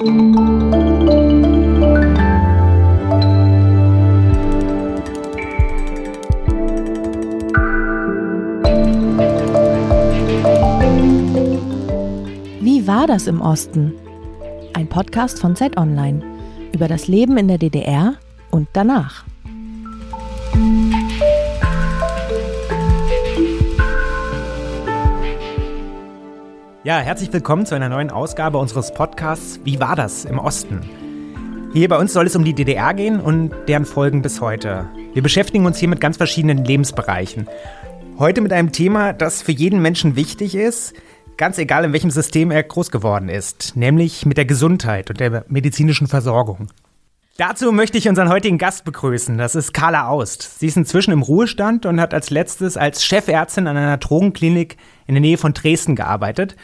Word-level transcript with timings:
Wie 0.00 0.06
war 12.86 13.08
das 13.08 13.26
im 13.26 13.40
Osten? 13.40 13.92
Ein 14.74 14.88
Podcast 14.88 15.40
von 15.40 15.56
Zeit 15.56 15.76
Online 15.76 16.22
über 16.72 16.86
das 16.86 17.08
Leben 17.08 17.36
in 17.36 17.48
der 17.48 17.58
DDR 17.58 18.14
und 18.52 18.68
danach. 18.74 19.24
Ja, 26.88 27.00
herzlich 27.00 27.30
willkommen 27.30 27.66
zu 27.66 27.74
einer 27.74 27.90
neuen 27.90 28.08
Ausgabe 28.08 28.56
unseres 28.56 28.94
Podcasts 28.94 29.60
Wie 29.62 29.78
war 29.78 29.94
das 29.94 30.24
im 30.24 30.38
Osten? 30.38 30.88
Hier 31.74 31.86
bei 31.86 31.98
uns 31.98 32.14
soll 32.14 32.26
es 32.26 32.34
um 32.34 32.46
die 32.46 32.54
DDR 32.54 32.94
gehen 32.94 33.20
und 33.20 33.52
deren 33.68 33.84
Folgen 33.84 34.22
bis 34.22 34.40
heute. 34.40 34.88
Wir 35.12 35.22
beschäftigen 35.22 35.66
uns 35.66 35.76
hier 35.76 35.88
mit 35.88 36.00
ganz 36.00 36.16
verschiedenen 36.16 36.64
Lebensbereichen. 36.64 37.46
Heute 38.18 38.40
mit 38.40 38.54
einem 38.54 38.72
Thema, 38.72 39.12
das 39.12 39.42
für 39.42 39.52
jeden 39.52 39.82
Menschen 39.82 40.16
wichtig 40.16 40.54
ist, 40.54 40.94
ganz 41.36 41.58
egal 41.58 41.84
in 41.84 41.92
welchem 41.92 42.10
System 42.10 42.50
er 42.50 42.62
groß 42.62 42.90
geworden 42.90 43.28
ist, 43.28 43.76
nämlich 43.76 44.24
mit 44.24 44.38
der 44.38 44.46
Gesundheit 44.46 45.10
und 45.10 45.20
der 45.20 45.44
medizinischen 45.46 46.06
Versorgung. 46.06 46.68
Dazu 47.36 47.70
möchte 47.70 47.98
ich 47.98 48.08
unseren 48.08 48.30
heutigen 48.30 48.56
Gast 48.56 48.84
begrüßen. 48.86 49.36
Das 49.36 49.54
ist 49.54 49.72
Carla 49.72 50.08
Aust. 50.08 50.58
Sie 50.58 50.66
ist 50.66 50.76
inzwischen 50.78 51.12
im 51.12 51.22
Ruhestand 51.22 51.84
und 51.84 52.00
hat 52.00 52.14
als 52.14 52.30
letztes 52.30 52.78
als 52.78 53.04
Chefärztin 53.04 53.66
an 53.66 53.76
einer 53.76 53.98
Drogenklinik 53.98 54.78
in 55.06 55.14
der 55.14 55.20
Nähe 55.20 55.36
von 55.36 55.52
Dresden 55.52 55.94
gearbeitet 55.94 56.56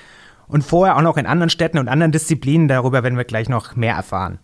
und 0.47 0.63
vorher 0.63 0.97
auch 0.97 1.03
noch 1.03 1.17
in 1.17 1.27
anderen 1.27 1.51
Städten 1.51 1.79
und 1.79 1.89
anderen 1.89 2.13
Disziplinen. 2.13 2.69
Darüber 2.69 3.03
werden 3.03 3.17
wir 3.17 3.25
gleich 3.25 3.49
noch 3.49 3.77
mehr 3.77 3.95
erfahren. 3.95 4.39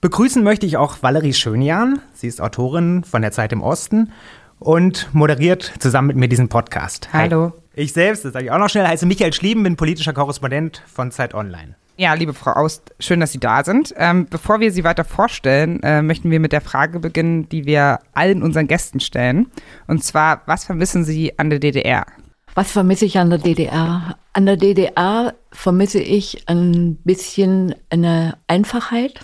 Begrüßen 0.00 0.42
möchte 0.42 0.66
ich 0.66 0.76
auch 0.76 1.02
Valerie 1.02 1.34
Schönjan. 1.34 2.00
Sie 2.14 2.26
ist 2.26 2.40
Autorin 2.40 3.04
von 3.04 3.22
der 3.22 3.32
Zeit 3.32 3.52
im 3.52 3.62
Osten 3.62 4.12
und 4.58 5.08
moderiert 5.12 5.72
zusammen 5.78 6.08
mit 6.08 6.16
mir 6.16 6.28
diesen 6.28 6.48
Podcast. 6.48 7.10
Hallo. 7.12 7.52
Ich 7.74 7.92
selbst, 7.92 8.24
das 8.24 8.32
sage 8.32 8.46
ich 8.46 8.50
auch 8.50 8.58
noch 8.58 8.68
schnell, 8.68 8.86
heiße 8.86 9.06
Michael 9.06 9.32
Schlieben, 9.32 9.62
bin 9.62 9.76
politischer 9.76 10.12
Korrespondent 10.12 10.82
von 10.86 11.10
Zeit 11.10 11.34
Online. 11.34 11.76
Ja, 11.96 12.14
liebe 12.14 12.32
Frau 12.32 12.52
Aust, 12.52 12.94
schön, 12.98 13.20
dass 13.20 13.32
Sie 13.32 13.40
da 13.40 13.62
sind. 13.62 13.92
Ähm, 13.96 14.26
bevor 14.28 14.58
wir 14.60 14.72
Sie 14.72 14.84
weiter 14.84 15.04
vorstellen, 15.04 15.82
äh, 15.82 16.00
möchten 16.00 16.30
wir 16.30 16.40
mit 16.40 16.52
der 16.52 16.62
Frage 16.62 16.98
beginnen, 16.98 17.46
die 17.50 17.66
wir 17.66 17.98
allen 18.14 18.42
unseren 18.42 18.68
Gästen 18.68 19.00
stellen. 19.00 19.48
Und 19.86 20.02
zwar, 20.02 20.40
was 20.46 20.64
vermissen 20.64 21.04
Sie 21.04 21.38
an 21.38 21.50
der 21.50 21.58
DDR? 21.58 22.06
Was 22.54 22.72
vermisse 22.72 23.04
ich 23.04 23.18
an 23.18 23.30
der 23.30 23.38
DDR? 23.38 24.16
An 24.32 24.46
der 24.46 24.56
DDR 24.56 25.34
vermisse 25.52 26.00
ich 26.00 26.48
ein 26.48 26.96
bisschen 27.04 27.74
eine 27.90 28.36
Einfachheit, 28.46 29.20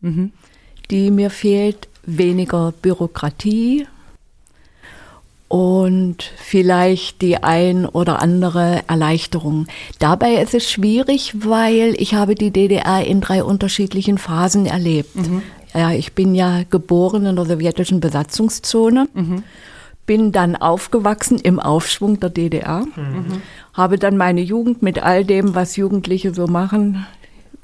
mhm. 0.00 0.32
die 0.90 1.10
mir 1.10 1.30
fehlt, 1.30 1.88
weniger 2.04 2.72
Bürokratie 2.72 3.86
und 5.48 6.22
vielleicht 6.38 7.20
die 7.20 7.42
ein 7.42 7.84
oder 7.86 8.22
andere 8.22 8.82
Erleichterung. 8.88 9.66
Dabei 9.98 10.36
ist 10.36 10.54
es 10.54 10.70
schwierig, 10.70 11.34
weil 11.46 11.94
ich 11.98 12.14
habe 12.14 12.34
die 12.34 12.50
DDR 12.50 13.04
in 13.04 13.20
drei 13.20 13.44
unterschiedlichen 13.44 14.16
Phasen 14.16 14.66
erlebt. 14.66 15.14
Mhm. 15.14 15.42
Ja, 15.74 15.92
ich 15.92 16.14
bin 16.14 16.34
ja 16.34 16.62
geboren 16.68 17.26
in 17.26 17.36
der 17.36 17.44
sowjetischen 17.44 18.00
Besatzungszone. 18.00 19.08
Mhm 19.12 19.44
bin 20.12 20.30
dann 20.30 20.56
aufgewachsen 20.56 21.38
im 21.38 21.58
Aufschwung 21.58 22.20
der 22.20 22.28
DDR, 22.28 22.84
mhm. 22.96 23.40
habe 23.72 23.98
dann 23.98 24.18
meine 24.18 24.42
Jugend 24.42 24.82
mit 24.82 25.02
all 25.02 25.24
dem, 25.24 25.54
was 25.54 25.76
Jugendliche 25.76 26.34
so 26.34 26.46
machen 26.46 27.06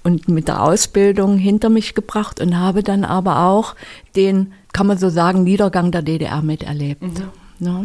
und 0.03 0.31
mit 0.31 0.49
der 0.49 0.63
Ausbildung 0.63 1.37
hinter 1.37 1.69
mich 1.69 1.95
gebracht 1.95 2.41
und 2.41 2.59
habe 2.59 2.83
dann 2.83 3.05
aber 3.05 3.41
auch 3.41 3.75
den, 4.17 4.55
kann 4.73 4.87
man 4.87 4.97
so 4.97 5.11
sagen, 5.11 5.45
Niedergang 5.45 5.93
der 5.93 6.01
DDR 6.01 6.41
miterlebt. 6.41 7.03
Mhm. 7.03 7.67
Ja. 7.67 7.85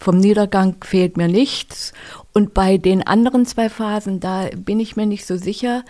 Vom 0.00 0.18
Niedergang 0.18 0.74
fehlt 0.82 1.16
mir 1.16 1.28
nichts. 1.28 1.92
Und 2.32 2.54
bei 2.54 2.78
den 2.78 3.06
anderen 3.06 3.46
zwei 3.46 3.68
Phasen, 3.68 4.18
da 4.18 4.46
bin 4.56 4.80
ich 4.80 4.96
mir 4.96 5.06
nicht 5.06 5.24
so 5.24 5.36
sicher, 5.36 5.84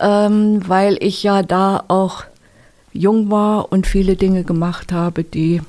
ähm, 0.00 0.66
weil 0.66 0.96
ich 1.00 1.22
ja 1.22 1.42
da 1.42 1.84
auch 1.88 2.24
jung 2.94 3.30
war 3.30 3.70
und 3.72 3.86
viele 3.86 4.16
Dinge 4.16 4.42
gemacht 4.42 4.90
habe, 4.90 5.22
die 5.22 5.60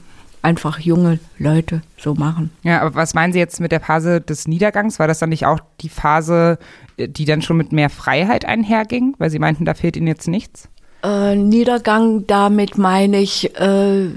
einfach 0.47 0.79
junge 0.79 1.19
Leute 1.37 1.81
so 1.97 2.13
machen. 2.13 2.51
Ja, 2.63 2.81
aber 2.81 2.95
was 2.95 3.13
meinen 3.13 3.33
Sie 3.33 3.39
jetzt 3.39 3.59
mit 3.59 3.73
der 3.73 3.81
Phase 3.81 4.21
des 4.21 4.47
Niedergangs? 4.47 4.97
War 4.97 5.07
das 5.07 5.19
dann 5.19 5.29
nicht 5.29 5.45
auch 5.45 5.59
die 5.81 5.89
Phase, 5.89 6.57
die 6.97 7.25
dann 7.25 7.41
schon 7.41 7.57
mit 7.57 7.73
mehr 7.73 7.89
Freiheit 7.89 8.45
einherging? 8.45 9.13
Weil 9.17 9.29
Sie 9.29 9.39
meinten, 9.39 9.65
da 9.65 9.73
fehlt 9.73 9.97
Ihnen 9.97 10.07
jetzt 10.07 10.29
nichts? 10.29 10.69
Äh, 11.03 11.35
Niedergang, 11.35 12.25
damit 12.27 12.77
meine 12.77 13.19
ich, 13.19 13.59
äh, 13.59 14.07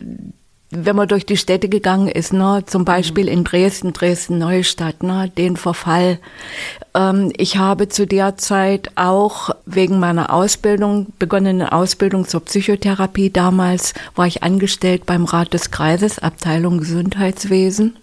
wenn 0.71 0.95
man 0.95 1.09
durch 1.09 1.27
die 1.27 1.37
Städte 1.37 1.69
gegangen 1.69 2.09
ist, 2.09 2.33
ne, 2.33 2.63
zum 2.65 2.85
Beispiel 2.85 3.29
in 3.29 3.43
Dresden, 3.43 3.93
Dresden-Neustadt, 3.93 5.03
ne, 5.03 5.31
den 5.37 5.57
Verfall. 5.57 6.19
Ähm, 6.95 7.33
ich 7.37 7.57
habe 7.57 7.89
zu 7.89 8.07
der 8.07 8.37
Zeit 8.37 8.93
auch 8.95 9.51
wegen 9.67 9.99
meiner 9.99 10.33
Ausbildung, 10.33 11.09
begonnenen 11.19 11.69
Ausbildung 11.69 12.27
zur 12.27 12.45
Psychotherapie, 12.45 13.31
damals 13.31 13.95
war 14.15 14.27
ich 14.27 14.45
angestellt 14.45 15.07
beim 15.07 15.25
Rat 15.25 15.53
des 15.53 15.73
Kreises, 15.73 16.21
Abteilung 16.21 16.79
Gesundheitswesen. 16.79 17.97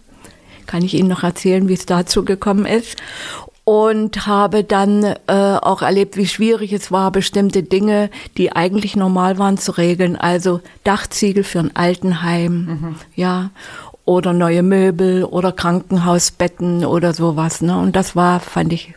Kann 0.66 0.84
ich 0.84 0.94
Ihnen 0.96 1.08
noch 1.08 1.24
erzählen, 1.24 1.70
wie 1.70 1.74
es 1.74 1.86
dazu 1.86 2.26
gekommen 2.26 2.66
ist 2.66 2.98
und 3.68 4.26
habe 4.26 4.64
dann 4.64 5.04
äh, 5.04 5.16
auch 5.28 5.82
erlebt, 5.82 6.16
wie 6.16 6.26
schwierig 6.26 6.72
es 6.72 6.90
war, 6.90 7.12
bestimmte 7.12 7.64
Dinge, 7.64 8.10
die 8.38 8.54
eigentlich 8.54 8.96
normal 8.96 9.40
waren, 9.40 9.58
zu 9.58 9.74
regeln. 9.74 10.16
Also 10.16 10.62
Dachziegel 10.86 11.44
für 11.44 11.60
ein 11.60 11.76
Altenheim, 11.76 12.54
mhm. 12.54 12.96
ja, 13.16 13.50
oder 14.06 14.32
neue 14.32 14.64
Möbel 14.64 15.26
oder 15.26 15.52
Krankenhausbetten 15.52 16.86
oder 16.86 17.12
sowas. 17.14 17.60
Ne? 17.60 17.78
Und 17.78 17.98
das 17.98 18.16
war, 18.16 18.40
fand 18.40 18.72
ich, 18.72 18.94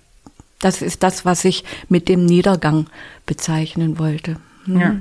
das 0.61 0.83
ist 0.83 1.03
das, 1.03 1.25
was 1.25 1.45
ich 1.45 1.65
mit 1.89 2.09
dem 2.09 2.25
Niedergang 2.25 2.87
bezeichnen 3.27 3.99
wollte. 3.99 4.37
Mhm. 4.67 4.81
Ja. 4.81 4.97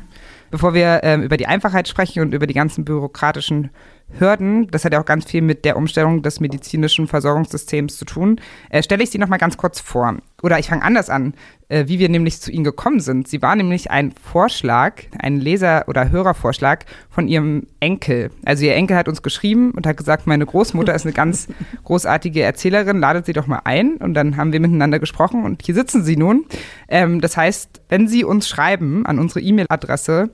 Bevor 0.50 0.74
wir 0.74 1.02
ähm, 1.04 1.22
über 1.22 1.38
die 1.38 1.46
Einfachheit 1.46 1.88
sprechen 1.88 2.24
und 2.24 2.34
über 2.34 2.48
die 2.48 2.56
ganzen 2.56 2.86
bürokratischen 2.86 3.70
Hürden, 4.18 4.68
das 4.68 4.86
hat 4.86 4.94
ja 4.94 5.02
auch 5.02 5.06
ganz 5.06 5.26
viel 5.26 5.42
mit 5.42 5.66
der 5.66 5.78
Umstellung 5.78 6.22
des 6.22 6.40
medizinischen 6.40 7.08
Versorgungssystems 7.08 7.98
zu 7.98 8.06
tun, 8.06 8.42
äh, 8.70 8.82
stelle 8.82 9.04
ich 9.04 9.10
Sie 9.10 9.18
noch 9.18 9.28
mal 9.28 9.38
ganz 9.38 9.58
kurz 9.58 9.80
vor. 9.80 10.18
Oder 10.42 10.58
ich 10.60 10.70
fange 10.70 10.84
anders 10.84 11.10
an, 11.10 11.34
äh, 11.68 11.86
wie 11.88 12.00
wir 12.00 12.10
nämlich 12.10 12.42
zu 12.42 12.52
Ihnen 12.52 12.64
gekommen 12.64 13.00
sind. 13.00 13.28
Sie 13.28 13.42
war 13.42 13.56
nämlich 13.56 13.92
ein 13.92 14.14
Vorschlag, 14.14 15.04
ein 15.18 15.40
Leser- 15.40 15.88
oder 15.88 16.10
Hörervorschlag 16.10 16.86
von 17.10 17.28
Ihrem 17.28 17.68
Enkel. 17.80 18.32
Also 18.46 18.66
Ihr 18.66 18.76
Enkel 18.76 18.98
hat 18.98 19.08
uns 19.08 19.22
geschrieben 19.22 19.72
und 19.72 19.86
hat 19.86 19.98
gesagt, 19.98 20.28
meine 20.28 20.46
Großmutter 20.46 20.96
ist 20.96 21.06
eine 21.06 21.14
ganz 21.14 21.48
großartige 21.84 22.42
Erzählerin, 22.42 23.00
ladet 23.00 23.26
sie 23.26 23.34
doch 23.34 23.48
mal 23.48 23.62
ein. 23.66 23.98
Und 23.98 24.14
dann 24.14 24.38
haben 24.38 24.54
wir 24.54 24.60
miteinander 24.60 25.00
gesprochen 25.00 25.44
und 25.44 25.62
hier 25.66 25.76
sitzen 25.76 26.04
Sie 26.04 26.16
nun. 26.16 26.46
Ähm, 26.88 27.22
das 27.22 27.38
heißt, 27.38 27.82
wenn 27.90 28.08
Sie 28.08 28.24
uns 28.24 28.48
schreiben 28.48 29.06
an 29.06 29.20
unsere 29.20 29.42
E-Mail-Adresse, 29.42 30.30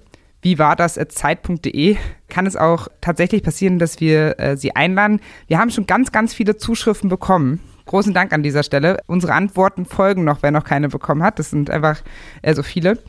wie 0.46 0.60
war 0.60 0.76
das 0.76 1.00
Zeit.de, 1.10 1.98
kann 2.30 2.46
es 2.46 2.56
auch 2.56 2.88
tatsächlich 3.02 3.42
passieren, 3.42 3.80
dass 3.80 4.00
wir 4.00 4.40
äh, 4.40 4.56
Sie 4.56 4.76
einladen. 4.76 5.20
Wir 5.48 5.58
haben 5.58 5.72
schon 5.72 5.88
ganz, 5.88 6.12
ganz 6.12 6.36
viele 6.36 6.56
Zuschriften 6.56 7.10
bekommen. 7.10 7.62
Großen 7.88 8.14
Dank 8.14 8.32
an 8.32 8.44
dieser 8.44 8.62
Stelle. 8.62 9.00
Unsere 9.08 9.34
Antworten 9.34 9.86
folgen 9.86 10.24
noch, 10.24 10.44
wer 10.44 10.52
noch 10.52 10.64
keine 10.64 10.90
bekommen 10.90 11.24
hat. 11.24 11.40
Das 11.40 11.50
sind 11.50 11.72
einfach 11.72 12.04
äh, 12.44 12.54
so 12.54 12.62
viele. 12.62 13.00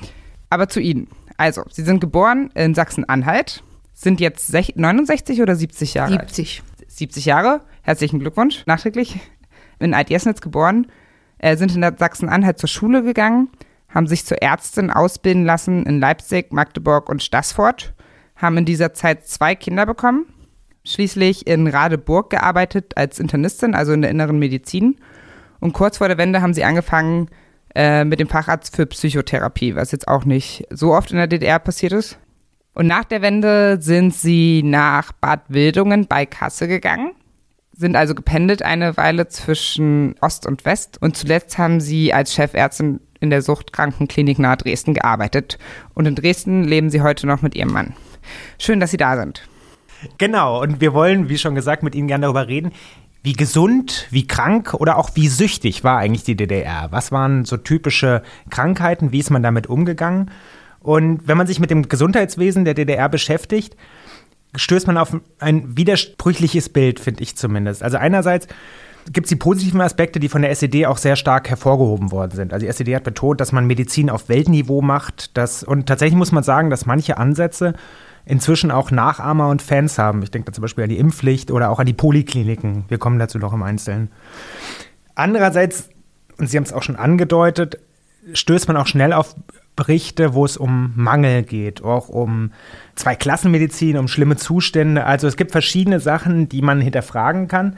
Aber 0.48 0.70
zu 0.70 0.80
Ihnen. 0.80 1.08
Also, 1.36 1.62
Sie 1.70 1.82
sind 1.82 2.00
geboren 2.00 2.48
in 2.54 2.74
Sachsen-Anhalt, 2.74 3.62
sind 3.92 4.18
jetzt 4.18 4.50
69 4.50 5.42
oder 5.42 5.56
70 5.56 5.92
Jahre 5.92 6.12
70. 6.12 6.62
alt? 6.62 6.90
70 6.90 7.26
Jahre. 7.26 7.60
Herzlichen 7.82 8.18
Glückwunsch, 8.18 8.64
nachträglich. 8.64 9.20
In 9.78 9.92
Alt-Jesnitz 9.92 10.40
geboren, 10.40 10.86
äh, 11.36 11.58
sind 11.58 11.76
in 11.76 11.82
Sachsen-Anhalt 11.82 12.58
zur 12.58 12.70
Schule 12.70 13.02
gegangen, 13.02 13.50
haben 13.88 14.06
sich 14.06 14.24
zur 14.24 14.42
Ärztin 14.42 14.90
ausbilden 14.90 15.44
lassen 15.44 15.84
in 15.86 16.00
Leipzig, 16.00 16.52
Magdeburg 16.52 17.08
und 17.08 17.22
Stassfurt, 17.22 17.94
haben 18.36 18.58
in 18.58 18.64
dieser 18.64 18.92
Zeit 18.92 19.26
zwei 19.26 19.54
Kinder 19.54 19.86
bekommen, 19.86 20.26
schließlich 20.84 21.46
in 21.46 21.66
Radeburg 21.66 22.30
gearbeitet 22.30 22.96
als 22.96 23.18
Internistin, 23.18 23.74
also 23.74 23.92
in 23.92 24.02
der 24.02 24.10
inneren 24.10 24.38
Medizin. 24.38 24.96
Und 25.60 25.72
kurz 25.72 25.98
vor 25.98 26.08
der 26.08 26.18
Wende 26.18 26.42
haben 26.42 26.54
sie 26.54 26.64
angefangen 26.64 27.28
äh, 27.74 28.04
mit 28.04 28.20
dem 28.20 28.28
Facharzt 28.28 28.76
für 28.76 28.86
Psychotherapie, 28.86 29.74
was 29.74 29.92
jetzt 29.92 30.08
auch 30.08 30.24
nicht 30.24 30.66
so 30.70 30.94
oft 30.94 31.10
in 31.10 31.16
der 31.16 31.26
DDR 31.26 31.58
passiert 31.58 31.92
ist. 31.92 32.18
Und 32.74 32.86
nach 32.86 33.04
der 33.04 33.22
Wende 33.22 33.78
sind 33.80 34.14
sie 34.14 34.62
nach 34.62 35.12
Bad 35.12 35.44
Wildungen 35.48 36.06
bei 36.06 36.26
Kasse 36.26 36.68
gegangen, 36.68 37.12
sind 37.72 37.96
also 37.96 38.14
gependelt 38.14 38.62
eine 38.62 38.96
Weile 38.98 39.28
zwischen 39.28 40.14
Ost 40.20 40.46
und 40.46 40.66
West 40.66 41.00
und 41.00 41.16
zuletzt 41.16 41.56
haben 41.56 41.80
sie 41.80 42.12
als 42.12 42.34
Chefärztin 42.34 43.00
in 43.26 43.30
der 43.30 43.42
Suchtkrankenklinik 43.42 44.38
nahe 44.38 44.56
Dresden 44.56 44.94
gearbeitet. 44.94 45.58
Und 45.94 46.06
in 46.06 46.14
Dresden 46.14 46.64
leben 46.64 46.90
sie 46.90 47.02
heute 47.02 47.26
noch 47.26 47.42
mit 47.42 47.54
ihrem 47.54 47.72
Mann. 47.72 47.94
Schön, 48.58 48.80
dass 48.80 48.90
Sie 48.90 48.96
da 48.96 49.16
sind. 49.16 49.42
Genau, 50.18 50.60
und 50.62 50.80
wir 50.80 50.92
wollen, 50.94 51.28
wie 51.28 51.38
schon 51.38 51.54
gesagt, 51.54 51.82
mit 51.82 51.94
Ihnen 51.94 52.08
gerne 52.08 52.22
darüber 52.22 52.48
reden, 52.48 52.72
Wie 53.26 53.32
gesund, 53.32 54.06
wie 54.10 54.28
krank 54.28 54.72
oder 54.74 54.96
auch 54.96 55.10
wie 55.14 55.26
süchtig 55.26 55.82
war 55.82 55.98
eigentlich 55.98 56.22
die 56.22 56.36
DDR? 56.36 56.86
Was 56.92 57.10
waren 57.10 57.44
so 57.44 57.56
typische 57.56 58.22
Krankheiten? 58.50 59.10
Wie 59.10 59.18
ist 59.18 59.30
man 59.30 59.42
damit 59.42 59.66
umgegangen? 59.66 60.30
Und 60.78 61.26
wenn 61.26 61.36
man 61.36 61.48
sich 61.48 61.58
mit 61.58 61.70
dem 61.70 61.88
Gesundheitswesen 61.88 62.64
der 62.64 62.74
DDR 62.74 63.08
beschäftigt, 63.08 63.76
stößt 64.54 64.86
man 64.86 64.96
auf 64.96 65.16
ein 65.40 65.76
widersprüchliches 65.76 66.68
Bild, 66.68 67.00
finde 67.00 67.24
ich 67.24 67.36
zumindest. 67.36 67.82
Also 67.82 67.96
einerseits 67.96 68.46
gibt 69.12 69.26
es 69.26 69.28
die 69.28 69.36
positiven 69.36 69.80
Aspekte, 69.80 70.20
die 70.20 70.28
von 70.28 70.42
der 70.42 70.50
SED 70.50 70.86
auch 70.86 70.98
sehr 70.98 71.16
stark 71.16 71.48
hervorgehoben 71.48 72.10
worden 72.10 72.32
sind. 72.32 72.52
Also 72.52 72.64
die 72.64 72.70
SED 72.70 72.94
hat 72.94 73.04
betont, 73.04 73.40
dass 73.40 73.52
man 73.52 73.66
Medizin 73.66 74.10
auf 74.10 74.28
Weltniveau 74.28 74.82
macht. 74.82 75.36
Dass, 75.36 75.62
und 75.62 75.86
tatsächlich 75.86 76.16
muss 76.16 76.32
man 76.32 76.42
sagen, 76.42 76.70
dass 76.70 76.86
manche 76.86 77.16
Ansätze 77.16 77.74
inzwischen 78.24 78.70
auch 78.70 78.90
Nachahmer 78.90 79.48
und 79.48 79.62
Fans 79.62 79.98
haben. 79.98 80.22
Ich 80.22 80.30
denke 80.30 80.46
da 80.46 80.52
zum 80.52 80.62
Beispiel 80.62 80.84
an 80.84 80.90
die 80.90 80.98
Impfpflicht 80.98 81.50
oder 81.50 81.70
auch 81.70 81.78
an 81.78 81.86
die 81.86 81.92
Polikliniken. 81.92 82.84
Wir 82.88 82.98
kommen 82.98 83.18
dazu 83.18 83.38
noch 83.38 83.52
im 83.52 83.62
Einzelnen. 83.62 84.10
Andererseits, 85.14 85.88
und 86.38 86.48
Sie 86.48 86.56
haben 86.56 86.64
es 86.64 86.72
auch 86.72 86.82
schon 86.82 86.96
angedeutet, 86.96 87.78
stößt 88.32 88.66
man 88.66 88.76
auch 88.76 88.88
schnell 88.88 89.12
auf 89.12 89.36
Berichte, 89.76 90.34
wo 90.34 90.44
es 90.44 90.56
um 90.56 90.92
Mangel 90.96 91.42
geht, 91.42 91.84
auch 91.84 92.08
um 92.08 92.50
Zweiklassenmedizin, 92.96 93.98
um 93.98 94.08
schlimme 94.08 94.36
Zustände. 94.36 95.04
Also 95.04 95.28
es 95.28 95.36
gibt 95.36 95.52
verschiedene 95.52 96.00
Sachen, 96.00 96.48
die 96.48 96.62
man 96.62 96.80
hinterfragen 96.80 97.46
kann 97.46 97.76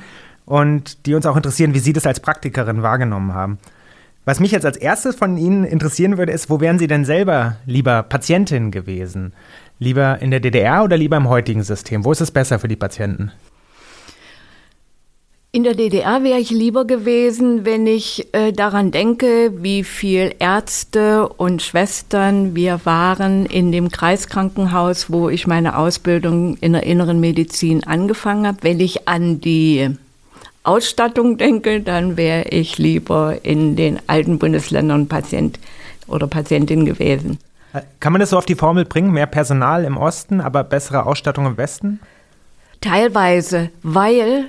und 0.49 1.05
die 1.05 1.15
uns 1.15 1.27
auch 1.27 1.37
interessieren, 1.37 1.75
wie 1.75 1.79
Sie 1.79 1.93
das 1.93 2.07
als 2.07 2.21
Praktikerin 2.21 2.83
wahrgenommen 2.83 3.35
haben. 3.35 3.59
Was 4.25 4.41
mich 4.41 4.51
jetzt 4.51 4.65
als 4.65 4.79
erstes 4.79 5.15
von 5.15 5.37
Ihnen 5.37 5.65
interessieren 5.65 6.17
würde, 6.17 6.33
ist, 6.33 6.49
wo 6.49 6.59
wären 6.59 6.79
Sie 6.79 6.87
denn 6.87 7.05
selber 7.05 7.57
lieber 7.67 8.03
Patientin 8.03 8.71
gewesen? 8.71 9.35
Lieber 9.79 10.21
in 10.23 10.31
der 10.31 10.41
DDR 10.41 10.85
oder 10.85 10.97
lieber 10.97 11.19
im 11.19 11.29
heutigen 11.29 11.63
System? 11.63 12.03
Wo 12.03 12.13
ist 12.13 12.23
es 12.23 12.31
besser 12.31 12.59
für 12.59 12.69
die 12.69 12.77
Patienten? 12.77 13.31
In 15.53 15.65
der 15.65 15.75
DDR 15.75 16.25
wäre 16.25 16.39
ich 16.39 16.51
lieber 16.51 16.87
gewesen, 16.87 17.67
wenn 17.67 17.87
ich 17.87 18.29
äh, 18.33 18.53
daran 18.53 18.91
denke, 18.91 19.53
wie 19.57 19.85
viel 19.85 20.35
Ärzte 20.39 21.29
und 21.29 21.61
Schwestern 21.61 22.55
wir 22.55 22.81
waren 22.85 23.45
in 23.45 23.71
dem 23.71 23.91
Kreiskrankenhaus, 23.91 25.11
wo 25.11 25.29
ich 25.29 25.47
meine 25.47 25.77
Ausbildung 25.77 26.57
in 26.59 26.73
der 26.73 26.85
inneren 26.85 27.21
Medizin 27.21 27.85
angefangen 27.85 28.47
habe. 28.47 28.59
Wenn 28.63 28.81
ich 28.81 29.09
an 29.09 29.41
die 29.41 29.97
Ausstattung 30.69 31.39
denke, 31.39 31.81
dann 31.81 32.17
wäre 32.17 32.49
ich 32.51 32.79
lieber 32.79 33.39
in 33.43 33.75
den 33.75 33.99
alten 34.07 34.39
Bundesländern 34.39 35.09
Patient 35.09 35.59
oder 36.07 36.27
Patientin 36.27 36.85
gewesen. 36.85 37.39
Kann 38.01 38.13
man 38.13 38.21
das 38.21 38.31
so 38.31 38.39
auf 38.39 38.47
die 38.47 38.55
Formel 38.55 38.85
bringen? 38.85 39.13
Mehr 39.13 39.27
Personal 39.27 39.85
im 39.85 39.97
Osten, 39.97 40.41
aber 40.41 40.65
bessere 40.65 41.07
Ausstattung 41.07 41.47
im 41.47 41.57
Westen? 41.57 42.01
Teilweise, 42.81 43.71
weil 43.83 44.47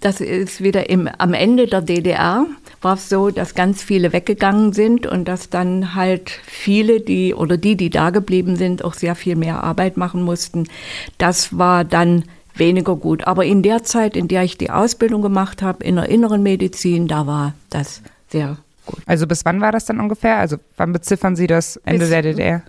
das 0.00 0.20
ist 0.20 0.62
wieder 0.62 0.90
im, 0.90 1.08
am 1.18 1.34
Ende 1.34 1.66
der 1.66 1.80
DDR 1.80 2.46
war 2.82 2.94
es 2.94 3.08
so, 3.08 3.30
dass 3.30 3.54
ganz 3.54 3.82
viele 3.82 4.12
weggegangen 4.12 4.72
sind 4.72 5.06
und 5.06 5.26
dass 5.26 5.48
dann 5.48 5.94
halt 5.94 6.30
viele, 6.44 7.00
die 7.00 7.34
oder 7.34 7.56
die, 7.56 7.76
die 7.76 7.90
da 7.90 8.10
geblieben 8.10 8.56
sind, 8.56 8.84
auch 8.84 8.94
sehr 8.94 9.14
viel 9.14 9.36
mehr 9.36 9.64
Arbeit 9.64 9.96
machen 9.96 10.22
mussten. 10.22 10.68
Das 11.16 11.56
war 11.56 11.84
dann 11.84 12.24
weniger 12.54 12.96
gut. 12.96 13.26
Aber 13.26 13.44
in 13.44 13.62
der 13.62 13.82
Zeit, 13.82 14.16
in 14.16 14.28
der 14.28 14.42
ich 14.44 14.58
die 14.58 14.70
Ausbildung 14.70 15.22
gemacht 15.22 15.62
habe, 15.62 15.84
in 15.84 15.96
der 15.96 16.08
inneren 16.08 16.42
Medizin, 16.42 17.08
da 17.08 17.26
war 17.26 17.54
das 17.70 18.02
sehr 18.28 18.58
gut. 18.86 18.98
Also 19.06 19.26
bis 19.26 19.44
wann 19.44 19.60
war 19.60 19.72
das 19.72 19.86
dann 19.86 20.00
ungefähr? 20.00 20.38
Also 20.38 20.56
wann 20.76 20.92
beziffern 20.92 21.36
Sie 21.36 21.46
das 21.46 21.76
Ende 21.84 22.00
bis, 22.00 22.10
der 22.10 22.22
DDR? 22.22 22.62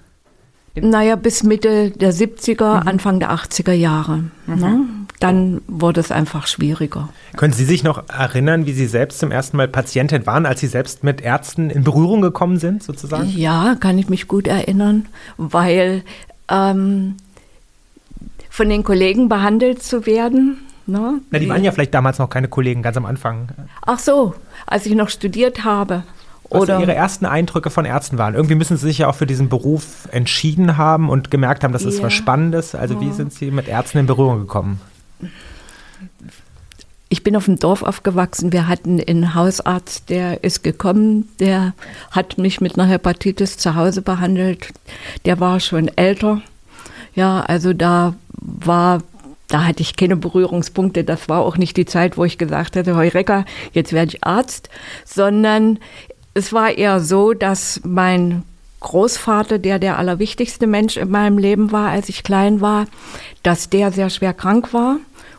Naja, 0.75 1.15
bis 1.15 1.43
Mitte 1.43 1.91
der 1.91 2.13
70er, 2.13 2.81
mhm. 2.81 2.87
Anfang 2.87 3.19
der 3.19 3.31
80er 3.31 3.73
Jahre. 3.73 4.25
Mhm. 4.45 4.55
Ne? 4.55 4.79
Dann 5.19 5.61
wurde 5.67 6.01
es 6.01 6.11
einfach 6.11 6.47
schwieriger. 6.47 7.09
Können 7.37 7.53
Sie 7.53 7.63
sich 7.63 7.83
noch 7.83 8.09
erinnern, 8.09 8.65
wie 8.65 8.73
Sie 8.73 8.87
selbst 8.87 9.19
zum 9.19 9.31
ersten 9.31 9.55
Mal 9.55 9.69
Patientin 9.69 10.25
waren, 10.25 10.45
als 10.45 10.59
Sie 10.59 10.67
selbst 10.67 11.03
mit 11.03 11.21
Ärzten 11.21 11.69
in 11.69 11.83
Berührung 11.83 12.21
gekommen 12.21 12.59
sind, 12.59 12.83
sozusagen? 12.83 13.29
Ja, 13.29 13.75
kann 13.79 13.97
ich 13.97 14.09
mich 14.09 14.27
gut 14.27 14.47
erinnern, 14.47 15.05
weil 15.37 16.03
ähm, 16.49 17.15
von 18.55 18.69
den 18.69 18.85
Kollegen 18.85 19.27
behandelt 19.27 19.83
zu 19.83 20.05
werden. 20.05 20.59
Ne? 20.87 21.19
Na, 21.29 21.39
die 21.39 21.49
waren 21.49 21.61
ja 21.61 21.73
vielleicht 21.73 21.93
damals 21.93 22.19
noch 22.19 22.29
keine 22.29 22.47
Kollegen, 22.47 22.83
ganz 22.83 22.95
am 22.95 23.05
Anfang. 23.05 23.49
Ach 23.85 23.99
so, 23.99 24.33
als 24.65 24.85
ich 24.85 24.95
noch 24.95 25.09
studiert 25.09 25.65
habe. 25.65 26.03
Was 26.49 26.61
oder 26.61 26.79
Ihre 26.79 26.95
ersten 26.95 27.25
Eindrücke 27.25 27.69
von 27.69 27.83
Ärzten 27.83 28.17
waren. 28.17 28.33
Irgendwie 28.33 28.55
müssen 28.55 28.77
Sie 28.77 28.87
sich 28.87 28.99
ja 28.99 29.09
auch 29.09 29.15
für 29.15 29.25
diesen 29.25 29.49
Beruf 29.49 30.07
entschieden 30.09 30.77
haben 30.77 31.09
und 31.09 31.31
gemerkt 31.31 31.65
haben, 31.65 31.73
das 31.73 31.83
ist 31.83 32.01
was 32.01 32.13
Spannendes. 32.13 32.75
Also 32.75 33.01
wie 33.01 33.11
sind 33.11 33.33
Sie 33.33 33.51
mit 33.51 33.67
Ärzten 33.67 33.97
in 33.97 34.05
Berührung 34.05 34.39
gekommen? 34.39 34.79
Ich 37.09 37.23
bin 37.23 37.35
auf 37.35 37.45
dem 37.45 37.59
Dorf 37.59 37.83
aufgewachsen. 37.83 38.53
Wir 38.53 38.69
hatten 38.69 39.01
einen 39.05 39.35
Hausarzt, 39.35 40.09
der 40.09 40.45
ist 40.45 40.63
gekommen, 40.63 41.27
der 41.41 41.73
hat 42.11 42.37
mich 42.37 42.61
mit 42.61 42.79
einer 42.79 42.87
Hepatitis 42.87 43.57
zu 43.57 43.75
Hause 43.75 44.01
behandelt. 44.01 44.69
Der 45.25 45.41
war 45.41 45.59
schon 45.59 45.89
älter. 45.97 46.41
Ja, 47.15 47.41
also 47.41 47.73
da 47.73 48.13
war 48.41 49.01
da 49.47 49.65
hatte 49.65 49.81
ich 49.81 49.95
keine 49.95 50.15
Berührungspunkte. 50.15 51.03
Das 51.03 51.29
war 51.29 51.41
auch 51.41 51.57
nicht 51.57 51.77
die 51.77 51.85
Zeit, 51.85 52.17
wo 52.17 52.25
ich 52.25 52.37
gesagt 52.37 52.75
hätte, 52.75 52.95
Heureka, 52.95 53.45
jetzt 53.73 53.93
werde 53.93 54.15
ich 54.15 54.23
Arzt, 54.23 54.69
sondern 55.05 55.79
es 56.33 56.51
war 56.51 56.77
eher 56.77 56.99
so, 56.99 57.33
dass 57.33 57.81
mein 57.83 58.43
Großvater, 58.79 59.57
der 59.57 59.79
der 59.79 59.97
allerwichtigste 59.97 60.67
Mensch 60.67 60.97
in 60.97 61.09
meinem 61.09 61.37
Leben 61.37 61.71
war, 61.71 61.89
als 61.89 62.09
ich 62.09 62.23
klein 62.23 62.61
war, 62.61 62.87
dass 63.43 63.69
der 63.69 63.91
sehr 63.91 64.09
schwer 64.09 64.33
krank 64.33 64.73
war 64.73 64.97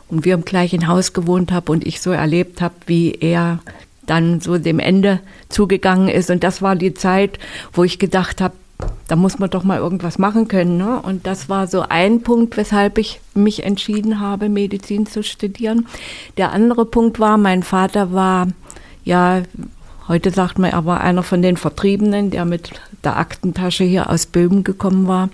und 0.09 0.25
wir 0.25 0.33
im 0.33 0.43
gleichen 0.45 0.87
Haus 0.87 1.13
gewohnt 1.13 1.51
haben 1.51 1.67
und 1.67 1.85
ich 1.85 2.01
so 2.01 2.11
erlebt 2.11 2.61
habe, 2.61 2.75
wie 2.87 3.11
er 3.11 3.59
dann 4.05 4.39
so 4.39 4.57
dem 4.57 4.79
Ende 4.79 5.19
zugegangen 5.49 6.07
ist. 6.07 6.29
Und 6.29 6.43
das 6.43 6.61
war 6.61 6.75
die 6.75 6.93
Zeit, 6.93 7.39
wo 7.73 7.83
ich 7.83 7.99
gedacht 7.99 8.41
habe, 8.41 8.55
da 9.07 9.15
muss 9.15 9.39
man 9.39 9.49
doch 9.49 9.63
mal 9.63 9.79
irgendwas 9.79 10.17
machen 10.17 10.47
können. 10.47 10.77
Ne? 10.77 10.99
Und 11.01 11.25
das 11.25 11.49
war 11.49 11.67
so 11.67 11.81
ein 11.87 12.21
Punkt, 12.21 12.57
weshalb 12.57 12.97
ich 12.97 13.21
mich 13.33 13.63
entschieden 13.63 14.19
habe, 14.19 14.49
Medizin 14.49 15.05
zu 15.05 15.23
studieren. 15.23 15.87
Der 16.37 16.51
andere 16.51 16.85
Punkt 16.85 17.19
war, 17.19 17.37
mein 17.37 17.63
Vater 17.63 18.13
war 18.13 18.47
ja 19.03 19.43
Heute 20.07 20.31
sagt 20.31 20.57
man 20.57 20.71
aber 20.71 21.01
einer 21.01 21.21
von 21.21 21.41
den 21.41 21.57
Vertriebenen, 21.57 22.31
der 22.31 22.45
mit 22.45 22.71
der 23.03 23.17
Aktentasche 23.17 23.83
hier 23.83 24.09
aus 24.09 24.25
Böhmen 24.25 24.63
gekommen 24.63 25.05
war. 25.07 25.29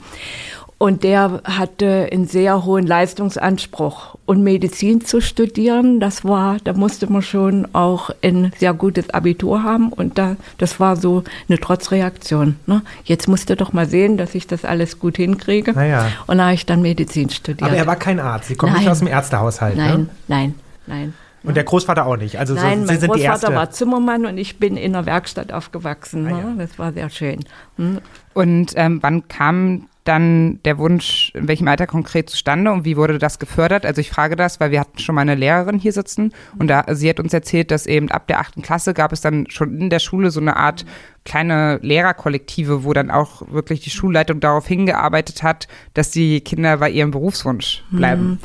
Und 0.83 1.05
der 1.05 1.39
hatte 1.45 2.09
einen 2.11 2.27
sehr 2.27 2.65
hohen 2.65 2.85
Leistungsanspruch. 2.85 4.17
Und 4.25 4.43
Medizin 4.43 4.99
zu 4.99 5.21
studieren, 5.21 6.01
das 6.01 6.25
war, 6.25 6.57
da 6.61 6.73
musste 6.73 7.09
man 7.09 7.21
schon 7.21 7.69
auch 7.71 8.09
ein 8.21 8.51
sehr 8.57 8.73
gutes 8.73 9.09
Abitur 9.09 9.63
haben. 9.63 9.93
Und 9.93 10.17
da, 10.17 10.35
das 10.57 10.81
war 10.81 10.97
so 10.97 11.23
eine 11.47 11.57
Trotzreaktion. 11.57 12.57
Ne? 12.65 12.81
Jetzt 13.05 13.29
musste 13.29 13.55
doch 13.55 13.71
mal 13.71 13.85
sehen, 13.85 14.17
dass 14.17 14.35
ich 14.35 14.45
das 14.45 14.65
alles 14.65 14.99
gut 14.99 15.15
hinkriege. 15.15 15.71
Naja. 15.71 16.09
Und 16.27 16.39
da 16.39 16.47
habe 16.47 16.55
ich 16.55 16.65
dann 16.65 16.81
Medizin 16.81 17.29
studiert. 17.29 17.63
Aber 17.63 17.77
er 17.77 17.87
war 17.87 17.95
kein 17.95 18.19
Arzt. 18.19 18.49
Sie 18.49 18.55
kommen 18.55 18.73
nein. 18.73 18.81
nicht 18.81 18.91
aus 18.91 18.99
dem 18.99 19.07
Ärztehaushalt. 19.07 19.77
Nein, 19.77 19.99
ne? 20.01 20.09
nein, 20.27 20.55
nein. 20.85 21.13
Und 21.43 21.55
der 21.55 21.63
Großvater 21.63 22.05
auch 22.05 22.17
nicht. 22.17 22.39
Also 22.39 22.55
Nein, 22.55 22.81
so, 22.81 22.87
mein 22.87 22.99
sind 22.99 23.09
Großvater 23.09 23.47
die 23.47 23.55
war 23.55 23.71
Zimmermann 23.71 24.25
und 24.25 24.37
ich 24.37 24.59
bin 24.59 24.75
in 24.75 24.91
der 24.91 25.05
Werkstatt 25.05 25.53
aufgewachsen. 25.53 26.27
Ah, 26.27 26.39
ja. 26.39 26.53
Das 26.57 26.77
war 26.77 26.91
sehr 26.91 27.09
schön. 27.09 27.45
Hm. 27.77 27.99
Und 28.33 28.73
ähm, 28.75 28.99
wann 29.01 29.29
kam 29.29 29.87
dann 30.03 30.59
der 30.63 30.77
Wunsch, 30.77 31.31
in 31.33 31.47
welchem 31.47 31.67
Alter 31.67 31.87
konkret 31.87 32.29
zustande 32.29 32.71
und 32.71 32.83
wie 32.83 32.97
wurde 32.97 33.19
das 33.19 33.39
gefördert? 33.39 33.85
Also 33.85 34.01
ich 34.01 34.09
frage 34.09 34.35
das, 34.35 34.59
weil 34.59 34.71
wir 34.71 34.79
hatten 34.79 34.99
schon 34.99 35.15
mal 35.15 35.21
eine 35.21 35.35
Lehrerin 35.35 35.79
hier 35.79 35.93
sitzen 35.93 36.33
und 36.59 36.67
da, 36.67 36.83
sie 36.89 37.09
hat 37.09 37.19
uns 37.19 37.33
erzählt, 37.33 37.71
dass 37.71 37.85
eben 37.85 38.11
ab 38.11 38.27
der 38.27 38.39
achten 38.39 38.61
Klasse 38.61 38.93
gab 38.93 39.13
es 39.13 39.21
dann 39.21 39.49
schon 39.49 39.77
in 39.77 39.89
der 39.89 39.99
Schule 39.99 40.29
so 40.31 40.41
eine 40.41 40.57
Art 40.57 40.85
kleine 41.25 41.79
Lehrerkollektive, 41.81 42.83
wo 42.83 42.91
dann 42.91 43.09
auch 43.09 43.43
wirklich 43.49 43.79
die 43.79 43.89
Schulleitung 43.89 44.39
darauf 44.39 44.67
hingearbeitet 44.67 45.41
hat, 45.41 45.67
dass 45.93 46.11
die 46.11 46.41
Kinder 46.41 46.77
bei 46.77 46.89
ihrem 46.89 47.11
Berufswunsch 47.11 47.83
bleiben. 47.91 48.21
Hm. 48.21 48.39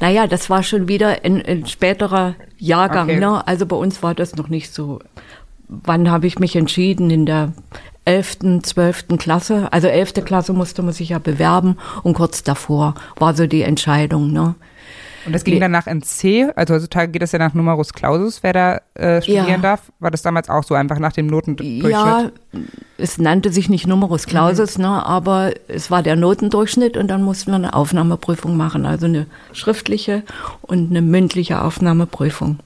Naja, 0.00 0.26
das 0.28 0.48
war 0.48 0.62
schon 0.62 0.86
wieder 0.86 1.24
ein, 1.24 1.44
ein 1.44 1.66
späterer 1.66 2.36
Jahrgang. 2.56 3.08
Okay. 3.08 3.18
Ne? 3.18 3.46
Also 3.46 3.66
bei 3.66 3.76
uns 3.76 4.02
war 4.02 4.14
das 4.14 4.36
noch 4.36 4.48
nicht 4.48 4.72
so. 4.72 5.00
Wann 5.66 6.10
habe 6.10 6.26
ich 6.26 6.38
mich 6.38 6.56
entschieden? 6.56 7.10
In 7.10 7.26
der 7.26 7.52
11., 8.04 8.62
12. 8.62 9.18
Klasse. 9.18 9.72
Also 9.72 9.88
11. 9.88 10.24
Klasse 10.24 10.52
musste 10.52 10.82
man 10.82 10.92
sich 10.92 11.10
ja 11.10 11.18
bewerben 11.18 11.76
und 12.02 12.14
kurz 12.14 12.42
davor 12.42 12.94
war 13.16 13.34
so 13.34 13.46
die 13.46 13.62
Entscheidung. 13.62 14.32
Ne? 14.32 14.54
Und 15.26 15.34
das 15.34 15.44
ging 15.44 15.60
dann 15.60 15.70
nach 15.70 15.86
NC, 15.86 16.52
also 16.56 16.74
heutzutage 16.74 17.12
geht 17.12 17.20
das 17.20 17.32
ja 17.32 17.38
nach 17.38 17.52
Numerus 17.52 17.92
Clausus, 17.92 18.42
wer 18.42 18.52
da 18.52 18.80
äh, 18.94 19.20
studieren 19.20 19.48
ja. 19.48 19.58
darf. 19.58 19.92
War 19.98 20.10
das 20.10 20.22
damals 20.22 20.48
auch 20.48 20.64
so, 20.64 20.74
einfach 20.74 20.98
nach 20.98 21.12
dem 21.12 21.26
Notendurchschnitt? 21.26 21.90
Ja, 21.90 22.30
es 22.96 23.18
nannte 23.18 23.52
sich 23.52 23.68
nicht 23.68 23.86
Numerus 23.86 24.26
Clausus, 24.26 24.78
mhm. 24.78 24.84
ne, 24.84 25.06
aber 25.06 25.52
es 25.68 25.90
war 25.90 26.02
der 26.02 26.16
Notendurchschnitt 26.16 26.96
und 26.96 27.08
dann 27.08 27.22
mussten 27.22 27.50
wir 27.50 27.56
eine 27.56 27.74
Aufnahmeprüfung 27.74 28.56
machen, 28.56 28.86
also 28.86 29.06
eine 29.06 29.26
schriftliche 29.52 30.22
und 30.62 30.90
eine 30.90 31.02
mündliche 31.02 31.62
Aufnahmeprüfung. 31.62 32.58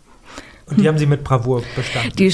Und 0.66 0.80
die 0.80 0.88
haben 0.88 0.98
Sie 0.98 1.06
mit 1.06 1.24
Bravour 1.24 1.62
bestanden? 1.74 2.14
Die, 2.16 2.32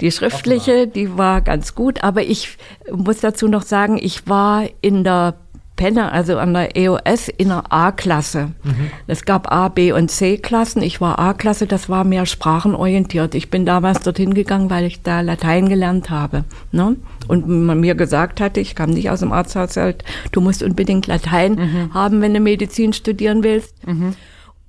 die 0.00 0.10
schriftliche, 0.10 0.86
die 0.86 1.16
war 1.16 1.40
ganz 1.40 1.74
gut, 1.74 2.02
aber 2.02 2.22
ich 2.22 2.56
muss 2.90 3.20
dazu 3.20 3.48
noch 3.48 3.62
sagen, 3.62 3.98
ich 4.00 4.26
war 4.28 4.64
in 4.80 5.04
der 5.04 5.34
Penne, 5.76 6.12
also 6.12 6.38
an 6.38 6.52
der 6.52 6.76
EOS 6.76 7.28
in 7.28 7.48
der 7.48 7.64
A-Klasse. 7.72 8.52
Mhm. 8.62 8.90
Es 9.06 9.24
gab 9.24 9.50
A, 9.50 9.68
B 9.68 9.92
und 9.92 10.10
C-Klassen. 10.10 10.82
Ich 10.82 11.00
war 11.00 11.18
A-Klasse, 11.18 11.66
das 11.66 11.88
war 11.88 12.04
mehr 12.04 12.26
sprachenorientiert. 12.26 13.34
Ich 13.34 13.50
bin 13.50 13.64
damals 13.64 14.00
dorthin 14.00 14.34
gegangen, 14.34 14.68
weil 14.68 14.84
ich 14.84 15.02
da 15.02 15.22
Latein 15.22 15.68
gelernt 15.68 16.10
habe. 16.10 16.44
Ne? 16.72 16.96
Und 17.26 17.48
man 17.48 17.80
mir 17.80 17.94
gesagt 17.94 18.40
hatte, 18.40 18.60
ich 18.60 18.74
kam 18.74 18.90
nicht 18.90 19.10
aus 19.10 19.20
dem 19.20 19.32
Arzthaushalt, 19.32 20.04
du 20.30 20.40
musst 20.40 20.62
unbedingt 20.62 21.06
Latein 21.06 21.54
mhm. 21.54 21.94
haben, 21.94 22.20
wenn 22.20 22.34
du 22.34 22.40
Medizin 22.40 22.92
studieren 22.92 23.42
willst. 23.42 23.86
Mhm. 23.86 24.14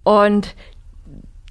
Und 0.03 0.55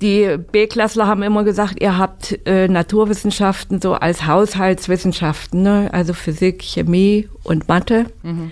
die 0.02 0.37
B-Klassler 0.37 1.06
haben 1.06 1.23
immer 1.23 1.44
gesagt, 1.44 1.80
ihr 1.80 1.97
habt 1.97 2.47
äh, 2.47 2.68
Naturwissenschaften 2.68 3.80
so 3.80 3.94
als 3.94 4.26
Haushaltswissenschaften, 4.26 5.62
ne? 5.62 5.88
also 5.92 6.12
Physik, 6.12 6.62
Chemie 6.62 7.28
und 7.44 7.68
Mathe. 7.68 8.06
Mhm. 8.23 8.50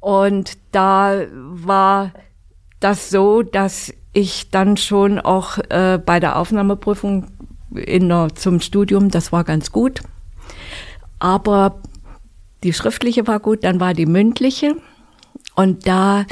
Und 0.00 0.58
da 0.70 1.22
war 1.32 2.12
das 2.80 3.10
so, 3.10 3.42
dass 3.42 3.92
ich 4.12 4.50
dann 4.50 4.76
schon 4.76 5.18
auch 5.18 5.58
äh, 5.68 5.98
bei 6.04 6.20
der 6.20 6.38
Aufnahmeprüfung 6.38 7.26
in 7.74 8.08
der, 8.08 8.34
zum 8.34 8.60
Studium, 8.60 9.10
das 9.10 9.32
war 9.32 9.44
ganz 9.44 9.72
gut. 9.72 10.02
Aber 11.18 11.80
die 12.62 12.72
schriftliche 12.72 13.26
war 13.26 13.40
gut, 13.40 13.64
dann 13.64 13.80
war 13.80 13.94
die 13.94 14.06
mündliche. 14.06 14.76
Und 15.54 15.86
da 15.86 16.24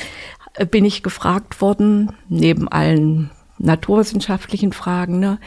bin 0.70 0.84
ich 0.84 1.02
gefragt 1.02 1.60
worden, 1.60 2.12
neben 2.28 2.68
allen 2.68 3.30
naturwissenschaftlichen 3.60 4.72
Fragen, 4.72 5.18
ne? 5.18 5.38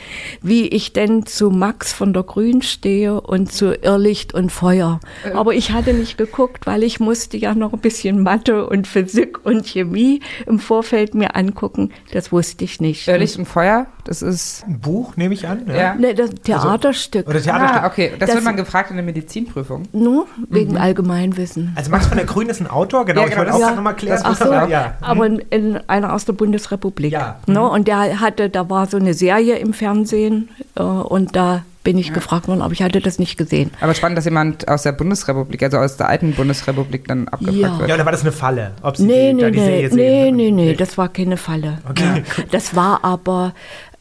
wie 0.42 0.68
ich 0.68 0.94
denn 0.94 1.26
zu 1.26 1.50
Max 1.50 1.94
von 1.94 2.14
der 2.14 2.24
Grün 2.24 2.62
stehe 2.62 3.20
und 3.20 3.52
zu 3.52 3.74
Irrlicht 3.74 4.34
und 4.34 4.52
Feuer. 4.52 5.00
Aber 5.34 5.54
ich 5.54 5.72
hatte 5.72 5.94
nicht 5.94 6.18
geguckt, 6.18 6.66
weil 6.66 6.84
ich 6.84 7.00
musste 7.00 7.38
ja 7.38 7.56
noch 7.56 7.74
ein 7.74 7.80
bisschen 7.80 8.22
Mathe 8.22 8.68
und 8.68 8.88
Physik 8.88 9.46
und 9.46 9.66
Chemie 9.66 10.22
im 10.46 10.60
Vorfeld 10.60 11.16
mir 11.16 11.36
angucken. 11.36 11.92
Das 12.12 12.32
wusste 12.32 12.64
ich 12.64 12.80
nicht. 12.80 13.08
Irrlicht 13.08 13.38
und 13.38 13.46
Feuer, 13.46 13.88
das 14.04 14.22
ist 14.22 14.66
ein 14.68 14.80
Buch, 14.80 15.16
nehme 15.18 15.34
ich 15.34 15.48
an. 15.48 15.64
Ja. 15.68 15.76
ja. 15.76 15.96
Nee, 15.96 16.14
das 16.14 16.32
Theaterstück. 16.32 17.28
Also, 17.28 17.38
oder 17.38 17.42
Theaterstück. 17.42 17.84
Ah, 17.84 17.88
okay. 17.88 18.12
Das, 18.20 18.28
das, 18.28 18.36
wird 18.36 18.46
man 18.46 18.58
gefragt 18.58 18.92
in 18.92 18.98
der 18.98 19.06
Medizinprüfung. 19.06 19.84
Nur 19.92 20.28
wegen 20.50 20.72
mhm. 20.72 20.78
Allgemeinwissen. 20.78 21.74
Also 21.76 21.90
Max 21.90 22.08
von 22.08 22.18
der 22.18 22.26
Grün 22.26 22.50
ist 22.50 22.62
ein 22.62 22.68
Autor, 22.68 23.06
genau. 23.06 23.22
Ja, 23.22 23.28
genau 23.28 23.42
ich 23.42 23.48
wollte 23.48 23.54
auch 23.56 23.70
ja. 23.70 23.76
nochmal 23.76 23.96
klären. 23.96 24.22
Ach 24.24 24.36
so, 24.36 24.52
ja. 24.52 24.96
aber 25.02 25.26
in, 25.26 25.40
in, 25.50 25.78
einer 25.88 26.14
aus 26.14 26.26
der 26.26 26.34
Bundesrepublik. 26.34 27.12
Ja. 27.12 27.40
Ne? 27.48 27.60
Mhm. 27.60 27.66
Und 27.66 27.88
der 27.88 28.03
hatte, 28.12 28.50
da 28.50 28.70
war 28.70 28.88
so 28.88 28.98
eine 28.98 29.14
Serie 29.14 29.58
im 29.58 29.74
Fernsehen 29.74 30.50
äh, 30.76 30.84
und 30.84 31.36
da 31.36 31.64
bin 31.84 31.98
ich 31.98 32.08
ja. 32.08 32.14
gefragt 32.14 32.48
worden, 32.48 32.62
aber 32.62 32.72
ich 32.74 32.82
hatte 32.82 33.02
das 33.02 33.20
nicht 33.20 33.38
gesehen. 33.38 33.72
Aber 33.82 33.94
spannend, 33.94 34.18
dass 34.18 34.26
jemand 34.26 34.68
aus 34.68 34.84
der 34.84 34.94
Bundesrepublik, 34.94 35.62
also 35.64 35.78
aus 35.78 35.98
der 35.98 36.08
alten 36.08 36.34
Bundesrepublik 36.34 37.08
dann 37.08 37.28
abgefragt 37.28 37.58
ja. 37.58 37.80
wird. 37.80 37.90
Ja, 37.90 37.96
oder 37.96 38.06
war 38.06 38.12
das 38.12 38.22
eine 38.22 38.32
Falle? 38.32 38.72
Ob 38.82 38.96
Sie 38.96 39.04
nee, 39.04 39.30
die, 39.30 39.34
nee, 39.34 39.42
da 39.42 39.50
die 39.50 39.60
nee, 39.60 39.90
nee, 39.96 40.32
nee, 40.32 40.52
nee, 40.52 40.74
das 40.76 40.98
war 40.98 41.10
keine 41.10 41.38
Falle. 41.38 41.80
Okay. 41.90 42.24
Ja. 42.38 42.44
Das 42.52 42.76
war 42.76 43.04
aber 43.04 43.54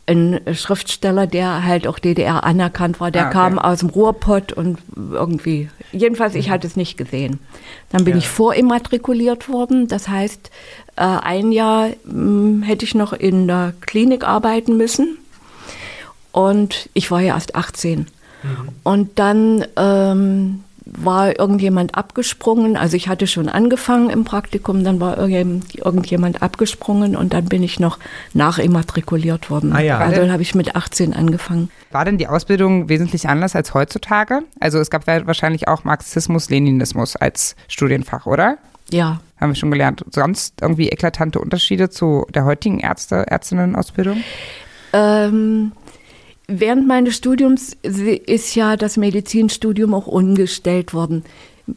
ein 0.07 0.41
Schriftsteller, 0.53 1.27
der 1.27 1.65
halt 1.65 1.87
auch 1.87 1.99
DDR 1.99 2.45
anerkannt 2.45 3.01
war. 3.01 3.11
Der 3.11 3.25
ah, 3.25 3.29
okay. 3.29 3.35
kam 3.35 3.59
aus 3.59 3.81
dem 3.81 3.91
Ruhrpott 3.91 4.53
und 4.53 4.79
irgendwie, 5.13 5.69
jedenfalls, 5.93 6.35
ich 6.35 6.49
mhm. 6.49 6.53
hatte 6.53 6.67
es 6.67 6.77
nicht 6.77 6.97
gesehen. 6.97 7.39
Dann 7.93 8.05
bin 8.05 8.15
ja. 8.15 8.19
ich 8.19 8.29
vorimmatrikuliert 8.29 9.49
worden. 9.49 9.87
Das 9.87 10.09
heißt, 10.09 10.51
äh, 10.97 11.03
ein 11.03 11.53
Jahr 11.53 11.91
hm, 12.05 12.63
hätte 12.63 12.85
ich 12.85 12.95
noch 12.95 13.13
in 13.13 13.47
der 13.47 13.75
Klinik 13.81 14.25
arbeiten 14.25 14.77
müssen. 14.77 15.19
Und 16.33 16.89
ich 16.95 17.11
war 17.11 17.21
ja 17.21 17.35
erst 17.35 17.55
18. 17.55 17.99
Mhm. 17.99 18.69
Und 18.83 19.19
dann 19.19 19.67
ähm, 19.77 20.65
war 20.85 21.39
irgendjemand 21.39 21.95
abgesprungen. 21.95 22.77
Also 22.77 22.97
ich 22.97 23.09
hatte 23.09 23.27
schon 23.27 23.49
angefangen 23.49 24.11
im 24.11 24.25
Praktikum, 24.25 24.85
dann 24.85 25.01
war 25.01 25.19
irgendjemand 25.19 26.43
abgesprungen 26.43 27.17
und 27.17 27.33
dann 27.33 27.47
bin 27.47 27.63
ich 27.63 27.81
noch 27.81 27.99
nachimmatrikuliert 28.35 29.51
worden. 29.51 29.73
Ah 29.73 29.81
ja. 29.81 29.99
Also 29.99 30.31
habe 30.31 30.43
ich 30.43 30.55
mit 30.55 30.75
18 30.75 31.15
angefangen. 31.15 31.71
War 31.91 32.05
denn 32.05 32.19
die 32.19 32.27
Ausbildung 32.27 32.89
wesentlich 32.89 33.29
anders 33.29 33.55
als 33.55 33.75
heutzutage? 33.75 34.43
Also 34.61 34.79
es 34.79 34.91
gab 34.91 35.07
wahrscheinlich 35.07 35.69
auch 35.69 35.85
Marxismus, 35.85 36.51
Leninismus 36.51 37.17
als 37.17 37.57
Studienfach, 37.69 38.27
oder? 38.27 38.59
Ja. 38.91 39.21
Haben 39.41 39.51
wir 39.51 39.57
schon 39.57 39.71
gelernt. 39.71 40.05
Sonst 40.11 40.61
irgendwie 40.61 40.89
eklatante 40.89 41.39
Unterschiede 41.39 41.91
zu 41.91 42.27
der 42.35 42.45
heutigen 42.45 42.81
Ärzte, 42.81 43.25
Ärztinnenausbildung? 43.29 44.23
Ähm, 44.93 45.73
während 46.61 46.87
meines 46.87 47.17
Studiums 47.17 47.77
ist 47.83 48.55
ja 48.55 48.77
das 48.77 48.97
Medizinstudium 48.97 49.95
auch 49.95 50.07
umgestellt 50.07 50.95
worden. 50.95 51.25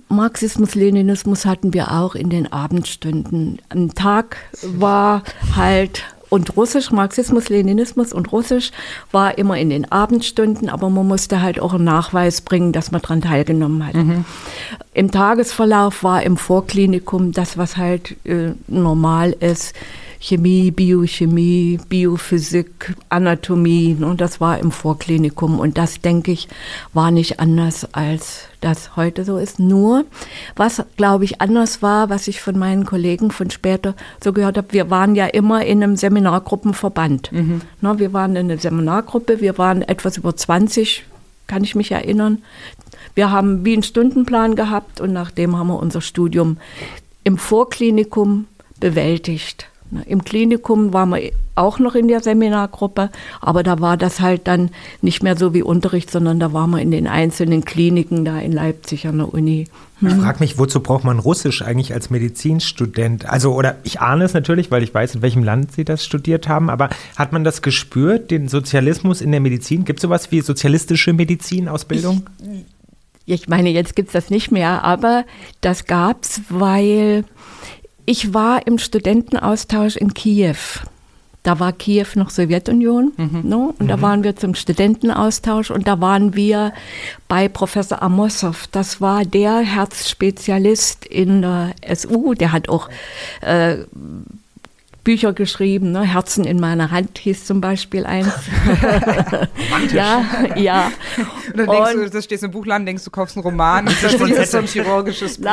Marxismus, 0.10 0.76
Leninismus 0.76 1.46
hatten 1.46 1.74
wir 1.74 1.92
auch 1.92 2.16
in 2.16 2.30
den 2.30 2.52
Abendstunden. 2.52 3.60
Ein 3.70 3.94
Tag 3.94 4.38
war 4.64 5.24
halt 5.56 6.04
und 6.30 6.58
Russisch, 6.58 6.92
Marxismus, 6.92 7.50
Leninismus 7.50 8.12
und 8.12 8.32
Russisch 8.32 8.72
war 9.12 9.38
immer 9.38 9.58
in 9.58 9.70
den 9.70 9.92
Abendstunden, 9.92 10.70
aber 10.70 10.90
man 10.90 11.08
musste 11.08 11.42
halt 11.42 11.60
auch 11.60 11.74
einen 11.74 11.84
Nachweis 11.84 12.42
bringen, 12.42 12.72
dass 12.72 12.92
man 12.92 13.02
daran 13.02 13.22
teilgenommen 13.22 13.86
hat. 13.86 13.94
Mhm. 13.94 14.26
Im 14.94 15.12
Tagesverlauf 15.12 16.04
war 16.04 16.24
im 16.24 16.36
Vorklinikum 16.36 17.32
das, 17.32 17.58
was 17.58 17.78
halt 17.78 18.18
äh, 18.26 18.54
normal 18.68 19.36
ist, 19.40 19.76
Chemie, 20.26 20.72
Biochemie, 20.72 21.78
Biophysik, 21.88 22.96
Anatomie. 23.10 23.96
Und 24.02 24.22
das 24.22 24.42
war 24.42 24.58
im 24.58 24.72
Vorklinikum. 24.72 25.60
Und 25.60 25.78
das, 25.78 26.02
denke 26.02 26.32
ich, 26.32 26.48
war 26.94 27.12
nicht 27.12 27.40
anders, 27.40 27.94
als 27.94 28.48
das 28.60 28.96
heute 28.96 29.24
so 29.24 29.38
ist. 29.38 29.60
Nur, 29.60 30.04
was, 30.56 30.84
glaube 30.98 31.26
ich, 31.26 31.42
anders 31.42 31.84
war, 31.84 32.10
was 32.10 32.28
ich 32.28 32.42
von 32.42 32.58
meinen 32.58 32.88
Kollegen 32.88 33.30
von 33.30 33.52
später 33.52 33.94
so 34.24 34.34
gehört 34.34 34.58
habe, 34.58 34.70
wir 34.72 34.90
waren 34.90 35.14
ja 35.14 35.28
immer 35.28 35.64
in 35.64 35.84
einem 35.84 35.96
Seminargruppenverband. 35.96 37.32
Mhm. 37.32 37.62
Na, 37.82 38.00
wir 38.00 38.12
waren 38.12 38.36
in 38.36 38.50
einer 38.50 38.60
Seminargruppe, 38.60 39.42
wir 39.42 39.60
waren 39.60 39.84
etwas 39.84 40.18
über 40.18 40.36
20, 40.36 41.04
kann 41.46 41.64
ich 41.64 41.76
mich 41.76 41.92
erinnern. 41.92 42.42
Wir 43.14 43.30
haben 43.30 43.64
wie 43.64 43.74
einen 43.74 43.84
Stundenplan 43.84 44.56
gehabt 44.56 45.02
und 45.02 45.14
nachdem 45.14 45.56
haben 45.56 45.68
wir 45.68 45.78
unser 45.78 46.02
Studium 46.02 46.58
im 47.24 47.38
Vorklinikum 47.38 48.48
bewältigt. 48.80 49.68
Im 50.08 50.24
Klinikum 50.24 50.94
waren 50.94 51.10
wir 51.10 51.32
auch 51.54 51.80
noch 51.80 51.96
in 51.96 52.08
der 52.08 52.22
Seminargruppe, 52.22 53.10
aber 53.40 53.64
da 53.64 53.80
war 53.80 53.98
das 53.98 54.20
halt 54.20 54.48
dann 54.48 54.72
nicht 55.02 55.24
mehr 55.24 55.38
so 55.38 55.54
wie 55.54 55.64
Unterricht, 55.64 56.12
sondern 56.12 56.40
da 56.40 56.54
waren 56.54 56.72
wir 56.72 56.82
in 56.82 56.92
den 56.92 57.08
einzelnen 57.08 57.64
Kliniken 57.64 58.26
da 58.26 58.40
in 58.40 58.52
Leipzig 58.52 59.08
an 59.08 59.20
der 59.20 59.34
Uni. 59.34 59.68
Hm. 60.00 60.08
Ich 60.10 60.16
frage 60.16 60.40
mich, 60.40 60.58
wozu 60.58 60.82
braucht 60.82 61.04
man 61.06 61.20
Russisch 61.20 61.62
eigentlich 61.62 61.94
als 61.94 62.10
Medizinstudent? 62.10 63.30
Also, 63.30 63.54
oder 63.54 63.78
ich 63.84 64.02
ahne 64.02 64.26
es 64.26 64.34
natürlich, 64.34 64.72
weil 64.72 64.84
ich 64.84 64.94
weiß, 64.94 65.16
in 65.16 65.22
welchem 65.22 65.44
Land 65.44 65.72
Sie 65.72 65.86
das 65.86 66.04
studiert 66.04 66.48
haben, 66.50 66.70
aber 66.70 66.90
hat 67.16 67.32
man 67.32 67.44
das 67.44 67.62
gespürt, 67.62 68.32
den 68.32 68.50
Sozialismus 68.50 69.22
in 69.22 69.32
der 69.32 69.40
Medizin? 69.40 69.86
Gibt 69.86 70.00
es 70.00 70.02
sowas 70.02 70.32
wie 70.32 70.42
sozialistische 70.42 71.14
Medizinausbildung? 71.14 72.24
Ich, 73.26 73.44
ich 73.44 73.48
meine, 73.48 73.70
jetzt 73.70 73.96
gibt 73.96 74.10
es 74.10 74.14
das 74.14 74.30
nicht 74.30 74.52
mehr, 74.52 74.84
aber 74.84 75.26
das 75.62 75.86
gab 75.86 76.24
es, 76.24 76.42
weil 76.50 77.24
ich 78.06 78.34
war 78.34 78.66
im 78.68 78.78
Studentenaustausch 78.78 79.96
in 79.96 80.14
Kiew. 80.14 80.56
Da 81.46 81.60
war 81.60 81.74
Kiew 81.74 82.08
noch 82.16 82.32
Sowjetunion. 82.32 83.14
Mhm. 83.18 83.42
Ne? 83.44 83.58
Und 83.58 83.82
mhm. 83.82 83.88
da 83.88 84.02
waren 84.02 84.24
wir 84.24 84.36
zum 84.36 84.56
Studentenaustausch 84.56 85.70
und 85.70 85.88
da 85.88 86.02
waren 86.02 86.36
wir 86.36 86.74
bei 87.28 87.48
Professor 87.48 88.02
Amosov. 88.02 88.66
Das 88.72 89.00
war 89.00 89.26
der 89.26 89.60
Herzspezialist 89.60 91.06
in 91.06 91.44
der 91.44 91.76
SU. 91.94 92.34
Der 92.34 92.52
hat 92.52 92.68
auch 92.68 92.90
äh, 93.42 93.78
Bücher 95.06 95.34
geschrieben, 95.34 95.92
ne? 95.92 96.02
Herzen 96.02 96.44
in 96.46 96.60
meiner 96.60 96.92
Hand 96.92 97.20
hieß 97.20 97.46
zum 97.46 97.62
Beispiel 97.62 98.06
eins. 98.06 98.34
ja, 99.94 100.26
ja. 100.56 100.92
Und 101.48 101.58
dann 101.58 101.68
denkst 101.68 101.94
und, 101.94 102.02
du, 102.02 102.10
das 102.10 102.26
stehst 102.26 102.44
im 102.44 102.52
Buchladen, 102.52 102.86
denkst 102.88 103.06
du, 103.06 103.12
kaufst 103.12 103.38
einen 103.38 103.44
Roman, 103.44 103.86
das 103.86 104.16
ist 104.16 104.52
so 104.52 104.58
ein 104.58 104.66
chirurgisches 104.66 105.38
Buch. 105.38 105.52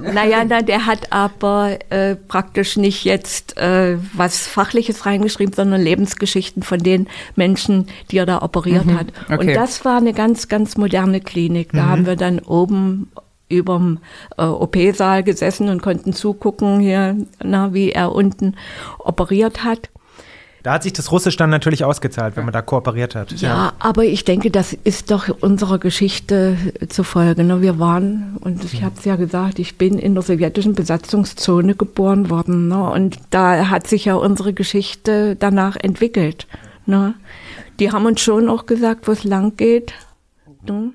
Naja, 0.00 0.44
na, 0.48 0.62
der 0.62 0.86
hat 0.86 1.12
aber 1.12 1.76
äh, 1.90 2.14
praktisch 2.14 2.76
nicht 2.76 3.04
jetzt 3.04 3.58
äh, 3.58 3.98
was 4.12 4.46
Fachliches 4.46 5.04
reingeschrieben, 5.04 5.52
sondern 5.52 5.82
Lebensgeschichten 5.82 6.62
von 6.62 6.78
den 6.78 7.08
Menschen, 7.34 7.88
die 8.12 8.18
er 8.18 8.26
da 8.26 8.42
operiert 8.42 8.86
mhm, 8.86 8.98
hat. 8.98 9.06
Okay. 9.24 9.38
Und 9.38 9.54
das 9.54 9.84
war 9.84 9.96
eine 9.96 10.14
ganz, 10.14 10.48
ganz 10.48 10.76
moderne 10.76 11.20
Klinik. 11.20 11.72
Da 11.72 11.82
mhm. 11.82 11.88
haben 11.88 12.06
wir 12.06 12.16
dann 12.16 12.38
oben 12.38 13.10
überm 13.48 13.98
äh, 14.36 14.44
OP-Saal 14.44 15.22
gesessen 15.22 15.68
und 15.68 15.82
konnten 15.82 16.12
zugucken 16.12 16.80
hier, 16.80 17.16
na, 17.42 17.72
wie 17.74 17.92
er 17.92 18.12
unten 18.12 18.56
operiert 18.98 19.64
hat. 19.64 19.90
Da 20.64 20.72
hat 20.72 20.82
sich 20.82 20.94
das 20.94 21.12
Russisch 21.12 21.36
dann 21.36 21.50
natürlich 21.50 21.84
ausgezahlt, 21.84 22.36
wenn 22.36 22.44
man 22.44 22.54
da 22.54 22.62
kooperiert 22.62 23.14
hat. 23.14 23.32
Ja, 23.32 23.48
ja. 23.48 23.72
aber 23.80 24.04
ich 24.04 24.24
denke, 24.24 24.50
das 24.50 24.72
ist 24.72 25.10
doch 25.10 25.28
unserer 25.42 25.78
Geschichte 25.78 26.56
zufolge. 26.88 27.44
Ne? 27.44 27.60
Wir 27.60 27.78
waren, 27.78 28.38
und 28.40 28.64
ich 28.64 28.82
habe 28.82 28.94
es 28.96 29.04
ja 29.04 29.16
gesagt, 29.16 29.58
ich 29.58 29.76
bin 29.76 29.98
in 29.98 30.14
der 30.14 30.22
sowjetischen 30.22 30.74
Besatzungszone 30.74 31.74
geboren 31.74 32.30
worden. 32.30 32.68
Ne? 32.68 32.82
Und 32.90 33.18
da 33.28 33.68
hat 33.68 33.86
sich 33.86 34.06
ja 34.06 34.14
unsere 34.14 34.54
Geschichte 34.54 35.36
danach 35.36 35.76
entwickelt. 35.76 36.46
Ne? 36.86 37.12
Die 37.78 37.92
haben 37.92 38.06
uns 38.06 38.22
schon 38.22 38.48
auch 38.48 38.64
gesagt, 38.64 39.06
wo 39.06 39.12
es 39.12 39.22
lang 39.22 39.58
geht. 39.58 39.92
Ne? 40.66 40.94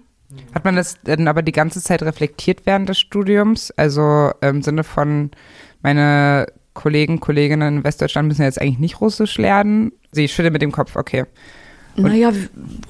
Hat 0.54 0.66
man 0.66 0.76
das 0.76 1.02
denn 1.02 1.28
aber 1.28 1.42
die 1.42 1.52
ganze 1.52 1.82
Zeit 1.82 2.04
reflektiert 2.04 2.62
während 2.66 2.90
des 2.90 3.00
Studiums? 3.00 3.72
Also 3.72 4.32
im 4.42 4.62
Sinne 4.62 4.84
von, 4.84 5.32
meine 5.82 6.48
Kollegen, 6.74 7.20
Kolleginnen 7.20 7.78
in 7.78 7.84
Westdeutschland 7.84 8.28
müssen 8.28 8.44
jetzt 8.44 8.62
eigentlich 8.62 8.80
nicht 8.80 9.02
Russisch 9.02 9.38
lernen. 9.38 9.92
Sie 10.12 10.28
schüttelt 10.28 10.54
mit 10.54 10.62
dem 10.62 10.72
Kopf, 10.72 10.96
okay. 10.96 11.26
Und 11.98 12.04
naja, 12.04 12.32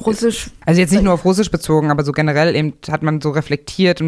Russisch. 0.06 0.52
Also 0.66 0.82
jetzt 0.82 0.92
nicht 0.92 1.04
nur 1.04 1.14
auf 1.14 1.26
Russisch 1.26 1.50
bezogen, 1.50 1.90
aber 1.90 2.04
so 2.04 2.12
generell 2.12 2.56
eben 2.56 2.74
hat 2.90 3.02
man 3.02 3.22
so 3.22 3.32
reflektiert, 3.32 4.04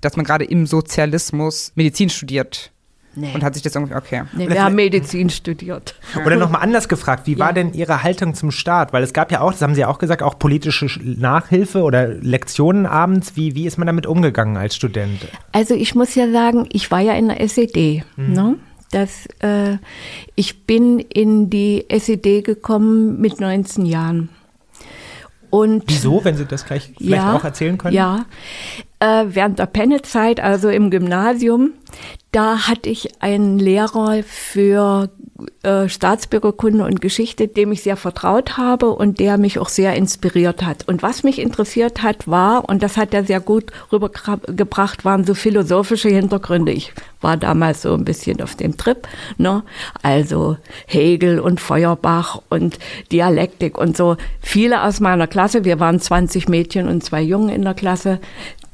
dass 0.00 0.16
man 0.16 0.24
gerade 0.24 0.44
im 0.44 0.66
Sozialismus 0.66 1.72
Medizin 1.74 2.08
studiert. 2.08 2.72
Nee. 3.14 3.32
Und 3.34 3.42
hat 3.42 3.54
sich 3.54 3.62
das 3.62 3.74
irgendwie, 3.74 3.94
okay. 3.94 4.22
Nee, 4.32 4.48
wir 4.48 4.62
haben 4.62 4.76
Medizin 4.76 5.30
studiert. 5.30 5.96
Oder 6.24 6.36
nochmal 6.36 6.62
anders 6.62 6.88
gefragt, 6.88 7.26
wie 7.26 7.32
ja. 7.32 7.40
war 7.40 7.52
denn 7.52 7.72
Ihre 7.72 8.04
Haltung 8.04 8.34
zum 8.34 8.52
Staat? 8.52 8.92
Weil 8.92 9.02
es 9.02 9.12
gab 9.12 9.32
ja 9.32 9.40
auch, 9.40 9.50
das 9.50 9.62
haben 9.62 9.74
Sie 9.74 9.80
ja 9.80 9.88
auch 9.88 9.98
gesagt, 9.98 10.22
auch 10.22 10.38
politische 10.38 10.86
Nachhilfe 11.02 11.82
oder 11.82 12.06
Lektionen 12.06 12.86
abends. 12.86 13.34
Wie, 13.34 13.56
wie 13.56 13.66
ist 13.66 13.78
man 13.78 13.86
damit 13.86 14.06
umgegangen 14.06 14.56
als 14.56 14.76
Student? 14.76 15.26
Also 15.50 15.74
ich 15.74 15.94
muss 15.96 16.14
ja 16.14 16.30
sagen, 16.30 16.68
ich 16.72 16.90
war 16.90 17.00
ja 17.00 17.14
in 17.14 17.28
der 17.28 17.40
SED. 17.40 18.04
Mhm. 18.16 18.32
Ne? 18.32 18.56
Das, 18.92 19.26
äh, 19.40 19.78
ich 20.36 20.66
bin 20.66 21.00
in 21.00 21.50
die 21.50 21.86
SED 21.88 22.42
gekommen 22.42 23.20
mit 23.20 23.40
19 23.40 23.86
Jahren. 23.86 24.28
Und 25.50 25.84
Wieso, 25.88 26.24
wenn 26.24 26.36
Sie 26.36 26.44
das 26.44 26.64
gleich 26.64 26.92
vielleicht 26.96 27.22
ja, 27.22 27.36
auch 27.36 27.44
erzählen 27.44 27.76
können? 27.76 27.94
Ja, 27.94 28.26
äh, 29.00 29.24
während 29.28 29.58
der 29.58 29.66
Pennezeit, 29.66 30.38
also 30.38 30.68
im 30.68 30.90
Gymnasium, 30.90 31.72
da 32.32 32.68
hatte 32.68 32.88
ich 32.88 33.22
einen 33.22 33.58
Lehrer 33.58 34.22
für 34.22 35.10
äh, 35.62 35.88
Staatsbürgerkunde 35.88 36.84
und 36.84 37.00
Geschichte, 37.00 37.48
dem 37.48 37.72
ich 37.72 37.82
sehr 37.82 37.96
vertraut 37.96 38.56
habe 38.56 38.90
und 38.90 39.18
der 39.18 39.36
mich 39.36 39.58
auch 39.58 39.68
sehr 39.68 39.94
inspiriert 39.96 40.62
hat. 40.62 40.86
Und 40.86 41.02
was 41.02 41.22
mich 41.22 41.38
interessiert 41.38 42.02
hat, 42.02 42.28
war, 42.28 42.68
und 42.68 42.82
das 42.82 42.96
hat 42.96 43.14
er 43.14 43.24
sehr 43.24 43.40
gut 43.40 43.72
rübergebracht, 43.90 45.04
waren 45.04 45.24
so 45.24 45.34
philosophische 45.34 46.08
Hintergründe. 46.08 46.72
Ich 46.72 46.92
war 47.20 47.36
damals 47.36 47.82
so 47.82 47.94
ein 47.94 48.04
bisschen 48.04 48.40
auf 48.42 48.54
dem 48.54 48.76
Trip, 48.76 49.08
ne? 49.38 49.62
Also 50.02 50.56
Hegel 50.86 51.40
und 51.40 51.60
Feuerbach 51.60 52.42
und 52.48 52.78
Dialektik 53.10 53.76
und 53.76 53.96
so. 53.96 54.16
Viele 54.40 54.82
aus 54.82 55.00
meiner 55.00 55.26
Klasse, 55.26 55.64
wir 55.64 55.80
waren 55.80 56.00
20 56.00 56.48
Mädchen 56.48 56.88
und 56.88 57.02
zwei 57.02 57.22
Jungen 57.22 57.48
in 57.48 57.62
der 57.62 57.74
Klasse, 57.74 58.20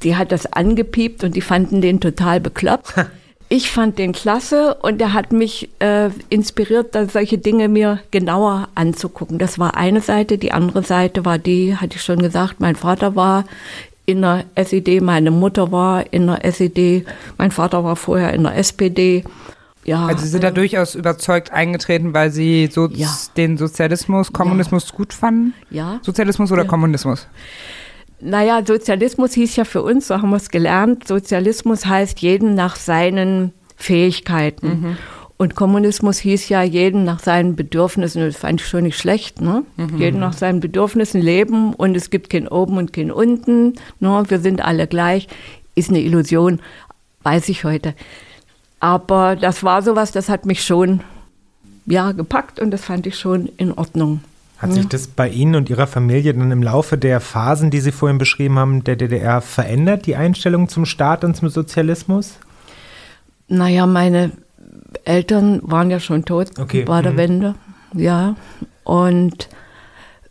die 0.02 0.16
hat 0.16 0.30
das 0.30 0.52
angepiept 0.52 1.24
und 1.24 1.34
die 1.36 1.40
fanden 1.40 1.80
den 1.80 2.00
total 2.00 2.40
bekloppt. 2.40 2.94
ich 3.48 3.70
fand 3.70 3.98
den 3.98 4.12
klasse 4.12 4.74
und 4.82 5.00
er 5.00 5.12
hat 5.12 5.32
mich 5.32 5.68
äh, 5.78 6.10
inspiriert, 6.28 6.94
da 6.94 7.06
solche 7.06 7.38
Dinge 7.38 7.68
mir 7.68 8.00
genauer 8.10 8.68
anzugucken. 8.74 9.38
Das 9.38 9.58
war 9.58 9.76
eine 9.76 10.00
Seite. 10.00 10.36
Die 10.38 10.52
andere 10.52 10.82
Seite 10.82 11.24
war 11.24 11.38
die, 11.38 11.76
hatte 11.76 11.96
ich 11.96 12.02
schon 12.02 12.18
gesagt, 12.18 12.60
mein 12.60 12.74
Vater 12.74 13.14
war 13.14 13.44
in 14.04 14.22
der 14.22 14.44
SED, 14.54 15.00
meine 15.00 15.30
Mutter 15.30 15.72
war 15.72 16.12
in 16.12 16.26
der 16.26 16.44
SED, 16.44 17.04
mein 17.38 17.50
Vater 17.50 17.84
war 17.84 17.96
vorher 17.96 18.32
in 18.32 18.44
der 18.44 18.56
SPD. 18.56 19.24
Ja, 19.84 20.06
also 20.06 20.24
Sie 20.24 20.30
sind 20.30 20.42
da 20.42 20.48
äh, 20.48 20.52
durchaus 20.52 20.96
überzeugt 20.96 21.52
eingetreten, 21.52 22.12
weil 22.12 22.32
Sie 22.32 22.68
so 22.72 22.88
ja. 22.88 23.08
den 23.36 23.56
Sozialismus, 23.56 24.32
Kommunismus 24.32 24.88
ja. 24.90 24.96
gut 24.96 25.12
fanden? 25.12 25.54
Ja. 25.70 26.00
Sozialismus 26.02 26.50
oder 26.50 26.62
ja. 26.62 26.68
Naja, 28.20 28.62
Sozialismus 28.64 29.34
hieß 29.34 29.56
ja 29.56 29.64
für 29.64 29.82
uns, 29.82 30.08
so 30.08 30.16
haben 30.16 30.30
wir 30.30 30.36
es 30.36 30.48
gelernt, 30.48 31.06
Sozialismus 31.06 31.84
heißt 31.84 32.20
jeden 32.20 32.54
nach 32.54 32.76
seinen 32.76 33.52
Fähigkeiten. 33.76 34.68
Mhm. 34.68 34.96
Und 35.38 35.54
Kommunismus 35.54 36.18
hieß 36.18 36.48
ja 36.48 36.62
jeden 36.62 37.04
nach 37.04 37.20
seinen 37.20 37.56
Bedürfnissen. 37.56 38.22
Das 38.22 38.36
fand 38.36 38.62
ich 38.62 38.66
schon 38.66 38.84
nicht 38.84 38.98
schlecht. 38.98 39.42
Ne? 39.42 39.64
Mhm. 39.76 39.98
Jeden 39.98 40.20
nach 40.20 40.32
seinen 40.32 40.60
Bedürfnissen 40.60 41.20
leben 41.20 41.74
und 41.74 41.94
es 41.94 42.08
gibt 42.08 42.30
kein 42.30 42.48
Oben 42.48 42.78
und 42.78 42.94
kein 42.94 43.10
Unten. 43.10 43.74
Ne? 44.00 44.24
Wir 44.28 44.38
sind 44.38 44.64
alle 44.64 44.86
gleich. 44.86 45.28
Ist 45.74 45.90
eine 45.90 46.00
Illusion, 46.00 46.60
weiß 47.22 47.50
ich 47.50 47.64
heute. 47.64 47.94
Aber 48.80 49.36
das 49.36 49.62
war 49.62 49.82
sowas, 49.82 50.10
das 50.10 50.30
hat 50.30 50.46
mich 50.46 50.64
schon 50.64 51.00
ja, 51.84 52.12
gepackt 52.12 52.58
und 52.58 52.70
das 52.70 52.84
fand 52.84 53.06
ich 53.06 53.18
schon 53.18 53.50
in 53.58 53.72
Ordnung. 53.72 54.20
Hat 54.58 54.72
sich 54.72 54.88
das 54.88 55.06
bei 55.06 55.28
Ihnen 55.28 55.54
und 55.54 55.68
Ihrer 55.68 55.86
Familie 55.86 56.32
dann 56.32 56.50
im 56.50 56.62
Laufe 56.62 56.96
der 56.96 57.20
Phasen, 57.20 57.70
die 57.70 57.80
Sie 57.80 57.92
vorhin 57.92 58.16
beschrieben 58.16 58.58
haben, 58.58 58.84
der 58.84 58.96
DDR 58.96 59.42
verändert, 59.42 60.06
die 60.06 60.16
Einstellung 60.16 60.68
zum 60.68 60.86
Staat 60.86 61.24
und 61.24 61.36
zum 61.36 61.50
Sozialismus? 61.50 62.38
Naja, 63.48 63.86
meine 63.86 64.32
Eltern 65.04 65.60
waren 65.62 65.90
ja 65.90 66.00
schon 66.00 66.24
tot 66.24 66.58
okay. 66.58 66.84
bei 66.84 67.02
der 67.02 67.12
mhm. 67.12 67.16
Wende, 67.18 67.54
ja. 67.92 68.34
Und 68.82 69.48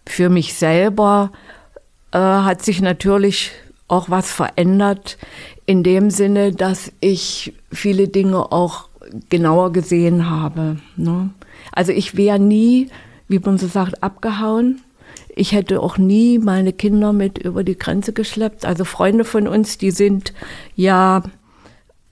für 0.07 0.29
mich 0.29 0.55
selber 0.55 1.31
äh, 2.11 2.17
hat 2.17 2.63
sich 2.63 2.81
natürlich 2.81 3.51
auch 3.87 4.09
was 4.09 4.31
verändert, 4.31 5.17
in 5.67 5.83
dem 5.83 6.09
Sinne, 6.09 6.51
dass 6.51 6.91
ich 6.99 7.53
viele 7.71 8.07
Dinge 8.07 8.51
auch 8.51 8.89
genauer 9.29 9.71
gesehen 9.71 10.29
habe. 10.29 10.77
Ne? 10.95 11.29
Also 11.71 11.91
ich 11.91 12.17
wäre 12.17 12.39
nie 12.39 12.89
wie 13.27 13.39
man 13.39 13.57
so 13.57 13.67
sagt, 13.67 14.03
abgehauen. 14.03 14.81
Ich 15.35 15.51
hätte 15.51 15.81
auch 15.81 15.97
nie 15.97 16.39
meine 16.39 16.73
Kinder 16.73 17.13
mit 17.13 17.37
über 17.37 17.63
die 17.63 17.77
Grenze 17.77 18.13
geschleppt. 18.13 18.65
Also 18.65 18.85
Freunde 18.85 19.25
von 19.25 19.47
uns, 19.47 19.77
die 19.77 19.91
sind 19.91 20.33
ja 20.75 21.23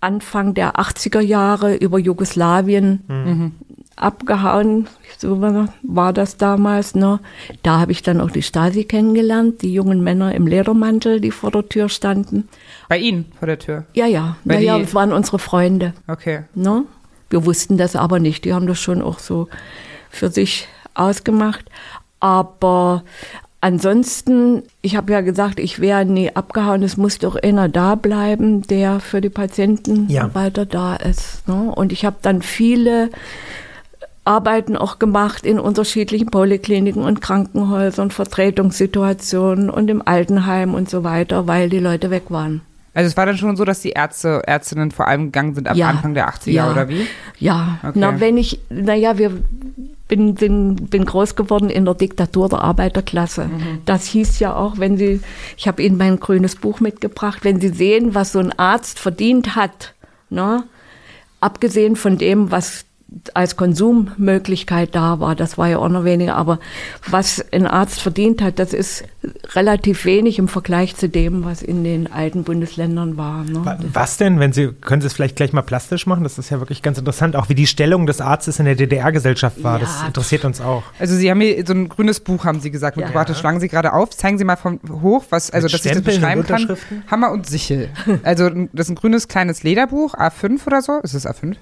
Anfang 0.02 0.54
der 0.54 0.76
80er 0.76 1.21
Jahre 1.21 1.76
über 1.76 1.97
Jugoslawien 1.97 3.04
mhm. 3.08 3.52
abgehauen. 3.95 4.88
So 5.17 5.41
war 5.41 6.12
das 6.12 6.36
damals. 6.36 6.95
Ne? 6.95 7.21
Da 7.63 7.80
habe 7.80 7.93
ich 7.93 8.04
dann 8.04 8.19
auch 8.19 8.30
die 8.30 8.41
Stasi 8.41 8.84
kennengelernt, 8.84 9.62
die 9.62 9.73
jungen 9.73 10.04
Männer 10.04 10.36
im 10.36 10.45
Ledermantel, 10.45 11.21
die 11.21 11.32
vor 11.32 11.52
der 11.52 11.69
Tür 11.69 11.88
standen. 11.88 12.49
Bei 12.89 12.97
Ihnen 12.97 13.32
vor 13.39 13.47
der 13.47 13.60
Tür? 13.60 13.86
Ja, 13.93 14.06
ja. 14.06 14.36
Bei 14.43 14.56
naja, 14.56 14.78
das 14.78 14.93
waren 14.93 15.13
unsere 15.13 15.39
Freunde. 15.39 15.93
Okay. 16.08 16.43
Ne? 16.54 16.84
Wir 17.30 17.45
wussten 17.45 17.78
das 17.78 17.95
aber 17.95 18.19
nicht. 18.19 18.43
Die 18.43 18.54
haben 18.54 18.67
das 18.67 18.80
schon 18.80 19.02
auch 19.02 19.19
so 19.19 19.47
für 20.10 20.30
sich 20.30 20.67
ausgemacht. 20.94 21.66
Aber 22.20 23.04
ansonsten, 23.62 24.64
ich 24.82 24.96
habe 24.96 25.12
ja 25.14 25.22
gesagt, 25.22 25.60
ich 25.60 25.80
wäre 25.80 26.06
nie 26.06 26.36
abgehauen. 26.36 26.84
Es 26.84 26.98
muss 26.98 27.18
doch 27.20 27.36
einer 27.36 27.70
da 27.70 27.96
bleiben, 27.96 28.62
der 28.68 29.00
für 29.00 29.22
die 29.22 29.30
Patienten 29.30 30.10
ja. 30.10 30.34
weiter 30.34 30.66
da 30.66 30.96
ist. 30.96 31.48
Ne? 31.48 31.72
Und 31.76 31.92
ich 31.92 32.06
habe 32.06 32.18
dann 32.22 32.42
viele 32.42 33.10
Arbeiten 34.26 34.78
auch 34.78 35.00
gemacht 35.00 35.46
in 35.46 35.60
unterschiedlichen 35.60 36.28
Polykliniken 36.28 37.04
und 37.04 37.22
Krankenhäusern, 37.22 38.12
Vertretungssituationen 38.12 39.70
und 39.70 39.90
im 39.90 40.02
Altenheim 40.06 40.74
und 40.74 40.90
so 40.90 41.04
weiter, 41.04 41.48
weil 41.48 41.70
die 41.70 41.80
Leute 41.80 42.10
weg 42.10 42.24
waren. 42.30 42.62
Also 42.94 43.08
es 43.08 43.18
war 43.18 43.26
dann 43.26 43.38
schon 43.38 43.56
so, 43.56 43.66
dass 43.66 43.82
die 43.82 43.90
Ärzte, 43.90 44.44
Ärztinnen 44.46 44.92
vor 44.92 45.08
allem 45.08 45.26
gegangen 45.26 45.56
sind 45.56 45.68
ab 45.68 45.76
ja, 45.76 45.90
Anfang 45.90 46.14
der 46.14 46.30
80er, 46.30 46.52
ja, 46.52 46.72
oder 46.72 46.88
wie? 46.90 47.08
Ja, 47.40 47.80
okay. 47.82 47.94
na 47.96 48.20
wenn 48.20 48.38
ich, 48.38 48.60
naja, 48.70 49.18
wir 49.18 49.32
bin, 50.13 50.36
bin, 50.36 50.76
bin 50.76 51.06
groß 51.06 51.36
geworden 51.36 51.71
in 51.71 51.86
der 51.86 51.95
Diktatur 51.95 52.47
der 52.47 52.60
Arbeiterklasse. 52.60 53.45
Mhm. 53.45 53.82
Das 53.86 54.06
hieß 54.06 54.39
ja 54.39 54.56
auch, 54.56 54.78
wenn 54.78 54.95
Sie, 54.95 55.21
ich 55.58 55.67
habe 55.67 55.82
Ihnen 55.82 55.97
mein 55.97 56.19
grünes 56.19 56.56
Buch 56.56 56.80
mitgebracht, 56.80 57.39
wenn 57.43 57.60
Sie 57.60 57.69
sehen, 57.69 58.13
was 58.13 58.32
so 58.32 58.39
ein 58.39 58.58
Arzt 58.60 58.99
verdient 58.99 59.56
hat, 59.56 59.95
ne, 60.30 60.65
abgesehen 61.39 61.95
von 61.95 62.19
dem, 62.19 62.52
was 62.52 62.86
als 63.34 63.56
Konsummöglichkeit 63.56 64.95
da 64.95 65.19
war. 65.19 65.36
Das 65.36 65.58
war 65.58 65.67
ja 65.67 65.78
auch 65.78 65.89
noch 65.89 66.04
weniger. 66.04 66.36
Aber 66.36 66.60
was 67.10 67.45
ein 67.52 67.67
Arzt 67.67 68.02
verdient 68.02 68.41
hat, 68.41 68.60
das 68.60 68.73
ist 68.73 69.04
relativ 69.54 70.06
wenig 70.06 70.39
im 70.39 70.47
Vergleich 70.47 70.95
zu 70.95 71.08
dem, 71.08 71.45
was 71.45 71.62
in 71.62 71.84
den 71.84 72.12
alten 72.12 72.43
Bundesländern 72.43 73.17
war. 73.17 73.43
Ne? 73.43 73.78
Was 73.93 74.17
denn, 74.17 74.39
wenn 74.39 74.54
Sie, 74.54 74.69
können 74.69 75.02
Sie 75.02 75.08
es 75.08 75.13
vielleicht 75.13 75.36
gleich 75.36 75.54
mal 75.54 75.62
plastisch 75.62 76.06
machen? 76.08 76.23
Das 76.23 76.38
ist 76.38 76.49
ja 76.49 76.60
wirklich 76.60 76.82
ganz 76.82 76.97
interessant, 76.97 77.36
auch 77.36 77.49
wie 77.49 77.56
die 77.56 77.67
Stellung 77.67 78.06
des 78.06 78.21
Arztes 78.21 78.60
in 78.60 78.65
der 78.65 78.76
DDR-Gesellschaft 78.76 79.63
war. 79.63 79.80
Ja, 79.80 79.86
das 79.86 80.04
interessiert 80.08 80.45
uns 80.45 80.62
auch. 80.62 80.84
Also 80.99 81.15
Sie 81.15 81.30
haben 81.30 81.41
hier 81.41 81.65
so 81.65 81.73
ein 81.73 81.89
grünes 81.89 82.19
Buch, 82.19 82.45
haben 82.45 82.60
Sie 82.60 82.71
gesagt, 82.71 82.97
mitgebracht. 82.97 83.28
Ja. 83.28 83.34
Das 83.34 83.39
schlagen 83.39 83.60
Sie 83.60 83.67
gerade 83.67 83.93
auf. 83.93 84.10
Zeigen 84.12 84.38
Sie 84.38 84.43
mal 84.43 84.56
von 84.56 84.80
hoch, 85.02 85.26
was, 85.30 85.52
also 85.52 85.65
Mit 85.65 85.73
dass 85.73 85.80
Stempel, 85.82 85.99
ich 85.99 86.06
das 86.06 86.15
beschreiben 86.15 86.43
kann. 86.45 86.78
Hammer 87.10 87.32
und 87.32 87.47
Sichel. 87.47 87.89
Also 88.23 88.49
das 88.49 88.88
ist 88.88 88.89
ein 88.89 88.95
grünes 88.95 89.28
kleines 89.28 89.63
Lederbuch, 89.63 90.15
A5 90.15 90.67
oder 90.67 90.82
so. 90.82 90.99
Ist 91.02 91.13
es 91.13 91.26
A5? 91.26 91.56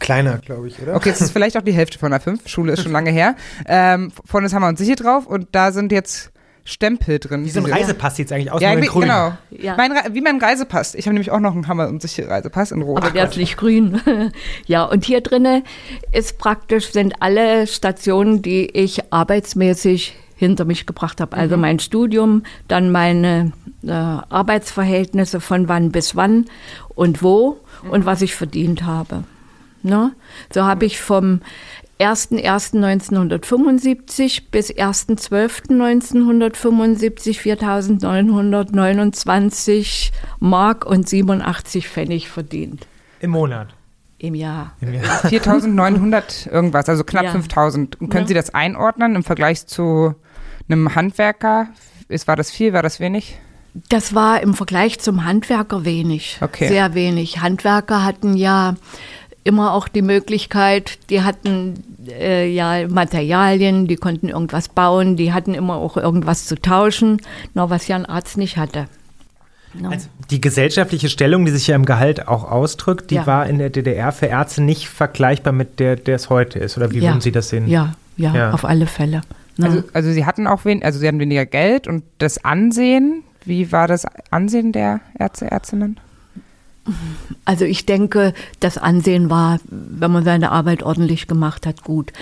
Kleiner, 0.00 0.38
glaube 0.38 0.68
ich, 0.68 0.80
oder? 0.82 0.96
Okay, 0.96 1.10
es 1.10 1.20
ist 1.20 1.30
vielleicht 1.30 1.56
auch 1.56 1.62
die 1.62 1.72
Hälfte 1.72 1.98
von 1.98 2.12
A5. 2.12 2.48
Schule 2.48 2.72
ist 2.72 2.82
schon 2.82 2.92
lange 2.92 3.10
her. 3.10 3.36
Ähm, 3.66 4.10
vorne 4.24 4.46
ist 4.46 4.54
Hammer 4.54 4.68
und 4.68 4.78
Sichel 4.78 4.96
drauf 4.96 5.26
und 5.26 5.48
da 5.52 5.70
sind 5.72 5.92
jetzt 5.92 6.32
Stempel 6.64 7.18
drin. 7.18 7.44
Wie 7.44 7.50
so 7.50 7.60
ein 7.60 7.66
Reisepass 7.66 8.16
sieht 8.16 8.26
es 8.26 8.32
eigentlich 8.32 8.52
aus, 8.52 8.60
ja, 8.60 8.76
wie, 8.80 8.86
grün. 8.86 9.02
Genau. 9.02 9.32
Ja. 9.50 9.76
Mein, 9.76 9.92
wie 10.12 10.20
mein 10.20 10.40
Reisepass. 10.40 10.94
Ich 10.94 11.06
habe 11.06 11.14
nämlich 11.14 11.30
auch 11.30 11.40
noch 11.40 11.52
einen 11.52 11.68
Hammer 11.68 11.88
und 11.88 12.02
Sichel 12.02 12.26
Reisepass 12.26 12.72
in 12.72 12.82
Rot. 12.82 12.98
Aber 12.98 13.10
der 13.10 13.28
ist 13.28 13.36
nicht 13.36 13.56
grün. 13.56 14.00
ja, 14.66 14.84
und 14.84 15.04
hier 15.04 15.20
drinne 15.20 15.62
ist 16.12 16.38
praktisch, 16.38 16.92
sind 16.92 17.14
alle 17.20 17.66
Stationen, 17.66 18.42
die 18.42 18.66
ich 18.66 19.12
arbeitsmäßig 19.12 20.16
hinter 20.36 20.64
mich 20.64 20.86
gebracht 20.86 21.20
habe. 21.20 21.36
Also 21.36 21.56
mhm. 21.56 21.62
mein 21.62 21.78
Studium, 21.78 22.44
dann 22.68 22.90
meine 22.90 23.52
äh, 23.84 23.90
Arbeitsverhältnisse 23.90 25.40
von 25.40 25.68
wann 25.68 25.92
bis 25.92 26.16
wann 26.16 26.46
und 26.94 27.22
wo 27.22 27.58
mhm. 27.82 27.90
und 27.90 28.06
was 28.06 28.22
ich 28.22 28.34
verdient 28.34 28.84
habe. 28.84 29.24
Ne? 29.82 30.12
So 30.52 30.64
habe 30.64 30.84
ich 30.86 31.00
vom 31.00 31.40
1.1.1975 31.98 34.42
bis 34.50 34.70
1.12.1975 34.70 37.40
4.929 37.40 40.10
Mark 40.38 40.86
und 40.86 41.08
87 41.08 41.88
Pfennig 41.88 42.28
verdient. 42.30 42.86
Im 43.20 43.30
Monat. 43.30 43.68
Im 44.18 44.34
Jahr. 44.34 44.76
4.900 44.82 46.50
irgendwas, 46.52 46.88
also 46.88 47.04
knapp 47.04 47.24
Ja. 47.24 47.32
5.000. 47.32 47.98
Können 47.98 48.10
Ja. 48.12 48.26
Sie 48.26 48.34
das 48.34 48.52
einordnen 48.54 49.14
im 49.14 49.24
Vergleich 49.24 49.66
zu 49.66 50.14
einem 50.68 50.94
Handwerker? 50.94 51.68
Ist, 52.08 52.28
war 52.28 52.36
das 52.36 52.50
viel, 52.50 52.72
war 52.72 52.82
das 52.82 53.00
wenig? 53.00 53.38
Das 53.88 54.14
war 54.14 54.42
im 54.42 54.54
Vergleich 54.54 54.98
zum 54.98 55.24
Handwerker 55.24 55.84
wenig. 55.84 56.38
Okay. 56.40 56.68
Sehr 56.68 56.94
wenig. 56.94 57.40
Handwerker 57.40 58.04
hatten 58.04 58.36
ja 58.36 58.74
immer 59.44 59.72
auch 59.72 59.88
die 59.88 60.02
Möglichkeit, 60.02 60.98
die 61.08 61.22
hatten 61.22 61.82
äh, 62.08 62.48
ja 62.52 62.86
Materialien, 62.88 63.86
die 63.86 63.96
konnten 63.96 64.28
irgendwas 64.28 64.68
bauen, 64.68 65.16
die 65.16 65.32
hatten 65.32 65.54
immer 65.54 65.76
auch 65.76 65.96
irgendwas 65.96 66.46
zu 66.46 66.60
tauschen, 66.60 67.20
nur 67.54 67.70
was 67.70 67.88
ja 67.88 67.96
ein 67.96 68.06
Arzt 68.06 68.36
nicht 68.36 68.56
hatte. 68.56 68.86
No. 69.72 69.90
Also 69.90 70.08
die 70.30 70.40
gesellschaftliche 70.40 71.08
Stellung, 71.08 71.44
die 71.44 71.52
sich 71.52 71.68
ja 71.68 71.76
im 71.76 71.84
Gehalt 71.84 72.26
auch 72.26 72.50
ausdrückt, 72.50 73.10
die 73.10 73.16
Ja. 73.16 73.26
war 73.26 73.46
in 73.46 73.58
der 73.58 73.70
DDR 73.70 74.10
für 74.12 74.26
Ärzte 74.26 74.62
nicht 74.62 74.88
vergleichbar 74.88 75.52
mit 75.52 75.78
der, 75.78 75.96
der 75.96 76.16
es 76.16 76.28
heute 76.28 76.58
ist. 76.58 76.76
Oder 76.76 76.90
wie 76.90 76.98
ja. 76.98 77.10
würden 77.10 77.20
Sie 77.20 77.30
das 77.32 77.50
sehen? 77.50 77.68
Ja, 77.68 77.94
ja, 78.16 78.34
Ja. 78.34 78.50
auf 78.50 78.64
alle 78.64 78.86
Fälle. 78.86 79.20
Ne? 79.56 79.66
Also, 79.66 79.82
also 79.92 80.10
Sie 80.12 80.26
hatten 80.26 80.46
auch 80.48 80.64
wen, 80.64 80.82
also 80.82 80.98
Sie 80.98 81.06
hatten 81.06 81.20
weniger 81.20 81.46
Geld 81.46 81.86
und 81.86 82.02
das 82.18 82.44
Ansehen, 82.44 83.22
wie 83.44 83.70
war 83.70 83.86
das 83.86 84.06
Ansehen 84.30 84.72
der 84.72 85.00
Ärzte, 85.18 85.50
Ärztinnen? 85.50 85.98
Also 87.44 87.64
ich 87.64 87.86
denke, 87.86 88.34
das 88.60 88.78
Ansehen 88.78 89.30
war, 89.30 89.58
wenn 89.68 90.10
man 90.10 90.24
seine 90.24 90.52
Arbeit 90.52 90.82
ordentlich 90.82 91.26
gemacht 91.26 91.66
hat, 91.66 91.82
gut. 91.82 92.12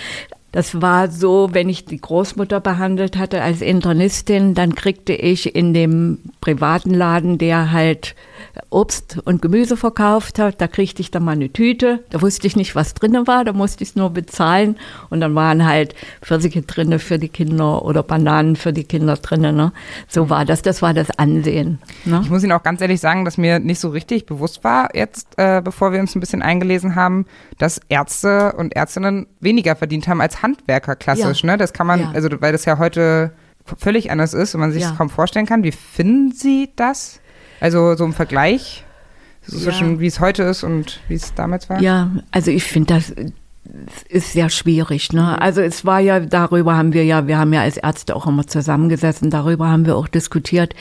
Das 0.52 0.80
war 0.80 1.10
so, 1.10 1.50
wenn 1.52 1.68
ich 1.68 1.84
die 1.84 2.00
Großmutter 2.00 2.60
behandelt 2.60 3.18
hatte 3.18 3.42
als 3.42 3.60
Internistin, 3.60 4.54
dann 4.54 4.74
kriegte 4.74 5.12
ich 5.12 5.54
in 5.54 5.74
dem 5.74 6.18
privaten 6.40 6.94
Laden, 6.94 7.36
der 7.38 7.70
halt 7.70 8.14
Obst 8.70 9.18
und 9.24 9.42
Gemüse 9.42 9.76
verkauft 9.76 10.38
hat, 10.38 10.60
da 10.60 10.68
kriegte 10.68 11.00
ich 11.00 11.10
dann 11.10 11.24
mal 11.24 11.32
eine 11.32 11.50
Tüte. 11.52 12.04
Da 12.10 12.20
wusste 12.20 12.46
ich 12.46 12.56
nicht, 12.56 12.74
was 12.74 12.94
drinne 12.94 13.26
war, 13.26 13.44
da 13.44 13.52
musste 13.52 13.82
ich 13.82 13.90
es 13.90 13.96
nur 13.96 14.10
bezahlen. 14.10 14.76
Und 15.10 15.20
dann 15.20 15.34
waren 15.34 15.66
halt 15.66 15.94
Pfirsiche 16.22 16.62
drinne 16.62 16.98
für 16.98 17.18
die 17.18 17.28
Kinder 17.28 17.84
oder 17.84 18.02
Bananen 18.02 18.56
für 18.56 18.72
die 18.72 18.84
Kinder 18.84 19.16
drinne. 19.16 19.52
Ne? 19.52 19.72
So 20.08 20.30
war 20.30 20.44
das, 20.44 20.62
das 20.62 20.82
war 20.82 20.94
das 20.94 21.10
Ansehen. 21.18 21.78
Ne? 22.04 22.20
Ich 22.22 22.30
muss 22.30 22.42
Ihnen 22.42 22.52
auch 22.52 22.62
ganz 22.62 22.80
ehrlich 22.80 23.00
sagen, 23.00 23.24
dass 23.24 23.38
mir 23.38 23.58
nicht 23.58 23.80
so 23.80 23.88
richtig 23.90 24.26
bewusst 24.26 24.64
war, 24.64 24.94
jetzt, 24.94 25.28
äh, 25.36 25.62
bevor 25.62 25.92
wir 25.92 26.00
uns 26.00 26.14
ein 26.14 26.20
bisschen 26.20 26.42
eingelesen 26.42 26.94
haben, 26.94 27.26
dass 27.58 27.80
Ärzte 27.88 28.54
und 28.56 28.76
Ärztinnen 28.76 29.26
weniger 29.40 29.76
verdient 29.76 30.08
haben 30.08 30.20
als 30.20 30.37
Handwerker 30.42 30.96
klassisch. 30.96 31.42
Ja. 31.42 31.52
Ne? 31.52 31.56
Das 31.58 31.72
kann 31.72 31.86
man, 31.86 32.00
Ja. 32.00 32.10
also 32.12 32.28
weil 32.40 32.52
das 32.52 32.64
ja 32.64 32.78
heute 32.78 33.32
völlig 33.76 34.10
anders 34.10 34.34
ist 34.34 34.54
und 34.54 34.60
man 34.60 34.72
sich 34.72 34.82
Ja. 34.82 34.88
das 34.90 34.98
kaum 34.98 35.10
vorstellen 35.10 35.46
kann. 35.46 35.62
Wie 35.62 35.72
finden 35.72 36.32
Sie 36.32 36.70
das? 36.76 37.20
Also 37.60 37.94
so 37.96 38.04
im 38.04 38.12
Vergleich 38.12 38.84
zwischen 39.42 39.98
wie 40.00 40.06
es 40.06 40.20
heute 40.20 40.42
ist 40.44 40.62
und 40.62 41.00
wie 41.08 41.14
es 41.14 41.34
damals 41.34 41.68
war? 41.70 41.80
Ja, 41.80 42.10
also 42.30 42.50
ich 42.50 42.64
finde 42.64 42.94
das 42.94 43.12
ist 44.08 44.32
sehr 44.32 44.48
schwierig. 44.48 45.12
Ne? 45.12 45.40
Also 45.40 45.60
es 45.60 45.84
war 45.84 46.00
ja, 46.00 46.20
darüber 46.20 46.76
haben 46.76 46.92
wir 46.94 47.04
ja, 47.04 47.26
wir 47.26 47.38
haben 47.38 47.52
ja 47.52 47.60
als 47.62 47.76
Ärzte 47.76 48.16
auch 48.16 48.26
immer 48.26 48.46
zusammengesessen, 48.46 49.28
darüber 49.30 49.68
haben 49.68 49.84
wir 49.84 49.96
auch 49.96 50.08
diskutiert, 50.08 50.74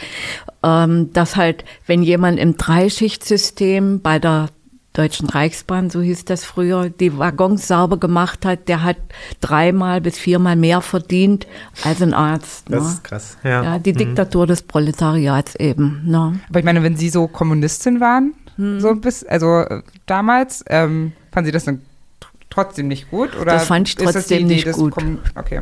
ähm, 0.63 1.12
dass 1.12 1.36
halt, 1.36 1.65
wenn 1.86 2.02
jemand 2.02 2.39
im 2.39 2.56
Dreischichtsystem 2.56 4.02
bei 4.02 4.20
der 4.20 4.48
Deutschen 4.97 5.29
Reichsbahn, 5.29 5.89
so 5.91 6.01
hieß 6.01 6.25
das 6.25 6.43
früher, 6.43 6.89
die 6.89 7.17
Waggons 7.17 7.67
sauber 7.67 7.97
gemacht 7.97 8.45
hat, 8.45 8.67
der 8.67 8.83
hat 8.83 8.97
dreimal 9.41 10.01
bis 10.01 10.17
viermal 10.17 10.55
mehr 10.55 10.81
verdient 10.81 11.45
als 11.83 12.01
ein 12.01 12.13
Arzt. 12.15 12.65
Das 12.69 12.83
ne? 12.83 12.89
ist 12.89 13.03
krass. 13.03 13.38
Ja. 13.43 13.63
Ja, 13.63 13.79
die 13.79 13.93
Diktatur 13.93 14.47
des 14.47 14.63
Proletariats 14.63 15.53
eben. 15.55 16.01
Ne? 16.05 16.39
Aber 16.49 16.60
ich 16.60 16.65
meine, 16.65 16.81
wenn 16.81 16.97
Sie 16.97 17.10
so 17.10 17.27
Kommunistin 17.27 17.99
waren, 17.99 18.33
Hm. 18.55 18.79
so 18.79 18.95
bis, 18.95 19.23
also 19.23 19.60
äh, 19.60 19.83
damals, 20.07 20.65
ähm, 20.67 21.12
fanden 21.31 21.45
Sie 21.45 21.51
das 21.51 21.65
dann 21.65 21.75
tr- 22.19 22.25
trotzdem 22.49 22.88
nicht 22.88 23.12
gut? 23.12 23.36
Oder 23.39 23.51
Das 23.53 23.67
fand 23.67 23.88
ich 23.88 23.95
das 23.97 24.13
trotzdem 24.13 24.47
nicht 24.47 24.71
gut. 24.71 24.93
Kommun- 24.93 25.19
Okay. 25.36 25.62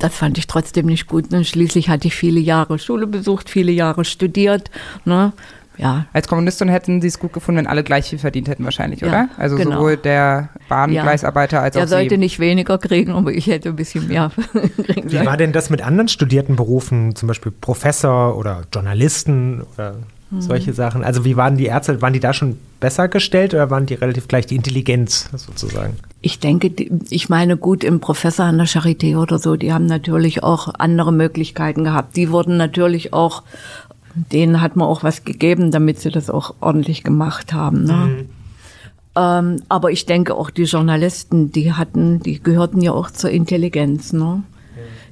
Das 0.00 0.14
fand 0.14 0.36
ich 0.36 0.46
trotzdem 0.46 0.84
nicht 0.86 1.06
gut. 1.06 1.30
Ne? 1.30 1.44
Schließlich 1.46 1.88
hatte 1.88 2.08
ich 2.08 2.14
viele 2.14 2.40
Jahre 2.40 2.78
Schule 2.78 3.06
besucht, 3.06 3.48
viele 3.48 3.72
Jahre 3.72 4.04
studiert. 4.04 4.70
Ne? 5.06 5.32
Ja, 5.80 6.06
Als 6.12 6.28
Kommunistin 6.28 6.68
hätten 6.68 7.00
Sie 7.00 7.08
es 7.08 7.18
gut 7.18 7.32
gefunden, 7.32 7.58
wenn 7.60 7.66
alle 7.66 7.82
gleich 7.82 8.10
viel 8.10 8.18
verdient 8.18 8.48
hätten 8.48 8.64
wahrscheinlich, 8.64 9.00
Ja, 9.00 9.08
oder? 9.08 9.28
Also 9.38 9.56
genau. 9.56 9.76
sowohl 9.76 9.96
der 9.96 10.50
Bahngleisarbeiter 10.68 11.60
als 11.62 11.76
er 11.76 11.84
auch 11.84 11.88
sollte 11.88 12.10
Sie. 12.16 12.18
nicht 12.18 12.38
weniger 12.38 12.78
kriegen, 12.78 13.12
aber 13.12 13.32
ich 13.32 13.46
hätte 13.46 13.70
ein 13.70 13.76
bisschen 13.76 14.08
mehr 14.08 14.30
kriegen 14.86 15.10
Wie 15.10 15.24
war 15.24 15.36
denn 15.36 15.52
das 15.52 15.70
mit 15.70 15.82
anderen 15.82 16.08
studierten 16.08 16.56
Berufen, 16.56 17.14
zum 17.16 17.26
Beispiel 17.28 17.52
Professor 17.52 18.36
oder 18.36 18.62
Journalisten 18.72 19.62
oder 19.74 19.94
Hm. 20.30 20.40
solche 20.40 20.72
Sachen? 20.72 21.02
Also 21.02 21.24
wie 21.24 21.36
waren 21.36 21.56
die 21.56 21.64
Ärzte, 21.66 22.00
waren 22.02 22.12
die 22.12 22.20
da 22.20 22.32
schon 22.32 22.56
besser 22.78 23.08
gestellt 23.08 23.52
oder 23.52 23.68
waren 23.70 23.86
die 23.86 23.94
relativ 23.94 24.28
gleich 24.28 24.46
die 24.46 24.54
Intelligenz 24.54 25.28
sozusagen? 25.34 25.96
Ich 26.20 26.38
denke, 26.38 26.70
ich 27.10 27.28
meine, 27.28 27.56
gut, 27.56 27.82
im 27.82 27.98
Professor 27.98 28.44
an 28.46 28.56
der 28.58 28.68
Charité 28.68 29.16
oder 29.16 29.40
so, 29.40 29.56
die 29.56 29.72
haben 29.72 29.86
natürlich 29.86 30.44
auch 30.44 30.72
andere 30.78 31.12
Möglichkeiten 31.12 31.82
gehabt. 31.82 32.14
Die 32.16 32.30
wurden 32.30 32.56
natürlich 32.58 33.12
auch, 33.12 33.42
denen 34.14 34.60
hat 34.60 34.76
man 34.76 34.88
auch 34.88 35.02
was 35.02 35.24
gegeben, 35.24 35.70
damit 35.70 36.00
sie 36.00 36.10
das 36.10 36.30
auch 36.30 36.54
ordentlich 36.60 37.04
gemacht 37.04 37.52
haben. 37.52 37.84
Ne? 37.84 38.26
Ähm, 39.16 39.62
aber 39.68 39.90
ich 39.90 40.06
denke 40.06 40.34
auch 40.34 40.50
die 40.50 40.64
Journalisten, 40.64 41.52
die 41.52 41.72
hatten, 41.72 42.20
die 42.20 42.42
gehörten 42.42 42.80
ja 42.80 42.92
auch 42.92 43.10
zur 43.10 43.30
Intelligenz. 43.30 44.12
Ne? 44.12 44.42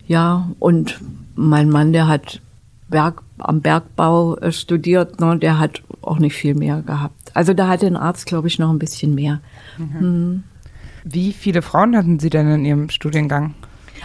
Ja, 0.07 0.51
und 0.59 1.01
mein 1.35 1.69
Mann, 1.69 1.93
der 1.93 2.09
hat 2.09 2.41
Berg, 2.89 3.23
am 3.39 3.61
Bergbau 3.61 4.37
äh, 4.37 4.53
studiert, 4.53 5.21
ne? 5.21 5.39
der 5.39 5.59
hat 5.59 5.83
auch 6.01 6.19
nicht 6.19 6.35
viel 6.35 6.55
mehr 6.55 6.83
gehabt. 6.83 7.31
Also 7.35 7.55
da 7.55 7.69
hatte 7.69 7.87
ein 7.87 7.97
Arzt, 7.97 8.27
glaube 8.27 8.49
ich, 8.49 8.59
noch 8.59 8.71
ein 8.71 8.79
bisschen 8.79 9.15
mehr. 9.15 9.41
Wie 11.05 11.33
viele 11.33 11.63
Frauen 11.63 11.97
hatten 11.97 12.19
Sie 12.19 12.31
denn 12.31 12.51
in 12.51 12.65
Ihrem 12.65 12.91
Studiengang? 12.91 13.55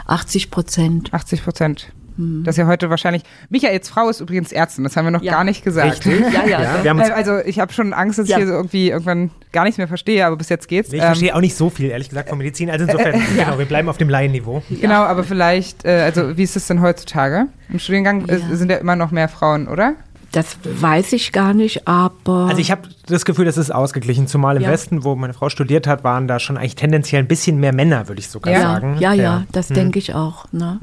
80 0.06 0.52
Prozent. 0.52 1.14
80 1.14 1.44
Prozent. 1.44 1.92
Das 2.18 2.54
ist 2.54 2.58
ja 2.60 2.68
heute 2.68 2.90
wahrscheinlich. 2.90 3.24
Michaels 3.50 3.90
Frau 3.90 4.10
ist 4.10 4.20
übrigens 4.20 4.52
Ärztin, 4.52 4.84
das 4.84 4.96
haben 4.96 5.06
wir 5.06 5.12
noch 5.12 5.22
Ja. 5.24 5.34
gar 5.34 5.44
nicht 5.44 5.64
gesagt. 5.64 6.06
Richtig? 6.06 6.22
Ja, 6.34 6.46
ja. 6.84 6.92
uns, 6.94 7.10
Äh, 7.10 7.12
Also 7.12 7.40
ich 7.40 7.60
habe 7.60 7.74
schon 7.74 7.94
Angst, 7.94 8.20
dass 8.20 8.28
Ja. 8.28 8.38
ich 8.38 8.44
hier 8.44 8.48
so 8.48 8.54
irgendwie 8.54 8.90
irgendwann 8.90 9.32
gar 9.52 9.64
nichts 9.64 9.78
mehr 9.78 9.88
verstehe, 9.88 10.26
aber 10.26 10.36
bis 10.36 10.50
jetzt 10.50 10.68
geht's. 10.68 10.90
ich 10.94 11.00
Ähm, 11.00 11.06
verstehe 11.08 11.36
auch 11.36 11.42
nicht 11.42 11.56
so 11.56 11.70
viel, 11.70 11.90
ehrlich 11.90 12.10
gesagt, 12.10 12.30
von 12.30 12.38
Medizin. 12.38 12.70
Also 12.70 12.86
insofern, 12.86 13.14
genau, 13.38 13.58
wir 13.58 13.66
bleiben 13.66 13.90
auf 13.90 13.98
dem 13.98 14.10
Laienniveau. 14.10 14.62
Genau, 14.70 15.04
aber 15.04 15.24
vielleicht, 15.24 15.86
äh, 15.86 16.02
also 16.04 16.38
wie 16.38 16.44
ist 16.44 16.56
es 16.56 16.68
denn 16.68 16.82
heutzutage? 16.82 17.48
Im 17.72 17.80
Studiengang 17.80 18.28
äh, 18.30 18.38
Ja. 18.38 18.56
sind 18.56 18.70
ja 18.70 18.78
immer 18.78 18.96
noch 18.96 19.12
mehr 19.12 19.28
Frauen, 19.28 19.68
oder? 19.68 19.94
Das 20.34 20.58
weiß 20.64 21.14
ich 21.14 21.32
gar 21.32 21.54
nicht, 21.54 21.88
aber 21.88 22.48
Also 22.48 22.60
ich 22.60 22.72
habe 22.72 22.82
das 23.06 23.24
Gefühl, 23.24 23.46
das 23.46 23.56
ist 23.58 23.70
ausgeglichen. 23.72 24.26
Zumal 24.28 24.58
im 24.58 24.64
Ja. 24.64 24.70
Westen, 24.72 25.04
wo 25.04 25.16
meine 25.16 25.34
Frau 25.34 25.48
studiert 25.50 25.86
hat, 25.86 26.04
waren 26.04 26.28
da 26.28 26.40
schon 26.40 26.58
eigentlich 26.58 26.76
tendenziell 26.76 27.22
ein 27.22 27.28
bisschen 27.28 27.60
mehr 27.60 27.72
Männer, 27.72 28.08
würde 28.08 28.20
ich 28.20 28.28
sogar 28.28 28.52
Ja. 28.52 28.60
sagen. 28.62 28.98
ja, 29.00 29.14
ja, 29.14 29.44
das 29.52 29.68
denke 29.68 30.00
ich 30.00 30.16
auch. 30.16 30.46
Ne? 30.52 30.80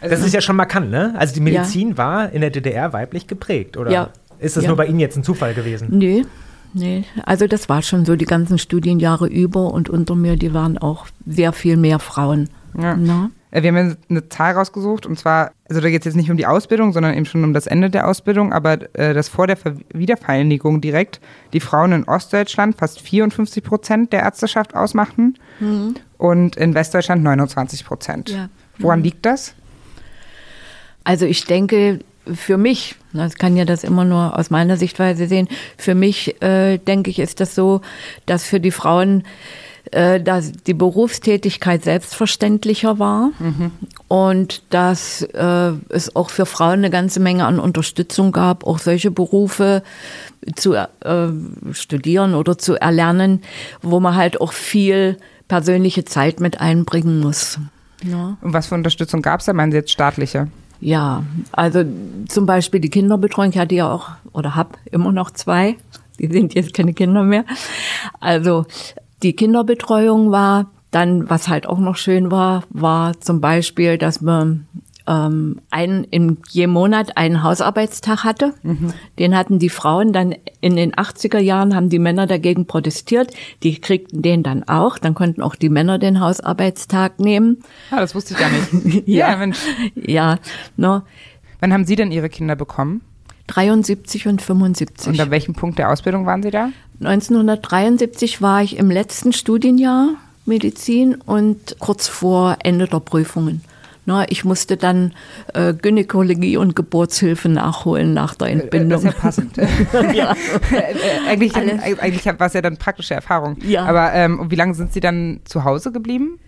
Das 0.00 0.20
ist 0.20 0.34
ja 0.34 0.42
schon 0.42 0.56
markant, 0.56 0.90
ne? 0.90 1.14
Also 1.16 1.32
die 1.34 1.40
Medizin 1.40 1.96
war 1.96 2.30
in 2.32 2.42
der 2.42 2.50
DDR 2.50 2.92
weiblich 2.92 3.26
geprägt, 3.26 3.76
oder? 3.78 3.90
Ja. 3.90 4.10
Ist 4.38 4.56
das 4.58 4.64
Ja. 4.64 4.68
nur 4.68 4.76
bei 4.76 4.86
Ihnen 4.86 5.00
jetzt 5.00 5.16
ein 5.16 5.24
Zufall 5.24 5.54
gewesen? 5.54 5.88
Nee, 5.90 6.26
nee. 6.74 7.04
Also 7.24 7.46
das 7.46 7.68
war 7.70 7.80
schon 7.80 8.04
so 8.04 8.14
die 8.16 8.24
ganzen 8.26 8.58
Studienjahre 8.58 9.26
über 9.26 9.72
und 9.72 9.88
unter 9.88 10.14
mir, 10.16 10.36
die 10.36 10.52
waren 10.52 10.76
auch 10.76 11.06
sehr 11.26 11.52
viel 11.54 11.76
mehr 11.78 11.98
Frauen. 11.98 12.50
Ja. 12.78 12.96
Ne? 12.96 13.30
Äh, 13.50 13.62
Wir 13.62 13.68
haben 13.68 13.88
ja 13.88 13.96
eine 14.08 14.28
Zahl 14.28 14.54
rausgesucht 14.54 15.06
und 15.06 15.18
zwar, 15.18 15.52
also 15.68 15.80
da 15.80 15.90
geht 15.90 16.02
es 16.02 16.06
jetzt 16.06 16.16
nicht 16.16 16.30
um 16.30 16.36
die 16.36 16.46
Ausbildung, 16.46 16.92
sondern 16.92 17.14
eben 17.14 17.26
schon 17.26 17.44
um 17.44 17.52
das 17.52 17.66
Ende 17.66 17.90
der 17.90 18.08
Ausbildung, 18.08 18.52
aber 18.52 18.78
äh, 18.96 19.14
dass 19.14 19.28
vor 19.28 19.46
der 19.46 19.56
Ver 19.56 19.76
Wiedervereinigung 19.92 20.80
direkt 20.80 21.20
die 21.52 21.60
Frauen 21.60 21.92
in 21.92 22.04
Ostdeutschland 22.04 22.76
fast 22.76 23.00
54 23.00 23.62
Prozent 23.62 24.12
der 24.12 24.22
Ärzteschaft 24.22 24.74
ausmachten 24.74 25.34
und 26.18 26.56
in 26.56 26.74
Westdeutschland 26.74 27.22
29 27.22 27.84
Prozent. 27.84 28.30
Ja. 28.30 28.48
Woran 28.78 29.02
liegt 29.02 29.26
das? 29.26 29.54
Also 31.04 31.26
ich 31.26 31.44
denke, 31.44 32.00
für 32.32 32.56
mich, 32.56 32.96
das 33.12 33.34
kann 33.34 33.56
ja 33.56 33.64
das 33.64 33.84
immer 33.84 34.04
nur 34.04 34.38
aus 34.38 34.50
meiner 34.50 34.76
Sichtweise 34.76 35.26
sehen, 35.26 35.48
für 35.76 35.94
mich 35.94 36.40
äh, 36.42 36.78
denke 36.78 37.10
ich, 37.10 37.18
ist 37.18 37.40
das 37.40 37.54
so, 37.54 37.80
dass 38.26 38.44
für 38.44 38.60
die 38.60 38.70
Frauen 38.70 39.24
äh, 39.92 40.20
dass 40.20 40.52
die 40.52 40.74
Berufstätigkeit 40.74 41.84
selbstverständlicher 41.84 42.98
war 42.98 43.30
und 44.08 44.62
dass 44.70 45.22
äh, 45.22 45.72
es 45.88 46.16
auch 46.16 46.30
für 46.30 46.46
Frauen 46.46 46.78
eine 46.78 46.90
ganze 46.90 47.20
Menge 47.20 47.44
an 47.44 47.58
Unterstützung 47.58 48.32
gab, 48.32 48.66
auch 48.66 48.78
solche 48.78 49.10
Berufe 49.10 49.82
zu 50.56 50.74
äh, 50.74 50.86
studieren 51.72 52.34
oder 52.34 52.58
zu 52.58 52.74
erlernen, 52.74 53.42
wo 53.82 54.00
man 54.00 54.16
halt 54.16 54.40
auch 54.40 54.52
viel 54.52 55.18
persönliche 55.46 56.04
Zeit 56.04 56.40
mit 56.40 56.60
einbringen 56.60 57.20
muss. 57.20 57.58
Ja. 58.02 58.36
Und 58.40 58.52
was 58.52 58.68
für 58.68 58.74
Unterstützung 58.74 59.22
gab 59.22 59.40
es 59.40 59.46
da? 59.46 59.52
Meinen 59.52 59.72
Sie 59.72 59.78
jetzt 59.78 59.92
staatliche? 59.92 60.48
Ja, 60.80 61.22
also 61.52 61.84
zum 62.28 62.46
Beispiel 62.46 62.80
die 62.80 62.90
Kinderbetreuung, 62.90 63.50
ich 63.50 63.58
hatte 63.58 63.74
ja 63.74 63.92
auch 63.92 64.08
oder 64.32 64.56
habe 64.56 64.70
immer 64.90 65.12
noch 65.12 65.30
zwei, 65.30 65.76
die 66.18 66.26
sind 66.26 66.54
jetzt 66.54 66.74
keine 66.74 66.92
Kinder 66.92 67.22
mehr. 67.22 67.44
Also 68.20 68.66
die 69.22 69.34
Kinderbetreuung 69.34 70.30
war 70.30 70.70
Dann, 70.90 71.30
was 71.30 71.48
halt 71.48 71.66
auch 71.66 71.78
noch 71.78 71.96
schön 71.96 72.30
war, 72.30 72.64
war 72.68 73.18
zum 73.18 73.40
Beispiel, 73.40 73.96
dass 73.96 74.20
man 74.20 74.66
ähm, 75.06 75.60
einen 75.70 76.04
in 76.04 76.38
jedem 76.50 76.72
Monat 76.72 77.16
einen 77.16 77.42
Hausarbeitstag 77.42 78.24
hatte. 78.24 78.54
Mhm. 78.62 78.92
Den 79.18 79.36
hatten 79.36 79.58
die 79.58 79.68
Frauen 79.68 80.12
dann 80.12 80.34
in 80.60 80.76
den 80.76 80.92
80er 80.92 81.38
Jahren 81.38 81.74
haben 81.74 81.88
die 81.88 81.98
Männer 81.98 82.26
dagegen 82.26 82.66
protestiert. 82.66 83.32
Die 83.62 83.80
kriegten 83.80 84.22
den 84.22 84.42
dann 84.42 84.64
auch. 84.64 84.98
Dann 84.98 85.14
konnten 85.14 85.42
auch 85.42 85.54
die 85.54 85.68
Männer 85.68 85.98
den 85.98 86.20
Hausarbeitstag 86.20 87.18
nehmen. 87.18 87.62
Ah, 87.90 88.00
das 88.00 88.14
wusste 88.14 88.34
ich 88.34 88.40
gar 88.40 88.50
nicht. 88.50 89.06
ja, 89.08 89.30
ja, 89.30 89.36
Mensch. 89.36 89.58
Ja, 89.94 90.38
no. 90.76 91.02
Wann 91.60 91.72
haben 91.72 91.84
Sie 91.84 91.96
denn 91.96 92.12
Ihre 92.12 92.28
Kinder 92.28 92.56
bekommen? 92.56 93.02
73 93.48 94.28
und 94.28 94.40
75. 94.40 95.08
Und 95.08 95.20
an 95.20 95.30
welchem 95.30 95.54
Punkt 95.54 95.78
der 95.78 95.90
Ausbildung 95.90 96.26
waren 96.26 96.42
Sie 96.42 96.50
da? 96.50 96.70
1973 97.06 98.42
war 98.42 98.62
ich 98.62 98.76
im 98.76 98.90
letzten 98.90 99.32
Studienjahr 99.32 100.14
Medizin 100.44 101.14
und 101.14 101.76
kurz 101.78 102.08
vor 102.08 102.56
Ende 102.62 102.86
der 102.86 103.00
Prüfungen. 103.00 103.62
Na, 104.04 104.28
ich 104.28 104.44
musste 104.44 104.76
dann 104.76 105.12
äh, 105.54 105.74
Gynäkologie 105.74 106.56
und 106.56 106.74
Geburtshilfe 106.74 107.48
nachholen 107.48 108.12
nach 108.12 108.34
der 108.34 108.48
Entbindung. 108.48 109.04
Das 109.04 109.14
ist 109.14 109.14
ja 109.14 109.20
passend. 109.20 109.56
ja. 110.14 110.34
Äh, 110.72 111.28
eigentlich 111.28 111.54
eigentlich 111.54 112.26
war 112.26 112.46
es 112.46 112.52
ja 112.52 112.62
dann 112.62 112.78
praktische 112.78 113.14
Erfahrung. 113.14 113.58
Ja. 113.62 113.84
Aber 113.84 114.12
ähm, 114.12 114.50
wie 114.50 114.56
lange 114.56 114.74
sind 114.74 114.92
Sie 114.92 114.98
dann 114.98 115.40
zu 115.44 115.62
Hause 115.62 115.92
geblieben? 115.92 116.40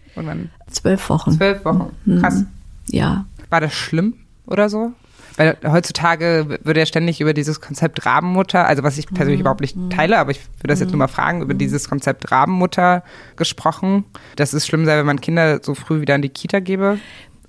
Zwölf 0.68 1.08
Wochen. 1.08 1.32
Zwölf 1.32 1.64
Wochen. 1.64 1.92
Krass. 2.20 2.40
Mhm. 2.40 2.46
Ja. 2.88 3.26
War 3.50 3.60
das 3.60 3.72
schlimm 3.72 4.14
oder 4.46 4.68
so? 4.68 4.92
Weil 5.36 5.56
heutzutage 5.66 6.58
würde 6.62 6.80
ja 6.80 6.86
ständig 6.86 7.20
über 7.20 7.34
dieses 7.34 7.60
Konzept 7.60 8.06
Rabenmutter, 8.06 8.66
also 8.66 8.84
was 8.84 8.98
ich 8.98 9.06
persönlich 9.08 9.38
mhm. 9.38 9.42
überhaupt 9.42 9.60
nicht 9.60 9.76
teile, 9.90 10.18
aber 10.18 10.30
ich 10.30 10.40
würde 10.58 10.68
das 10.68 10.80
jetzt 10.80 10.90
nur 10.90 10.98
mal 10.98 11.08
fragen, 11.08 11.42
über 11.42 11.54
dieses 11.54 11.88
Konzept 11.88 12.30
Rabenmutter 12.30 13.02
gesprochen, 13.36 14.04
dass 14.36 14.52
es 14.52 14.66
schlimm 14.66 14.84
sei, 14.84 14.96
wenn 14.96 15.06
man 15.06 15.20
Kinder 15.20 15.60
so 15.62 15.74
früh 15.74 16.00
wieder 16.00 16.14
in 16.14 16.22
die 16.22 16.28
Kita 16.28 16.60
gebe. 16.60 16.98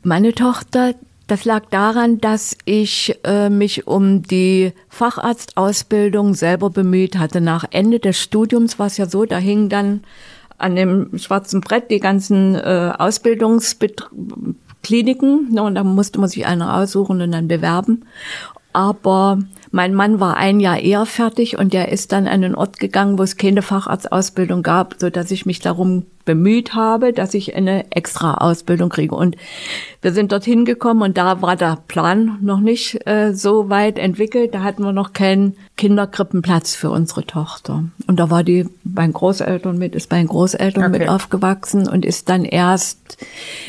Meine 0.02 0.34
Tochter, 0.34 0.96
das 1.28 1.46
lag 1.46 1.66
daran, 1.70 2.20
dass 2.20 2.58
ich 2.66 3.20
äh, 3.24 3.50
mich 3.50 3.86
um 3.86 4.24
die 4.24 4.74
Facharztausbildung 4.90 6.34
selber 6.34 6.72
bemüht 6.72 7.18
hatte. 7.18 7.40
Nach 7.42 7.66
Ende 7.70 8.00
des 8.00 8.20
Studiums 8.20 8.80
war 8.80 8.88
es 8.88 8.98
ja 8.98 9.08
so, 9.08 9.26
da 9.26 9.38
hing 9.38 9.70
dann 9.70 10.04
an 10.58 10.76
dem 10.76 11.18
schwarzen 11.18 11.62
Brett 11.62 11.92
die 11.92 12.00
ganzen 12.00 12.56
äh, 12.56 12.94
Ausbildungsbetriebe 12.98 14.56
Kliniken 14.86 15.52
ne, 15.52 15.64
und 15.64 15.74
da 15.74 15.84
musste 15.84 16.20
man 16.20 16.30
sich 16.30 16.46
eine 16.46 16.76
aussuchen 16.76 17.20
und 17.20 17.32
dann 17.32 17.48
bewerben. 17.48 18.06
Aber 18.72 19.40
mein 19.72 19.96
Mann 19.96 20.20
war 20.20 20.38
ein 20.38 20.60
Jahr 20.60 20.78
eher 20.78 21.06
fertig 21.06 21.58
und 21.58 21.74
der 21.74 21.92
ist 21.92 22.12
dann 22.12 22.28
an 22.28 22.44
einen 22.44 22.56
Ort 22.56 22.78
gegangen, 22.78 23.18
wo 23.18 23.24
es 23.24 23.36
keine 23.36 23.62
Facharztausbildung 23.62 24.62
gab, 24.62 24.96
so 25.00 25.10
dass 25.10 25.32
ich 25.32 25.46
mich 25.46 25.60
darum 25.60 26.06
bemüht 26.24 26.76
habe, 26.76 27.14
dass 27.14 27.34
ich 27.34 27.56
eine 27.56 27.90
extra 27.92 28.36
Ausbildung 28.36 28.90
kriege. 28.90 29.16
Und 29.16 29.38
wir 30.02 30.12
sind 30.12 30.32
dorthin 30.32 30.66
gekommen 30.66 31.02
und 31.02 31.18
da 31.18 31.42
war 31.42 31.56
der 31.56 31.80
Plan 31.88 32.38
noch 32.42 32.60
nicht 32.60 33.08
äh, 33.08 33.34
so 33.34 33.70
weit 33.70 33.98
entwickelt. 33.98 34.54
Da 34.54 34.62
hatten 34.62 34.84
wir 34.84 34.92
noch 34.92 35.14
keinen 35.14 35.56
Kinderkrippenplatz 35.78 36.76
für 36.76 36.92
unsere 36.92 37.26
Tochter. 37.26 37.86
Und 38.08 38.20
da 38.20 38.30
war 38.30 38.44
die 38.44 38.68
bei 38.84 39.08
Großeltern 39.08 39.78
mit, 39.78 39.96
ist 39.96 40.10
bei 40.10 40.22
Großeltern 40.22 40.84
okay. 40.84 41.00
mit 41.00 41.10
aufgewachsen 41.10 41.88
und 41.88 42.06
ist 42.06 42.30
dann 42.30 42.44
erst 42.44 43.18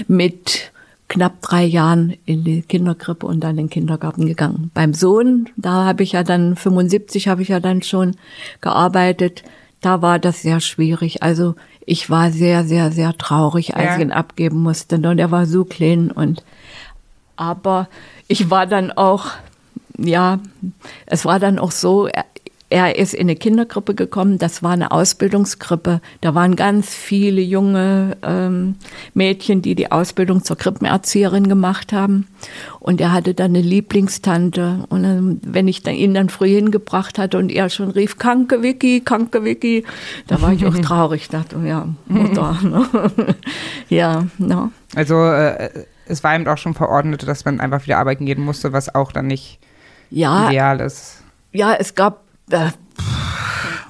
mit 0.09 0.73
knapp 1.09 1.41
drei 1.41 1.65
Jahren 1.65 2.17
in 2.25 2.45
die 2.45 2.63
Kinderkrippe 2.63 3.27
und 3.27 3.41
dann 3.41 3.53
in 3.53 3.67
den 3.67 3.71
Kindergarten 3.71 4.27
gegangen. 4.27 4.71
Beim 4.75 4.95
Sohn, 4.95 5.49
da 5.57 5.85
habe 5.85 6.03
ich 6.03 6.13
ja 6.13 6.23
dann 6.23 6.57
75 6.57 7.29
habe 7.29 7.43
ich 7.43 7.49
ja 7.49 7.61
dann 7.61 7.83
schon 7.83 8.17
gearbeitet. 8.61 9.45
Da 9.81 10.03
war 10.03 10.19
das 10.19 10.43
sehr 10.43 10.61
schwierig. 10.61 11.23
Also 11.23 11.55
ich 11.85 12.11
war 12.11 12.33
sehr, 12.33 12.65
sehr, 12.65 12.91
sehr 12.91 13.17
traurig, 13.17 13.77
als 13.77 13.85
ja. 13.85 13.97
ich 13.97 14.03
ihn 14.03 14.13
abgeben 14.13 14.63
musste. 14.63 14.97
Und 14.97 15.19
er 15.19 15.31
war 15.31 15.47
so 15.47 15.65
klein 15.65 16.11
und 16.11 16.43
aber 17.37 17.89
ich 18.29 18.51
war 18.51 18.67
dann 18.67 18.91
auch, 18.91 19.27
ja, 19.99 20.41
es 21.05 21.25
war 21.25 21.39
dann 21.39 21.59
auch 21.59 21.71
so, 21.71 22.09
er 22.69 22.99
ist 22.99 23.15
in 23.15 23.23
eine 23.23 23.37
Kindergruppe 23.37 23.95
gekommen, 23.95 24.39
das 24.39 24.63
war 24.63 24.73
eine 24.73 24.91
Ausbildungsgruppe. 24.91 26.01
Da 26.21 26.35
waren 26.35 26.57
ganz 26.57 26.93
viele 26.93 27.41
junge 27.41 28.17
ähm, 28.23 28.75
Mädchen, 29.15 29.63
die 29.63 29.77
die 29.77 29.93
Ausbildung 29.93 30.43
zur 30.43 30.57
Krippenerzieherin 30.57 31.49
gemacht 31.49 31.93
haben. 31.93 32.27
Und 32.81 33.01
er 33.01 33.13
hatte 33.13 33.35
dann 33.35 33.53
eine 33.55 33.61
Lieblingstante. 33.61 34.85
Und 34.89 35.05
ähm, 35.05 35.41
wenn 35.45 35.69
ich 35.69 35.85
dann, 35.85 35.95
ihn 35.95 36.13
dann 36.13 36.29
früh 36.29 36.49
hingebracht 36.49 37.19
hatte 37.19 37.39
und 37.39 37.53
er 37.53 37.71
schon 37.71 37.91
rief, 37.91 38.19
Kanke 38.19 38.63
Vicky, 38.63 39.01
Kanke 39.01 39.45
Vicky, 39.45 39.85
da 40.27 40.43
war 40.43 40.53
ich 40.53 40.67
auch 40.67 40.77
traurig. 40.83 41.29
dachte, 41.29 41.57
ja, 41.65 41.89
Mutter. 42.07 42.59
Ne? 42.67 42.85
ja, 43.89 44.27
ne? 44.39 44.71
Also 44.95 45.25
äh, 45.25 45.71
es 46.07 46.25
war 46.25 46.35
ihm 46.35 46.47
auch 46.49 46.59
schon 46.59 46.75
verordnet, 46.75 47.27
dass 47.29 47.45
man 47.45 47.61
einfach 47.61 47.85
wieder 47.85 47.99
arbeiten 47.99 48.27
gehen 48.27 48.41
musste, 48.41 48.73
was 48.73 48.93
auch 48.95 49.13
dann 49.13 49.27
nicht 49.27 49.61
ja, 50.11 50.49
ideal 50.49 50.81
ist. 50.81 51.23
Ja, 51.53 51.75
es 51.75 51.95
gab 51.95 52.26
äh, 52.51 52.71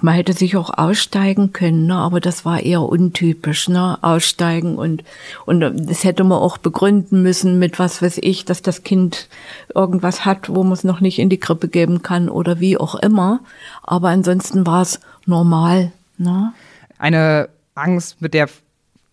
man 0.02 0.14
hätte 0.14 0.34
sich 0.34 0.56
auch 0.56 0.70
aussteigen 0.76 1.52
können, 1.52 1.86
ne? 1.86 1.96
aber 1.96 2.20
das 2.20 2.44
war 2.44 2.60
eher 2.60 2.82
untypisch, 2.82 3.68
ne? 3.68 3.98
Aussteigen 4.02 4.76
und 4.76 5.04
und 5.46 5.60
das 5.60 6.04
hätte 6.04 6.22
man 6.22 6.38
auch 6.38 6.58
begründen 6.58 7.22
müssen 7.22 7.58
mit 7.58 7.78
was 7.78 8.02
weiß 8.02 8.18
ich, 8.22 8.44
dass 8.44 8.62
das 8.62 8.82
Kind 8.82 9.28
irgendwas 9.74 10.24
hat, 10.24 10.54
wo 10.54 10.62
man 10.62 10.72
es 10.72 10.84
noch 10.84 11.00
nicht 11.00 11.18
in 11.18 11.28
die 11.28 11.40
Krippe 11.40 11.68
geben 11.68 12.02
kann 12.02 12.28
oder 12.28 12.60
wie 12.60 12.76
auch 12.76 12.94
immer. 12.94 13.40
Aber 13.82 14.10
ansonsten 14.10 14.66
war 14.66 14.82
es 14.82 15.00
normal. 15.24 15.92
Ne? 16.18 16.52
Eine 16.98 17.48
Angst, 17.74 18.20
mit 18.20 18.34
der 18.34 18.48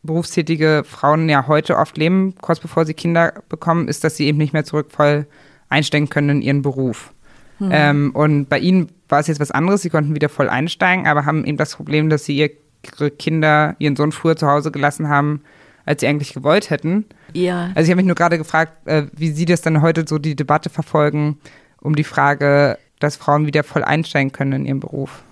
berufstätige 0.03 0.84
Frauen 0.86 1.29
ja 1.29 1.47
heute 1.47 1.77
oft 1.77 1.97
leben, 1.97 2.36
kurz 2.41 2.60
bevor 2.60 2.86
sie 2.86 2.93
Kinder 2.93 3.34
bekommen, 3.49 3.88
ist, 3.88 4.03
dass 4.03 4.17
sie 4.17 4.27
eben 4.27 4.38
nicht 4.38 4.53
mehr 4.53 4.65
zurück 4.65 4.91
voll 4.91 5.25
einsteigen 5.69 6.10
können 6.10 6.29
in 6.29 6.41
ihren 6.41 6.62
Beruf. 6.62 7.13
Mhm. 7.59 7.69
Ähm, 7.71 8.11
und 8.13 8.49
bei 8.49 8.59
ihnen 8.59 8.89
war 9.09 9.19
es 9.19 9.27
jetzt 9.27 9.39
was 9.39 9.51
anderes. 9.51 9.81
Sie 9.81 9.89
konnten 9.89 10.15
wieder 10.15 10.29
voll 10.29 10.49
einsteigen, 10.49 11.07
aber 11.07 11.25
haben 11.25 11.45
eben 11.45 11.57
das 11.57 11.75
Problem, 11.75 12.09
dass 12.09 12.25
sie 12.25 12.37
ihre 12.37 13.11
Kinder, 13.11 13.75
ihren 13.79 13.95
Sohn 13.95 14.11
früher 14.11 14.35
zu 14.35 14.47
Hause 14.47 14.71
gelassen 14.71 15.09
haben, 15.09 15.41
als 15.85 16.01
sie 16.01 16.07
eigentlich 16.07 16.33
gewollt 16.33 16.69
hätten. 16.69 17.05
Ja. 17.33 17.71
Also 17.75 17.83
ich 17.83 17.89
habe 17.89 17.97
mich 17.97 18.05
nur 18.05 18.15
gerade 18.15 18.37
gefragt, 18.37 18.87
äh, 18.87 19.03
wie 19.13 19.31
Sie 19.31 19.45
das 19.45 19.61
dann 19.61 19.81
heute 19.81 20.05
so 20.07 20.17
die 20.17 20.35
Debatte 20.35 20.69
verfolgen 20.69 21.37
um 21.81 21.95
die 21.95 22.05
Frage, 22.05 22.77
dass 22.99 23.17
Frauen 23.17 23.45
wieder 23.45 23.63
voll 23.63 23.83
einsteigen 23.83 24.31
können 24.31 24.53
in 24.53 24.65
ihren 24.65 24.79
Beruf. 24.79 25.23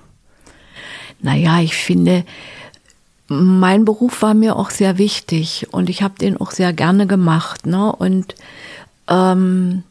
Naja, 1.22 1.62
ich 1.62 1.76
finde, 1.76 2.26
mein 3.28 3.86
Beruf 3.86 4.22
war 4.22 4.34
mir 4.34 4.58
auch 4.58 4.70
sehr 4.70 4.98
wichtig 4.98 5.68
und 5.72 5.90
ich 5.90 6.02
habe 6.02 6.16
den 6.20 6.36
auch 6.36 6.52
sehr 6.52 6.74
gerne 6.74 7.08
gemacht. 7.08 7.66
Ne? 7.66 7.92
Und 7.96 8.36
ähm, 9.08 9.84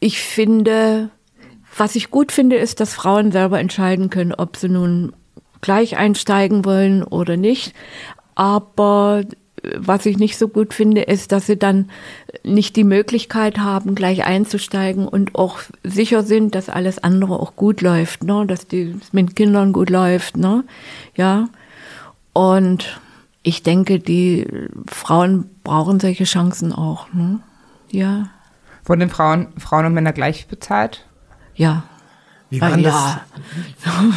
ich 0.00 0.20
finde, 0.20 1.08
was 1.76 1.96
ich 1.96 2.10
gut 2.10 2.32
finde, 2.32 2.56
ist, 2.56 2.80
dass 2.80 2.94
Frauen 2.94 3.32
selber 3.32 3.58
entscheiden 3.58 4.10
können, 4.10 4.32
ob 4.32 4.56
sie 4.56 4.68
nun 4.68 5.12
gleich 5.60 5.96
einsteigen 5.96 6.64
wollen 6.64 7.02
oder 7.02 7.36
nicht. 7.36 7.74
Aber 8.34 9.22
äh, 9.62 9.70
was 9.76 10.06
ich 10.06 10.18
nicht 10.18 10.38
so 10.38 10.48
gut 10.48 10.74
finde, 10.74 11.02
ist, 11.02 11.32
dass 11.32 11.46
sie 11.46 11.58
dann 11.58 11.90
nicht 12.42 12.76
die 12.76 12.84
Möglichkeit 12.84 13.58
haben, 13.58 13.94
gleich 13.94 14.24
einzusteigen 14.24 15.08
und 15.08 15.34
auch 15.34 15.60
sicher 15.82 16.22
sind, 16.22 16.54
dass 16.54 16.68
alles 16.68 17.02
andere 17.02 17.40
auch 17.40 17.56
gut 17.56 17.80
läuft, 17.80 18.24
ne? 18.24 18.44
dass 18.46 18.66
die 18.66 18.94
mit 19.12 19.34
Kindern 19.34 19.72
gut 19.72 19.90
läuft, 19.90 20.36
ne? 20.36 20.64
Ja. 21.16 21.48
Und 22.32 23.00
ich 23.42 23.62
denke, 23.62 24.00
die 24.00 24.46
Frauen 24.86 25.50
brauchen 25.62 26.00
solche 26.00 26.24
Chancen 26.24 26.72
auch, 26.72 27.12
ne? 27.12 27.40
Ja. 27.90 28.28
Wurden 28.84 29.00
den 29.00 29.10
Frauen, 29.10 29.48
Frauen 29.58 29.86
und 29.86 29.94
Männer 29.94 30.12
gleich 30.12 30.46
bezahlt? 30.46 31.06
Ja. 31.54 31.84
Wie 32.50 32.60
war 32.60 32.78
ja. 32.78 33.20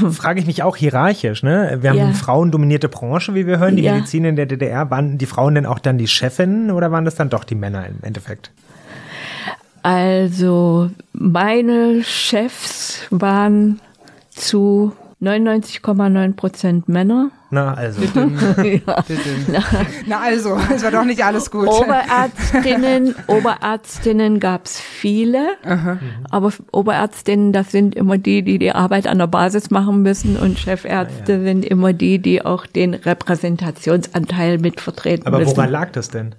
das? 0.05 0.15
Frage 0.17 0.39
ich 0.39 0.45
mich 0.45 0.63
auch 0.63 0.75
hierarchisch, 0.75 1.43
ne? 1.43 1.77
Wir 1.81 1.89
haben 1.89 1.97
ja. 1.97 2.05
eine 2.05 2.13
frauendominierte 2.13 2.89
Branche, 2.89 3.33
wie 3.33 3.47
wir 3.47 3.57
hören, 3.59 3.75
die 3.75 3.83
ja. 3.83 3.93
Medizin 3.93 4.25
in 4.25 4.35
der 4.35 4.45
DDR. 4.45 4.89
Waren 4.91 5.17
die 5.17 5.25
Frauen 5.25 5.55
denn 5.55 5.65
auch 5.65 5.79
dann 5.79 5.97
die 5.97 6.07
Chefinnen 6.07 6.71
oder 6.71 6.91
waren 6.91 7.05
das 7.05 7.15
dann 7.15 7.29
doch 7.29 7.43
die 7.43 7.55
Männer 7.55 7.87
im 7.87 7.97
Endeffekt? 8.03 8.51
Also, 9.81 10.91
meine 11.13 12.03
Chefs 12.03 13.07
waren 13.09 13.79
zu 14.29 14.93
99,9 15.19 16.35
Prozent 16.35 16.87
Männer. 16.87 17.31
Na, 17.49 17.73
also. 17.73 18.01
ja. 18.61 19.03
Na, 19.47 19.63
Na, 20.05 20.19
also, 20.19 20.59
es 20.75 20.83
war 20.83 20.91
doch 20.91 21.05
nicht 21.05 21.23
alles 21.23 21.49
gut. 21.49 21.67
Oberärztinnen, 21.67 23.15
Oberärztinnen 23.27 24.39
gab 24.39 24.65
es 24.65 24.79
viele, 24.79 25.55
Aha. 25.65 25.97
aber 26.29 26.53
Oberärztinnen, 26.71 27.51
das 27.51 27.71
sind 27.71 27.95
immer 27.95 28.19
die, 28.19 28.43
die 28.43 28.59
die 28.59 28.73
Arbeit 28.73 29.07
an 29.07 29.17
der 29.17 29.25
Basis 29.25 29.71
machen 29.71 30.03
müssen 30.03 30.37
und 30.37 30.59
Chefärzte 30.59 31.31
ja, 31.31 31.37
ja. 31.39 31.43
sind 31.45 31.65
immer 31.65 31.93
die, 31.93 32.19
die 32.19 32.45
auch 32.45 32.67
den 32.67 32.93
Repräsentationsanteil 32.93 34.59
mitvertreten 34.59 35.25
aber 35.25 35.39
müssen. 35.39 35.49
Aber 35.49 35.57
woran 35.57 35.71
lag 35.71 35.91
das 35.93 36.09
denn? 36.09 36.35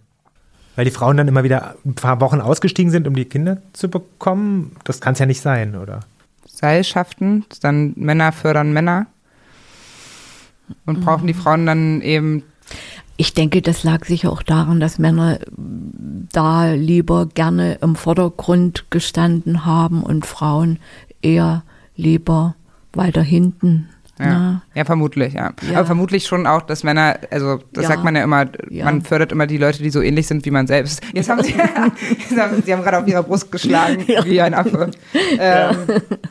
Weil 0.77 0.85
die 0.85 0.93
Frauen 0.93 1.17
dann 1.17 1.27
immer 1.27 1.43
wieder 1.43 1.75
ein 1.85 1.97
paar 1.97 2.21
Wochen 2.21 2.41
ausgestiegen 2.41 2.93
sind, 2.93 3.09
um 3.09 3.17
die 3.17 3.25
Kinder 3.25 3.61
zu 3.73 3.89
bekommen? 3.89 4.77
Das 4.85 5.01
kann 5.01 5.15
es 5.15 5.19
ja 5.19 5.27
nicht 5.27 5.41
sein, 5.41 5.75
oder? 5.75 6.01
Seilschaften, 6.49 7.45
dann 7.61 7.93
Männer 7.97 8.33
fördern 8.33 8.73
Männer 8.73 9.07
und 10.87 11.01
brauchen 11.05 11.27
die 11.27 11.35
Frauen 11.35 11.67
dann 11.67 12.01
eben 12.03 12.43
Ich 13.17 13.35
denke, 13.35 13.63
das 13.63 13.83
lag 13.83 14.05
sicher 14.05 14.31
auch 14.31 14.43
daran, 14.43 14.81
dass 14.81 14.99
Männer 14.99 15.39
da 15.57 16.73
lieber 16.73 17.27
gerne 17.27 17.75
im 17.83 17.97
Vordergrund 17.97 18.87
gestanden 18.91 19.65
haben 19.65 20.03
und 20.03 20.25
Frauen 20.25 20.79
eher 21.21 21.65
lieber 21.97 22.55
weiter 22.93 23.23
hinten. 23.23 23.89
Ja, 24.19 24.63
ja 24.75 24.85
vermutlich, 24.85 25.35
ja. 25.35 25.53
Ja. 25.71 25.77
Aber 25.79 25.87
vermutlich 25.87 26.27
schon 26.27 26.47
auch, 26.47 26.63
dass 26.63 26.83
Männer, 26.85 27.19
also 27.31 27.61
das 27.73 27.85
Ja. 27.85 27.89
sagt 27.91 28.05
man 28.05 28.17
ja 28.17 28.25
immer, 28.25 28.47
Ja. 28.71 28.85
man 28.85 29.03
fördert 29.03 29.33
immer 29.33 29.47
die 29.47 29.59
Leute, 29.59 29.83
die 29.83 29.91
so 29.91 30.01
ähnlich 30.03 30.27
sind 30.27 30.45
wie 30.45 30.51
man 30.51 30.67
selbst. 30.67 31.03
Jetzt 31.15 31.29
haben 31.31 31.43
sie, 31.43 31.55
jetzt 32.31 32.41
haben, 32.41 32.63
sie 32.65 32.73
haben 32.73 32.83
gerade 32.83 32.99
auf 32.99 33.07
ihrer 33.07 33.23
Brust 33.23 33.51
geschlagen, 33.53 34.05
wie 34.25 34.41
ein 34.41 34.55
Affe. 34.55 34.91
Ähm, 35.39 35.77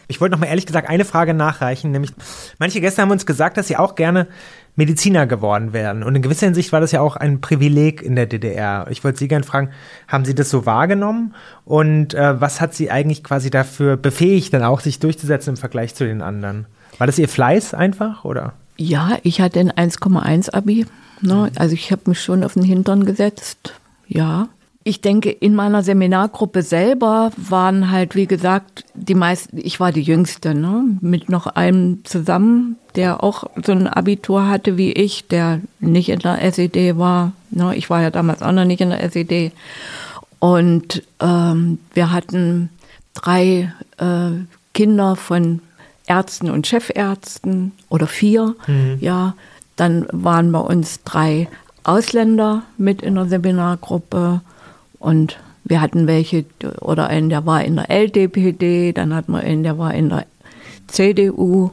Ich 0.08 0.20
wollte 0.22 0.34
noch 0.34 0.40
mal 0.40 0.48
ehrlich 0.48 0.66
gesagt 0.66 0.90
eine 0.90 1.06
Frage 1.06 1.34
nachreichen, 1.34 1.92
nämlich 1.92 2.12
manche 2.60 2.82
Gäste 2.82 3.02
haben 3.02 3.12
uns 3.12 3.26
gesagt, 3.26 3.58
dass 3.58 3.68
sie 3.68 3.78
auch 3.78 3.96
gerne 3.96 4.28
Mediziner 4.76 5.26
geworden 5.26 5.74
wären. 5.74 6.04
Und 6.04 6.16
in 6.16 6.22
gewisser 6.22 6.46
Hinsicht 6.46 6.72
war 6.72 6.80
das 6.80 6.92
ja 6.92 7.02
auch 7.02 7.16
ein 7.16 7.42
Privileg 7.42 8.04
in 8.04 8.16
der 8.16 8.28
DDR. 8.28 8.86
Ich 8.92 9.04
wollte 9.04 9.18
Sie 9.18 9.28
gerne 9.28 9.44
fragen, 9.44 9.70
haben 10.08 10.24
Sie 10.24 10.36
das 10.36 10.52
so 10.52 10.68
wahrgenommen? 10.68 11.34
Und 11.66 12.14
äh, 12.14 12.40
was 12.40 12.62
hat 12.62 12.76
Sie 12.76 12.92
eigentlich 12.92 13.24
quasi 13.24 13.50
dafür 13.50 13.98
befähigt, 13.98 14.54
dann 14.54 14.62
auch 14.64 14.80
sich 14.80 15.00
durchzusetzen 15.00 15.52
im 15.56 15.58
Vergleich 15.58 15.96
zu 15.96 16.06
den 16.06 16.22
anderen? 16.22 16.68
War 16.98 17.08
das 17.08 17.20
Ihr 17.20 17.30
Fleiß 17.30 17.74
einfach, 17.74 18.26
oder? 18.26 18.54
Ja, 18.78 19.18
ich 19.24 19.42
hatte 19.42 19.60
ein 19.60 19.72
1,1 19.72 20.54
Abi. 20.54 20.86
Ne? 21.22 21.52
Also 21.56 21.74
ich 21.74 21.92
habe 21.92 22.04
mich 22.06 22.22
schon 22.22 22.44
auf 22.44 22.54
den 22.54 22.64
Hintern 22.64 23.06
gesetzt. 23.06 23.74
Ja. 24.08 24.50
Ich 24.84 25.02
denke, 25.02 25.30
in 25.30 25.54
meiner 25.54 25.84
Seminargruppe 25.84 26.62
selber 26.62 27.32
waren 27.36 27.92
halt, 27.92 28.16
wie 28.16 28.26
gesagt, 28.26 28.86
die 28.94 29.16
meisten, 29.16 29.58
ich 29.58 29.82
war 29.82 29.92
die 29.92 30.02
Jüngste, 30.02 30.56
ne? 30.56 30.84
mit 31.02 31.28
noch 31.28 31.48
einem 31.48 32.06
zusammen, 32.06 32.78
der 32.96 33.22
auch 33.22 33.44
so 33.66 33.74
ein 33.74 33.88
Abitur 33.88 34.48
hatte 34.48 34.78
wie 34.78 34.94
ich, 34.94 35.28
der 35.28 35.60
nicht 35.80 36.08
in 36.08 36.20
der 36.20 36.42
SED 36.42 36.98
war. 36.98 37.34
Ne? 37.50 37.76
Ich 37.76 37.90
war 37.90 38.02
ja 38.02 38.12
damals 38.12 38.42
auch 38.42 38.54
noch 38.54 38.64
nicht 38.64 38.80
in 38.80 38.92
der 38.92 39.04
SED. 39.04 39.52
Und 40.40 41.04
ähm, 41.20 41.80
wir 41.94 42.12
hatten 42.12 42.70
drei 43.14 43.74
äh, 43.98 44.32
Kinder 44.74 45.16
von 45.16 45.62
Ärzten 46.08 46.50
und 46.50 46.66
Chefärzten 46.68 47.74
oder 47.90 48.08
vier. 48.08 48.56
Ja, 49.00 49.36
dann 49.76 50.08
waren 50.12 50.52
bei 50.52 50.60
uns 50.60 51.04
drei 51.04 51.48
Ausländer 51.84 52.64
mit 52.78 53.02
in 53.02 53.16
der 53.16 53.26
Seminargruppe 53.28 54.42
und 55.00 55.38
wir 55.64 55.82
hatten 55.82 56.08
welche 56.08 56.46
oder 56.82 57.08
einen, 57.08 57.30
der 57.30 57.46
war 57.46 57.64
in 57.64 57.76
der 57.76 57.90
LDPD, 57.90 58.94
dann 58.94 59.14
hatten 59.14 59.34
wir 59.34 59.40
einen, 59.42 59.64
der 59.64 59.78
war 59.78 59.94
in 59.94 60.10
der 60.10 60.26
CDU. 60.88 61.72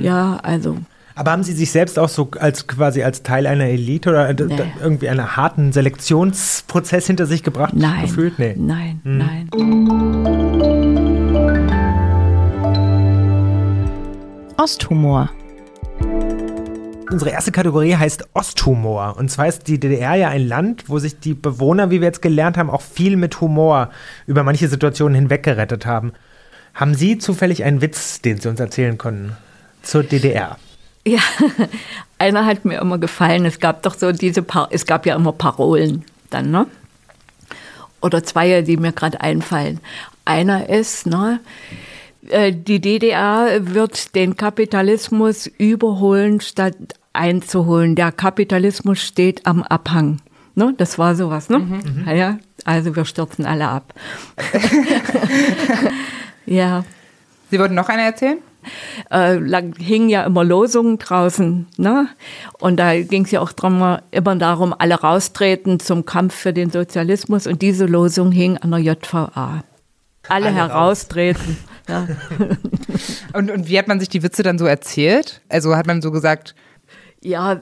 Ja, 0.00 0.38
also 0.42 0.76
Aber 1.14 1.30
haben 1.32 1.42
Sie 1.42 1.52
sich 1.52 1.70
selbst 1.70 1.98
auch 1.98 2.08
so 2.08 2.28
als 2.38 2.66
quasi 2.66 3.02
als 3.02 3.22
Teil 3.22 3.46
einer 3.46 3.64
Elite 3.66 4.10
oder 4.10 4.32
Nee. 4.32 4.72
irgendwie 4.82 5.08
einen 5.08 5.36
harten 5.36 5.72
Selektionsprozess 5.72 7.06
hinter 7.06 7.26
sich 7.26 7.42
gebracht 7.42 7.72
nein, 7.74 8.02
gefühlt? 8.02 8.38
Nee. 8.38 8.54
nein, 8.58 9.00
nein. 9.04 10.99
Osthumor. 14.60 15.30
Unsere 17.10 17.30
erste 17.30 17.50
Kategorie 17.50 17.96
heißt 17.96 18.28
Osthumor. 18.34 19.16
Und 19.16 19.30
zwar 19.30 19.46
ist 19.46 19.68
die 19.68 19.80
DDR 19.80 20.16
ja 20.16 20.28
ein 20.28 20.46
Land, 20.46 20.90
wo 20.90 20.98
sich 20.98 21.18
die 21.18 21.32
Bewohner, 21.32 21.90
wie 21.90 22.02
wir 22.02 22.08
jetzt 22.08 22.20
gelernt 22.20 22.58
haben, 22.58 22.68
auch 22.68 22.82
viel 22.82 23.16
mit 23.16 23.40
Humor 23.40 23.88
über 24.26 24.42
manche 24.42 24.68
Situationen 24.68 25.14
hinweggerettet 25.14 25.86
haben. 25.86 26.12
Haben 26.74 26.94
Sie 26.94 27.16
zufällig 27.16 27.64
einen 27.64 27.80
Witz, 27.80 28.20
den 28.20 28.38
Sie 28.38 28.50
uns 28.50 28.60
erzählen 28.60 28.98
können 28.98 29.34
zur 29.80 30.02
DDR? 30.02 30.58
Ja, 31.06 31.20
einer 32.18 32.44
hat 32.44 32.66
mir 32.66 32.82
immer 32.82 32.98
gefallen. 32.98 33.46
Es 33.46 33.60
gab 33.60 33.82
doch 33.82 33.94
so 33.94 34.12
diese, 34.12 34.42
Par 34.42 34.68
es 34.70 34.84
gab 34.84 35.06
ja 35.06 35.16
immer 35.16 35.32
Parolen 35.32 36.04
dann, 36.28 36.50
ne? 36.50 36.66
Oder 38.02 38.22
zwei, 38.24 38.60
die 38.60 38.76
mir 38.76 38.92
gerade 38.92 39.22
einfallen. 39.22 39.80
Einer 40.26 40.68
ist, 40.68 41.06
ne? 41.06 41.40
Äh, 42.30 42.52
Die 42.52 42.80
DDR 42.80 43.58
wird 43.74 44.14
den 44.14 44.36
Kapitalismus 44.36 45.46
überholen, 45.46 46.40
statt 46.40 46.76
einzuholen. 47.12 47.96
Der 47.96 48.12
Kapitalismus 48.12 49.00
steht 49.00 49.46
am 49.46 49.62
Abhang. 49.62 50.20
Ne? 50.54 50.74
Das 50.76 50.98
war 50.98 51.14
sowas, 51.14 51.48
ne? 51.48 51.80
Ja, 52.06 52.12
ja, 52.12 52.38
also 52.64 52.94
wir 52.94 53.04
stürzen 53.04 53.46
alle 53.46 53.68
ab. 53.68 53.94
ja. 56.46 56.84
Sie 57.50 57.58
wollten 57.58 57.74
noch 57.74 57.88
eine 57.88 58.02
erzählen? 58.02 58.38
äh, 59.10 59.34
lang, 59.34 59.74
hingen 59.78 60.08
ja 60.08 60.24
immer 60.24 60.44
Losungen 60.44 60.98
draußen. 60.98 61.66
Ne? 61.76 62.08
Und 62.58 62.76
da 62.78 63.00
ging 63.00 63.24
es 63.24 63.30
ja 63.30 63.40
auch 63.40 63.52
drum, 63.52 63.98
immer 64.10 64.36
darum, 64.36 64.74
alle 64.76 64.94
raustreten 64.94 65.80
zum 65.80 66.04
Kampf 66.04 66.34
für 66.34 66.52
den 66.52 66.70
Sozialismus. 66.70 67.46
Und 67.46 67.62
diese 67.62 67.86
Losung 67.86 68.32
hing 68.32 68.58
an 68.58 68.70
der 68.70 68.80
JVA. 68.80 69.64
Alle, 70.28 70.46
Alle 70.46 70.54
heraustreten. 70.54 71.56
Ja. 71.90 72.06
Und, 73.32 73.50
und 73.50 73.68
wie 73.68 73.78
hat 73.78 73.86
man 73.86 74.00
sich 74.00 74.08
die 74.08 74.22
Witze 74.22 74.42
dann 74.42 74.58
so 74.58 74.66
erzählt? 74.66 75.40
Also 75.48 75.76
hat 75.76 75.86
man 75.86 76.02
so 76.02 76.10
gesagt, 76.10 76.54
ja, 77.22 77.60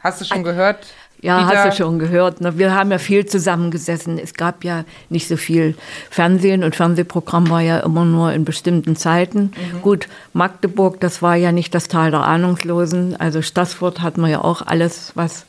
hast 0.00 0.20
du 0.20 0.24
schon 0.24 0.42
gehört? 0.42 0.86
Ja, 1.20 1.38
Dieter? 1.38 1.64
hast 1.64 1.78
du 1.78 1.84
schon 1.84 1.98
gehört. 1.98 2.40
Ne? 2.40 2.58
Wir 2.58 2.74
haben 2.74 2.90
ja 2.90 2.98
viel 2.98 3.24
zusammengesessen. 3.24 4.18
Es 4.18 4.34
gab 4.34 4.62
ja 4.62 4.84
nicht 5.08 5.26
so 5.26 5.36
viel 5.36 5.74
Fernsehen 6.10 6.62
und 6.64 6.76
Fernsehprogramm 6.76 7.48
war 7.48 7.62
ja 7.62 7.80
immer 7.80 8.04
nur 8.04 8.32
in 8.32 8.44
bestimmten 8.44 8.94
Zeiten. 8.94 9.52
Mhm. 9.72 9.82
Gut, 9.82 10.08
Magdeburg, 10.34 11.00
das 11.00 11.22
war 11.22 11.34
ja 11.36 11.50
nicht 11.50 11.74
das 11.74 11.88
Tal 11.88 12.10
der 12.10 12.24
Ahnungslosen. 12.24 13.16
Also 13.16 13.40
Stassfurt 13.40 14.02
hatten 14.02 14.20
wir 14.20 14.28
ja 14.28 14.40
auch 14.42 14.62
alles, 14.62 15.12
was 15.14 15.46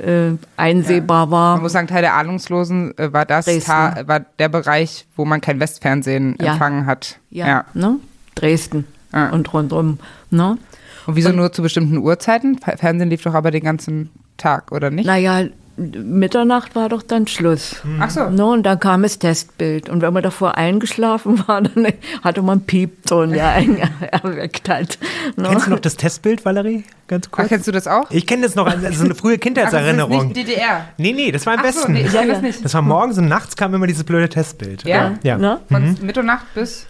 äh, 0.00 0.32
einsehbar 0.56 1.30
war. 1.30 1.54
Man 1.56 1.62
muss 1.62 1.72
sagen, 1.72 1.86
Teil 1.88 2.02
der 2.02 2.14
Ahnungslosen 2.14 2.96
äh, 2.98 3.12
war 3.12 3.24
das. 3.24 3.46
Ta 3.64 4.02
war 4.06 4.20
der 4.20 4.48
Bereich, 4.48 5.06
wo 5.16 5.24
man 5.24 5.40
kein 5.40 5.60
Westfernsehen 5.60 6.36
Ja. 6.40 6.52
empfangen 6.52 6.86
hat. 6.86 7.18
ja, 7.30 7.64
Ne? 7.74 7.96
Dresden 8.34 8.86
Ja. 9.12 9.30
und 9.30 9.52
rundum. 9.52 9.98
Ne? 10.30 10.58
Und 11.06 11.16
wieso 11.16 11.30
nur 11.32 11.52
zu 11.52 11.62
bestimmten 11.62 11.96
Uhrzeiten? 11.98 12.58
Fer- 12.58 12.76
Fernsehen 12.76 13.08
lief 13.10 13.22
doch 13.22 13.34
aber 13.34 13.50
den 13.50 13.62
ganzen 13.64 14.10
Tag, 14.36 14.70
oder 14.72 14.90
nicht? 14.90 15.06
Naja, 15.06 15.46
Mitternacht 15.78 16.74
war 16.74 16.88
doch 16.88 17.02
dann 17.02 17.26
Schluss. 17.26 17.76
Ach 18.00 18.10
so. 18.10 18.28
Ne, 18.28 18.44
und 18.44 18.64
dann 18.64 18.80
kam 18.80 19.02
das 19.02 19.18
Testbild. 19.18 19.88
Und 19.88 20.02
wenn 20.02 20.12
man 20.12 20.22
davor 20.22 20.56
eingeschlafen 20.56 21.42
war, 21.48 21.62
dann 21.62 21.86
hatte 22.22 22.42
man 22.42 22.58
einen 22.58 22.66
Piepton, 22.66 23.30
der 23.32 23.48
einen 23.50 23.78
erweckt 24.10 24.68
hat. 24.68 24.98
Ne? 25.36 25.48
Kennst 25.50 25.66
du 25.66 25.70
noch 25.70 25.78
das 25.80 25.96
Testbild, 25.96 26.44
Valerie? 26.44 26.84
Ganz 27.06 27.26
Ach, 27.28 27.30
kurz. 27.32 27.48
kennst 27.48 27.66
du 27.68 27.72
das 27.72 27.86
auch? 27.86 28.10
Ich 28.10 28.26
kenne 28.26 28.42
das 28.42 28.54
noch, 28.54 28.66
also 28.66 29.04
eine 29.04 29.14
frühe 29.14 29.38
Kindheitserinnerung. 29.38 30.12
Ach, 30.16 30.18
das 30.20 30.30
ist 30.30 30.36
nicht 30.36 30.48
DDR. 30.48 30.88
nee, 30.98 31.12
nee, 31.12 31.30
das 31.32 31.46
war 31.46 31.54
im 31.54 31.60
Ach 31.60 31.64
so, 31.64 31.68
Westen. 31.78 31.92
nee, 31.92 32.02
ich 32.06 32.12
Ja, 32.12 32.20
kenn 32.20 32.28
das 32.28 32.38
ja. 32.38 32.42
nicht. 32.42 32.64
Das 32.64 32.74
war 32.74 32.82
morgens 32.82 33.16
und 33.18 33.28
nachts 33.28 33.56
kam 33.56 33.72
immer 33.74 33.86
dieses 33.86 34.04
blöde 34.04 34.28
Testbild. 34.28 34.84
Ja? 34.84 35.14
Ja. 35.22 35.38
Ne? 35.38 35.60
Von 35.68 35.96
Mitternacht 36.02 36.44
bis. 36.54 36.86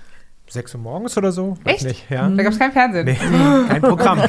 6 0.48 0.74
Uhr 0.74 0.80
morgens 0.80 1.16
oder 1.16 1.32
so? 1.32 1.56
Weiß 1.64 1.76
Echt? 1.76 1.84
Nicht, 1.84 2.10
ja. 2.10 2.28
Da 2.28 2.42
gab 2.42 2.52
es 2.52 2.58
kein 2.58 2.72
Fernsehen. 2.72 3.04
Nee, 3.04 3.18
kein 3.68 3.82
Programm. 3.82 4.18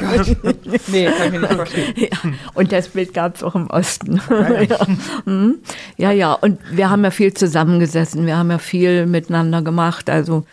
Nee, 0.86 1.06
kann 1.06 1.26
ich 1.26 1.32
mir 1.32 1.40
nicht 1.40 1.52
vorstellen. 1.52 1.94
Ja, 1.96 2.08
und 2.54 2.72
das 2.72 2.88
Bild 2.88 3.14
gab 3.14 3.36
es 3.36 3.42
auch 3.42 3.54
im 3.54 3.68
Osten. 3.68 4.20
Ja. 4.68 4.78
Mhm. 5.24 5.58
ja, 5.96 6.10
ja, 6.12 6.32
und 6.32 6.58
wir 6.70 6.90
haben 6.90 7.04
ja 7.04 7.10
viel 7.10 7.34
zusammengesessen, 7.34 8.26
wir 8.26 8.36
haben 8.36 8.50
ja 8.50 8.58
viel 8.58 9.06
miteinander 9.06 9.62
gemacht, 9.62 10.10
also 10.10 10.44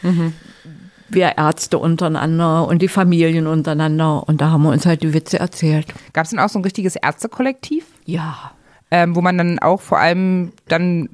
wir 1.10 1.38
Ärzte 1.38 1.78
untereinander 1.78 2.68
und 2.68 2.82
die 2.82 2.88
Familien 2.88 3.48
untereinander 3.48 4.28
und 4.28 4.42
da 4.42 4.52
haben 4.52 4.64
wir 4.64 4.72
uns 4.72 4.86
halt 4.86 5.04
die 5.04 5.14
Witze 5.14 5.40
erzählt. 5.40 5.88
Gab 6.14 6.26
es 6.26 6.32
denn 6.32 6.40
auch 6.40 6.50
so 6.50 6.60
ein 6.60 6.64
richtiges 6.64 6.96
Ärztekollektiv? 6.96 7.86
Ja, 8.06 8.52
ähm, 8.92 9.16
wo 9.16 9.22
man 9.22 9.38
dann 9.38 9.60
auch 9.60 9.82
vor 9.82 10.00
allem 10.00 10.54
dann, 10.68 11.10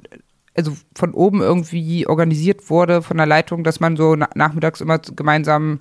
also 0.56 0.72
von 0.94 1.12
oben 1.12 1.40
irgendwie 1.40 2.06
organisiert 2.06 2.70
wurde 2.70 3.02
von 3.02 3.16
der 3.16 3.26
Leitung, 3.26 3.64
dass 3.64 3.80
man 3.80 3.96
so 3.96 4.14
na 4.16 4.28
nachmittags 4.34 4.80
immer 4.80 4.98
gemeinsam 4.98 5.80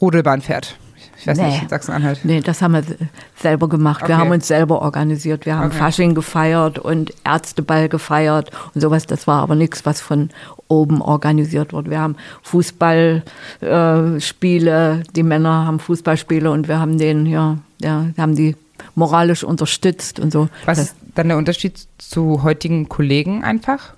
Rodelbahn 0.00 0.42
fährt. 0.42 0.76
Ich 1.18 1.26
weiß 1.26 1.38
Nee. 1.38 1.46
nicht, 1.46 1.62
in 1.62 1.68
Sachsen-Anhalt. 1.70 2.20
nee, 2.24 2.40
das 2.40 2.60
haben 2.60 2.74
wir 2.74 2.82
se- 2.82 2.98
selber 3.40 3.68
gemacht. 3.70 4.02
Wir 4.02 4.16
Okay. 4.16 4.22
haben 4.22 4.30
uns 4.32 4.46
selber 4.46 4.82
organisiert. 4.82 5.46
Wir 5.46 5.56
haben 5.56 5.68
Okay. 5.68 5.78
Fasching 5.78 6.14
gefeiert 6.14 6.78
und 6.78 7.14
Ärzteball 7.24 7.88
gefeiert 7.88 8.50
und 8.74 8.82
sowas. 8.82 9.06
Das 9.06 9.26
war 9.26 9.40
aber 9.42 9.54
nichts, 9.54 9.86
was 9.86 10.00
von 10.02 10.28
oben 10.68 11.00
organisiert 11.00 11.72
wurde. 11.72 11.90
Wir 11.90 12.00
haben 12.00 12.16
Fußballspiele, 12.42 15.00
äh, 15.00 15.02
die 15.14 15.22
Männer 15.22 15.64
haben 15.66 15.80
Fußballspiele 15.80 16.50
und 16.50 16.68
wir 16.68 16.78
haben 16.78 16.98
den, 16.98 17.24
ja, 17.26 17.56
ja, 17.80 18.06
wir 18.14 18.22
haben 18.22 18.34
die 18.34 18.54
moralisch 18.96 19.44
unterstützt 19.44 20.18
und 20.18 20.32
so. 20.32 20.48
Was 20.64 20.78
ist 20.78 20.96
dann 21.14 21.28
der 21.28 21.36
Unterschied 21.36 21.86
zu 21.98 22.42
heutigen 22.42 22.88
Kollegen 22.88 23.44
einfach? 23.44 23.94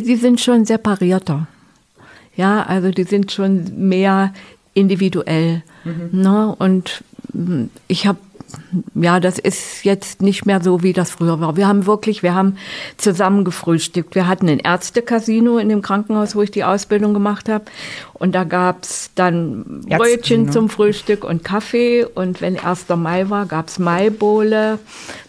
die 0.00 0.16
sind 0.16 0.40
schon 0.40 0.64
separierter. 0.64 1.46
Ja, 2.34 2.62
also 2.62 2.90
die 2.90 3.04
sind 3.04 3.30
schon 3.30 3.88
mehr 3.88 4.32
individuell. 4.74 5.62
Ne? 6.12 6.54
Und 6.58 7.04
mm, 7.34 7.64
ich 7.88 8.06
habe, 8.06 8.18
ja, 8.94 9.20
das 9.20 9.38
ist 9.38 9.84
jetzt 9.84 10.22
nicht 10.22 10.46
mehr 10.46 10.62
so, 10.62 10.82
wie 10.82 10.94
das 10.94 11.10
früher 11.10 11.40
war. 11.40 11.56
Wir 11.56 11.68
haben 11.68 11.84
wirklich, 11.84 12.22
wir 12.22 12.34
haben 12.34 12.56
zusammen 12.96 13.44
gefrühstückt. 13.44 14.14
Wir 14.14 14.26
hatten 14.28 14.48
ein 14.48 14.60
Ärztecasino 14.60 15.58
in 15.58 15.68
dem 15.68 15.82
Krankenhaus, 15.82 16.34
wo 16.34 16.40
ich 16.40 16.50
die 16.50 16.64
Ausbildung 16.64 17.12
gemacht 17.12 17.50
habe. 17.50 17.64
Und 18.22 18.36
da 18.36 18.44
gab's 18.44 19.10
dann 19.16 19.82
Ärzte, 19.88 19.96
Brötchen 19.96 20.44
ne? 20.44 20.50
zum 20.52 20.68
Frühstück 20.68 21.24
und 21.24 21.42
Kaffee. 21.42 22.04
Und 22.04 22.40
wenn 22.40 22.56
1. 22.56 22.88
Mai 22.90 23.28
war, 23.30 23.46
gab's 23.46 23.80
Maibowle. 23.80 24.78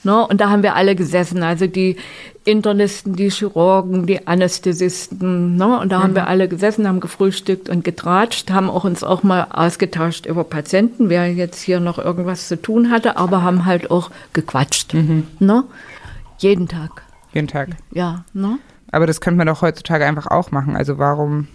Ne? 0.04 0.28
Und 0.28 0.40
da 0.40 0.52
haben 0.52 0.62
wir 0.62 0.76
alle 0.76 0.96
gesessen. 0.96 1.42
Also 1.42 1.66
die 1.66 1.98
Internisten, 2.44 3.16
die 3.16 3.32
Chirurgen, 3.32 4.06
die 4.06 4.28
Anästhesisten. 4.28 5.56
Ne? 5.56 5.80
Und 5.80 5.92
da 5.92 6.04
haben 6.04 6.14
wir 6.14 6.28
alle 6.28 6.48
gesessen, 6.48 6.88
haben 6.88 7.00
gefrühstückt 7.00 7.68
und 7.68 7.84
getratscht, 7.84 8.52
haben 8.52 8.70
auch 8.70 8.84
uns 8.84 9.04
auch 9.04 9.24
mal 9.24 9.48
ausgetauscht 9.50 10.28
über 10.28 10.44
Patienten, 10.44 11.10
wer 11.10 11.34
jetzt 11.34 11.64
hier 11.64 11.80
noch 11.80 11.98
irgendwas 11.98 12.48
zu 12.48 12.62
tun 12.62 12.92
hatte, 12.92 13.18
aber 13.18 13.42
haben 13.42 13.66
halt 13.66 13.90
auch 13.90 14.12
gequatscht. 14.34 14.94
Ne? 15.40 15.64
Jeden 16.38 16.68
Tag. 16.68 17.02
Jeden 17.34 17.48
Tag. 17.48 17.70
Ja, 17.92 18.24
ne? 18.34 18.60
Aber 18.92 19.08
das 19.08 19.20
könnte 19.20 19.40
man 19.40 19.48
doch 19.48 19.64
heutzutage 19.64 20.06
einfach 20.06 20.28
auch 20.28 20.52
machen. 20.52 20.76
Also 20.76 21.00
warum, 21.00 21.48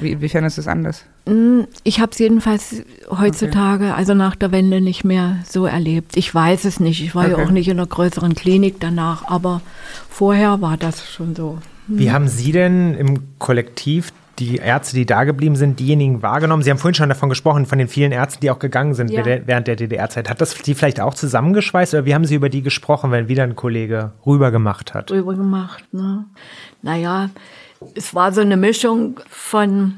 wie, 0.00 0.12
inwiefern 0.12 0.44
ist 0.44 0.58
das 0.58 0.68
anders? 0.68 1.04
Mm, 1.26 1.60
Ich 1.84 2.00
habe 2.00 2.12
es 2.12 2.18
jedenfalls 2.18 2.82
heutzutage, 3.10 3.94
also 3.94 4.14
nach 4.14 4.34
der 4.36 4.52
Wende, 4.52 4.80
nicht 4.80 5.04
mehr 5.04 5.36
so 5.48 5.66
erlebt. 5.66 6.16
Ich 6.16 6.34
weiß 6.34 6.64
es 6.64 6.80
nicht. 6.80 7.02
Ich 7.02 7.14
war 7.14 7.28
ja 7.28 7.34
Okay. 7.34 7.44
auch 7.46 7.50
nicht 7.50 7.68
in 7.68 7.78
einer 7.78 7.86
größeren 7.86 8.34
Klinik 8.34 8.76
danach, 8.80 9.26
aber 9.28 9.60
vorher 10.08 10.60
war 10.60 10.76
das 10.76 11.08
schon 11.10 11.34
so. 11.34 11.58
Wie 11.88 12.10
haben 12.12 12.28
Sie 12.28 12.52
denn 12.52 12.94
im 12.94 13.38
Kollektiv 13.38 14.12
die 14.38 14.56
Ärzte, 14.56 14.96
die 14.96 15.04
da 15.04 15.24
geblieben 15.24 15.56
sind, 15.56 15.78
diejenigen 15.78 16.22
wahrgenommen? 16.22 16.62
Sie 16.62 16.70
haben 16.70 16.78
vorhin 16.78 16.94
schon 16.94 17.08
davon 17.08 17.28
gesprochen, 17.28 17.66
von 17.66 17.78
den 17.78 17.88
vielen 17.88 18.12
Ärzten, 18.12 18.40
die 18.40 18.50
auch 18.50 18.58
gegangen 18.60 18.94
sind 18.94 19.10
Ja. 19.10 19.24
während 19.24 19.66
der- 19.66 19.76
DDR-Zeit. 19.76 20.30
Hat 20.30 20.40
das 20.40 20.54
die 20.54 20.74
vielleicht 20.74 21.00
auch 21.00 21.14
zusammengeschweißt 21.14 21.92
oder 21.94 22.06
wie 22.06 22.14
haben 22.14 22.24
Sie 22.24 22.34
über 22.36 22.48
die 22.48 22.62
gesprochen, 22.62 23.10
wenn 23.10 23.28
wieder 23.28 23.42
ein 23.42 23.56
Kollege 23.56 24.12
rübergemacht 24.24 24.94
hat? 24.94 25.10
drüber 25.10 25.34
gemacht. 25.34 25.84
Ne? 25.92 26.24
Naja, 26.82 27.30
es 27.94 28.14
war 28.14 28.32
so 28.32 28.40
eine 28.40 28.56
Mischung 28.56 29.20
von 29.28 29.94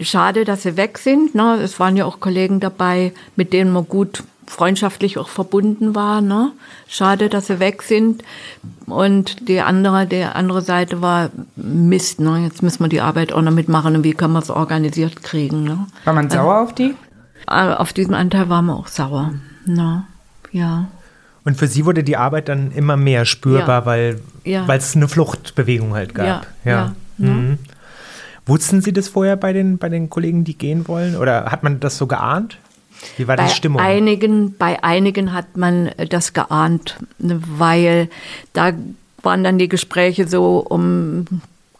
schade, 0.00 0.44
dass 0.44 0.62
sie 0.62 0.76
weg 0.76 0.98
sind. 0.98 1.34
Ne? 1.34 1.58
Es 1.62 1.78
waren 1.80 1.96
ja 1.96 2.04
auch 2.04 2.20
Kollegen 2.20 2.60
dabei, 2.60 3.12
mit 3.36 3.52
denen 3.52 3.72
man 3.72 3.86
gut 3.88 4.22
freundschaftlich 4.46 5.16
auch 5.18 5.28
verbunden 5.28 5.94
war. 5.94 6.20
Ne? 6.20 6.52
Schade, 6.88 7.28
dass 7.28 7.46
sie 7.46 7.60
weg 7.60 7.82
sind. 7.82 8.22
Und 8.86 9.48
die 9.48 9.60
andere, 9.60 10.06
die 10.06 10.22
andere 10.22 10.60
Seite 10.60 11.00
war 11.00 11.30
Mist. 11.56 12.20
Ne? 12.20 12.44
Jetzt 12.44 12.62
müssen 12.62 12.80
wir 12.84 12.88
die 12.88 13.00
Arbeit 13.00 13.32
auch 13.32 13.40
noch 13.42 13.52
mitmachen 13.52 13.96
und 13.96 14.04
wie 14.04 14.12
können 14.12 14.34
wir 14.34 14.40
es 14.40 14.50
organisiert 14.50 15.22
kriegen. 15.22 15.64
Ne? 15.64 15.86
War 16.04 16.12
man 16.12 16.28
sauer 16.30 16.60
auf 16.60 16.74
die? 16.74 16.94
Aber 17.46 17.80
Auf 17.80 17.92
diesen 17.92 18.14
Anteil 18.14 18.48
waren 18.48 18.66
wir 18.66 18.76
auch 18.76 18.88
sauer. 18.88 19.32
Ne? 19.66 20.04
Ja. 20.52 20.86
Und 21.44 21.56
für 21.58 21.66
Sie 21.66 21.84
wurde 21.84 22.02
die 22.04 22.16
Arbeit 22.16 22.48
dann 22.48 22.70
immer 22.72 22.96
mehr 22.96 23.24
spürbar, 23.26 23.80
Ja. 23.80 23.86
weil 23.86 24.20
Ja. 24.44 24.66
es 24.74 24.96
eine 24.96 25.08
Fluchtbewegung 25.08 25.94
halt 25.94 26.14
gab. 26.14 26.26
Ja, 26.26 26.42
ja, 26.64 26.94
ne? 27.18 27.30
Mhm. 27.30 27.58
Wussten 28.46 28.82
Sie 28.82 28.92
das 28.92 29.08
vorher 29.08 29.36
bei 29.36 29.52
den, 29.54 29.78
bei 29.78 29.88
den 29.88 30.10
Kollegen, 30.10 30.44
die 30.44 30.56
gehen 30.56 30.86
wollen? 30.86 31.16
Oder 31.16 31.46
hat 31.46 31.62
man 31.62 31.80
das 31.80 31.96
so 31.96 32.06
geahnt? 32.06 32.58
Wie 33.16 33.26
war 33.26 33.36
bei 33.36 33.46
die 33.46 33.50
Stimmung? 33.50 33.80
Einigen, 33.80 34.54
bei 34.56 34.82
einigen 34.82 35.32
hat 35.32 35.56
man 35.56 35.90
das 36.10 36.32
geahnt, 36.32 36.98
ne, 37.18 37.40
weil 37.46 38.08
da 38.52 38.72
waren 39.22 39.44
dann 39.44 39.58
die 39.58 39.68
Gespräche 39.68 40.28
so 40.28 40.58
um 40.58 41.24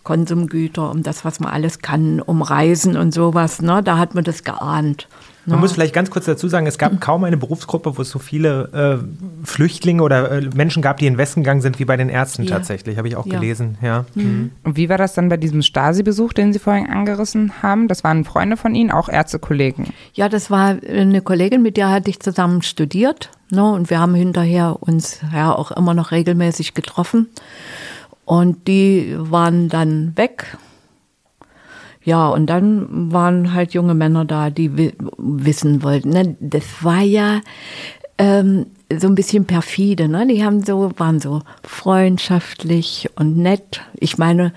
Konsumgüter, 0.03 0.91
um 0.91 1.03
das, 1.03 1.25
was 1.25 1.41
man 1.41 1.53
alles 1.53 1.81
kann, 1.81 2.21
um 2.21 2.43
Reisen 2.43 2.97
und 2.97 3.13
sowas. 3.13 3.61
Ne? 3.61 3.83
Da 3.83 3.99
hat 3.99 4.15
man 4.15 4.25
das 4.25 4.45
geahnt. 4.45 5.09
Man 5.47 5.61
muss 5.61 5.73
vielleicht 5.73 5.93
ganz 5.95 6.11
kurz 6.11 6.25
dazu 6.25 6.49
sagen, 6.49 6.67
es 6.67 6.79
gab 6.79 7.01
kaum 7.01 7.25
eine 7.25 7.37
Berufsgruppe, 7.37 7.97
wo 7.99 8.03
es 8.03 8.11
so 8.11 8.19
viele 8.19 9.01
äh, 9.03 9.45
Flüchtlinge 9.47 10.03
oder 10.03 10.31
äh, 10.31 10.49
Menschen 10.55 10.83
gab, 10.83 10.97
die 10.99 11.07
in 11.07 11.15
den 11.15 11.19
Westen 11.19 11.43
gegangen 11.43 11.61
sind, 11.61 11.79
wie 11.79 11.85
bei 11.85 11.97
den 11.97 12.09
Ärzten 12.09 12.45
Ja. 12.45 12.51
tatsächlich. 12.57 12.97
Habe 12.99 13.09
ich 13.09 13.17
auch 13.17 13.27
Ja. 13.27 13.39
gelesen. 13.39 13.77
Ja. 13.83 14.05
Mhm. 14.15 14.53
Und 14.63 14.77
wie 14.77 14.89
war 14.89 14.97
das 14.99 15.15
dann 15.15 15.29
bei 15.29 15.37
diesem 15.37 15.63
Stasi-Besuch, 15.63 16.33
den 16.33 16.53
Sie 16.53 16.59
vorhin 16.59 16.87
angerissen 16.89 17.63
haben? 17.63 17.89
Das 17.89 18.05
waren 18.05 18.25
Freunde 18.25 18.57
von 18.57 18.75
Ihnen, 18.75 18.91
auch 18.91 19.09
Ärztekollegen. 19.09 19.89
Ja, 20.15 20.29
das 20.29 20.51
war 20.51 20.77
eine 20.89 21.21
Kollegin, 21.21 21.63
mit 21.63 21.77
der 21.77 21.91
hatte 21.91 22.11
ich 22.11 22.21
zusammen 22.21 22.63
studiert. 22.63 23.31
Ne? 23.51 23.65
Und 23.71 23.91
wir 23.91 23.99
haben 24.01 24.15
hinterher 24.15 24.77
uns 24.81 25.21
ja 25.33 25.55
auch 25.55 25.71
immer 25.73 25.95
noch 25.95 26.11
regelmäßig 26.11 26.75
getroffen. 26.75 27.29
Und 28.25 28.69
die 28.69 29.15
waren 29.19 29.69
dann 29.69 30.13
weg. 30.17 30.57
Ja, 32.05 32.29
und 32.29 32.47
dann 32.47 33.13
waren 33.13 33.55
halt 33.55 33.73
junge 33.73 33.95
Männer 33.95 34.25
da, 34.25 34.51
die 34.51 34.77
wi 34.77 34.93
wissen 35.17 35.83
wollten. 35.83 36.11
Ne? 36.11 36.37
Das 36.41 36.65
war 36.83 37.01
ja 37.01 37.41
ähm, 38.19 38.67
so 38.95 39.09
ein 39.09 39.15
bisschen 39.15 39.47
perfide. 39.47 40.09
Ne? 40.09 40.27
Die 40.27 40.45
haben 40.45 40.63
so, 40.63 40.93
waren 40.99 41.21
so 41.21 41.43
freundschaftlich 41.63 43.09
und 43.17 43.39
nett. 43.39 43.81
Ich 43.99 44.19
meine, 44.19 44.53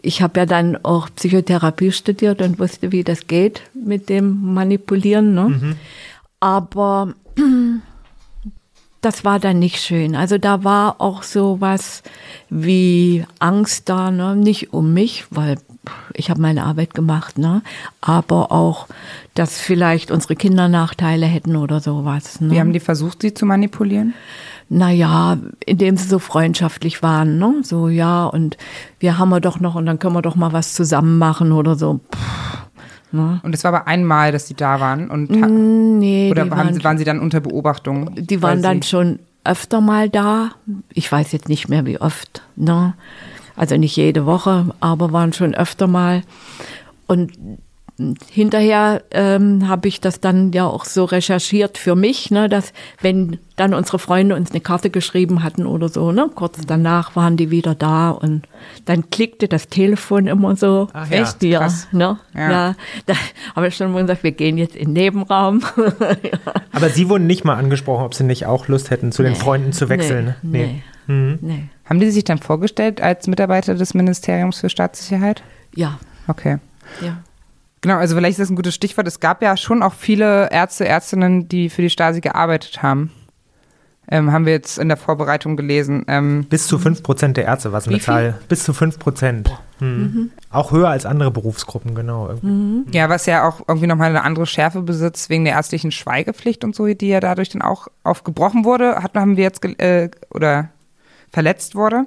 ich 0.00 0.22
habe 0.22 0.40
ja 0.40 0.46
dann 0.46 0.78
auch 0.84 1.08
Psychotherapie 1.16 1.90
studiert 1.90 2.40
und 2.40 2.58
wusste, 2.60 2.92
wie 2.92 3.02
das 3.02 3.26
geht 3.26 3.62
mit 3.74 4.08
dem 4.08 4.54
Manipulieren. 4.54 5.34
Ne? 5.34 5.76
Aber 6.38 7.14
das 9.00 9.24
war 9.24 9.40
dann 9.40 9.58
nicht 9.58 9.80
schön. 9.80 10.14
Also 10.14 10.38
da 10.38 10.62
war 10.62 11.00
auch 11.00 11.24
so 11.24 11.60
was 11.60 12.04
wie 12.48 13.24
Angst 13.40 13.88
da, 13.88 14.12
ne? 14.12 14.36
nicht 14.36 14.72
um 14.72 14.94
mich, 14.94 15.24
weil 15.30 15.56
ich 16.14 16.30
habe 16.30 16.40
meine 16.40 16.64
Arbeit 16.64 16.94
gemacht, 16.94 17.38
ne? 17.38 17.62
aber 18.00 18.52
auch, 18.52 18.86
dass 19.34 19.60
vielleicht 19.60 20.10
unsere 20.10 20.36
Kinder 20.36 20.68
Nachteile 20.68 21.26
hätten 21.26 21.56
oder 21.56 21.80
sowas. 21.80 22.40
Ne? 22.40 22.50
Wie 22.50 22.60
haben 22.60 22.72
die 22.72 22.80
versucht, 22.80 23.22
Sie 23.22 23.34
zu 23.34 23.46
manipulieren? 23.46 24.14
Naja, 24.68 25.38
indem 25.64 25.96
sie 25.96 26.08
so 26.08 26.18
freundschaftlich 26.18 27.00
waren, 27.00 27.38
ne? 27.38 27.54
So, 27.62 27.88
ja, 27.88 28.26
und 28.26 28.56
wir 28.98 29.16
haben 29.16 29.28
wir 29.28 29.38
doch 29.40 29.60
noch 29.60 29.76
und 29.76 29.86
dann 29.86 30.00
können 30.00 30.14
wir 30.14 30.22
doch 30.22 30.34
mal 30.34 30.52
was 30.52 30.74
zusammen 30.74 31.18
machen 31.18 31.52
oder 31.52 31.76
so. 31.76 32.00
Pff, 32.12 32.66
ne? 33.12 33.38
Und 33.44 33.54
es 33.54 33.62
war 33.62 33.72
aber 33.72 33.86
einmal, 33.86 34.32
dass 34.32 34.48
Sie 34.48 34.54
da 34.54 34.80
waren. 34.80 35.08
Und 35.08 35.30
ha- 35.40 35.46
Nee, 35.46 36.30
oder 36.32 36.42
die 36.44 36.50
waren, 36.50 36.58
waren, 36.58 36.74
Sie, 36.74 36.82
waren 36.82 36.98
Sie 36.98 37.04
dann 37.04 37.20
unter 37.20 37.38
Beobachtung? 37.40 38.10
die 38.16 38.42
waren 38.42 38.60
dann 38.60 38.82
schon 38.82 39.20
öfter 39.44 39.80
mal 39.80 40.10
da. 40.10 40.50
Ich 40.92 41.12
weiß 41.12 41.30
jetzt 41.30 41.48
nicht 41.48 41.68
mehr, 41.68 41.86
wie 41.86 42.00
oft, 42.00 42.42
ne? 42.56 42.94
Also 43.56 43.76
nicht 43.76 43.96
jede 43.96 44.26
Woche, 44.26 44.66
aber 44.80 45.12
waren 45.12 45.32
schon 45.32 45.54
öfter 45.54 45.86
mal. 45.86 46.22
Und 47.06 47.32
hinterher 48.30 49.02
ähm, 49.10 49.68
habe 49.68 49.88
ich 49.88 50.00
das 50.00 50.20
dann 50.20 50.52
ja 50.52 50.66
auch 50.66 50.84
so 50.84 51.04
recherchiert 51.04 51.78
für 51.78 51.94
mich, 51.94 52.30
ne, 52.30 52.48
dass 52.48 52.74
wenn 53.00 53.38
dann 53.56 53.72
unsere 53.72 53.98
Freunde 53.98 54.36
uns 54.36 54.50
eine 54.50 54.60
Karte 54.60 54.90
geschrieben 54.90 55.42
hatten 55.42 55.66
oder 55.66 55.88
so, 55.88 56.12
ne, 56.12 56.28
kurz 56.34 56.58
danach 56.66 57.16
waren 57.16 57.38
die 57.38 57.50
wieder 57.50 57.74
da 57.74 58.10
und 58.10 58.42
dann 58.84 59.08
klickte 59.08 59.48
das 59.48 59.68
Telefon 59.68 60.26
immer 60.26 60.56
so. 60.56 60.88
Ach 60.92 61.08
ja, 61.10 61.22
Echt? 61.22 61.42
Ja, 61.42 61.68
ne? 61.92 62.18
Ja. 62.34 62.50
Ja. 62.50 62.74
da 63.06 63.14
habe 63.54 63.68
ich 63.68 63.76
schon 63.76 63.92
mal 63.92 64.02
gesagt, 64.02 64.24
wir 64.24 64.32
gehen 64.32 64.58
jetzt 64.58 64.76
in 64.76 64.94
den 64.94 65.04
Nebenraum. 65.04 65.62
Aber 66.72 66.90
Sie 66.90 67.08
wurden 67.08 67.26
nicht 67.26 67.44
mal 67.44 67.54
angesprochen, 67.54 68.04
ob 68.04 68.12
Sie 68.12 68.24
nicht 68.24 68.44
auch 68.44 68.68
Lust 68.68 68.90
hätten, 68.90 69.10
zu 69.10 69.22
den 69.22 69.32
Nee, 69.32 69.38
Freunden 69.38 69.72
zu 69.72 69.88
wechseln. 69.88 70.34
Nee, 70.42 70.82
nee, 71.06 71.38
nee. 71.40 71.68
Haben 71.88 72.00
die 72.00 72.10
sich 72.10 72.24
dann 72.24 72.38
vorgestellt 72.38 73.00
als 73.00 73.26
Mitarbeiter 73.26 73.74
des 73.74 73.94
Ministeriums 73.94 74.58
für 74.60 74.68
Staatssicherheit? 74.68 75.42
Ja, 75.74 75.98
Okay. 76.28 76.58
ja. 77.00 77.18
Genau, 77.82 77.98
also 77.98 78.16
vielleicht 78.16 78.32
ist 78.32 78.40
das 78.40 78.50
ein 78.50 78.56
gutes 78.56 78.74
Stichwort. 78.74 79.06
Es 79.06 79.20
gab 79.20 79.42
ja 79.42 79.56
schon 79.56 79.82
auch 79.82 79.92
viele 79.92 80.50
Ärzte, 80.50 80.88
Ärztinnen, 80.88 81.46
die 81.48 81.70
für 81.70 81.82
die 81.82 81.90
Stasi 81.90 82.20
gearbeitet 82.20 82.82
haben. 82.82 83.12
Ähm, 84.10 84.32
haben 84.32 84.44
wir 84.46 84.52
jetzt 84.52 84.78
in 84.78 84.88
der 84.88 84.96
Vorbereitung 84.96 85.56
gelesen. 85.56 86.04
Ähm, 86.08 86.46
Bis 86.48 86.66
zu 86.66 86.78
5% 86.78 87.32
der 87.34 87.44
Ärzte, 87.44 87.72
was 87.72 87.86
eine? 87.86 88.00
Zahl. 88.00 88.38
Bis 88.48 88.64
zu 88.64 88.72
5%. 88.72 89.50
Mhm. 89.78 90.30
Auch 90.50 90.72
höher 90.72 90.88
als 90.88 91.06
andere 91.06 91.30
Berufsgruppen, 91.30 91.94
genau. 91.94 92.28
irgendwie. 92.28 92.96
ja, 92.96 93.08
was 93.08 93.26
ja 93.26 93.46
auch 93.46 93.60
irgendwie 93.68 93.86
nochmal 93.88 94.08
eine 94.10 94.22
andere 94.22 94.46
Schärfe 94.46 94.82
besitzt, 94.82 95.28
wegen 95.28 95.44
der 95.44 95.54
ärztlichen 95.54 95.92
Schweigepflicht 95.92 96.64
und 96.64 96.74
so, 96.74 96.86
die 96.86 97.08
ja 97.08 97.20
dadurch 97.20 97.50
dann 97.50 97.62
auch 97.62 97.88
aufgebrochen 98.04 98.64
wurde, 98.64 98.96
hat, 99.02 99.14
haben 99.14 99.36
wir 99.36 99.44
jetzt, 99.44 99.64
äh, 99.64 100.10
oder 100.30 100.70
verletzt 101.32 101.74
wurde. 101.74 102.06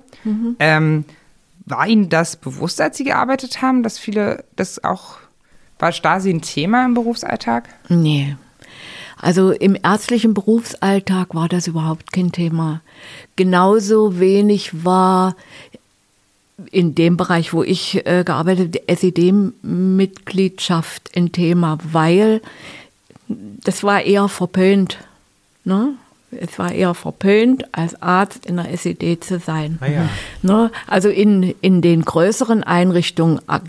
Ähm, 0.60 1.06
war 1.66 1.88
Ihnen 1.88 2.10
das 2.10 2.36
bewusst, 2.36 2.82
als 2.82 2.98
Sie 2.98 3.04
gearbeitet 3.04 3.62
haben, 3.62 3.84
dass 3.84 4.00
viele, 4.00 4.44
das 4.56 4.84
auch, 4.84 5.18
war 5.78 5.92
Stasi 5.92 6.32
ein 6.32 6.42
Thema 6.42 6.86
im 6.86 6.94
Berufsalltag? 6.94 7.70
Nee. 7.88 8.36
Also 9.22 9.52
im 9.52 9.78
ärztlichen 9.82 10.34
Berufsalltag 10.34 11.34
war 11.36 11.50
das 11.50 11.68
überhaupt 11.68 12.12
kein 12.12 12.32
Thema. 12.32 12.82
Genauso 13.36 14.20
wenig 14.20 14.86
war 14.86 15.36
in 16.72 16.96
dem 16.96 17.18
Bereich, 17.18 17.54
wo 17.54 17.62
ich 17.64 18.04
äh, 18.06 18.24
gearbeitet 18.26 18.60
habe, 18.60 18.70
die 18.70 18.88
SED-Mitgliedschaft 18.88 21.16
ein 21.16 21.32
Thema, 21.32 21.78
weil 21.84 22.42
das 23.28 23.84
war 23.84 24.02
eher 24.02 24.28
verpönt. 24.28 24.98
Ne? 25.64 25.94
Es 26.32 26.60
war 26.60 26.72
eher 26.72 26.94
verpönt, 26.94 27.66
als 27.72 28.02
Arzt 28.02 28.46
in 28.46 28.58
der 28.58 28.72
SED 28.72 29.24
zu 29.24 29.40
sein. 29.40 29.80
Ah 29.82 29.88
ja. 29.88 30.10
Ne? 30.42 30.72
Also 30.88 31.10
in, 31.10 31.56
in 31.62 31.82
den 31.82 32.04
größeren 32.04 32.64
Einrichtungen, 32.64 33.40
Ak 33.48 33.64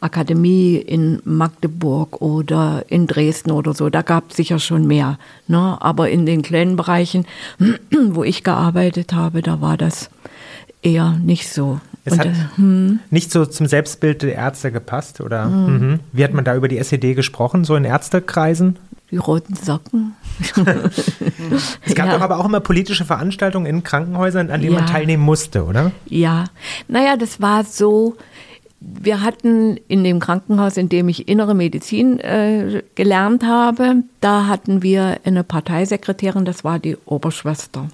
Akademie 0.00 0.76
in 0.76 1.20
Magdeburg 1.24 2.20
oder 2.20 2.84
in 2.88 3.06
Dresden 3.06 3.50
oder 3.50 3.74
so, 3.74 3.88
da 3.88 4.02
gab 4.02 4.30
es 4.30 4.36
sicher 4.36 4.58
schon 4.60 4.86
mehr. 4.86 5.18
Ne? 5.48 5.76
Aber 5.80 6.08
in 6.08 6.24
den 6.24 6.42
kleinen 6.42 6.76
Bereichen, 6.76 7.26
wo 8.10 8.22
ich 8.22 8.44
gearbeitet 8.44 9.12
habe, 9.12 9.42
da 9.42 9.60
war 9.60 9.76
das 9.76 10.10
eher 10.82 11.12
nicht 11.12 11.48
so. 11.48 11.80
Es 12.04 12.12
Und, 12.12 12.20
hat 12.20 12.26
äh, 12.26 12.56
hm. 12.56 13.00
nicht 13.10 13.32
so 13.32 13.44
zum 13.44 13.66
Selbstbild 13.66 14.22
der 14.22 14.34
Ärzte 14.34 14.72
gepasst, 14.72 15.20
oder? 15.20 15.46
Mhm. 15.46 16.00
Wie 16.12 16.24
hat 16.24 16.32
man 16.32 16.44
da 16.44 16.54
über 16.54 16.68
die 16.68 16.78
SED 16.78 17.14
gesprochen, 17.14 17.64
so 17.64 17.74
in 17.74 17.84
Ärztekreisen? 17.84 18.76
Die 19.10 19.16
roten 19.16 19.54
Socken. 19.54 20.14
Es 21.86 21.94
gab 21.94 22.06
Ja. 22.06 22.14
doch 22.16 22.20
aber 22.20 22.38
auch 22.38 22.44
immer 22.44 22.60
politische 22.60 23.04
Veranstaltungen 23.04 23.66
in 23.66 23.82
Krankenhäusern, 23.82 24.50
an 24.50 24.60
denen 24.60 24.74
man 24.74 24.86
Ja. 24.86 24.92
teilnehmen 24.92 25.22
musste, 25.22 25.64
oder? 25.64 25.92
Ja, 26.06 26.44
naja, 26.88 27.16
das 27.16 27.40
war 27.40 27.64
so. 27.64 28.16
Wir 28.80 29.22
hatten 29.22 29.76
in 29.88 30.04
dem 30.04 30.20
Krankenhaus, 30.20 30.76
in 30.76 30.88
dem 30.88 31.08
ich 31.08 31.26
innere 31.28 31.54
Medizin 31.54 32.20
äh, 32.20 32.82
gelernt 32.94 33.44
habe, 33.44 34.04
da 34.20 34.46
hatten 34.46 34.82
wir 34.82 35.18
eine 35.24 35.42
Parteisekretärin, 35.42 36.44
das 36.44 36.62
war 36.62 36.78
die 36.78 36.96
Oberschwester. 37.06 37.88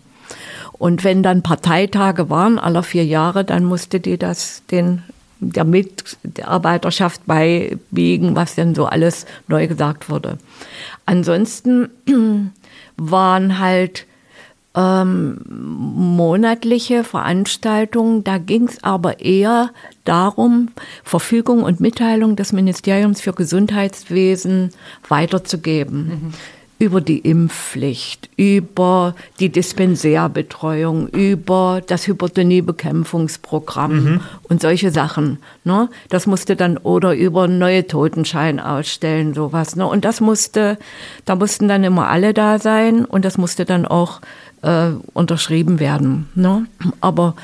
Und 0.73 1.03
wenn 1.05 1.23
dann 1.23 1.43
Parteitage 1.43 2.29
waren, 2.29 2.59
alle 2.59 2.83
vier 2.83 3.05
Jahre, 3.07 3.45
dann 3.45 3.65
musste 3.65 3.99
die 4.01 4.19
das 4.19 4.62
den 4.71 5.03
der 5.53 5.64
Mitarbeiterschaft 5.64 7.26
beibiegen, 7.26 8.36
was 8.36 8.55
denn 8.55 8.74
so 8.74 8.86
alles 8.86 9.26
neu 9.49 9.66
gesagt 9.66 10.09
wurde. 10.09 10.38
Ansonsten 11.07 11.90
waren 12.97 13.59
halt 13.59 14.07
ähm, 14.76 15.38
monatliche 15.49 17.05
Veranstaltungen. 17.05 18.24
Da 18.24 18.38
ging 18.38 18.68
es 18.68 18.82
aber 18.82 19.20
eher 19.20 19.70
darum, 20.05 20.70
Verfügung 21.05 21.62
und 21.62 21.80
Mitteilung 21.80 22.36
des 22.36 22.53
Ministeriums 22.53 23.20
für 23.20 23.32
Gesundheitswesen 23.32 24.70
weiterzugeben. 25.09 26.34
Über 26.85 27.01
die 27.01 27.18
Impfpflicht, 27.18 28.28
über 28.37 29.14
die 29.41 29.49
Dispensärbetreuung, 29.49 31.09
über 31.09 31.80
das 31.87 32.07
Hypertoniebekämpfungsprogramm 32.07 34.20
und 34.43 34.61
solche 34.61 34.91
Sachen. 34.91 35.39
Ne? 35.64 35.89
Das 36.11 36.26
musste 36.26 36.57
dann 36.57 36.76
oder 36.76 37.14
über 37.14 37.49
neue 37.49 37.87
Totenschein 37.87 38.61
ausstellen, 38.61 39.32
sowas. 39.32 39.76
Ne? 39.76 39.87
Und 39.87 40.05
das 40.05 40.20
musste, 40.20 40.76
da 41.24 41.37
mussten 41.37 41.68
dann 41.68 41.85
immer 41.85 42.09
alle 42.09 42.35
da 42.35 42.59
sein 42.59 43.07
und 43.07 43.24
das 43.24 43.39
musste 43.39 43.64
dann 43.64 43.87
auch 43.87 44.20
äh, 44.62 44.91
unterschrieben 45.14 45.80
werden. 45.80 46.28
Ne? 46.35 46.66
Aber 47.01 47.35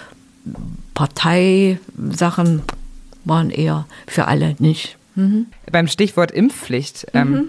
Parteisachen 0.93 2.61
waren 3.24 3.49
eher 3.49 3.86
für 4.07 4.26
alle 4.26 4.55
nicht. 4.59 4.99
Mhm. 5.14 5.47
Beim 5.70 5.88
Stichwort 5.88 6.30
Impfpflicht. 6.30 7.07
Ähm, 7.14 7.34
ähm, 7.34 7.49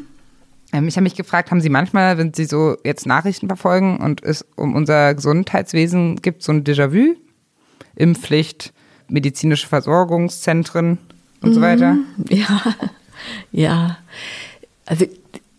ich 0.74 0.96
habe 0.96 1.04
mich 1.04 1.16
gefragt, 1.16 1.52
haben 1.52 1.62
Sie 1.62 1.70
manchmal, 1.70 2.18
wenn 2.18 2.34
Sie 2.34 2.46
so 2.46 2.78
jetzt 2.84 3.06
Nachrichten 3.06 3.48
verfolgen 3.48 3.98
und 3.98 4.24
es 4.24 4.46
um 4.56 4.76
unser 4.76 5.14
Gesundheitswesen 5.14 6.22
gibt, 6.22 6.44
so 6.44 6.54
ein 6.54 6.64
Déjà-vu? 6.64 7.16
Impfpflicht, 7.96 8.74
medizinische 9.10 9.68
Versorgungszentren 9.68 10.98
und 11.42 11.54
so 11.54 11.62
weiter? 11.62 11.98
Ja, 12.30 12.62
ja. 13.52 13.98
Also 14.86 15.06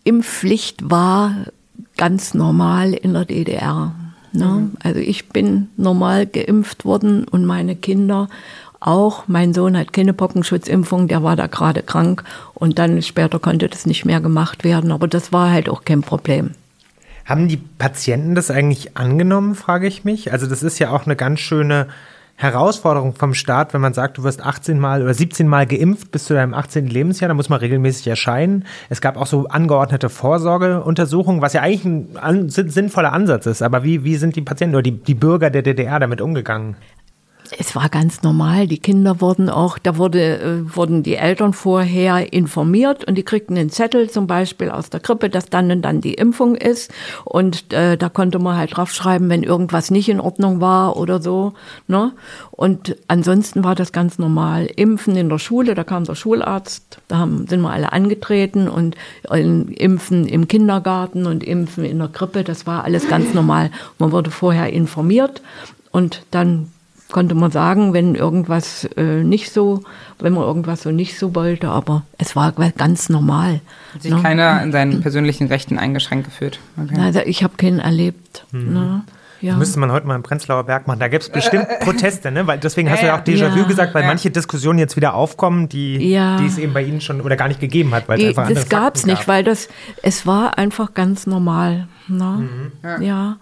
Impfpflicht 0.03 0.89
war 0.89 1.45
ganz 1.97 2.33
normal 2.33 2.93
in 2.93 3.13
der 3.13 3.25
DDR. 3.25 3.95
Ne? 4.31 4.71
Also 4.81 4.99
ich 4.99 5.29
bin 5.29 5.69
normal 5.77 6.25
geimpft 6.25 6.85
worden 6.85 7.25
und 7.25 7.45
meine 7.45 7.75
Kinder 7.75 8.29
auch. 8.87 9.23
Mein 9.27 9.53
Sohn 9.53 9.77
hat 9.77 9.93
keine 9.93 10.13
Pockenschutzimpfung, 10.13 11.07
der 11.07 11.23
war 11.23 11.35
da 11.35 11.47
gerade 11.47 11.83
krank 11.83 12.23
und 12.53 12.79
dann 12.79 13.01
später 13.01 13.39
konnte 13.39 13.69
das 13.69 13.85
nicht 13.85 14.05
mehr 14.05 14.21
gemacht 14.21 14.63
werden. 14.63 14.91
Aber 14.91 15.07
das 15.07 15.31
war 15.31 15.51
halt 15.51 15.69
auch 15.69 15.83
kein 15.83 16.01
Problem. 16.01 16.51
Haben 17.25 17.47
die 17.47 17.57
Patienten 17.57 18.35
das 18.35 18.51
eigentlich 18.51 18.97
angenommen, 18.97 19.55
frage 19.55 19.87
ich 19.87 20.03
mich? 20.03 20.31
Also 20.31 20.47
das 20.47 20.61
ist 20.61 20.79
ja 20.79 20.91
auch 20.91 21.05
eine 21.05 21.15
ganz 21.15 21.39
schöne 21.39 21.87
Herausforderung 22.35 23.15
vom 23.15 23.33
Staat, 23.33 23.73
wenn 23.73 23.79
man 23.79 23.93
sagt, 23.93 24.17
du 24.17 24.23
wirst 24.23 24.43
18 24.43 24.79
Mal 24.79 25.03
oder 25.03 25.13
17 25.13 25.47
Mal 25.47 25.65
geimpft 25.65 26.11
bis 26.11 26.25
zu 26.25 26.33
deinem 26.33 26.53
18. 26.53 26.87
Lebensjahr, 26.87 27.29
da 27.29 27.35
muss 27.35 27.47
man 27.47 27.59
regelmäßig 27.59 28.07
erscheinen. 28.07 28.65
Es 28.89 29.01
gab 29.01 29.17
auch 29.17 29.27
so 29.27 29.47
angeordnete 29.47 30.09
Vorsorgeuntersuchungen, 30.09 31.41
was 31.41 31.53
ja 31.53 31.61
eigentlich 31.61 31.85
ein 32.19 32.49
sinnvoller 32.49 33.13
Ansatz 33.13 33.45
ist. 33.45 33.61
Aber 33.61 33.83
wie, 33.83 34.03
wie 34.03 34.15
sind 34.15 34.35
die 34.35 34.41
Patienten 34.41 34.75
oder 34.75 34.83
die, 34.83 34.91
die 34.91 35.13
Bürger 35.13 35.51
der 35.51 35.61
DDR 35.61 35.99
damit 35.99 36.19
umgegangen? 36.19 36.75
Es 37.57 37.75
war 37.75 37.89
ganz 37.89 38.23
normal. 38.23 38.67
Die 38.67 38.79
Kinder 38.79 39.19
wurden 39.21 39.49
auch, 39.49 39.77
da 39.77 39.97
wurde, 39.97 40.39
äh, 40.39 40.75
wurden 40.75 41.03
die 41.03 41.15
Eltern 41.15 41.53
vorher 41.53 42.31
informiert 42.33 43.03
und 43.03 43.15
die 43.15 43.23
kriegten 43.23 43.57
einen 43.57 43.69
Zettel 43.69 44.09
zum 44.09 44.27
Beispiel 44.27 44.69
aus 44.69 44.89
der 44.89 44.99
Krippe, 44.99 45.29
dass 45.29 45.49
dann 45.49 45.69
und 45.71 45.81
dann 45.81 46.01
die 46.01 46.13
Impfung 46.13 46.55
ist. 46.55 46.91
Und 47.25 47.73
äh, 47.73 47.97
da 47.97 48.09
konnte 48.09 48.39
man 48.39 48.57
halt 48.57 48.75
draufschreiben, 48.75 49.29
wenn 49.29 49.43
irgendwas 49.43 49.91
nicht 49.91 50.09
in 50.09 50.19
Ordnung 50.19 50.61
war 50.61 50.97
oder 50.97 51.21
so. 51.21 51.53
Ne? 51.87 52.13
Und 52.51 52.95
ansonsten 53.07 53.63
war 53.63 53.75
das 53.75 53.91
ganz 53.91 54.17
normal. 54.17 54.65
Impfen 54.65 55.15
in 55.15 55.29
der 55.29 55.39
Schule, 55.39 55.75
da 55.75 55.83
kam 55.83 56.05
der 56.05 56.15
Schularzt, 56.15 56.99
da 57.07 57.17
haben, 57.17 57.47
sind 57.47 57.61
wir 57.61 57.71
alle 57.71 57.91
angetreten 57.91 58.67
und 58.67 58.95
äh, 59.29 59.41
Impfen 59.41 60.27
im 60.27 60.47
Kindergarten 60.47 61.25
und 61.25 61.43
Impfen 61.43 61.83
in 61.83 61.99
der 61.99 62.07
Krippe, 62.07 62.43
das 62.43 62.65
war 62.65 62.83
alles 62.83 63.07
ganz 63.07 63.33
normal. 63.33 63.69
Man 63.99 64.11
wurde 64.11 64.31
vorher 64.31 64.71
informiert 64.71 65.41
und 65.91 66.23
dann 66.31 66.71
konnte 67.13 67.35
man 67.35 67.51
sagen, 67.51 67.93
wenn 67.93 68.15
irgendwas 68.15 68.83
äh, 68.97 69.23
nicht 69.23 69.53
so, 69.53 69.83
wenn 70.19 70.33
man 70.33 70.43
irgendwas 70.43 70.81
so 70.83 70.91
nicht 70.91 71.17
so 71.17 71.33
wollte, 71.33 71.69
aber 71.69 72.03
es 72.17 72.35
war 72.35 72.51
ganz 72.51 73.07
normal. 73.07 73.61
Hat 73.93 74.01
sich 74.01 74.11
ne? 74.13 74.21
keiner 74.21 74.61
in 74.61 74.73
seinen 74.73 75.01
persönlichen 75.01 75.47
Rechten 75.47 75.79
eingeschränkt 75.79 76.25
gefühlt. 76.25 76.59
Okay. 76.75 76.99
Also 76.99 77.21
ich 77.21 77.43
habe 77.43 77.55
keinen 77.55 77.79
erlebt. 77.79 78.45
Ne? 78.51 79.03
Ja. 79.39 79.57
Müsste 79.57 79.77
man 79.79 79.91
heute 79.91 80.07
mal 80.07 80.15
im 80.15 80.23
Prenzlauer 80.23 80.63
Berg 80.63 80.87
machen. 80.87 80.99
Da 80.99 81.07
gäbe 81.09 81.21
es 81.21 81.29
bestimmt 81.29 81.67
Proteste, 81.81 82.31
ne? 82.31 82.47
Weil 82.47 82.59
deswegen 82.59 82.89
hast 82.89 83.01
du 83.03 83.07
ja 83.07 83.17
auch 83.19 83.23
Déjà-vu 83.23 83.59
ja. 83.59 83.63
gesagt, 83.65 83.93
weil 83.93 84.03
Ja. 84.03 84.07
manche 84.07 84.31
Diskussionen 84.31 84.79
jetzt 84.79 84.95
wieder 84.95 85.13
aufkommen, 85.15 85.67
die, 85.67 85.97
Ja. 85.97 86.37
die 86.37 86.45
es 86.45 86.57
eben 86.57 86.73
bei 86.73 86.81
Ihnen 86.81 87.01
schon 87.01 87.19
oder 87.21 87.35
gar 87.35 87.49
nicht 87.49 87.59
gegeben 87.59 87.93
hat, 87.93 88.07
weil 88.07 88.17
es 88.17 88.21
Die, 88.21 88.27
einfach 88.29 88.47
das 88.47 88.69
gab's 88.69 89.01
Fakten 89.01 89.09
nicht, 89.09 89.19
gab. 89.19 89.27
weil 89.27 89.43
das, 89.43 89.67
es 90.01 90.25
war 90.25 90.57
einfach 90.57 90.93
ganz 90.93 91.27
normal. 91.27 91.87
Ne? 92.07 92.49
ja. 93.01 93.37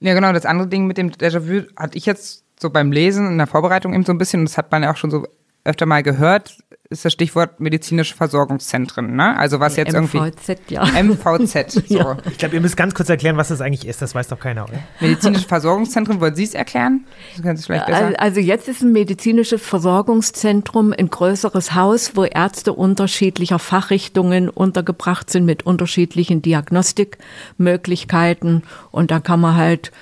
Ja, 0.00 0.14
genau. 0.14 0.32
Das 0.32 0.44
andere 0.46 0.68
Ding 0.68 0.86
mit 0.86 0.98
dem 0.98 1.10
Déjà-vu 1.10 1.62
hatte 1.76 1.96
ich 1.98 2.06
jetzt 2.06 2.44
so 2.60 2.70
beim 2.70 2.92
Lesen 2.92 3.26
in 3.26 3.38
der 3.38 3.46
Vorbereitung 3.46 3.94
eben 3.94 4.04
so 4.04 4.12
ein 4.12 4.18
bisschen, 4.18 4.40
und 4.40 4.48
das 4.48 4.58
hat 4.58 4.70
man 4.72 4.82
ja 4.82 4.92
auch 4.92 4.96
schon 4.96 5.10
so 5.10 5.26
öfter 5.64 5.86
mal 5.86 6.02
gehört, 6.02 6.56
ist 6.90 7.04
das 7.04 7.12
Stichwort 7.12 7.60
medizinische 7.60 8.14
Versorgungszentren. 8.16 9.14
Ne? 9.14 9.36
Also 9.36 9.60
was 9.60 9.76
jetzt 9.76 9.92
irgendwie. 9.92 10.16
MVZ, 10.18 10.70
ja. 10.70 10.84
MVZ. 11.02 11.72
So. 11.88 11.98
Ja. 11.98 12.16
Ich 12.30 12.38
glaube, 12.38 12.54
ihr 12.54 12.62
müsst 12.62 12.78
ganz 12.78 12.94
kurz 12.94 13.10
erklären, 13.10 13.36
was 13.36 13.48
das 13.48 13.60
eigentlich 13.60 13.86
ist. 13.86 14.00
Das 14.00 14.14
weiß 14.14 14.28
doch 14.28 14.40
keiner, 14.40 14.64
oder? 14.64 14.78
Medizinische 15.00 15.46
Versorgungszentren, 15.46 16.18
wollen 16.22 16.34
Sie 16.34 16.44
es 16.44 16.54
erklären? 16.54 17.04
Das 17.34 17.42
können 17.42 17.58
Sie 17.58 17.64
vielleicht 17.64 17.84
besser. 17.84 18.06
Al- 18.06 18.16
Also 18.16 18.40
jetzt 18.40 18.68
ist 18.68 18.80
ein 18.80 18.92
medizinisches 18.92 19.60
Versorgungszentrum 19.60 20.94
ein 20.98 21.10
größeres 21.10 21.74
Haus, 21.74 22.12
wo 22.14 22.24
Ärzte 22.24 22.72
unterschiedlicher 22.72 23.58
Fachrichtungen 23.58 24.48
untergebracht 24.48 25.28
sind 25.28 25.44
mit 25.44 25.66
unterschiedlichen 25.66 26.40
Diagnostikmöglichkeiten. 26.40 28.62
Und 28.90 29.10
da 29.10 29.20
kann 29.20 29.40
man 29.40 29.56
halt, 29.56 29.92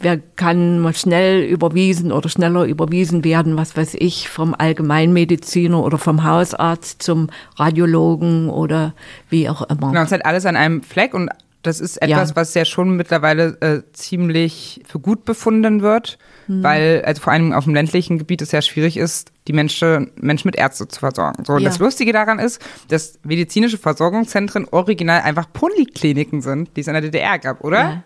wer 0.00 0.18
kann 0.36 0.78
mal 0.80 0.94
schnell 0.94 1.42
überwiesen 1.42 2.12
oder 2.12 2.28
schneller 2.28 2.64
überwiesen 2.64 3.24
werden, 3.24 3.56
was 3.56 3.76
weiß 3.76 3.94
ich, 3.94 4.28
vom 4.28 4.54
Allgemeinmediziner 4.56 5.82
oder 5.82 5.98
vom 5.98 6.24
Hausarzt 6.24 7.02
zum 7.02 7.28
Radiologen 7.56 8.48
oder 8.50 8.94
wie 9.28 9.48
auch 9.48 9.62
immer. 9.62 9.88
Genau, 9.88 10.02
es 10.02 10.12
halt 10.12 10.24
alles 10.24 10.46
an 10.46 10.56
einem 10.56 10.82
Fleck 10.82 11.14
und 11.14 11.30
das 11.66 11.80
ist 11.80 11.96
etwas, 12.02 12.30
Ja. 12.30 12.36
was 12.36 12.54
ja 12.54 12.64
schon 12.64 12.96
mittlerweile 12.96 13.56
äh, 13.60 13.82
ziemlich 13.92 14.82
für 14.86 14.98
gut 14.98 15.24
befunden 15.24 15.82
wird, 15.82 16.18
Hm. 16.46 16.62
weil 16.62 17.02
also 17.04 17.22
vor 17.22 17.32
allem 17.32 17.52
auf 17.52 17.64
dem 17.64 17.74
ländlichen 17.74 18.18
Gebiet 18.18 18.40
es 18.42 18.52
ja 18.52 18.62
schwierig 18.62 18.96
ist, 18.96 19.32
die 19.48 19.52
Menschen, 19.52 20.10
Menschen 20.16 20.48
mit 20.48 20.56
Ärzte 20.56 20.86
zu 20.88 21.00
versorgen. 21.00 21.44
So, 21.44 21.54
und 21.54 21.60
Ja. 21.62 21.68
das 21.68 21.78
Lustige 21.78 22.12
daran 22.12 22.38
ist, 22.38 22.60
dass 22.88 23.18
medizinische 23.24 23.78
Versorgungszentren 23.78 24.66
original 24.70 25.22
einfach 25.22 25.52
Polikliniken 25.52 26.40
sind, 26.42 26.70
die 26.76 26.80
es 26.82 26.86
in 26.86 26.92
der 26.94 27.02
DDR 27.02 27.38
gab, 27.38 27.62
oder? 27.64 28.02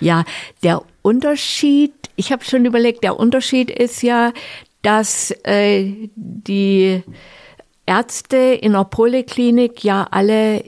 Ja, 0.00 0.18
ja 0.18 0.24
der 0.62 0.82
Unterschied, 1.02 1.92
ich 2.16 2.32
habe 2.32 2.44
schon 2.44 2.64
überlegt, 2.64 3.04
der 3.04 3.18
Unterschied 3.18 3.70
ist 3.70 4.02
ja, 4.02 4.32
dass 4.82 5.32
äh, 5.44 5.92
die 6.16 7.02
Ärzte 7.86 8.36
in 8.36 8.72
der 8.72 8.84
Poliklinik 8.84 9.84
ja 9.84 10.06
alle 10.10 10.64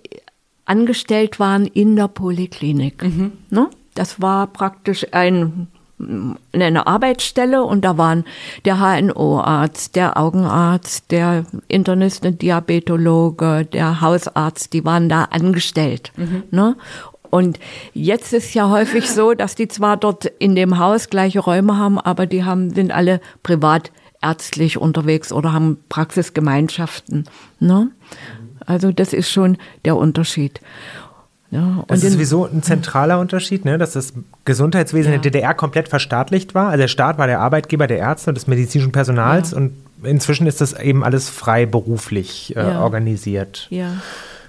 angestellt 0.66 1.40
waren 1.40 1.66
in 1.66 1.96
der 1.96 2.08
Poliklinik. 2.08 3.02
Ne? 3.50 3.70
Das 3.94 4.20
war 4.20 4.46
praktisch 4.48 5.06
ein 5.12 5.68
eine 6.52 6.86
Arbeitsstelle 6.86 7.64
und 7.64 7.82
da 7.82 7.96
waren 7.96 8.24
der 8.66 8.80
HNO-Arzt, 8.80 9.96
der 9.96 10.18
Augenarzt, 10.18 11.10
der 11.10 11.46
Internist 11.68 12.26
und 12.26 12.42
Diabetologe, 12.42 13.64
der 13.64 14.02
Hausarzt, 14.02 14.74
die 14.74 14.84
waren 14.84 15.08
da 15.08 15.24
angestellt. 15.24 16.12
Ne? 16.50 16.76
Und 17.30 17.58
jetzt 17.94 18.32
ist 18.34 18.54
ja 18.54 18.68
häufig 18.70 19.10
so, 19.10 19.32
dass 19.32 19.54
die 19.54 19.68
zwar 19.68 19.96
dort 19.96 20.26
in 20.26 20.54
dem 20.54 20.78
Haus 20.78 21.08
gleiche 21.08 21.40
Räume 21.40 21.78
haben, 21.78 21.98
aber 21.98 22.26
die 22.26 22.44
haben, 22.44 22.70
sind 22.70 22.92
alle 22.92 23.20
privat 23.42 23.90
ärztlich 24.22 24.78
unterwegs 24.78 25.32
oder 25.32 25.52
haben 25.52 25.78
Praxisgemeinschaften. 25.88 27.24
Ne? 27.58 27.90
Also 28.66 28.92
das 28.92 29.12
ist 29.12 29.30
schon 29.30 29.56
der 29.84 29.96
Unterschied. 29.96 30.60
Ja, 31.52 31.84
Das 31.86 32.02
ist 32.02 32.14
sowieso 32.14 32.44
ein 32.44 32.62
zentraler 32.64 33.20
Unterschied, 33.20 33.64
ne? 33.64 33.78
dass 33.78 33.92
das 33.92 34.12
Gesundheitswesen 34.44 35.12
Ja. 35.12 35.16
in 35.16 35.22
der 35.22 35.30
DDR 35.30 35.54
komplett 35.54 35.88
verstaatlicht 35.88 36.54
war. 36.56 36.70
Also 36.70 36.82
der 36.82 36.88
Staat 36.88 37.18
war 37.18 37.28
der 37.28 37.40
Arbeitgeber 37.40 37.86
der 37.86 37.98
Ärzte 37.98 38.30
und 38.30 38.34
des 38.34 38.48
medizinischen 38.48 38.90
Personals 38.92 39.52
Ja. 39.52 39.58
und 39.58 39.72
inzwischen 40.02 40.46
ist 40.48 40.60
das 40.60 40.72
eben 40.78 41.04
alles 41.04 41.30
frei 41.30 41.64
beruflich 41.64 42.54
äh, 42.56 42.60
organisiert. 42.60 43.68
ja. 43.70 43.92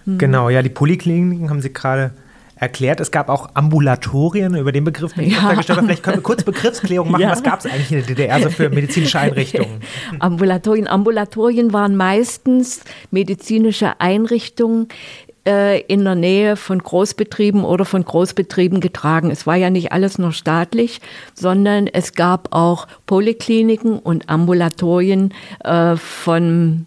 Genau, 0.10 0.48
ja, 0.50 0.62
die 0.62 0.70
Polikliniken 0.70 1.50
haben 1.50 1.60
Sie 1.62 1.74
gerade 1.74 2.12
erklärt. 2.60 3.00
Es 3.00 3.12
gab 3.12 3.30
auch 3.30 3.50
Ambulatorien, 3.54 4.56
über 4.56 4.72
den 4.72 4.84
Begriff 4.84 5.16
bin 5.16 5.26
ich 5.26 5.34
Ja. 5.34 5.54
gestolpert. 5.54 5.86
Vielleicht 5.86 6.04
können 6.04 6.18
wir 6.18 6.24
kurz 6.24 6.44
Begriffsklärung 6.44 7.12
machen. 7.12 7.22
Ja. 7.22 7.32
Was 7.32 7.44
gab 7.44 7.60
es 7.60 7.66
eigentlich 7.66 7.92
in 7.92 7.98
der 7.98 8.08
DDR 8.08 8.42
so 8.42 8.50
für 8.50 8.70
medizinische 8.70 9.20
Einrichtungen? 9.20 9.82
Ambulatorien. 10.20 10.88
Ambulatorien 10.88 11.74
waren 11.74 11.96
meistens 11.96 12.82
medizinische 13.12 14.00
Einrichtungen 14.00 14.88
äh, 15.48 15.82
in 15.82 16.04
der 16.04 16.16
Nähe 16.16 16.56
von 16.58 16.80
Großbetrieben 16.80 17.64
oder 17.64 17.86
von 17.86 18.04
Großbetrieben 18.04 18.82
getragen. 18.82 19.32
Es 19.32 19.48
war 19.48 19.56
ja 19.56 19.70
nicht 19.70 19.92
alles 19.92 20.18
nur 20.18 20.34
staatlich, 20.34 21.00
sondern 21.34 21.88
es 21.88 22.14
gab 22.14 22.54
auch 22.54 22.88
Polikliniken 23.06 24.00
und 24.00 24.30
Ambulatorien 24.30 25.34
äh, 25.64 25.96
von 25.96 26.86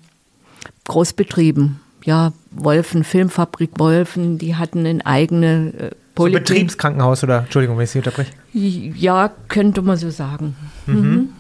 Großbetrieben. 0.89 1.81
Ja, 2.05 2.33
Wolfen, 2.51 3.05
Filmfabrik 3.05 3.71
Wolfen, 3.79 4.39
die 4.39 4.57
hatten 4.57 4.87
eine 4.87 5.05
eigene 5.07 5.73
äh, 5.79 5.91
So. 6.17 6.25
Betriebskrankenhaus 6.31 7.23
oder, 7.25 7.41
Entschuldigung, 7.41 7.77
wenn 7.77 7.85
ich 7.85 7.91
Sie 7.91 7.99
unterbreche. 7.99 8.33
Ja, 8.53 9.31
könnte 9.49 9.83
man 9.83 9.97
so 9.97 10.11
sagen. 10.11 10.57
Mhm. 10.87 11.31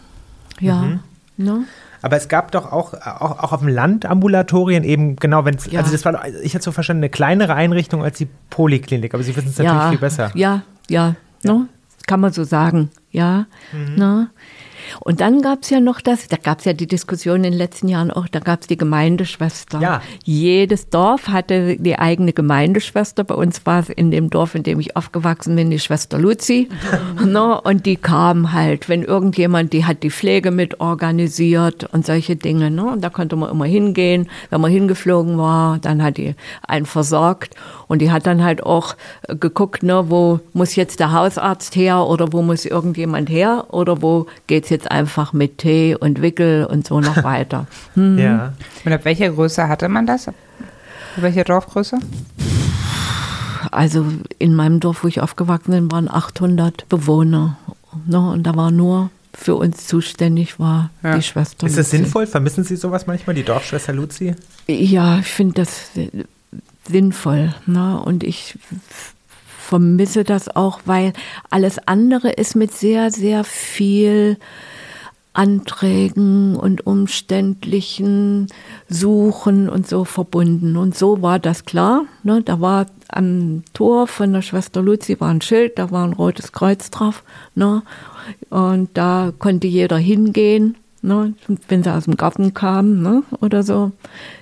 Ja. 0.60 0.98
Ne? 1.36 1.64
Aber 2.02 2.16
es 2.16 2.28
gab 2.28 2.50
doch 2.52 2.70
auch, 2.72 2.94
auch, 2.94 3.38
auch 3.42 3.52
auf 3.52 3.60
dem 3.60 3.68
Land 3.68 4.06
Ambulatorien 4.06 4.84
eben, 4.84 5.16
genau, 5.16 5.44
wenn 5.44 5.54
es, 5.56 5.70
Ja. 5.70 5.80
also 5.80 5.92
das 5.92 6.04
war, 6.04 6.26
ich 6.42 6.54
hätte 6.54 6.64
so 6.64 6.72
verstanden, 6.72 7.02
eine 7.02 7.10
kleinere 7.10 7.54
Einrichtung 7.54 8.02
als 8.02 8.18
die 8.18 8.28
Poliklinik, 8.50 9.12
aber 9.14 9.22
Sie 9.22 9.34
wissen 9.36 9.48
es 9.48 9.58
natürlich 9.58 9.88
viel 9.90 9.98
besser. 9.98 10.30
Ja, 10.34 10.62
ja, 10.88 11.14
Ne? 11.42 11.66
kann 12.06 12.20
man 12.20 12.32
so 12.32 12.44
sagen. 12.44 12.90
Ja. 13.12 13.46
Mhm. 13.72 13.94
Ne? 13.96 14.30
Und 14.98 15.20
dann 15.20 15.42
gab 15.42 15.62
es 15.62 15.70
ja 15.70 15.80
noch 15.80 16.00
das, 16.00 16.26
da 16.28 16.36
gab 16.36 16.58
es 16.58 16.64
ja 16.64 16.72
die 16.72 16.86
Diskussion 16.86 17.36
in 17.36 17.42
den 17.44 17.52
letzten 17.52 17.88
Jahren 17.88 18.10
auch, 18.10 18.26
da 18.28 18.40
gab 18.40 18.62
es 18.62 18.66
die 18.66 18.76
Gemeindeschwester. 18.76 19.80
Ja. 19.80 20.02
Jedes 20.24 20.88
Dorf 20.88 21.28
hatte 21.28 21.76
die 21.76 21.98
eigene 21.98 22.32
Gemeindeschwester. 22.32 23.24
Bei 23.24 23.34
uns 23.34 23.64
war 23.66 23.80
es 23.80 23.88
in 23.88 24.10
dem 24.10 24.30
Dorf, 24.30 24.54
in 24.54 24.62
dem 24.62 24.80
ich 24.80 24.96
aufgewachsen 24.96 25.56
bin, 25.56 25.70
die 25.70 25.78
Schwester 25.78 26.18
Luzi. 26.18 26.68
ne? 27.24 27.60
Und 27.60 27.86
die 27.86 27.96
kam 27.96 28.52
halt, 28.52 28.88
wenn 28.88 29.02
irgendjemand, 29.02 29.72
die 29.72 29.84
hat 29.84 30.02
die 30.02 30.10
Pflege 30.10 30.50
mit 30.50 30.80
organisiert 30.80 31.84
und 31.92 32.06
solche 32.06 32.36
Dinge. 32.36 32.70
Ne? 32.70 32.84
Und 32.84 33.02
da 33.02 33.10
konnte 33.10 33.36
man 33.36 33.50
immer 33.50 33.66
hingehen. 33.66 34.28
Wenn 34.50 34.60
man 34.60 34.70
hingeflogen 34.70 35.38
war, 35.38 35.78
dann 35.78 36.02
hat 36.02 36.16
die 36.16 36.34
einen 36.66 36.86
versorgt. 36.86 37.54
Und 37.88 38.00
die 38.00 38.10
hat 38.10 38.26
dann 38.26 38.42
halt 38.42 38.62
auch 38.62 38.94
geguckt, 39.26 39.82
ne, 39.82 40.04
wo 40.08 40.40
muss 40.52 40.76
jetzt 40.76 41.00
der 41.00 41.12
Hausarzt 41.12 41.74
her 41.76 42.06
oder 42.06 42.32
wo 42.32 42.42
muss 42.42 42.64
irgendjemand 42.64 43.28
her 43.28 43.66
oder 43.70 44.00
wo 44.00 44.26
geht's 44.46 44.70
jetzt 44.70 44.79
einfach 44.88 45.32
mit 45.32 45.58
Tee 45.58 45.96
und 45.96 46.22
Wickel 46.22 46.64
und 46.66 46.86
so 46.86 47.00
noch 47.00 47.22
weiter. 47.24 47.66
Hm. 47.94 48.18
Ja. 48.18 48.52
Und 48.84 48.92
ab 48.92 49.04
welcher 49.04 49.30
Größe 49.30 49.66
hatte 49.68 49.88
man 49.88 50.06
das? 50.06 50.28
Ab 50.28 50.34
welcher 51.16 51.44
Dorfgröße? 51.44 51.98
Also 53.70 54.06
in 54.38 54.54
meinem 54.54 54.80
Dorf, 54.80 55.04
wo 55.04 55.08
ich 55.08 55.20
aufgewachsen 55.20 55.70
bin, 55.72 55.92
waren 55.92 56.08
800 56.10 56.88
Bewohner. 56.88 57.56
Ne, 58.06 58.18
und 58.20 58.44
da 58.44 58.56
war 58.56 58.70
nur 58.70 59.10
für 59.34 59.54
uns 59.56 59.86
zuständig 59.86 60.58
war 60.58 60.90
Ja. 61.02 61.16
die 61.16 61.22
Schwester. 61.22 61.66
Ist 61.66 61.78
das 61.78 61.86
Luzi. 61.92 61.96
sinnvoll? 61.98 62.26
Vermissen 62.26 62.64
Sie 62.64 62.76
sowas 62.76 63.06
manchmal, 63.06 63.34
die 63.34 63.44
Dorfschwester 63.44 63.92
Luzi? 63.92 64.34
Ja, 64.66 65.18
ich 65.20 65.26
finde 65.26 65.54
das 65.54 65.90
sinnvoll. 66.88 67.54
Ne? 67.66 68.00
Und 68.00 68.24
ich 68.24 68.58
vermisse 69.58 70.24
das 70.24 70.48
auch, 70.54 70.80
weil 70.84 71.12
alles 71.48 71.78
andere 71.86 72.30
ist 72.30 72.56
mit 72.56 72.72
sehr, 72.72 73.10
sehr 73.12 73.44
viel 73.44 74.36
Anträgen 75.32 76.56
und 76.56 76.86
umständlichen 76.86 78.48
Suchen 78.88 79.68
und 79.68 79.86
so 79.88 80.04
verbunden. 80.04 80.76
Und 80.76 80.96
so 80.96 81.22
war 81.22 81.38
das 81.38 81.64
klar. 81.64 82.04
Ne? 82.22 82.42
Da 82.42 82.60
war 82.60 82.86
am 83.08 83.62
Tor 83.72 84.06
von 84.06 84.32
der 84.32 84.42
Schwester 84.42 84.82
Luzi 84.82 85.20
war 85.20 85.28
ein 85.28 85.40
Schild, 85.40 85.78
da 85.78 85.90
war 85.90 86.04
ein 86.04 86.12
rotes 86.12 86.52
Kreuz 86.52 86.90
drauf. 86.90 87.22
Ne? 87.54 87.82
Und 88.50 88.90
da 88.94 89.32
konnte 89.38 89.66
jeder 89.66 89.98
hingehen, 89.98 90.76
ne? 91.02 91.34
wenn 91.68 91.82
sie 91.82 91.94
aus 91.94 92.04
dem 92.04 92.16
Garten 92.16 92.52
kamen 92.52 93.02
ne? 93.02 93.22
oder 93.40 93.62
so. 93.62 93.92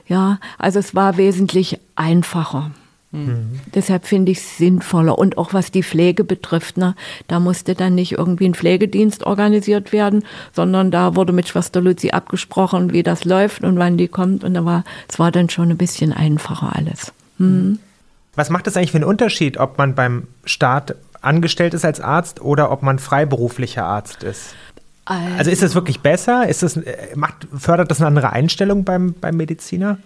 Ja, 0.07 0.39
also 0.59 0.79
es 0.79 0.95
war 0.95 1.17
wesentlich 1.19 1.79
einfacher. 1.97 2.71
Deshalb 3.75 4.07
finde 4.07 4.33
ich 4.33 4.39
es 4.39 4.59
sinnvoller. 4.59 5.19
Und 5.19 5.39
auch 5.39 5.55
was 5.55 5.71
die 5.71 5.83
Pflege 5.83 6.25
betrifft, 6.25 6.77
ne, 6.77 6.95
da 7.27 7.41
musste 7.41 7.75
dann 7.75 7.95
nicht 7.95 8.13
irgendwie 8.13 8.47
ein 8.47 8.55
Pflegedienst 8.55 9.25
organisiert 9.25 9.93
werden, 9.93 10.25
sondern 10.53 10.91
da 10.91 11.17
wurde 11.17 11.33
mit 11.33 11.49
Schwester 11.49 11.81
Luzi 11.81 12.11
abgesprochen, 12.11 12.93
wie 12.93 13.03
das 13.03 13.25
läuft 13.25 13.65
und 13.65 13.79
wann 13.79 13.97
die 13.97 14.09
kommt. 14.09 14.45
Und 14.45 14.53
da 14.53 14.65
war, 14.67 14.85
es 15.09 15.19
war 15.19 15.33
dann 15.33 15.49
schon 15.49 15.71
ein 15.71 15.79
bisschen 15.79 16.13
einfacher 16.13 16.77
alles. 16.77 17.13
Hm. 17.39 17.79
Was 18.35 18.51
macht 18.51 18.67
es 18.67 18.77
eigentlich 18.77 18.93
für 18.93 18.99
einen 18.99 19.05
Unterschied, 19.05 19.57
ob 19.57 19.79
man 19.79 19.95
beim 19.95 20.29
Staat 20.45 20.95
angestellt 21.23 21.73
ist 21.73 21.87
als 21.87 22.01
Arzt 22.01 22.43
oder 22.43 22.71
ob 22.71 22.83
man 22.83 22.99
freiberuflicher 22.99 23.85
Arzt 23.85 24.23
ist? 24.23 24.55
Also 25.07 25.51
ist 25.51 25.63
das 25.63 25.75
wirklich 25.75 26.01
besser? 26.01 26.47
Ist 26.47 26.63
das, 26.63 26.77
äh, 26.77 27.17
macht, 27.17 27.49
fördert 27.57 27.91
das 27.91 28.01
eine 28.01 28.09
andere 28.09 28.31
Einstellung 28.31 28.85
beim, 28.85 29.15
beim 29.15 29.39
Mediziner? 29.39 29.97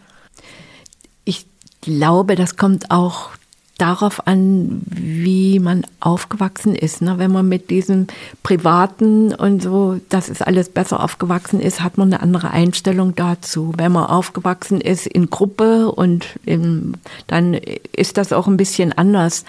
Ich 1.84 1.98
glaube, 1.98 2.36
das 2.36 2.56
kommt 2.56 2.92
auch 2.92 3.30
darauf 3.76 4.28
an, 4.28 4.82
wie 4.86 5.58
man 5.58 5.84
aufgewachsen 5.98 6.76
ist. 6.76 7.02
Ne? 7.02 7.18
Wenn 7.18 7.32
man 7.32 7.48
mit 7.48 7.70
diesem 7.70 8.06
Privaten 8.44 9.34
und 9.34 9.60
so, 9.60 9.98
das 10.08 10.28
ist 10.28 10.46
alles 10.46 10.68
besser 10.68 11.02
aufgewachsen 11.02 11.58
ist, 11.58 11.80
hat 11.80 11.98
man 11.98 12.12
eine 12.12 12.22
andere 12.22 12.52
Einstellung 12.52 13.16
dazu. 13.16 13.72
Wenn 13.76 13.90
man 13.90 14.06
aufgewachsen 14.06 14.80
ist 14.80 15.08
in 15.08 15.28
Gruppe 15.28 15.90
und 15.90 16.38
in, 16.44 16.96
dann 17.26 17.54
ist 17.54 18.16
das 18.16 18.32
auch 18.32 18.46
ein 18.46 18.56
bisschen 18.56 18.92
anders. 18.92 19.44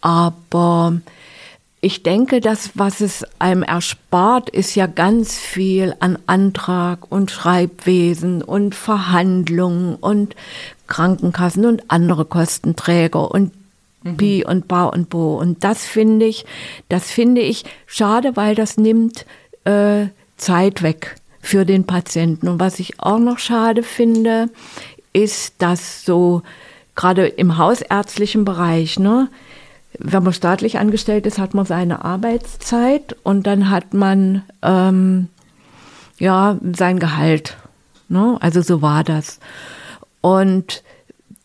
Aber 0.00 0.94
ich 1.80 2.02
denke, 2.02 2.40
das, 2.40 2.70
was 2.74 3.00
es 3.00 3.24
einem 3.38 3.62
erspart, 3.62 4.50
ist 4.50 4.74
ja 4.74 4.86
ganz 4.86 5.36
viel 5.38 5.94
an 6.00 6.18
Antrag 6.26 7.10
und 7.10 7.30
Schreibwesen 7.30 8.42
und 8.42 8.74
Verhandlungen 8.74 9.94
und 9.94 10.34
Krankenkassen 10.92 11.64
und 11.64 11.90
andere 11.90 12.26
Kostenträger 12.26 13.30
und 13.30 13.50
Pi 14.18 14.44
und 14.46 14.68
Ba 14.68 14.84
und 14.84 15.08
Bo. 15.08 15.38
Und 15.38 15.64
das 15.64 15.86
finde 15.86 16.26
ich, 16.26 16.44
das 16.90 17.10
finde 17.10 17.40
ich 17.40 17.64
schade, 17.86 18.36
weil 18.36 18.54
das 18.54 18.76
nimmt 18.76 19.24
äh, 19.64 20.08
Zeit 20.36 20.82
weg 20.82 21.16
für 21.40 21.64
den 21.64 21.86
Patienten. 21.86 22.46
Und 22.46 22.60
was 22.60 22.78
ich 22.78 23.00
auch 23.00 23.18
noch 23.18 23.38
schade 23.38 23.82
finde, 23.82 24.50
ist, 25.14 25.62
dass 25.62 26.04
so 26.04 26.42
gerade 26.94 27.26
im 27.26 27.56
hausärztlichen 27.56 28.44
Bereich, 28.44 28.98
ne, 28.98 29.30
wenn 29.98 30.22
man 30.22 30.34
staatlich 30.34 30.78
angestellt 30.78 31.24
ist, 31.24 31.38
hat 31.38 31.54
man 31.54 31.64
seine 31.64 32.04
Arbeitszeit 32.04 33.16
und 33.22 33.46
dann 33.46 33.70
hat 33.70 33.94
man 33.94 34.42
ähm, 34.60 35.28
ja 36.18 36.58
sein 36.74 36.98
Gehalt. 36.98 37.56
Ne? 38.10 38.36
Also 38.40 38.60
so 38.60 38.82
war 38.82 39.04
das. 39.04 39.38
Und 40.22 40.82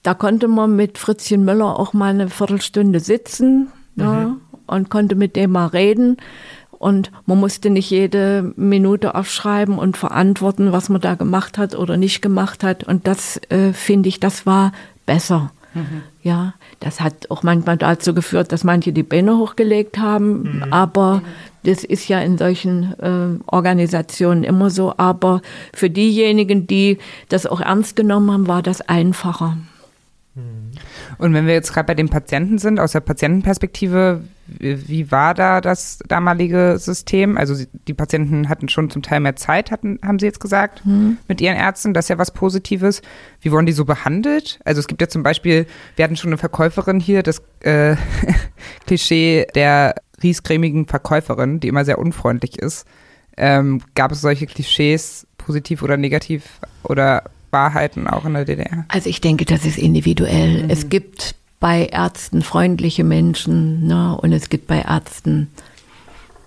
da 0.04 0.14
konnte 0.14 0.48
man 0.48 0.78
mit 0.78 0.98
Fritzchen 0.98 1.44
Müller 1.44 1.78
auch 1.78 1.92
mal 1.92 2.12
eine 2.12 2.30
Viertelstunde 2.30 3.02
sitzen 3.02 3.74
ne? 3.96 4.38
und 4.66 4.90
konnte 4.90 5.16
mit 5.16 5.36
dem 5.36 5.52
mal 5.52 5.68
reden. 5.68 6.16
Und 6.72 7.12
man 7.26 7.40
musste 7.40 7.70
nicht 7.70 7.90
jede 7.90 8.54
Minute 8.56 9.16
aufschreiben 9.16 9.80
und 9.80 9.98
verantworten, 9.98 10.72
was 10.72 10.90
man 10.90 11.02
da 11.02 11.16
gemacht 11.16 11.58
hat 11.58 11.76
oder 11.76 11.98
nicht 11.98 12.22
gemacht 12.22 12.64
hat. 12.64 12.84
Und 12.86 13.08
das 13.08 13.42
äh, 13.50 13.74
finde 13.74 14.10
ich, 14.10 14.20
das 14.20 14.46
war 14.46 14.72
besser. 15.06 15.52
Ja, 16.24 16.54
das 16.80 17.02
hat 17.02 17.30
auch 17.32 17.44
manchmal 17.44 17.78
dazu 17.78 18.14
geführt, 18.14 18.52
dass 18.52 18.64
manche 18.64 18.92
die 18.94 19.04
Beine 19.04 19.38
hochgelegt 19.38 19.98
haben. 19.98 20.64
Aber 20.72 21.22
das 21.64 21.84
ist 21.84 22.08
ja 22.08 22.20
in 22.20 22.38
solchen 22.38 22.94
äh, 23.00 23.40
Organisationen 23.48 24.44
immer 24.44 24.70
so. 24.70 24.94
Aber 24.98 25.42
für 25.74 25.90
diejenigen, 25.90 26.68
die 26.68 26.98
das 27.30 27.46
auch 27.46 27.62
ernst 27.62 27.96
genommen 27.96 28.32
haben, 28.32 28.48
war 28.48 28.62
das 28.62 28.82
einfacher. 28.82 29.58
Und 31.18 31.34
wenn 31.34 31.48
wir 31.48 31.54
jetzt 31.54 31.74
gerade 31.74 31.88
bei 31.88 31.96
den 31.96 32.10
Patienten 32.10 32.58
sind, 32.58 32.80
aus 32.80 32.92
der 32.92 33.00
Patientenperspektive, 33.00 34.22
wie 34.48 35.12
war 35.12 35.34
da 35.34 35.62
das 35.62 36.00
damalige 36.08 36.78
System? 36.80 37.38
Also 37.38 37.66
die 37.88 37.94
Patienten 37.94 38.50
hatten 38.50 38.70
schon 38.70 38.90
zum 38.90 39.02
Teil 39.02 39.20
mehr 39.20 39.36
Zeit, 39.36 39.72
hatten, 39.72 40.00
haben 40.06 40.20
Sie 40.20 40.26
jetzt 40.26 40.40
gesagt, 40.40 40.84
mit 41.28 41.42
ihren 41.42 41.56
Ärzten. 41.56 41.94
Das 41.94 42.06
ist 42.06 42.10
ja 42.10 42.18
was 42.18 42.32
Positives. 42.32 43.02
Wie 43.42 43.52
wurden 43.52 43.66
die 43.66 43.74
so 43.74 43.84
behandelt? 43.84 44.60
Also 44.64 44.80
es 44.80 44.88
gibt 44.88 45.02
ja 45.02 45.08
zum 45.08 45.24
Beispiel, 45.24 45.66
wir 45.96 46.06
hatten 46.06 46.16
schon 46.16 46.30
eine 46.30 46.38
Verkäuferin 46.38 47.00
hier, 47.00 47.24
das 47.24 47.42
äh, 47.62 47.96
Klischee 48.86 49.48
der 49.56 49.96
riescremigen 50.24 50.86
Verkäuferin, 50.86 51.60
die 51.60 51.68
immer 51.68 51.86
sehr 51.86 52.00
unfreundlich 52.00 52.60
ist. 52.60 52.86
Ähm, 53.36 53.82
gab 53.96 54.12
es 54.12 54.22
solche 54.22 54.48
Klischees, 54.48 55.28
positiv 55.38 55.84
oder 55.84 55.98
negativ 55.98 56.60
oder 56.84 57.24
Wahrheiten 57.52 58.08
auch 58.08 58.26
in 58.26 58.34
der 58.34 58.46
DDR? 58.46 58.86
Also 58.90 59.10
ich 59.10 59.22
denke, 59.22 59.46
das 59.46 59.66
ist 59.66 59.78
individuell. 59.78 60.66
Es 60.70 60.90
gibt 60.90 61.36
bei 61.60 61.86
Ärzten 61.86 62.42
freundliche 62.42 63.04
Menschen 63.04 63.88
ne? 63.88 64.18
und 64.22 64.32
es 64.32 64.50
gibt 64.50 64.68
bei 64.68 64.82
Ärzten 64.82 65.50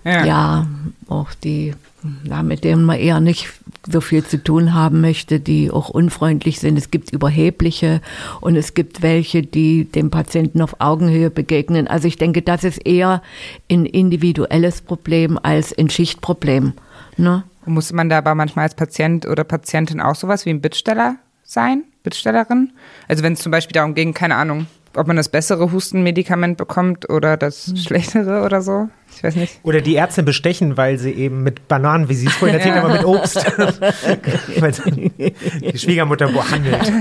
Ja. 0.03 0.25
ja, 0.25 0.67
auch 1.09 1.33
die, 1.33 1.75
ja, 2.23 2.41
mit 2.41 2.63
denen 2.63 2.85
man 2.85 2.97
eher 2.97 3.19
nicht 3.19 3.49
so 3.87 4.01
viel 4.01 4.23
zu 4.23 4.43
tun 4.43 4.73
haben 4.73 5.01
möchte, 5.01 5.39
die 5.39 5.69
auch 5.69 5.89
unfreundlich 5.89 6.59
sind. 6.59 6.77
Es 6.77 6.91
gibt 6.91 7.11
überhebliche 7.11 8.01
und 8.39 8.55
es 8.55 8.73
gibt 8.73 9.01
welche, 9.01 9.43
die 9.43 9.85
dem 9.85 10.09
Patienten 10.09 10.61
auf 10.61 10.75
Augenhöhe 10.79 11.29
begegnen. 11.29 11.87
Also 11.87 12.07
ich 12.07 12.17
denke, 12.17 12.41
das 12.41 12.63
ist 12.63 12.85
eher 12.85 13.21
ein 13.69 13.85
individuelles 13.85 14.81
Problem 14.81 15.39
als 15.41 15.77
ein 15.77 15.89
Schichtproblem. 15.89 16.73
Ne? 17.17 17.43
Muss 17.65 17.93
man 17.93 18.09
da 18.09 18.17
aber 18.17 18.35
manchmal 18.35 18.63
als 18.63 18.75
Patient 18.75 19.25
oder 19.25 19.43
Patientin 19.43 20.01
auch 20.01 20.15
sowas 20.15 20.45
wie 20.45 20.49
ein 20.49 20.61
Bittsteller 20.61 21.17
sein? 21.43 21.83
Bittstellerin? 22.03 22.71
Also 23.07 23.23
wenn 23.23 23.33
es 23.33 23.39
zum 23.39 23.51
Beispiel 23.51 23.73
darum 23.73 23.93
ging, 23.93 24.13
keine 24.13 24.35
Ahnung, 24.35 24.67
ob 24.95 25.07
man 25.07 25.15
das 25.15 25.29
bessere 25.29 25.71
Hustenmedikament 25.71 26.57
bekommt 26.57 27.09
oder 27.09 27.37
das 27.37 27.73
schlechtere 27.77 28.43
oder 28.43 28.61
so. 28.61 28.89
Ich 29.15 29.23
weiß 29.23 29.35
nicht. 29.35 29.59
Oder 29.63 29.81
die 29.81 29.95
Ärzte 29.95 30.23
bestechen, 30.23 30.77
weil 30.77 30.97
sie 30.97 31.11
eben 31.11 31.43
mit 31.43 31.67
Bananen, 31.67 32.09
wie 32.09 32.15
sie 32.15 32.27
es 32.27 32.33
vorhin 32.33 32.57
erzählt 32.57 32.75
haben, 32.75 32.85
aber 32.85 32.95
mit 32.95 33.05
Obst, 33.05 33.35
weil 34.59 34.73
sie 34.73 35.11
die 35.11 35.77
Schwiegermutter 35.77 36.27
behandelt. 36.27 36.91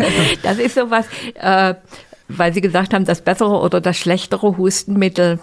Das 0.42 0.58
ist 0.58 0.74
sowas, 0.74 1.06
äh, 1.34 1.74
weil 2.28 2.52
Sie 2.54 2.60
gesagt 2.60 2.94
haben, 2.94 3.04
das 3.04 3.22
bessere 3.22 3.60
oder 3.60 3.80
das 3.80 3.96
schlechtere 3.96 4.56
Hustenmittel. 4.56 5.40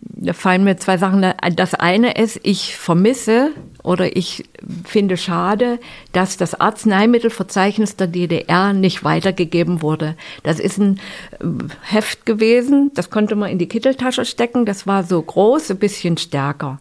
Da 0.00 0.32
fallen 0.32 0.64
mir 0.64 0.76
zwei 0.76 0.98
Sachen. 0.98 1.24
Das 1.54 1.74
eine 1.74 2.12
ist, 2.12 2.40
ich 2.42 2.76
vermisse 2.76 3.50
oder 3.82 4.16
ich 4.16 4.44
finde 4.84 5.16
schade, 5.16 5.78
dass 6.12 6.36
das 6.36 6.60
Arzneimittelverzeichnis 6.60 7.94
der 7.94 8.08
DDR 8.08 8.72
nicht 8.72 9.04
weitergegeben 9.04 9.82
wurde. 9.82 10.16
Das 10.42 10.58
ist 10.58 10.78
ein 10.78 10.98
äh, 11.38 11.44
Heft 11.82 12.26
gewesen, 12.26 12.90
das 12.94 13.10
konnte 13.10 13.36
man 13.36 13.50
in 13.50 13.58
die 13.58 13.68
Kitteltasche 13.68 14.24
stecken, 14.24 14.66
das 14.66 14.88
war 14.88 15.04
so 15.04 15.22
groß, 15.22 15.70
ein 15.70 15.78
bisschen 15.78 16.16
stärker. 16.16 16.78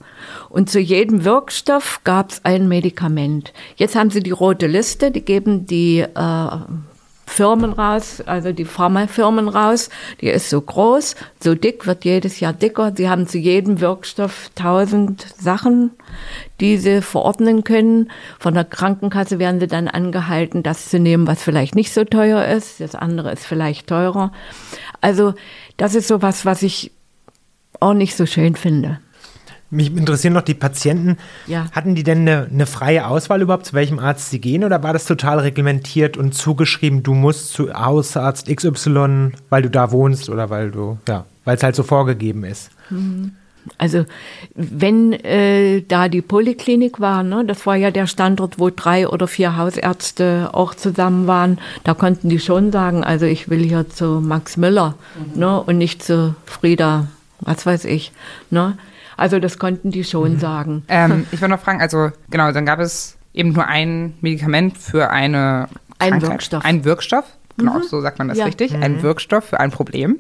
Und 0.50 0.70
zu 0.72 0.80
jedem 0.80 1.26
Wirkstoff 1.26 2.02
gab 2.04 2.32
es 2.32 2.44
ein 2.44 2.68
Medikament. 2.68 3.54
Jetzt 3.76 3.96
haben 3.96 4.10
sie 4.10 4.24
die 4.24 4.32
rote 4.32 4.66
Liste, 4.66 5.12
die 5.12 5.22
geben 5.22 5.68
die 5.68 6.00
äh, 6.00 6.58
Firmen 7.36 7.74
raus, 7.74 8.22
also 8.26 8.54
die 8.54 8.64
Pharmafirmen 8.64 9.50
raus. 9.50 9.90
Die 10.22 10.28
ist 10.28 10.50
so 10.50 10.62
groß, 10.62 11.16
so 11.44 11.54
dick, 11.54 11.86
wird 11.86 12.06
jedes 12.06 12.40
Jahr 12.40 12.54
dicker. 12.54 12.94
Sie 12.96 13.10
haben 13.10 13.28
zu 13.28 13.38
jedem 13.38 13.82
Wirkstoff 13.82 14.52
tausend 14.56 15.28
Sachen, 15.38 15.92
die 16.62 16.78
sie 16.78 17.02
verordnen 17.02 17.66
können. 17.66 18.10
Von 18.40 18.54
der 18.54 18.64
Krankenkasse 18.64 19.38
werden 19.38 19.60
sie 19.60 19.68
dann 19.68 19.90
angehalten, 19.90 20.64
das 20.64 20.90
zu 20.90 20.98
nehmen, 20.98 21.28
was 21.28 21.44
vielleicht 21.44 21.76
nicht 21.76 21.92
so 21.92 22.06
teuer 22.06 22.46
ist. 22.46 22.80
Das 22.80 22.96
andere 22.96 23.34
ist 23.34 23.46
vielleicht 23.46 23.88
teurer. 23.88 24.32
Also 25.02 25.34
das 25.76 25.94
ist 25.94 26.08
so 26.08 26.22
was, 26.22 26.46
was 26.46 26.62
ich 26.62 26.94
auch 27.82 27.94
nicht 27.94 28.16
so 28.16 28.26
schön 28.26 28.56
finde. 28.56 29.02
Mich 29.76 29.96
interessieren 29.96 30.34
noch 30.34 30.42
die 30.42 30.54
Patienten. 30.54 31.18
Ja. 31.48 31.68
Hatten 31.72 31.96
die 31.96 32.04
denn 32.04 32.20
eine, 32.20 32.48
eine 32.52 32.66
freie 32.66 33.08
Auswahl 33.08 33.42
überhaupt, 33.42 33.66
zu 33.66 33.74
welchem 33.74 34.00
Arzt 34.00 34.30
sie 34.30 34.40
gehen? 34.40 34.64
Oder 34.64 34.82
war 34.84 34.94
das 34.94 35.06
total 35.06 35.40
reglementiert 35.40 36.18
und 36.18 36.34
zugeschrieben, 36.34 37.04
du 37.04 37.14
musst 37.14 37.52
zu 37.54 37.74
Hausarzt 37.74 38.48
XY, 38.48 39.32
weil 39.50 39.62
du 39.62 39.70
da 39.70 39.92
wohnst 39.92 40.30
oder 40.30 40.50
weil 40.50 40.72
du, 40.72 40.98
ja, 41.08 41.26
weil 41.44 41.58
es 41.58 41.64
halt 41.64 41.76
so 41.76 41.84
vorgegeben 41.84 42.44
ist? 42.44 42.72
Also 43.78 44.06
wenn 44.54 45.14
äh, 45.14 45.82
da 45.82 46.08
die 46.08 46.22
Poliklinik 46.22 47.00
war, 47.00 47.24
ne, 47.24 47.44
das 47.46 47.66
war 47.66 47.76
ja 47.76 47.92
der 47.92 48.08
Standort, 48.08 48.60
wo 48.60 48.70
drei 48.70 49.08
oder 49.08 49.28
vier 49.28 49.58
Hausärzte 49.58 50.50
auch 50.54 50.76
zusammen 50.76 51.28
waren, 51.28 51.60
da 51.84 51.94
konnten 51.94 52.30
die 52.30 52.40
schon 52.40 52.72
sagen, 52.72 53.04
also 53.04 53.26
ich 53.26 53.50
will 53.50 53.64
hier 53.64 53.90
zu 53.90 54.22
Max 54.22 54.58
Müller 54.58 54.96
ne, 55.34 55.60
und 55.62 55.78
nicht 55.78 56.04
zu 56.04 56.36
Frieda, 56.46 57.08
was 57.40 57.66
weiß 57.66 57.86
ich. 57.86 58.12
Ne? 58.50 58.78
Also 59.18 59.40
das 59.40 59.60
konnten 59.60 59.92
die 59.92 60.04
schon 60.04 60.40
sagen. 60.40 60.84
Ähm, 60.88 61.26
ich 61.32 61.42
wollte 61.42 61.54
noch 61.54 61.62
fragen, 61.62 61.82
also 61.82 62.12
genau, 62.30 62.52
dann 62.52 62.66
gab 62.66 62.80
es 62.80 63.18
eben 63.34 63.52
nur 63.54 63.68
ein 63.68 64.14
Medikament 64.22 64.78
für 64.78 65.10
eine 65.10 65.68
Ein 66.00 66.12
Krankheit. 66.12 66.30
Wirkstoff. 66.30 66.64
Mhm. 66.64 66.70
Ein 66.70 66.86
Wirkstoff, 66.86 67.26
genau, 67.58 67.82
so 67.82 68.02
sagt 68.02 68.20
man 68.20 68.28
das 68.28 68.38
Ja. 68.38 68.46
richtig. 68.46 68.74
Ein 68.76 69.02
Wirkstoff 69.02 69.46
für 69.46 69.60
ein 69.60 69.72
Problem. 69.72 70.20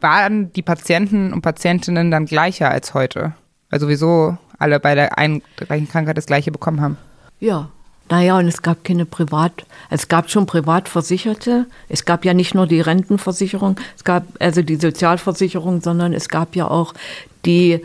Waren 0.00 0.52
die 0.52 0.62
Patienten 0.62 1.32
und 1.32 1.42
Patientinnen 1.42 2.10
dann 2.10 2.26
gleicher 2.26 2.70
als 2.70 2.94
heute? 2.94 3.32
Weil 3.70 3.80
sowieso 3.80 4.36
alle 4.58 4.78
bei 4.80 4.94
der 4.94 5.18
einen 5.18 5.42
gleichen 5.56 5.88
Krankheit 5.88 6.16
das 6.16 6.26
gleiche 6.26 6.50
bekommen 6.52 6.80
haben. 6.80 6.96
Ja. 7.40 7.68
Naja, 8.08 8.38
und 8.38 8.46
es 8.46 8.62
gab 8.62 8.84
keine 8.84 9.04
Privat, 9.04 9.66
es 9.90 10.06
gab 10.06 10.30
schon 10.30 10.46
Privatversicherte. 10.46 11.66
Es 11.88 12.04
gab 12.04 12.24
ja 12.24 12.34
nicht 12.34 12.54
nur 12.54 12.68
die 12.68 12.80
Rentenversicherung, 12.80 13.80
es 13.96 14.04
gab 14.04 14.22
also 14.38 14.62
die 14.62 14.76
Sozialversicherung, 14.76 15.80
sondern 15.80 16.12
es 16.12 16.28
gab 16.28 16.54
ja 16.54 16.68
auch 16.68 16.94
die 17.44 17.80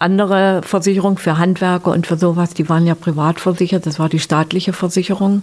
andere 0.00 0.62
Versicherung 0.64 1.18
für 1.18 1.38
Handwerker 1.38 1.92
und 1.92 2.06
für 2.06 2.16
sowas, 2.16 2.54
die 2.54 2.68
waren 2.68 2.86
ja 2.86 2.94
privat 2.94 3.38
versichert, 3.38 3.86
das 3.86 3.98
war 3.98 4.08
die 4.08 4.18
staatliche 4.18 4.72
Versicherung. 4.72 5.42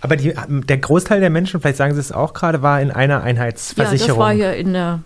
Aber 0.00 0.16
die, 0.16 0.32
der 0.48 0.78
Großteil 0.78 1.20
der 1.20 1.30
Menschen, 1.30 1.60
vielleicht 1.60 1.76
sagen 1.76 1.92
Sie 1.92 2.00
es 2.00 2.10
auch 2.12 2.32
gerade, 2.32 2.62
war 2.62 2.80
in 2.80 2.90
einer 2.90 3.14
Ja, 3.14 3.18
das 3.18 3.26
Einheitsversicherung. 3.26 4.18
war 4.18 4.32
hier 4.32 4.54
in 4.54 4.72
der 4.72 5.00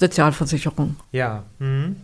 Sozialversicherung. 0.00 0.96
Ja. 1.12 1.44
Mhm. 1.58 1.96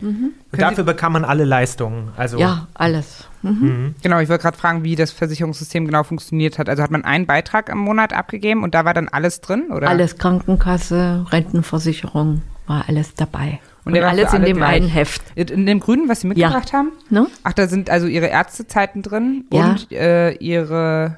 Und 0.52 0.60
dafür 0.60 0.84
bekam 0.84 1.14
man 1.14 1.24
alle 1.24 1.44
Leistungen. 1.44 2.10
Also 2.16 2.38
Ja, 2.38 2.68
alles. 2.74 3.24
Mhm. 3.42 3.94
Genau, 4.02 4.20
ich 4.20 4.28
wollte 4.28 4.42
gerade 4.42 4.58
fragen, 4.58 4.84
wie 4.84 4.96
das 4.96 5.10
Versicherungssystem 5.10 5.86
genau 5.86 6.04
funktioniert 6.04 6.58
hat. 6.58 6.68
Also 6.68 6.82
hat 6.82 6.90
man 6.90 7.04
einen 7.04 7.26
Beitrag 7.26 7.68
im 7.70 7.78
Monat 7.78 8.12
abgegeben 8.12 8.62
und 8.62 8.74
da 8.74 8.84
war 8.84 8.92
dann 8.94 9.08
alles 9.08 9.40
drin, 9.40 9.70
oder? 9.74 9.88
Alles 9.88 10.18
Krankenkasse, 10.18 11.24
Rentenversicherung, 11.30 12.42
war 12.66 12.84
alles 12.86 13.14
dabei. 13.14 13.60
Und 13.86 13.94
Und, 13.96 14.02
alles 14.02 14.34
in 14.34 14.42
dem 14.42 14.56
gleich. 14.58 14.68
einen 14.76 14.88
Heft. 14.88 15.22
In 15.36 15.64
dem 15.64 15.80
Grünen, 15.80 16.08
was 16.08 16.20
Sie 16.20 16.26
mitgebracht 16.26 16.72
haben? 16.72 16.90
Ne? 17.08 17.28
Ach, 17.44 17.52
da 17.54 17.66
sind 17.68 17.88
also 17.88 18.06
Ihre 18.08 18.26
Ärztezeiten 18.26 19.00
drin 19.02 19.44
Ja. 19.52 19.70
und 19.70 19.92
äh, 19.92 20.32
Ihre 20.32 21.16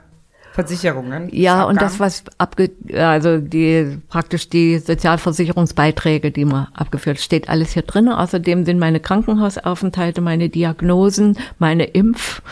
Versicherungen. 0.52 1.28
Ja, 1.32 1.64
und 1.64 1.80
das, 1.80 1.98
was 2.00 2.24
abge, 2.36 2.70
also 2.94 3.38
die, 3.38 3.98
praktisch 4.08 4.48
die 4.50 4.78
Sozialversicherungsbeiträge, 4.78 6.30
die 6.30 6.44
man 6.44 6.66
abgeführt, 6.74 7.20
steht 7.20 7.48
alles 7.48 7.72
hier 7.72 7.82
drin. 7.82 8.08
Außerdem 8.08 8.64
sind 8.64 8.78
meine 8.78 9.00
Krankenhausaufenthalte, 9.00 10.20
meine 10.20 10.48
Diagnosen, 10.48 11.38
meine 11.58 11.84
Impf, 11.84 12.42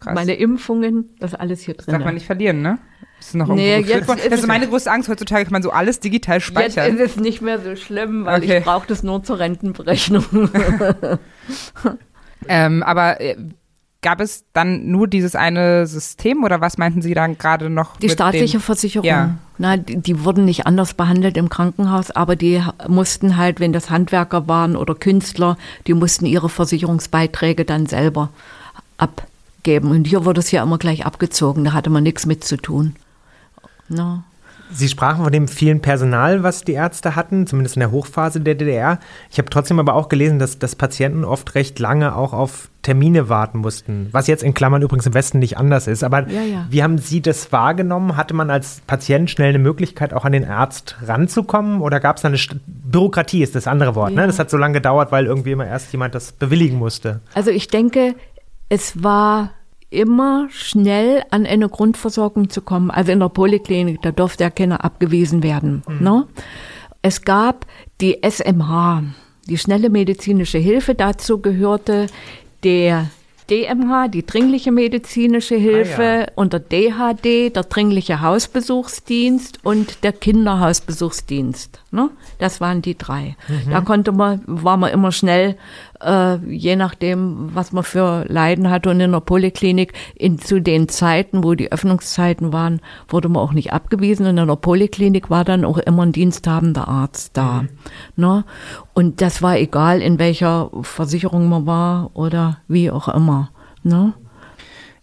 Krass. 0.00 0.14
meine 0.14 0.34
Impfungen, 0.34 1.10
das 1.18 1.34
alles 1.34 1.60
hier 1.62 1.74
drin. 1.74 1.92
Darf 1.92 2.04
man 2.04 2.14
nicht 2.14 2.26
verlieren, 2.26 2.62
ne? 2.62 2.78
Ist 3.18 3.34
noch 3.34 3.48
Nee, 3.48 3.78
jetzt 3.78 4.06
worden? 4.08 4.18
ist 4.20 4.30
Das 4.30 4.40
ist 4.40 4.46
meine 4.46 4.68
größte 4.68 4.90
Angst. 4.90 5.08
Heutzutage 5.08 5.44
kann 5.44 5.52
man 5.52 5.62
so 5.62 5.70
alles 5.70 6.00
digital 6.00 6.36
Jetzt 6.36 6.46
speichern. 6.46 6.94
ist 6.96 7.00
es 7.00 7.16
nicht 7.16 7.40
mehr 7.42 7.58
so 7.60 7.74
schlimm, 7.76 8.24
weil 8.24 8.42
Okay. 8.42 8.58
ich 8.58 8.64
brauche 8.64 8.86
das 8.86 9.02
nur 9.02 9.22
zur 9.24 9.38
Rentenberechnung. 9.38 10.24
Ähm, 12.48 12.82
aber 12.82 13.20
äh, 13.20 13.36
gab 14.02 14.20
es 14.20 14.44
dann 14.52 14.86
nur 14.90 15.08
dieses 15.08 15.34
eine 15.34 15.86
System 15.86 16.44
oder 16.44 16.60
was 16.60 16.78
meinten 16.78 17.02
Sie 17.02 17.14
dann 17.14 17.38
gerade 17.38 17.70
noch? 17.70 17.96
Die 17.96 18.08
staatliche 18.10 18.58
den- 18.58 18.60
Versicherung. 18.62 19.06
Ja. 19.06 19.34
Na, 19.58 19.76
die, 19.76 19.96
die 19.96 20.22
wurden 20.22 20.44
nicht 20.44 20.66
anders 20.66 20.94
behandelt 20.94 21.36
im 21.38 21.48
Krankenhaus, 21.48 22.10
aber 22.10 22.36
die 22.36 22.62
mussten 22.86 23.36
halt, 23.36 23.58
wenn 23.58 23.72
das 23.72 23.90
Handwerker 23.90 24.46
waren 24.46 24.76
oder 24.76 24.94
Künstler, 24.94 25.56
die 25.86 25.94
mussten 25.94 26.26
ihre 26.26 26.48
Versicherungsbeiträge 26.48 27.64
dann 27.64 27.86
selber 27.86 28.28
abgeben. 28.98 29.90
Und 29.90 30.06
hier 30.06 30.24
wurde 30.24 30.40
es 30.40 30.50
ja 30.50 30.62
immer 30.62 30.78
gleich 30.78 31.04
abgezogen, 31.06 31.64
da 31.64 31.72
hatte 31.72 31.90
man 31.90 32.02
nichts 32.04 32.26
mit 32.26 32.44
zu 32.44 32.58
tun. 32.58 32.94
Na. 33.88 34.24
Sie 34.72 34.88
sprachen 34.88 35.22
von 35.22 35.32
dem 35.32 35.46
vielen 35.46 35.80
Personal, 35.80 36.42
was 36.42 36.64
die 36.64 36.72
Ärzte 36.72 37.14
hatten, 37.14 37.46
zumindest 37.46 37.76
in 37.76 37.80
der 37.80 37.92
Hochphase 37.92 38.40
der 38.40 38.56
DDR. 38.56 38.98
Ich 39.30 39.38
habe 39.38 39.48
trotzdem 39.48 39.78
aber 39.78 39.94
auch 39.94 40.08
gelesen, 40.08 40.40
dass, 40.40 40.58
dass 40.58 40.74
Patienten 40.74 41.24
oft 41.24 41.54
recht 41.54 41.78
lange 41.78 42.16
auch 42.16 42.32
auf 42.32 42.68
Termine 42.82 43.28
warten 43.28 43.58
mussten, 43.58 44.08
was 44.10 44.26
jetzt 44.26 44.42
in 44.42 44.54
Klammern 44.54 44.82
übrigens 44.82 45.06
im 45.06 45.14
Westen 45.14 45.38
nicht 45.38 45.56
anders 45.56 45.86
ist. 45.86 46.02
Aber 46.02 46.28
Ja, 46.28 46.42
ja. 46.42 46.66
wie 46.68 46.82
haben 46.82 46.98
Sie 46.98 47.20
das 47.20 47.52
wahrgenommen? 47.52 48.16
Hatte 48.16 48.34
man 48.34 48.50
als 48.50 48.80
Patient 48.86 49.30
schnell 49.30 49.50
eine 49.50 49.58
Möglichkeit, 49.60 50.12
auch 50.12 50.24
an 50.24 50.32
den 50.32 50.44
Arzt 50.44 50.96
ranzukommen? 51.04 51.80
Oder 51.80 52.00
gab 52.00 52.16
es 52.16 52.22
da 52.22 52.28
eine 52.28 52.38
St 52.38 52.56
Bürokratie, 52.66 53.42
ist 53.42 53.54
das 53.54 53.66
andere 53.68 53.94
Wort. 53.94 54.14
Ne? 54.14 54.22
Ja. 54.22 54.26
Das 54.26 54.38
hat 54.38 54.50
so 54.50 54.56
lange 54.56 54.74
gedauert, 54.74 55.12
weil 55.12 55.26
irgendwie 55.26 55.52
immer 55.52 55.66
erst 55.66 55.92
jemand 55.92 56.14
das 56.14 56.32
bewilligen 56.32 56.78
musste. 56.78 57.20
Also 57.34 57.50
ich 57.50 57.68
denke, 57.68 58.14
es 58.68 59.02
war 59.02 59.50
immer 59.96 60.48
schnell 60.50 61.22
an 61.30 61.46
eine 61.46 61.68
Grundversorgung 61.68 62.50
zu 62.50 62.60
kommen. 62.60 62.90
Also 62.90 63.12
in 63.12 63.20
der 63.20 63.30
Poliklinik, 63.30 64.02
da 64.02 64.12
durfte 64.12 64.44
ja 64.44 64.50
keiner 64.50 64.84
abgewiesen 64.84 65.42
werden. 65.42 65.82
Ne? 66.00 66.26
Es 67.02 67.22
gab 67.22 67.66
die 68.00 68.18
SMH, 68.22 69.02
die 69.48 69.58
schnelle 69.58 69.90
medizinische 69.90 70.58
Hilfe. 70.58 70.94
Dazu 70.94 71.38
gehörte 71.40 72.08
der 72.62 73.10
DMH, 73.48 74.08
die 74.08 74.26
dringliche 74.26 74.72
medizinische 74.72 75.54
Hilfe, 75.54 76.02
ja. 76.02 76.26
und 76.34 76.52
der 76.52 76.60
DHD, 76.60 77.54
der 77.54 77.62
dringliche 77.62 78.20
Hausbesuchsdienst 78.20 79.60
und 79.64 80.02
der 80.02 80.12
Kinderhausbesuchsdienst. 80.12 81.80
Ne? 81.92 82.10
Das 82.38 82.60
waren 82.60 82.82
die 82.82 82.98
drei. 82.98 83.36
Da 83.70 83.80
konnte 83.82 84.10
man, 84.12 84.42
war 84.46 84.76
man 84.76 84.92
immer 84.92 85.12
schnell 85.12 85.56
äh, 86.00 86.36
je 86.48 86.76
nachdem, 86.76 87.54
was 87.54 87.72
man 87.72 87.84
für 87.84 88.24
Leiden 88.28 88.70
hatte. 88.70 88.90
Und 88.90 89.00
in 89.00 89.12
der 89.12 89.20
Poliklinik, 89.20 89.92
in, 90.14 90.38
zu 90.38 90.60
den 90.60 90.88
Zeiten, 90.88 91.44
wo 91.44 91.54
die 91.54 91.72
Öffnungszeiten 91.72 92.52
waren, 92.52 92.80
wurde 93.08 93.28
man 93.28 93.42
auch 93.42 93.52
nicht 93.52 93.72
abgewiesen. 93.72 94.26
Und 94.26 94.38
in 94.38 94.48
der 94.48 94.56
Poliklinik 94.56 95.30
war 95.30 95.44
dann 95.44 95.64
auch 95.64 95.78
immer 95.78 96.04
ein 96.04 96.12
diensthabender 96.12 96.88
Arzt 96.88 97.36
da. 97.36 97.62
Mhm. 97.62 97.68
Ne? 98.16 98.44
Und 98.94 99.20
das 99.20 99.42
war 99.42 99.56
egal, 99.58 100.02
in 100.02 100.18
welcher 100.18 100.70
Versicherung 100.82 101.48
man 101.48 101.66
war 101.66 102.10
oder 102.14 102.58
wie 102.68 102.90
auch 102.90 103.08
immer. 103.08 103.50
Ne? 103.82 104.14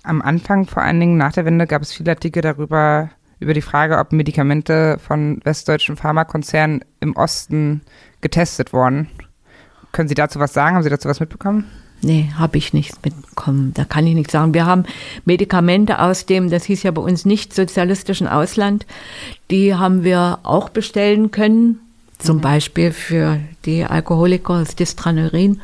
Am 0.04 0.22
Anfang, 0.22 0.66
vor 0.66 0.84
allen 0.84 1.00
Dingen 1.00 1.18
nach 1.18 1.34
der 1.34 1.46
Wende, 1.46 1.68
gab 1.68 1.82
es 1.82 1.94
viele 1.94 2.12
Artikel 2.12 2.42
darüber, 2.42 3.10
über 3.40 3.54
die 3.54 3.62
Frage, 3.62 3.98
ob 3.98 4.12
Medikamente 4.12 4.98
von 5.00 5.40
westdeutschen 5.44 5.96
Pharmakonzernen 5.96 6.84
im 7.00 7.16
Osten 7.16 7.82
getestet 8.22 8.74
wurden. 8.74 9.10
Können 9.94 10.10
Sie 10.10 10.16
dazu 10.16 10.40
was 10.40 10.52
sagen? 10.52 10.76
Haben 10.76 10.84
Sie 10.84 10.90
dazu 10.90 11.08
was 11.08 11.22
mitbekommen? 11.22 11.66
Nee, 12.02 12.34
habe 12.38 12.58
ich 12.58 12.74
nichts 12.74 12.98
mitbekommen. 13.06 13.74
Da 13.74 13.86
kann 13.86 14.06
ich 14.06 14.14
nichts 14.14 14.34
sagen. 14.34 14.54
Wir 14.54 14.66
haben 14.66 14.84
Medikamente 15.24 16.00
aus 16.00 16.26
dem, 16.26 16.50
das 16.50 16.66
hieß 16.66 16.84
ja 16.84 16.92
bei 16.92 17.02
uns 17.02 17.24
nicht 17.24 17.54
sozialistischen 17.54 18.28
Ausland, 18.28 18.86
die 19.50 19.74
haben 19.76 20.04
wir 20.04 20.40
auch 20.44 20.68
bestellen 20.68 21.32
können. 21.32 21.80
Zum 22.20 22.38
mhm. 22.38 22.42
Beispiel 22.42 22.92
für 22.92 23.40
die 23.66 23.86
Alkoholiker, 23.86 24.60
das 24.60 24.76
Distranurin, 24.76 25.62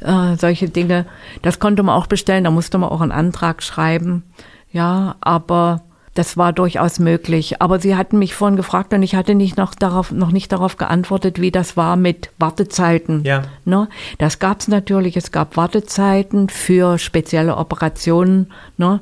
äh, 0.00 0.36
solche 0.36 0.68
Dinge. 0.68 1.04
Das 1.42 1.58
konnte 1.58 1.82
man 1.82 1.94
auch 1.94 2.06
bestellen, 2.06 2.44
da 2.44 2.50
musste 2.50 2.78
man 2.78 2.88
auch 2.88 3.02
einen 3.02 3.12
Antrag 3.12 3.62
schreiben. 3.62 4.22
Ja, 4.70 5.16
aber 5.20 5.82
das 6.14 6.36
war 6.36 6.52
durchaus 6.52 6.98
möglich. 6.98 7.62
Aber 7.62 7.78
Sie 7.78 7.96
hatten 7.96 8.18
mich 8.18 8.34
vorhin 8.34 8.56
gefragt 8.56 8.92
und 8.92 9.02
ich 9.02 9.14
hatte 9.14 9.34
nicht 9.34 9.56
noch, 9.56 9.74
darauf, 9.74 10.10
noch 10.10 10.30
nicht 10.30 10.52
darauf 10.52 10.76
geantwortet, 10.76 11.40
wie 11.40 11.50
das 11.50 11.76
war 11.76 11.96
mit 11.96 12.30
Wartezeiten. 12.38 13.24
Ja. 13.24 13.42
Ne? 13.64 13.88
Das 14.18 14.38
gab 14.38 14.60
es 14.60 14.68
natürlich. 14.68 15.16
Es 15.16 15.32
gab 15.32 15.56
Wartezeiten 15.56 16.48
für 16.48 16.98
spezielle 16.98 17.56
Operationen. 17.56 18.52
Ne? 18.76 19.00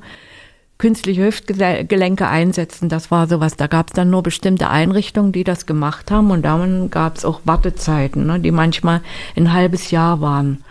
Künstliche 0.78 1.24
Hüftgelenke 1.24 2.26
einsetzen, 2.26 2.88
das 2.88 3.10
war 3.10 3.26
sowas. 3.26 3.56
Da 3.56 3.66
gab 3.66 3.88
es 3.88 3.92
dann 3.92 4.08
nur 4.08 4.22
bestimmte 4.22 4.70
Einrichtungen, 4.70 5.32
die 5.32 5.44
das 5.44 5.66
gemacht 5.66 6.10
haben. 6.10 6.30
Und 6.30 6.42
dann 6.42 6.90
gab 6.90 7.16
es 7.16 7.24
auch 7.24 7.40
Wartezeiten, 7.44 8.24
ne? 8.24 8.38
die 8.38 8.52
manchmal 8.52 9.02
ein 9.36 9.52
halbes 9.52 9.90
Jahr 9.90 10.20
waren. 10.20 10.64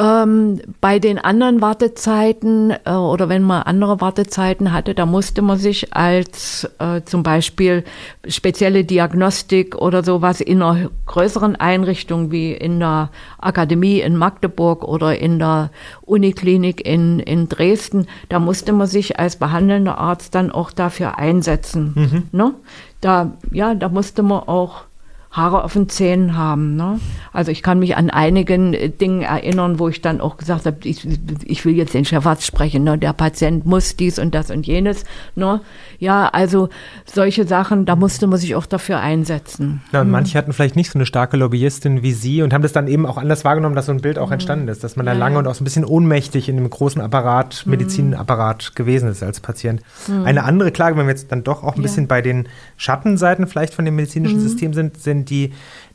Ähm, 0.00 0.62
bei 0.80 0.98
den 0.98 1.18
anderen 1.18 1.60
Wartezeiten 1.60 2.72
äh, 2.86 2.92
oder 2.92 3.28
wenn 3.28 3.42
man 3.42 3.64
andere 3.64 4.00
Wartezeiten 4.00 4.72
hatte, 4.72 4.94
da 4.94 5.04
musste 5.04 5.42
man 5.42 5.58
sich 5.58 5.92
als 5.94 6.66
äh, 6.78 7.02
zum 7.04 7.22
Beispiel 7.22 7.84
spezielle 8.26 8.84
Diagnostik 8.84 9.76
oder 9.76 10.02
sowas 10.02 10.40
in 10.40 10.62
einer 10.62 10.88
größeren 11.04 11.56
Einrichtung 11.56 12.30
wie 12.30 12.52
in 12.52 12.80
der 12.80 13.10
Akademie 13.36 14.00
in 14.00 14.16
Magdeburg 14.16 14.84
oder 14.84 15.18
in 15.18 15.38
der 15.38 15.70
Uniklinik 16.00 16.86
in, 16.86 17.20
in 17.20 17.50
Dresden, 17.50 18.06
da 18.30 18.38
musste 18.38 18.72
man 18.72 18.86
sich 18.86 19.20
als 19.20 19.36
behandelnder 19.36 19.98
Arzt 19.98 20.34
dann 20.34 20.50
auch 20.50 20.70
dafür 20.70 21.18
einsetzen. 21.18 21.92
Mhm. 21.94 22.22
Ne? 22.32 22.54
Da, 23.02 23.32
ja, 23.50 23.74
da 23.74 23.90
musste 23.90 24.22
man 24.22 24.40
auch 24.40 24.84
Haare 25.32 25.62
auf 25.62 25.74
den 25.74 25.88
Zähnen 25.88 26.36
haben. 26.36 26.74
Ne? 26.74 26.98
Also 27.32 27.52
ich 27.52 27.62
kann 27.62 27.78
mich 27.78 27.96
an 27.96 28.10
einigen 28.10 28.74
äh, 28.74 28.90
Dingen 28.90 29.22
erinnern, 29.22 29.78
wo 29.78 29.88
ich 29.88 30.00
dann 30.00 30.20
auch 30.20 30.36
gesagt 30.36 30.66
habe, 30.66 30.78
ich, 30.82 31.06
ich 31.44 31.64
will 31.64 31.76
jetzt 31.76 31.94
den 31.94 32.04
Chefarzt 32.04 32.44
sprechen, 32.44 32.82
ne? 32.82 32.98
der 32.98 33.12
Patient 33.12 33.64
muss 33.64 33.94
dies 33.94 34.18
und 34.18 34.34
das 34.34 34.50
und 34.50 34.66
jenes. 34.66 35.04
Ne? 35.36 35.60
Ja, 36.00 36.26
also 36.26 36.68
solche 37.04 37.46
Sachen, 37.46 37.86
da 37.86 37.94
musste 37.94 38.26
man 38.26 38.40
sich 38.40 38.56
auch 38.56 38.66
dafür 38.66 38.98
einsetzen. 38.98 39.82
Ja, 39.92 40.00
und 40.00 40.08
mhm. 40.08 40.12
manche 40.12 40.36
hatten 40.36 40.52
vielleicht 40.52 40.74
nicht 40.74 40.90
so 40.90 40.98
eine 40.98 41.06
starke 41.06 41.36
Lobbyistin 41.36 42.02
wie 42.02 42.12
Sie 42.12 42.42
und 42.42 42.52
haben 42.52 42.62
das 42.62 42.72
dann 42.72 42.88
eben 42.88 43.06
auch 43.06 43.16
anders 43.16 43.44
wahrgenommen, 43.44 43.76
dass 43.76 43.86
so 43.86 43.92
ein 43.92 44.00
Bild 44.00 44.18
auch 44.18 44.28
mhm. 44.28 44.34
entstanden 44.34 44.66
ist, 44.66 44.82
dass 44.82 44.96
man 44.96 45.06
da 45.06 45.12
lange 45.12 45.38
und 45.38 45.46
auch 45.46 45.54
so 45.54 45.62
ein 45.62 45.64
bisschen 45.64 45.84
ohnmächtig 45.84 46.48
in 46.48 46.56
dem 46.56 46.68
großen 46.68 47.00
Apparat, 47.00 47.62
mhm. 47.66 47.70
Medizinapparat 47.70 48.74
gewesen 48.74 49.08
ist 49.08 49.22
als 49.22 49.38
Patient. 49.38 49.80
Mhm. 50.08 50.24
Eine 50.24 50.42
andere 50.42 50.72
Klage, 50.72 50.96
wenn 50.96 51.06
wir 51.06 51.12
jetzt 51.12 51.30
dann 51.30 51.44
doch 51.44 51.62
auch 51.62 51.76
ein 51.76 51.82
bisschen 51.82 52.04
ja. 52.04 52.08
bei 52.08 52.20
den 52.20 52.48
Schattenseiten 52.76 53.46
vielleicht 53.46 53.74
von 53.74 53.84
dem 53.84 53.94
medizinischen 53.94 54.38
mhm. 54.38 54.42
System 54.42 54.74
sind, 54.74 55.00
sind 55.00 55.19
sind 55.20 55.30
die, 55.30 55.52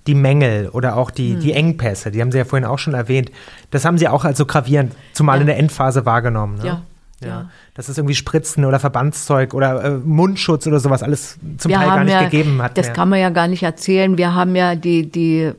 die 0.07 0.15
Mängel 0.15 0.69
oder 0.69 0.95
auch 0.97 1.11
die, 1.11 1.33
hm. 1.33 1.39
die 1.39 1.53
Engpässe, 1.53 2.11
die 2.11 2.21
haben 2.21 2.31
Sie 2.31 2.37
ja 2.37 2.45
vorhin 2.45 2.67
auch 2.67 2.79
schon 2.79 2.93
erwähnt. 2.93 3.31
Das 3.71 3.85
haben 3.85 3.97
Sie 3.97 4.07
auch 4.07 4.23
als 4.23 4.37
so 4.37 4.45
gravierend, 4.45 4.93
zumal 5.13 5.37
ja. 5.37 5.41
in 5.41 5.47
der 5.47 5.57
Endphase 5.57 6.05
wahrgenommen. 6.05 6.57
Ne? 6.59 6.65
Ja. 6.65 6.81
Ja. 7.21 7.27
ja. 7.27 7.49
Das 7.75 7.89
ist 7.89 7.97
irgendwie 7.97 8.15
Spritzen 8.15 8.63
oder 8.63 8.79
Verbandszeug 8.79 9.53
oder 9.53 9.83
äh, 9.83 9.89
Mundschutz 9.97 10.65
oder 10.65 10.79
sowas 10.79 11.03
alles 11.03 11.37
zum 11.57 11.69
wir 11.69 11.77
Teil 11.77 11.87
gar 11.87 12.03
nicht 12.05 12.13
ja, 12.13 12.23
gegeben 12.23 12.61
hat. 12.61 12.77
Das 12.77 12.87
mehr. 12.87 12.95
kann 12.95 13.09
man 13.09 13.19
ja 13.19 13.29
gar 13.29 13.47
nicht 13.47 13.63
erzählen. 13.63 14.17
Wir 14.17 14.33
haben 14.33 14.55
ja 14.55 14.75
die, 14.75 15.11
die 15.11 15.51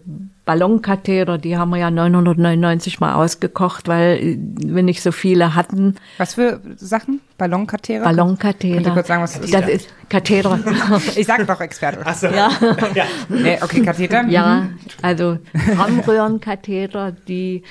Ballonkatheter, 0.46 1.38
die 1.38 1.58
haben 1.58 1.70
wir 1.70 1.78
ja 1.78 1.90
999 1.90 3.00
mal 3.00 3.14
ausgekocht, 3.14 3.88
weil 3.88 4.16
äh, 4.16 4.38
wir 4.58 4.84
nicht 4.84 5.02
so 5.02 5.10
viele 5.10 5.56
hatten. 5.56 5.96
Was 6.18 6.34
für 6.34 6.60
Sachen? 6.76 7.20
Ballonkatheter? 7.36 8.04
Ballonkatheter. 8.04 8.74
Könnt 8.76 8.86
ihr 8.86 8.92
kurz 8.92 9.08
sagen, 9.08 9.22
was 9.24 9.34
das 9.34 9.44
ist? 9.44 9.54
Das 9.54 9.68
ist 9.68 9.88
Katheter. 10.08 10.58
ich 11.16 11.26
sage 11.26 11.44
doch 11.44 11.60
Experte. 11.60 12.00
Ach 12.04 12.14
so. 12.14 12.28
Ja. 12.28 12.50
ja. 12.94 13.04
Nee, 13.28 13.58
okay, 13.60 13.82
Katheter. 13.82 14.24
Ja, 14.28 14.60
mhm. 14.60 14.78
also 15.02 15.38
Harnröhrenkatheter, 15.76 17.10
die 17.10 17.64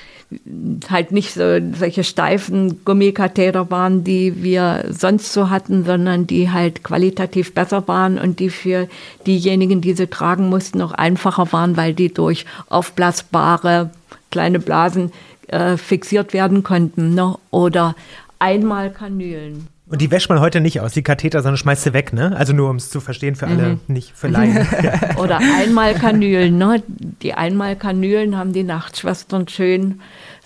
halt 0.90 1.12
nicht 1.12 1.32
so 1.32 1.58
solche 1.72 2.04
steifen 2.04 2.84
Gummikatheter 2.84 3.70
waren, 3.70 4.04
die 4.04 4.35
wir 4.42 4.86
sonst 4.90 5.32
so 5.32 5.50
hatten, 5.50 5.84
sondern 5.84 6.26
die 6.26 6.50
halt 6.50 6.82
qualitativ 6.82 7.54
besser 7.54 7.86
waren 7.88 8.18
und 8.18 8.40
die 8.40 8.50
für 8.50 8.88
diejenigen, 9.26 9.80
die 9.80 9.94
sie 9.94 10.06
tragen 10.06 10.48
mussten, 10.48 10.82
auch 10.82 10.92
einfacher 10.92 11.52
waren, 11.52 11.76
weil 11.76 11.94
die 11.94 12.12
durch 12.12 12.46
aufblasbare 12.68 13.90
kleine 14.30 14.58
Blasen 14.58 15.12
äh, 15.48 15.76
fixiert 15.76 16.32
werden 16.32 16.62
konnten. 16.62 17.14
Ne? 17.14 17.36
Oder 17.50 17.94
einmal 18.38 18.90
Kanülen. 18.90 19.68
Und 19.88 20.00
die 20.00 20.10
wäscht 20.10 20.28
man 20.28 20.40
heute 20.40 20.60
nicht 20.60 20.80
aus, 20.80 20.92
die 20.92 21.02
Katheter, 21.02 21.42
sondern 21.42 21.58
schmeißt 21.58 21.84
sie 21.84 21.92
weg, 21.92 22.12
ne? 22.12 22.36
Also 22.36 22.52
nur 22.52 22.70
um 22.70 22.76
es 22.76 22.90
zu 22.90 23.00
verstehen 23.00 23.36
für 23.36 23.46
alle, 23.46 23.68
mhm. 23.68 23.80
nicht 23.86 24.12
für 24.16 24.26
Laien. 24.26 24.66
Oder 25.16 25.38
einmal 25.38 25.94
Kanülen, 25.94 26.58
ne? 26.58 26.82
Die 26.88 27.34
einmal 27.34 27.76
Kanülen 27.76 28.36
haben 28.36 28.52
die 28.52 28.64
Nachtschwestern 28.64 29.46
schön 29.46 30.00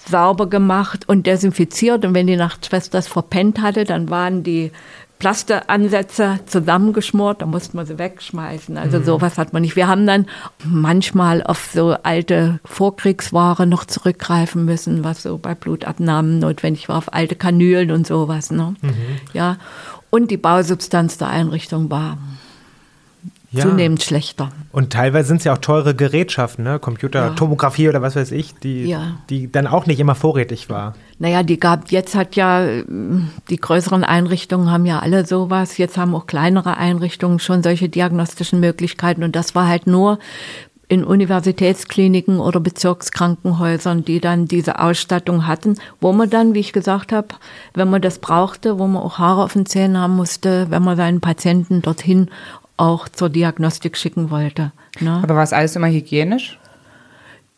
sauber 0.09 0.49
gemacht 0.49 1.09
und 1.09 1.27
desinfiziert. 1.27 2.05
Und 2.05 2.15
wenn 2.15 2.27
die 2.27 2.37
Nachtschwester 2.37 2.99
das 2.99 3.09
verpennt 3.09 3.61
hatte, 3.61 3.85
dann 3.85 4.11
waren 4.11 4.43
die 4.43 4.73
Plasteransätze 5.21 6.41
zusammengeschmort, 6.47 7.43
da 7.43 7.47
musste 7.47 7.77
man 7.77 7.85
sie 7.85 7.99
wegschmeißen. 7.99 8.79
Also 8.79 8.99
mhm. 8.99 9.05
sowas 9.05 9.37
hat 9.37 9.53
man 9.53 9.63
nicht. 9.63 9.77
Wir 9.77 9.87
haben 9.87 10.07
dann 10.07 10.27
manchmal 10.65 11.43
auf 11.43 11.71
so 11.75 11.95
alte 12.03 12.59
Vorkriegsware 12.65 13.67
noch 13.67 13.85
zurückgreifen 13.85 14.65
müssen, 14.65 15.05
was 15.05 15.23
so 15.23 15.37
bei 15.37 15.55
Blutabnahmen 15.55 16.39
notwendig 16.39 16.89
war, 16.89 16.97
auf 16.97 17.13
alte 17.13 17.37
Kanülen 17.37 17.91
und 17.91 18.07
sowas. 18.07 18.51
Ne? 18.51 18.75
Mhm. 18.81 18.95
Ja. 19.35 19.59
Und 20.09 20.31
die 20.31 20.39
Bausubstanz 20.39 21.19
der 21.19 21.29
Einrichtung 21.29 21.91
war 21.91 22.17
ja. 23.53 23.63
zunehmend 23.63 24.03
schlechter. 24.03 24.51
Und 24.73 24.93
teilweise 24.93 25.29
sind 25.29 25.39
es 25.39 25.45
ja 25.45 25.55
auch 25.55 25.59
teure 25.59 25.95
Gerätschaften, 25.95 26.65
ne? 26.65 26.79
Computer, 26.79 27.27
ja. 27.27 27.31
Tomographie 27.31 27.89
oder 27.89 28.03
was 28.03 28.17
weiß 28.17 28.33
ich, 28.33 28.55
die, 28.55 28.85
ja. 28.85 29.19
die 29.29 29.51
dann 29.51 29.67
auch 29.67 29.87
nicht 29.87 29.99
immer 29.99 30.15
vorrätig 30.15 30.71
war. 30.71 30.95
Naja, 31.19 31.43
die 31.43 31.59
gab, 31.59 31.91
jetzt 31.91 32.15
hat 32.15 32.37
ja, 32.37 32.65
die 32.67 33.57
größeren 33.57 34.05
Einrichtungen 34.05 34.71
haben 34.71 34.87
ja 34.87 35.01
alle 35.01 35.27
sowas. 35.27 35.79
Jetzt 35.79 35.99
haben 35.99 36.15
auch 36.15 36.27
kleinere 36.27 36.77
Einrichtungen 36.77 37.39
schon 37.41 37.63
solche 37.63 37.89
diagnostischen 37.89 38.61
Möglichkeiten. 38.61 39.23
Und 39.23 39.37
das 39.37 39.55
war 39.55 39.67
halt 39.67 39.87
nur 39.87 40.19
in 40.91 41.05
Universitätskliniken 41.05 42.41
oder 42.41 42.59
Bezirkskrankenhäusern, 42.59 44.05
die 44.05 44.19
dann 44.21 44.47
diese 44.47 44.81
Ausstattung 44.81 45.47
hatten, 45.47 45.77
wo 46.01 46.13
man 46.13 46.29
dann, 46.29 46.53
wie 46.53 46.59
ich 46.59 46.73
gesagt 46.73 47.13
habe, 47.13 47.29
wenn 47.75 47.89
man 47.89 48.03
das 48.03 48.19
brauchte, 48.19 48.77
wo 48.81 48.89
man 48.89 49.01
auch 49.01 49.19
Haare 49.19 49.45
auf 49.45 49.53
den 49.53 49.67
Zähnen 49.67 49.97
haben 49.99 50.17
musste, 50.17 50.67
wenn 50.71 50.83
man 50.83 50.97
seinen 50.97 51.21
Patienten 51.21 51.81
dorthin 51.81 52.29
auch 52.81 53.09
zur 53.09 53.29
Diagnostik 53.29 53.97
schicken 53.97 54.31
wollte. 54.31 54.73
Ne? 55.01 55.21
Aber 55.23 55.37
war 55.37 55.43
es 55.43 55.53
alles 55.53 55.77
immer 55.77 55.89
hygienisch? 55.89 56.59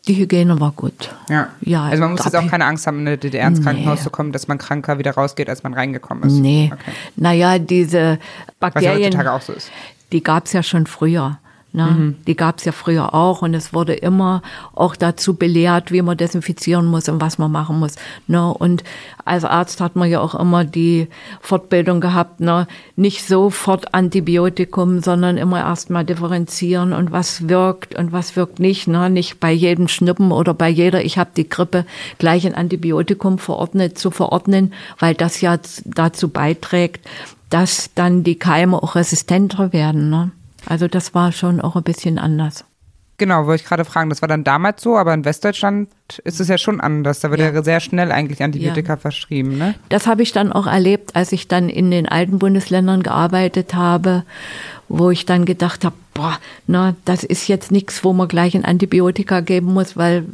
Die 0.07 0.15
Hygiene 0.15 0.59
war 0.59 0.71
gut. 0.71 1.15
Ja. 1.29 1.47
ja 1.61 1.83
also 1.83 2.03
man 2.03 2.11
muss 2.11 2.25
jetzt 2.25 2.35
auch 2.35 2.47
keine 2.47 2.65
Angst 2.65 2.85
haben, 2.87 2.99
in 2.99 3.07
eine 3.07 3.17
DDR 3.17 3.47
ins 3.47 3.61
Krankenhaus 3.61 3.99
nee. 3.99 4.03
zu 4.03 4.09
kommen, 4.09 4.33
dass 4.33 4.49
man 4.49 4.57
kranker 4.57 4.99
wieder 4.99 5.11
rausgeht, 5.11 5.47
als 5.47 5.63
man 5.63 5.73
reingekommen 5.73 6.25
ist. 6.25 6.33
Nee. 6.33 6.71
Okay. 6.73 6.91
Naja, 7.15 7.57
diese 7.57 8.19
Bakterien, 8.59 8.91
Was 8.91 8.99
ja 8.99 9.05
heutzutage 9.05 9.31
auch 9.31 9.41
so 9.41 9.53
ist. 9.53 9.71
die 10.11 10.21
gab 10.21 10.45
es 10.45 10.53
ja 10.53 10.61
schon 10.61 10.87
früher. 10.87 11.39
Ne? 11.75 11.85
Mhm. 11.85 12.15
Die 12.27 12.35
gab 12.35 12.59
es 12.59 12.65
ja 12.65 12.71
früher 12.71 13.15
auch 13.15 13.41
und 13.41 13.55
es 13.55 13.73
wurde 13.73 13.93
immer 13.93 14.43
auch 14.75 14.95
dazu 14.95 15.33
belehrt, 15.33 15.91
wie 15.91 16.03
man 16.03 16.15
desinfizieren 16.15 16.85
muss 16.85 17.09
und 17.09 17.19
was 17.19 17.39
man 17.39 17.51
machen 17.51 17.79
muss. 17.79 17.95
Ne? 18.27 18.53
Und 18.53 18.83
als 19.25 19.43
Arzt 19.43 19.81
hat 19.81 19.95
man 19.95 20.07
ja 20.07 20.19
auch 20.19 20.35
immer 20.35 20.65
die 20.65 21.07
Fortbildung 21.41 21.99
gehabt, 21.99 22.41
ne? 22.41 22.67
nicht 22.95 23.27
sofort 23.27 23.95
Antibiotikum, 23.95 24.99
sondern 24.99 25.37
immer 25.37 25.61
erstmal 25.61 26.05
differenzieren 26.05 26.93
und 26.93 27.11
was 27.11 27.49
wirkt 27.49 27.95
und 27.95 28.11
was 28.11 28.35
wirkt 28.35 28.59
nicht. 28.59 28.87
Ne? 28.87 29.09
Nicht 29.09 29.39
bei 29.39 29.51
jedem 29.51 29.87
Schnippen 29.87 30.31
oder 30.31 30.53
bei 30.53 30.69
jeder, 30.69 31.03
ich 31.03 31.17
habe 31.17 31.31
die 31.35 31.49
Grippe, 31.49 31.85
gleich 32.19 32.45
ein 32.45 32.53
Antibiotikum 32.53 33.39
verordnet 33.39 33.97
zu 33.97 34.11
verordnen, 34.11 34.73
weil 34.99 35.15
das 35.15 35.41
ja 35.41 35.57
dazu 35.85 36.29
beiträgt, 36.29 37.03
dass 37.49 37.89
dann 37.95 38.23
die 38.23 38.37
Keime 38.37 38.81
auch 38.81 38.93
resistenter 38.93 39.73
werden. 39.73 40.11
Ne? 40.11 40.31
Also 40.65 40.87
das 40.87 41.13
war 41.13 41.31
schon 41.31 41.61
auch 41.61 41.75
ein 41.75 41.83
bisschen 41.83 42.17
anders. 42.19 42.65
Genau, 43.17 43.45
wollte 43.45 43.61
ich 43.61 43.69
gerade 43.69 43.85
fragen, 43.85 44.09
das 44.09 44.21
war 44.21 44.27
dann 44.27 44.43
damals 44.43 44.81
so, 44.81 44.97
aber 44.97 45.13
in 45.13 45.23
Westdeutschland 45.23 45.89
ist 46.23 46.39
es 46.39 46.47
ja 46.47 46.57
schon 46.57 46.81
anders. 46.81 47.19
Da 47.19 47.29
wird 47.29 47.41
ja, 47.41 47.51
ja 47.51 47.63
sehr 47.63 47.79
schnell 47.79 48.11
eigentlich 48.11 48.41
Antibiotika 48.41 48.93
ja. 48.93 48.97
verschrieben, 48.97 49.57
ne? 49.57 49.75
Das 49.89 50.07
habe 50.07 50.23
ich 50.23 50.31
dann 50.31 50.51
auch 50.51 50.65
erlebt, 50.65 51.15
als 51.15 51.31
ich 51.31 51.47
dann 51.47 51.69
in 51.69 51.91
den 51.91 52.07
alten 52.09 52.39
Bundesländern 52.39 53.03
gearbeitet 53.03 53.75
habe, 53.75 54.23
wo 54.89 55.11
ich 55.11 55.27
dann 55.27 55.45
gedacht 55.45 55.85
habe, 55.85 55.95
boah, 56.15 56.39
na, 56.65 56.95
das 57.05 57.23
ist 57.23 57.47
jetzt 57.47 57.71
nichts, 57.71 58.03
wo 58.03 58.13
man 58.13 58.27
gleich 58.27 58.55
ein 58.55 58.65
Antibiotika 58.65 59.41
geben 59.41 59.73
muss, 59.73 59.95
weil 59.95 60.25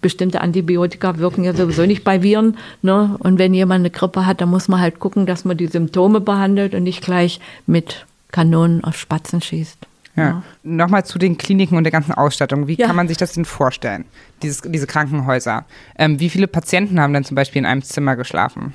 bestimmte 0.00 0.40
Antibiotika 0.40 1.18
wirken 1.18 1.44
ja 1.44 1.54
sowieso 1.54 1.84
nicht 1.84 2.02
bei 2.02 2.22
Viren. 2.22 2.56
Ne? 2.80 3.14
Und 3.18 3.38
wenn 3.38 3.52
jemand 3.52 3.80
eine 3.80 3.90
Grippe 3.90 4.26
hat, 4.26 4.40
dann 4.40 4.50
muss 4.50 4.68
man 4.68 4.80
halt 4.80 5.00
gucken, 5.00 5.26
dass 5.26 5.44
man 5.44 5.58
die 5.58 5.66
Symptome 5.66 6.20
behandelt 6.20 6.74
und 6.74 6.82
nicht 6.82 7.02
gleich 7.02 7.40
mit 7.66 8.06
Kanonen 8.32 8.82
auf 8.82 8.98
Spatzen 8.98 9.40
schießt. 9.40 9.78
Ja. 10.16 10.22
ja. 10.22 10.42
Nochmal 10.62 11.04
zu 11.04 11.18
den 11.18 11.38
Kliniken 11.38 11.76
und 11.76 11.84
der 11.84 11.92
ganzen 11.92 12.12
Ausstattung. 12.12 12.66
Wie 12.66 12.74
ja. 12.74 12.86
kann 12.86 12.96
man 12.96 13.08
sich 13.08 13.16
das 13.16 13.32
denn 13.32 13.44
vorstellen, 13.44 14.04
dieses, 14.42 14.62
diese 14.62 14.86
Krankenhäuser? 14.86 15.64
Ähm, 15.96 16.20
wie 16.20 16.28
viele 16.28 16.48
Patienten 16.48 17.00
haben 17.00 17.12
denn 17.12 17.24
zum 17.24 17.34
Beispiel 17.34 17.60
in 17.60 17.66
einem 17.66 17.82
Zimmer 17.82 18.16
geschlafen? 18.16 18.74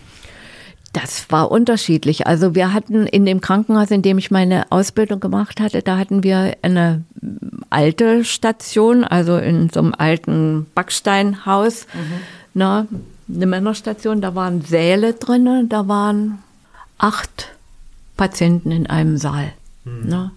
Das 0.93 1.29
war 1.29 1.51
unterschiedlich. 1.51 2.25
Also 2.25 2.55
wir 2.55 2.73
hatten 2.73 3.05
in 3.05 3.25
dem 3.25 3.41
Krankenhaus, 3.41 3.91
in 3.91 4.01
dem 4.01 4.17
ich 4.17 4.31
meine 4.31 4.71
Ausbildung 4.71 5.19
gemacht 5.19 5.59
hatte, 5.59 5.81
da 5.83 5.97
hatten 5.97 6.23
wir 6.23 6.55
eine 6.61 7.03
alte 7.69 8.23
Station, 8.23 9.03
also 9.03 9.37
in 9.37 9.69
so 9.69 9.79
einem 9.81 9.93
alten 9.95 10.65
Backsteinhaus, 10.73 11.85
mhm. 11.93 12.21
na, 12.53 12.87
eine 13.31 13.45
Männerstation. 13.45 14.21
Da 14.21 14.33
waren 14.33 14.61
Säle 14.61 15.13
drin, 15.13 15.67
da 15.69 15.87
waren 15.87 16.39
acht 16.97 17.56
Patienten 18.17 18.71
in 18.71 18.87
einem 18.87 19.17
Saal. 19.17 19.53
Mhm. 19.85 20.09
Ne? 20.09 20.31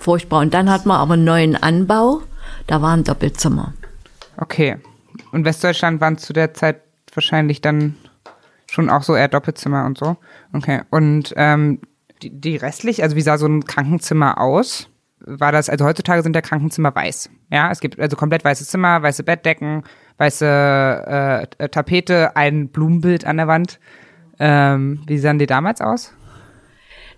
Furchtbar. 0.00 0.40
Und 0.40 0.54
dann 0.54 0.70
hat 0.70 0.86
man 0.86 0.98
aber 0.98 1.14
einen 1.14 1.24
neuen 1.24 1.56
Anbau, 1.56 2.22
da 2.66 2.82
waren 2.82 3.04
Doppelzimmer. 3.04 3.72
Okay. 4.36 4.76
Und 5.32 5.44
Westdeutschland 5.44 6.00
waren 6.00 6.18
zu 6.18 6.32
der 6.32 6.54
Zeit 6.54 6.80
wahrscheinlich 7.14 7.60
dann 7.60 7.96
schon 8.70 8.90
auch 8.90 9.02
so 9.02 9.14
eher 9.14 9.28
Doppelzimmer 9.28 9.84
und 9.86 9.98
so. 9.98 10.16
Okay. 10.52 10.82
Und 10.90 11.32
ähm, 11.36 11.80
die, 12.22 12.30
die 12.30 12.56
restlich, 12.56 13.02
also 13.02 13.16
wie 13.16 13.22
sah 13.22 13.38
so 13.38 13.46
ein 13.46 13.64
Krankenzimmer 13.64 14.40
aus? 14.40 14.88
War 15.20 15.52
das, 15.52 15.70
also 15.70 15.86
heutzutage 15.86 16.22
sind 16.22 16.34
der 16.34 16.42
Krankenzimmer 16.42 16.94
weiß. 16.94 17.30
Ja, 17.50 17.70
es 17.70 17.80
gibt 17.80 17.98
also 17.98 18.16
komplett 18.16 18.44
weißes 18.44 18.68
Zimmer, 18.68 19.02
weiße 19.02 19.22
Bettdecken, 19.22 19.84
weiße 20.18 21.46
äh, 21.58 21.68
Tapete, 21.68 22.36
ein 22.36 22.68
Blumenbild 22.68 23.24
an 23.24 23.38
der 23.38 23.46
Wand. 23.46 23.80
Ähm, 24.38 25.02
wie 25.06 25.18
sahen 25.18 25.38
die 25.38 25.46
damals 25.46 25.80
aus? 25.80 26.12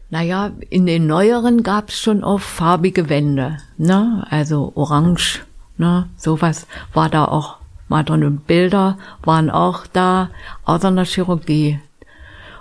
Naja, 0.08 0.52
in 0.70 0.86
den 0.86 1.06
neueren 1.06 1.62
gab 1.62 1.88
es 1.88 1.98
schon 1.98 2.22
auch 2.22 2.40
farbige 2.40 3.08
Wände, 3.08 3.58
ne? 3.76 4.24
Also 4.30 4.72
orange, 4.76 5.44
ne? 5.78 6.08
Sowas 6.16 6.66
war 6.94 7.08
da 7.08 7.24
auch 7.24 7.56
mal 7.88 8.04
drin 8.04 8.24
und 8.24 8.46
Bilder 8.46 8.98
waren 9.24 9.50
auch 9.50 9.86
da, 9.86 10.30
außer 10.64 10.88
in 10.88 10.96
der 10.96 11.04
Chirurgie. 11.04 11.80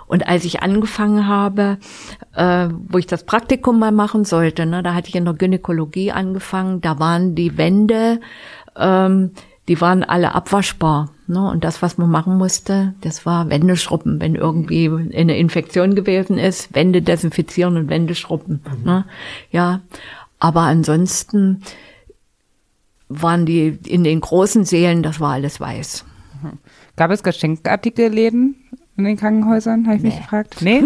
Und 0.08 0.28
als 0.28 0.44
ich 0.44 0.62
angefangen 0.62 1.26
habe, 1.26 1.78
äh, 2.34 2.68
wo 2.88 2.98
ich 2.98 3.06
das 3.06 3.24
Praktikum 3.24 3.78
mal 3.78 3.92
machen 3.92 4.24
sollte, 4.24 4.66
ne, 4.66 4.82
da 4.82 4.94
hatte 4.94 5.08
ich 5.08 5.16
in 5.16 5.24
der 5.24 5.34
Gynäkologie 5.34 6.12
angefangen, 6.12 6.80
da 6.80 6.98
waren 6.98 7.34
die 7.34 7.58
Wände, 7.58 8.20
ähm, 8.76 9.32
die 9.68 9.80
waren 9.80 10.04
alle 10.04 10.34
abwaschbar. 10.34 11.10
Ne? 11.28 11.50
Und 11.50 11.64
das, 11.64 11.82
was 11.82 11.98
man 11.98 12.10
machen 12.10 12.38
musste, 12.38 12.94
das 13.00 13.26
war 13.26 13.50
Wände 13.50 13.76
schrubben, 13.76 14.20
wenn 14.20 14.34
irgendwie 14.34 14.88
eine 14.88 15.36
Infektion 15.36 15.94
gewesen 15.94 16.38
ist, 16.38 16.74
Wände 16.74 17.02
desinfizieren 17.02 17.76
und 17.76 17.88
Wände 17.88 18.14
schrubben. 18.14 18.60
Mhm. 18.78 18.84
Ne? 18.84 19.04
Ja, 19.50 19.80
aber 20.38 20.62
ansonsten 20.62 21.62
waren 23.08 23.46
die 23.46 23.78
in 23.86 24.04
den 24.04 24.20
großen 24.20 24.64
Sälen, 24.64 25.02
das 25.02 25.20
war 25.20 25.32
alles 25.32 25.60
weiß. 25.60 26.04
Gab 26.96 27.10
es 27.10 27.22
Geschenkartikelläden 27.22 28.56
in 28.96 29.04
den 29.04 29.16
Krankenhäusern, 29.16 29.86
habe 29.86 29.96
ich 29.96 30.02
nee. 30.02 30.08
mich 30.08 30.18
gefragt. 30.18 30.56
Nee? 30.60 30.84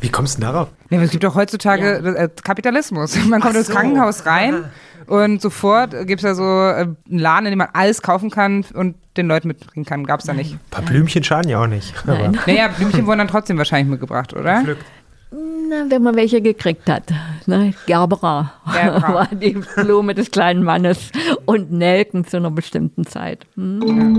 Wie 0.00 0.08
kommst 0.10 0.38
du 0.38 0.42
darauf? 0.42 0.68
Nee, 0.90 0.98
es 0.98 1.10
gibt 1.10 1.24
doch 1.24 1.34
heutzutage 1.34 2.02
ja. 2.04 2.12
Äh, 2.12 2.28
Kapitalismus. 2.42 3.16
Man 3.26 3.40
kommt 3.40 3.54
so. 3.54 3.60
ins 3.60 3.70
Krankenhaus 3.70 4.26
rein 4.26 4.64
und 5.08 5.40
sofort 5.40 5.92
gibt 6.06 6.22
es 6.22 6.22
da 6.22 6.34
so 6.34 6.42
äh, 6.42 6.82
einen 6.82 7.18
Laden, 7.18 7.46
in 7.46 7.52
dem 7.52 7.58
man 7.58 7.68
alles 7.72 8.02
kaufen 8.02 8.30
kann 8.30 8.64
und 8.74 8.96
den 9.16 9.26
Leuten 9.26 9.48
mitbringen 9.48 9.86
kann. 9.86 10.04
Gab 10.04 10.20
es 10.20 10.26
da 10.26 10.34
nicht. 10.34 10.52
Ein 10.52 10.60
paar 10.70 10.84
Blümchen 10.84 11.24
schaden 11.24 11.50
ja 11.50 11.62
auch 11.62 11.66
nicht. 11.66 11.94
Nein. 12.06 12.38
Naja, 12.46 12.68
Blümchen 12.68 13.06
wurden 13.06 13.18
dann 13.18 13.28
trotzdem 13.28 13.56
wahrscheinlich 13.56 13.90
mitgebracht, 13.90 14.34
oder? 14.34 14.58
Gepflückt. 14.58 14.84
Na, 15.30 15.84
wenn 15.88 16.02
man 16.02 16.14
welche 16.14 16.40
gekriegt 16.40 16.88
hat. 16.88 17.12
Ne? 17.46 17.74
Gerbera, 17.86 18.52
Gerbera. 18.72 19.14
war 19.14 19.28
die 19.30 19.58
Blume 19.76 20.14
des 20.14 20.30
kleinen 20.30 20.62
Mannes 20.62 21.10
und 21.44 21.72
Nelken 21.72 22.26
zu 22.26 22.38
einer 22.38 22.50
bestimmten 22.50 23.06
Zeit. 23.06 23.46
Hm? 23.54 24.16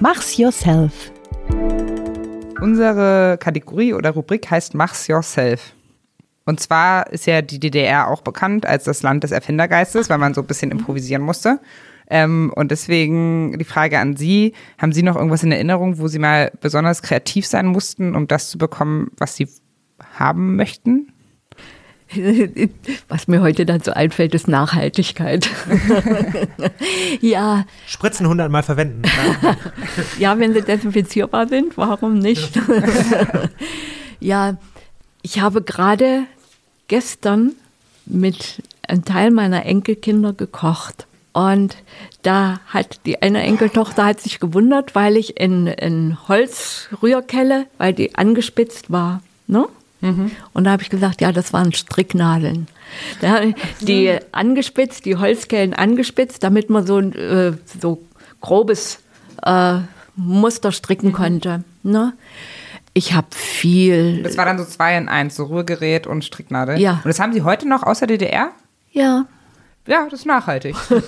Mach's 0.00 0.36
yourself. 0.36 1.10
Unsere 2.60 3.36
Kategorie 3.38 3.94
oder 3.94 4.10
Rubrik 4.10 4.50
heißt 4.50 4.74
Mach's 4.74 5.06
yourself. 5.06 5.72
Und 6.48 6.60
zwar 6.60 7.12
ist 7.12 7.26
ja 7.26 7.42
die 7.42 7.60
DDR 7.60 8.08
auch 8.08 8.22
bekannt 8.22 8.64
als 8.64 8.84
das 8.84 9.02
Land 9.02 9.22
des 9.22 9.32
Erfindergeistes, 9.32 10.08
weil 10.08 10.16
man 10.16 10.32
so 10.32 10.40
ein 10.40 10.46
bisschen 10.46 10.70
improvisieren 10.70 11.20
musste. 11.20 11.60
Ähm, 12.08 12.50
und 12.56 12.70
deswegen 12.70 13.58
die 13.58 13.66
Frage 13.66 13.98
an 13.98 14.16
Sie, 14.16 14.54
haben 14.78 14.94
Sie 14.94 15.02
noch 15.02 15.16
irgendwas 15.16 15.42
in 15.42 15.52
Erinnerung, 15.52 15.98
wo 15.98 16.08
Sie 16.08 16.18
mal 16.18 16.50
besonders 16.62 17.02
kreativ 17.02 17.46
sein 17.46 17.66
mussten, 17.66 18.16
um 18.16 18.28
das 18.28 18.48
zu 18.48 18.56
bekommen, 18.56 19.10
was 19.18 19.36
Sie 19.36 19.46
haben 20.14 20.56
möchten? 20.56 21.12
Was 23.08 23.28
mir 23.28 23.42
heute 23.42 23.66
dann 23.66 23.82
so 23.82 23.92
einfällt, 23.92 24.34
ist 24.34 24.48
Nachhaltigkeit. 24.48 25.50
ja. 27.20 27.66
Spritzen 27.86 28.26
hundertmal 28.26 28.62
verwenden. 28.62 29.02
ja, 30.18 30.38
wenn 30.38 30.54
sie 30.54 30.62
desinfizierbar 30.62 31.48
sind, 31.48 31.76
warum 31.76 32.18
nicht? 32.18 32.58
ja, 34.20 34.56
ich 35.20 35.40
habe 35.40 35.60
gerade 35.60 36.24
gestern 36.88 37.52
mit 38.06 38.62
einem 38.86 39.04
Teil 39.04 39.30
meiner 39.30 39.64
Enkelkinder 39.64 40.32
gekocht. 40.32 41.06
Und 41.32 41.76
da 42.22 42.60
hat 42.66 43.00
die 43.06 43.22
eine 43.22 43.42
Enkeltochter 43.42 44.04
hat 44.06 44.20
sich 44.20 44.40
gewundert, 44.40 44.94
weil 44.94 45.16
ich 45.16 45.38
in, 45.38 45.66
in 45.68 46.16
Holzrührkelle, 46.26 47.66
weil 47.76 47.92
die 47.92 48.14
angespitzt 48.16 48.90
war. 48.90 49.22
Ne? 49.46 49.66
Mhm. 50.00 50.32
Und 50.52 50.64
da 50.64 50.72
habe 50.72 50.82
ich 50.82 50.90
gesagt, 50.90 51.20
ja, 51.20 51.30
das 51.30 51.52
waren 51.52 51.72
Stricknadeln. 51.72 52.66
Die 53.80 54.16
angespitzt, 54.32 55.04
die 55.04 55.16
Holzkellen 55.16 55.74
angespitzt, 55.74 56.42
damit 56.42 56.70
man 56.70 56.86
so 56.86 56.96
ein 56.96 57.14
äh, 57.14 57.52
so 57.80 58.02
grobes 58.40 59.00
äh, 59.44 59.78
Muster 60.16 60.72
stricken 60.72 61.08
mhm. 61.08 61.12
konnte. 61.12 61.64
Ne? 61.82 62.14
Ich 62.94 63.12
habe 63.12 63.28
viel. 63.30 64.22
Das 64.22 64.36
war 64.36 64.44
dann 64.44 64.58
so 64.58 64.64
zwei 64.64 64.96
in 64.96 65.08
eins, 65.08 65.36
so 65.36 65.44
Rührgerät 65.44 66.06
und 66.06 66.24
Stricknadel. 66.24 66.80
Ja. 66.80 66.94
Und 66.94 67.06
das 67.06 67.20
haben 67.20 67.32
Sie 67.32 67.42
heute 67.42 67.68
noch 67.68 67.82
außer 67.82 68.06
DDR? 68.06 68.50
Ja. 68.90 69.26
Ja, 69.86 70.06
das 70.10 70.20
ist 70.20 70.26
nachhaltig. 70.26 70.76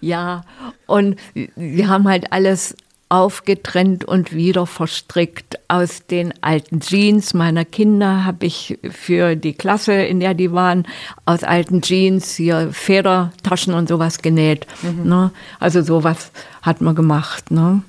ja, 0.00 0.42
und 0.86 1.18
wir 1.34 1.88
haben 1.88 2.06
halt 2.06 2.32
alles 2.32 2.76
aufgetrennt 3.12 4.06
und 4.06 4.32
wieder 4.32 4.66
verstrickt. 4.66 5.58
Aus 5.68 6.06
den 6.06 6.32
alten 6.42 6.80
Jeans 6.80 7.34
meiner 7.34 7.66
Kinder 7.66 8.24
habe 8.24 8.46
ich 8.46 8.78
für 8.90 9.36
die 9.36 9.52
Klasse, 9.52 9.92
in 9.92 10.18
der 10.18 10.32
die 10.32 10.52
waren, 10.52 10.86
aus 11.26 11.44
alten 11.44 11.82
Jeans 11.82 12.36
hier 12.36 12.70
Federtaschen 12.72 13.74
und 13.74 13.88
sowas 13.88 14.22
genäht. 14.22 14.66
Mhm. 14.80 15.08
Ne? 15.08 15.30
Also 15.60 15.82
sowas 15.82 16.32
hat 16.62 16.80
man 16.80 16.94
gemacht. 16.94 17.50
Ne? 17.50 17.82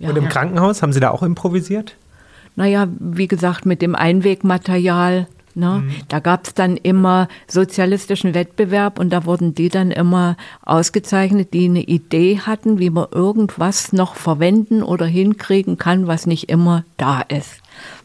Ja. 0.00 0.08
Und 0.08 0.16
im 0.16 0.28
Krankenhaus 0.28 0.82
haben 0.82 0.92
Sie 0.92 1.00
da 1.00 1.10
auch 1.10 1.22
improvisiert? 1.22 1.94
Naja, 2.56 2.88
wie 2.98 3.28
gesagt, 3.28 3.64
mit 3.64 3.80
dem 3.80 3.94
Einwegmaterial 3.94 5.28
Ne? 5.54 5.82
Mhm. 5.84 5.92
Da 6.08 6.20
gab 6.20 6.46
es 6.46 6.54
dann 6.54 6.76
immer 6.76 7.28
sozialistischen 7.48 8.34
Wettbewerb 8.34 8.98
und 8.98 9.10
da 9.10 9.24
wurden 9.24 9.54
die 9.54 9.68
dann 9.68 9.90
immer 9.90 10.36
ausgezeichnet, 10.62 11.52
die 11.52 11.64
eine 11.66 11.82
Idee 11.82 12.38
hatten, 12.38 12.78
wie 12.78 12.90
man 12.90 13.08
irgendwas 13.10 13.92
noch 13.92 14.14
verwenden 14.14 14.82
oder 14.82 15.06
hinkriegen 15.06 15.76
kann, 15.76 16.06
was 16.06 16.26
nicht 16.26 16.48
immer 16.50 16.84
da 16.96 17.20
ist. 17.22 17.60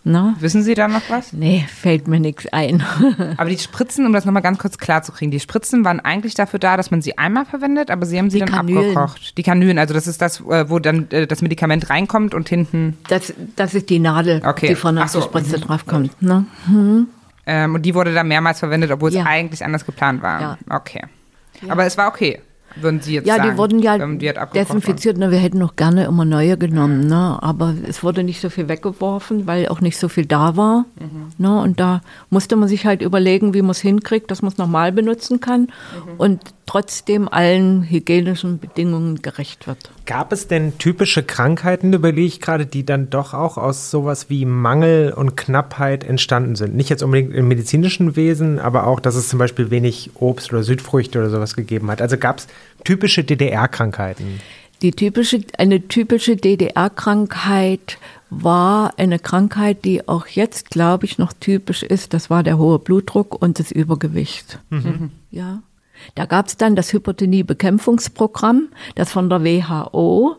Ne? 0.07 0.35
Wissen 0.39 0.61
Sie 0.61 0.75
da 0.75 0.87
noch 0.87 1.01
was? 1.09 1.33
Nee, 1.33 1.65
fällt 1.67 2.07
mir 2.07 2.19
nichts 2.19 2.45
ein. 2.53 2.83
aber 3.37 3.49
die 3.49 3.57
Spritzen, 3.57 4.05
um 4.05 4.13
das 4.13 4.23
nochmal 4.23 4.43
ganz 4.43 4.59
kurz 4.59 4.77
klar 4.77 5.01
zu 5.01 5.11
kriegen, 5.11 5.31
die 5.31 5.39
Spritzen 5.39 5.83
waren 5.83 5.99
eigentlich 5.99 6.35
dafür 6.35 6.59
da, 6.59 6.77
dass 6.77 6.91
man 6.91 7.01
sie 7.01 7.17
einmal 7.17 7.45
verwendet, 7.45 7.89
aber 7.89 8.05
Sie 8.05 8.19
haben 8.19 8.29
sie 8.29 8.37
die 8.37 8.45
dann 8.45 8.53
Kanülen. 8.53 8.95
abgekocht. 8.95 9.35
Die 9.35 9.41
Kanülen, 9.41 9.79
also 9.79 9.95
das 9.95 10.05
ist 10.05 10.21
das, 10.21 10.41
äh, 10.41 10.69
wo 10.69 10.77
dann 10.77 11.09
äh, 11.09 11.25
das 11.25 11.41
Medikament 11.41 11.89
reinkommt 11.89 12.35
und 12.35 12.47
hinten. 12.47 12.99
Das, 13.07 13.33
das 13.55 13.73
ist 13.73 13.89
die 13.89 13.97
Nadel, 13.97 14.43
okay. 14.45 14.67
die 14.67 14.75
von 14.75 14.95
der 14.95 15.07
so. 15.07 15.21
Spritze 15.21 15.59
draufkommt. 15.59 16.21
Ne? 16.21 16.45
Hm. 16.67 17.07
Ähm, 17.47 17.73
und 17.73 17.81
die 17.81 17.95
wurde 17.95 18.13
dann 18.13 18.27
mehrmals 18.27 18.59
verwendet, 18.59 18.91
obwohl 18.91 19.11
ja. 19.11 19.21
es 19.21 19.27
eigentlich 19.27 19.65
anders 19.65 19.87
geplant 19.87 20.21
war. 20.21 20.39
Ja. 20.39 20.57
Okay. 20.69 21.01
Ja. 21.61 21.71
Aber 21.71 21.83
es 21.87 21.97
war 21.97 22.09
okay. 22.09 22.41
Würden 22.75 23.01
Sie 23.01 23.13
jetzt 23.13 23.27
ja, 23.27 23.37
sagen? 23.37 23.51
die 23.51 23.57
wurden 23.57 23.79
ja 23.79 23.95
ähm, 23.95 24.19
die 24.19 24.31
desinfiziert. 24.53 25.17
Ne, 25.17 25.31
wir 25.31 25.37
hätten 25.37 25.57
noch 25.57 25.75
gerne 25.75 26.05
immer 26.05 26.25
neue 26.25 26.57
genommen, 26.57 27.07
ne? 27.07 27.37
aber 27.41 27.73
es 27.87 28.03
wurde 28.03 28.23
nicht 28.23 28.41
so 28.41 28.49
viel 28.49 28.67
weggeworfen, 28.67 29.47
weil 29.47 29.67
auch 29.67 29.81
nicht 29.81 29.97
so 29.97 30.07
viel 30.07 30.25
da 30.25 30.57
war. 30.57 30.85
Ne? 31.37 31.61
Und 31.61 31.79
da 31.79 32.01
musste 32.29 32.55
man 32.55 32.67
sich 32.67 32.85
halt 32.85 33.01
überlegen, 33.01 33.53
wie 33.53 33.61
man 33.61 33.71
es 33.71 33.79
hinkriegt, 33.79 34.31
dass 34.31 34.41
man 34.41 34.51
es 34.51 34.57
nochmal 34.57 34.91
benutzen 34.91 35.39
kann 35.39 35.67
und 36.17 36.41
trotzdem 36.65 37.27
allen 37.27 37.83
hygienischen 37.83 38.59
Bedingungen 38.59 39.21
gerecht 39.21 39.67
wird. 39.67 39.91
Gab 40.05 40.31
es 40.31 40.47
denn 40.47 40.77
typische 40.77 41.23
Krankheiten, 41.23 41.91
überlege 41.91 42.27
ich 42.27 42.39
gerade, 42.39 42.67
die 42.67 42.85
dann 42.85 43.09
doch 43.09 43.33
auch 43.33 43.57
aus 43.57 43.89
sowas 43.89 44.29
wie 44.29 44.45
Mangel 44.45 45.11
und 45.11 45.35
Knappheit 45.35 46.03
entstanden 46.03 46.55
sind? 46.55 46.75
Nicht 46.75 46.89
jetzt 46.89 47.01
unbedingt 47.01 47.33
im 47.33 47.47
medizinischen 47.47 48.15
Wesen, 48.15 48.59
aber 48.59 48.85
auch, 48.85 48.99
dass 48.99 49.15
es 49.15 49.29
zum 49.29 49.39
Beispiel 49.39 49.71
wenig 49.71 50.11
Obst 50.13 50.53
oder 50.53 50.61
Südfrüchte 50.61 51.17
oder 51.17 51.31
sowas 51.31 51.55
gegeben 51.55 51.89
hat. 51.89 52.03
Also 52.03 52.17
gab 52.17 52.37
es 52.37 52.47
typische 52.83 53.23
DDR-Krankheiten? 53.23 54.41
Die 54.83 54.91
typische, 54.91 55.41
eine 55.57 55.87
typische 55.87 56.35
DDR-Krankheit 56.35 57.97
war 58.29 58.93
eine 58.97 59.17
Krankheit, 59.17 59.85
die 59.85 60.07
auch 60.07 60.27
jetzt, 60.27 60.69
glaube 60.69 61.05
ich, 61.05 61.17
noch 61.17 61.33
typisch 61.33 61.81
ist. 61.81 62.13
Das 62.13 62.29
war 62.29 62.43
der 62.43 62.57
hohe 62.57 62.77
Blutdruck 62.77 63.41
und 63.41 63.57
das 63.57 63.71
Übergewicht. 63.71 64.59
Ja. 65.31 65.63
Da 66.15 66.25
gab 66.25 66.47
es 66.47 66.57
dann 66.57 66.75
das 66.75 66.93
Hypertonie-Bekämpfungsprogramm, 66.93 68.69
das 68.95 69.11
von 69.11 69.29
der 69.29 69.43
WHO 69.43 70.37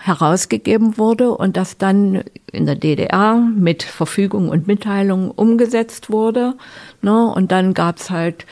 herausgegeben 0.00 0.98
wurde 0.98 1.30
und 1.30 1.56
das 1.56 1.78
dann 1.78 2.24
in 2.52 2.66
der 2.66 2.74
DDR 2.74 3.36
mit 3.36 3.82
Verfügung 3.82 4.48
und 4.48 4.66
Mitteilung 4.66 5.30
umgesetzt 5.30 6.10
wurde. 6.10 6.54
Ne? 7.00 7.26
Und 7.26 7.52
dann 7.52 7.74
gab 7.74 7.98
es 7.98 8.10
halt 8.10 8.44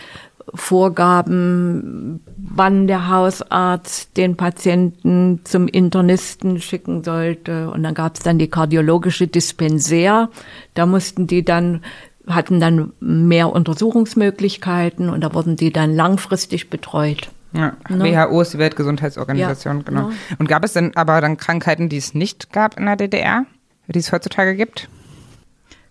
Vorgaben, 0.54 2.20
wann 2.36 2.86
der 2.86 3.08
Hausarzt 3.08 4.16
den 4.16 4.36
Patienten 4.36 5.40
zum 5.44 5.68
Internisten 5.68 6.60
schicken 6.60 7.04
sollte. 7.04 7.70
Und 7.70 7.82
dann 7.82 7.94
gab 7.94 8.16
es 8.16 8.22
dann 8.22 8.38
die 8.38 8.48
kardiologische 8.48 9.28
Dispensär. 9.28 10.30
Da 10.74 10.86
mussten 10.86 11.26
die 11.26 11.44
dann 11.44 11.82
hatten 12.26 12.60
dann 12.60 12.92
mehr 13.00 13.52
Untersuchungsmöglichkeiten 13.52 15.08
und 15.08 15.20
da 15.22 15.34
wurden 15.34 15.56
die 15.56 15.72
dann 15.72 15.94
langfristig 15.94 16.70
betreut. 16.70 17.30
Ja, 17.52 17.74
Ne? 17.88 18.04
WHO 18.04 18.40
ist 18.40 18.54
die 18.54 18.58
Weltgesundheitsorganisation, 18.58 19.78
Ja, 19.78 19.82
genau. 19.82 20.08
ne? 20.08 20.14
Und 20.38 20.48
gab 20.48 20.64
es 20.64 20.72
denn 20.72 20.96
aber 20.96 21.20
dann 21.20 21.36
Krankheiten, 21.36 21.88
die 21.88 21.98
es 21.98 22.14
nicht 22.14 22.52
gab 22.52 22.78
in 22.78 22.86
der 22.86 22.96
DDR, 22.96 23.44
die 23.88 23.98
es 23.98 24.10
heutzutage 24.12 24.56
gibt? 24.56 24.88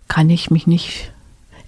Kann 0.07 0.29
ich 0.29 0.49
mich 0.49 0.65
nicht 0.67 1.13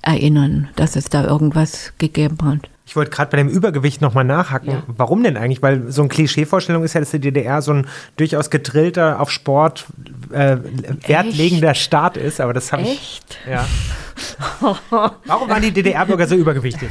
erinnern, 0.02 0.70
dass 0.76 0.96
es 0.96 1.10
da 1.10 1.24
irgendwas 1.26 1.94
gegeben 1.98 2.38
hat. 2.44 2.70
Ich 2.86 2.96
wollte 2.98 3.12
gerade 3.12 3.32
bei 3.32 3.38
dem 3.38 3.48
Übergewicht 3.48 4.02
nochmal 4.02 4.26
nachhaken. 4.26 4.70
Ja. 4.70 4.84
Warum 4.88 5.24
denn 5.24 5.38
eigentlich? 5.38 5.62
Weil 5.62 5.90
so 5.92 6.02
eine 6.02 6.10
Klischeevorstellung 6.10 6.84
ist 6.84 6.94
ja, 6.94 7.00
dass 7.00 7.12
die 7.12 7.20
DDR 7.20 7.62
so 7.62 7.74
ein 7.74 7.88
durchaus 8.18 8.50
getrillter, 8.50 9.22
auf 9.22 9.32
Sport 9.32 9.86
äh, 10.32 10.58
wertlegender 11.08 11.76
Staat 11.76 12.18
ist, 12.18 12.42
aber 12.42 12.54
das 12.54 12.74
habe 12.74 12.82
ich. 12.82 12.90
Echt? 12.90 13.38
Ja. 13.50 13.66
Warum 15.26 15.50
waren 15.50 15.62
die 15.62 15.72
DDR-Bürger 15.72 16.28
so 16.28 16.36
übergewichtig? 16.36 16.90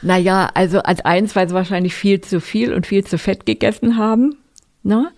Naja, 0.00 0.48
also 0.54 0.80
als 0.80 1.04
eins, 1.04 1.36
weil 1.36 1.48
sie 1.48 1.54
wahrscheinlich 1.54 1.94
viel 1.94 2.20
zu 2.20 2.40
viel 2.40 2.72
und 2.72 2.86
viel 2.86 3.04
zu 3.04 3.18
fett 3.18 3.46
gegessen 3.46 3.96
haben. 3.96 4.36
Ne? 4.82 5.10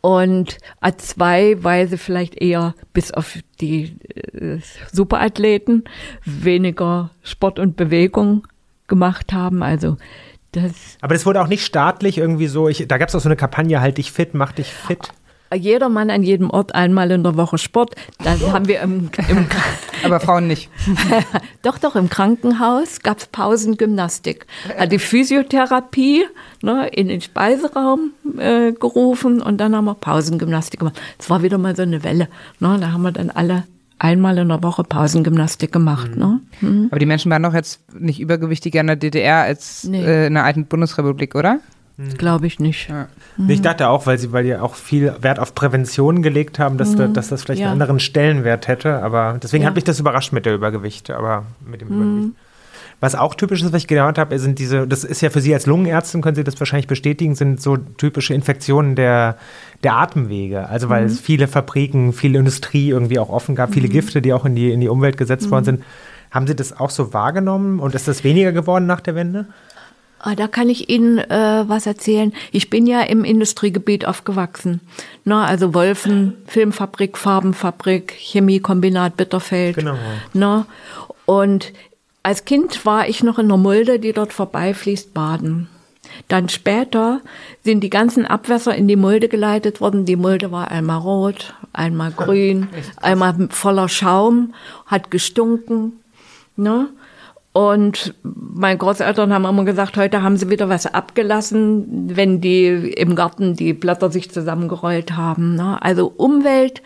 Und 0.00 0.58
als 0.80 1.08
zwei, 1.08 1.62
weil 1.62 1.88
sie 1.88 1.98
vielleicht 1.98 2.40
eher 2.40 2.74
bis 2.92 3.10
auf 3.10 3.38
die 3.60 3.96
äh, 4.14 4.58
Superathleten 4.92 5.84
weniger 6.24 7.10
Sport 7.22 7.58
und 7.58 7.76
Bewegung 7.76 8.46
gemacht 8.90 9.32
haben. 9.32 9.62
Also 9.62 9.96
das 10.52 10.72
Aber 11.00 11.14
das 11.14 11.24
wurde 11.26 11.40
auch 11.40 11.46
nicht 11.46 11.64
staatlich 11.64 12.18
irgendwie 12.18 12.48
so. 12.48 12.68
Ich, 12.68 12.86
da 12.86 12.98
gab 12.98 13.08
es 13.08 13.14
auch 13.14 13.20
so 13.20 13.28
eine 13.28 13.36
Kampagne, 13.36 13.80
halt 13.80 13.98
dich 13.98 14.12
fit, 14.12 14.34
mach 14.34 14.52
dich 14.52 14.72
fit. 14.72 14.98
jeder 15.54 15.88
Mann 15.88 16.10
an 16.10 16.22
jedem 16.22 16.50
Ort 16.50 16.74
einmal 16.74 17.10
in 17.12 17.22
der 17.22 17.36
Woche 17.36 17.56
Sport. 17.56 17.94
Dann 18.22 18.40
haben 18.52 18.66
wir 18.66 18.80
im, 18.80 19.10
im 19.28 19.46
Aber 20.04 20.18
Frauen 20.18 20.46
nicht. 20.48 20.70
Doch, 21.62 21.78
doch, 21.78 21.94
im 21.94 22.08
Krankenhaus 22.08 23.00
gab 23.00 23.18
es 23.18 23.26
Pausengymnastik. 23.26 24.46
Hat 24.78 24.92
die 24.92 24.98
Physiotherapie 24.98 26.24
ne, 26.62 26.88
in 26.88 27.08
den 27.08 27.20
Speiseraum 27.20 28.12
äh, 28.38 28.72
gerufen 28.72 29.42
und 29.42 29.58
dann 29.58 29.76
haben 29.76 29.84
wir 29.84 29.94
Pausengymnastik 29.94 30.80
gemacht. 30.80 30.98
Es 31.18 31.28
war 31.28 31.42
wieder 31.42 31.58
mal 31.58 31.76
so 31.76 31.82
eine 31.82 32.02
Welle. 32.02 32.28
Ne, 32.60 32.78
da 32.80 32.92
haben 32.92 33.02
wir 33.02 33.12
dann 33.12 33.28
alle 33.28 33.64
einmal 34.00 34.36
in 34.38 34.48
der 34.48 34.62
Woche 34.62 34.82
Pausengymnastik 34.82 35.70
gemacht. 35.70 36.16
Ne? 36.16 36.40
Hm. 36.58 36.88
Aber 36.90 36.98
die 36.98 37.06
Menschen 37.06 37.30
waren 37.30 37.42
doch 37.44 37.54
jetzt 37.54 37.80
nicht 37.94 38.18
übergewichtiger 38.18 38.80
in 38.80 38.88
der 38.88 38.96
DDR 38.96 39.42
als 39.42 39.84
Nee. 39.84 40.02
äh, 40.02 40.26
in 40.26 40.34
der 40.34 40.44
alten 40.44 40.64
Bundesrepublik, 40.66 41.34
oder? 41.36 41.60
Glaube 42.16 42.46
ich 42.46 42.58
nicht. 42.58 42.88
Ja. 42.88 43.08
Ich 43.46 43.60
dachte 43.60 43.90
auch, 43.90 44.06
weil 44.06 44.18
sie, 44.18 44.32
weil 44.32 44.44
die 44.44 44.56
auch 44.56 44.74
viel 44.74 45.14
Wert 45.20 45.38
auf 45.38 45.54
Prävention 45.54 46.22
gelegt 46.22 46.58
haben, 46.58 46.78
dass, 46.78 46.96
da, 46.96 47.08
dass 47.08 47.28
das 47.28 47.42
vielleicht 47.42 47.60
Ja. 47.60 47.66
einen 47.70 47.74
anderen 47.82 48.00
Stellenwert 48.00 48.68
hätte. 48.68 49.02
Aber 49.02 49.38
deswegen 49.42 49.64
Ja. 49.64 49.68
hat 49.68 49.74
mich 49.74 49.84
das 49.84 50.00
überrascht 50.00 50.32
mit 50.32 50.46
der 50.46 50.54
Übergewicht, 50.54 51.10
aber 51.10 51.44
mit 51.66 51.82
dem 51.82 51.88
Übergewicht. 51.88 52.36
Was 53.00 53.14
auch 53.14 53.34
typisch 53.34 53.62
ist, 53.62 53.72
was 53.72 53.82
ich 53.82 53.88
gelernt 53.88 54.18
habe, 54.18 54.38
sind 54.38 54.58
diese, 54.58 54.86
das 54.86 55.04
ist 55.04 55.22
ja 55.22 55.30
für 55.30 55.40
Sie 55.40 55.54
als 55.54 55.64
Lungenärztin, 55.64 56.20
können 56.20 56.36
Sie 56.36 56.44
das 56.44 56.60
wahrscheinlich 56.60 56.86
bestätigen, 56.86 57.34
sind 57.34 57.60
so 57.60 57.78
typische 57.78 58.34
Infektionen 58.34 58.94
der, 58.94 59.38
der 59.82 59.96
Atemwege. 59.96 60.68
Also 60.68 60.90
weil 60.90 61.04
es 61.06 61.18
viele 61.18 61.48
Fabriken, 61.48 62.12
viel 62.12 62.36
Industrie 62.36 62.90
irgendwie 62.90 63.18
auch 63.18 63.30
offen 63.30 63.54
gab, 63.54 63.72
viele 63.72 63.88
Gifte, 63.88 64.20
die 64.20 64.34
auch 64.34 64.44
in 64.44 64.54
die, 64.54 64.70
in 64.70 64.80
die 64.80 64.88
Umwelt 64.88 65.16
gesetzt 65.16 65.50
worden 65.50 65.64
sind. 65.64 65.84
Haben 66.30 66.46
Sie 66.46 66.54
das 66.54 66.78
auch 66.78 66.90
so 66.90 67.14
wahrgenommen 67.14 67.80
und 67.80 67.94
ist 67.94 68.06
das 68.06 68.22
weniger 68.22 68.52
geworden 68.52 68.86
nach 68.86 69.00
der 69.00 69.14
Wende? 69.14 69.46
Ah, 70.22 70.34
Da 70.34 70.48
kann 70.48 70.68
ich 70.68 70.90
Ihnen 70.90 71.18
äh, 71.18 71.64
was 71.66 71.86
erzählen. 71.86 72.34
Ich 72.52 72.68
bin 72.68 72.86
ja 72.86 73.00
im 73.00 73.24
Industriegebiet 73.24 74.06
aufgewachsen. 74.06 74.82
Na, 75.24 75.46
also 75.46 75.72
Wolfen, 75.72 76.34
Filmfabrik, 76.46 77.16
Farbenfabrik, 77.16 78.12
Chemiekombinat 78.18 79.16
Bitterfeld. 79.16 79.76
Genau. 79.76 79.96
Na, 80.34 80.66
und 81.24 81.72
als 82.22 82.44
Kind 82.44 82.84
war 82.84 83.08
ich 83.08 83.22
noch 83.22 83.38
in 83.38 83.48
der 83.48 83.56
Mulde, 83.56 83.98
die 83.98 84.12
dort 84.12 84.32
vorbeifließt, 84.32 85.14
baden. 85.14 85.68
Dann 86.28 86.48
später 86.48 87.20
sind 87.62 87.80
die 87.80 87.90
ganzen 87.90 88.26
Abwässer 88.26 88.74
in 88.74 88.88
die 88.88 88.96
Mulde 88.96 89.28
geleitet 89.28 89.80
worden. 89.80 90.04
Die 90.04 90.16
Mulde 90.16 90.50
war 90.50 90.70
einmal 90.70 90.98
rot, 90.98 91.54
einmal 91.72 92.10
grün, 92.10 92.68
einmal 92.96 93.48
voller 93.50 93.88
Schaum, 93.88 94.54
hat 94.86 95.10
gestunken. 95.10 96.00
Ne? 96.56 96.88
Und 97.52 98.14
meine 98.22 98.78
Großeltern 98.78 99.32
haben 99.32 99.44
immer 99.44 99.64
gesagt, 99.64 99.96
heute 99.96 100.22
haben 100.22 100.36
sie 100.36 100.50
wieder 100.50 100.68
was 100.68 100.86
abgelassen, 100.86 102.16
wenn 102.16 102.40
die 102.40 102.66
im 102.66 103.16
Garten 103.16 103.56
die 103.56 103.72
Blätter 103.72 104.08
sich 104.10 104.30
zusammengerollt 104.30 105.16
haben. 105.16 105.56
Ne? 105.56 105.82
Also 105.82 106.12
Umwelt, 106.16 106.80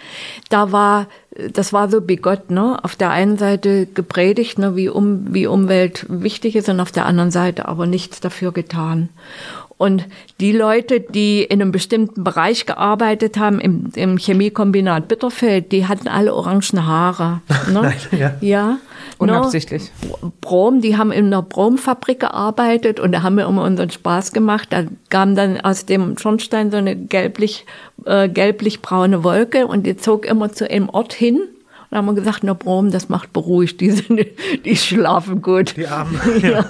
da 0.48 0.72
war, 0.72 1.06
das 1.52 1.74
war 1.74 1.90
so 1.90 2.00
bigott, 2.00 2.50
ne? 2.50 2.78
Auf 2.82 2.96
der 2.96 3.10
einen 3.10 3.36
Seite 3.36 3.86
gepredigt, 3.86 4.58
ne, 4.58 4.74
wie, 4.74 4.88
um, 4.88 5.34
wie 5.34 5.46
Umwelt 5.46 6.06
wichtig 6.08 6.56
ist 6.56 6.70
und 6.70 6.80
auf 6.80 6.92
der 6.92 7.04
anderen 7.04 7.30
Seite 7.30 7.68
aber 7.68 7.84
nichts 7.86 8.20
dafür 8.20 8.52
getan. 8.52 9.10
Und 9.76 10.06
die 10.40 10.52
Leute, 10.52 11.00
die 11.00 11.42
in 11.42 11.60
einem 11.60 11.72
bestimmten 11.72 12.24
Bereich 12.24 12.64
gearbeitet 12.64 13.36
haben, 13.36 13.60
im, 13.60 13.90
im 13.96 14.16
Chemiekombinat 14.16 15.08
Bitterfeld, 15.08 15.72
die 15.72 15.86
hatten 15.86 16.08
alle 16.08 16.34
orangen 16.34 16.86
Haare. 16.86 17.42
Ne? 17.70 17.92
ja. 18.12 18.34
ja. 18.40 18.78
Ne? 19.20 19.32
Unabsichtlich. 19.32 19.90
Brom, 20.40 20.80
die 20.80 20.96
haben 20.96 21.12
in 21.12 21.26
einer 21.26 21.42
Bromfabrik 21.42 22.20
gearbeitet 22.20 23.00
und 23.00 23.12
da 23.12 23.22
haben 23.22 23.36
wir 23.36 23.46
immer 23.46 23.62
unseren 23.62 23.90
Spaß 23.90 24.32
gemacht. 24.32 24.68
Da 24.70 24.84
kam 25.10 25.34
dann 25.34 25.60
aus 25.60 25.86
dem 25.86 26.18
Schornstein 26.18 26.70
so 26.70 26.76
eine 26.76 26.96
gelblich, 26.96 27.66
äh, 28.04 28.28
gelblich-braune 28.28 29.24
Wolke 29.24 29.66
und 29.66 29.84
die 29.86 29.96
zog 29.96 30.26
immer 30.26 30.52
zu 30.52 30.70
einem 30.70 30.88
Ort 30.88 31.12
hin. 31.12 31.36
Und 31.36 31.90
da 31.90 31.98
haben 31.98 32.06
wir 32.06 32.14
gesagt, 32.14 32.40
na 32.42 32.54
Brom, 32.54 32.90
das 32.90 33.08
macht 33.08 33.32
beruhigt, 33.32 33.80
die, 33.80 33.92
sind, 33.92 34.26
die 34.64 34.76
schlafen 34.76 35.42
gut. 35.42 35.76
Die 35.76 35.86
Armen. 35.86 36.20
Ja. 36.42 36.64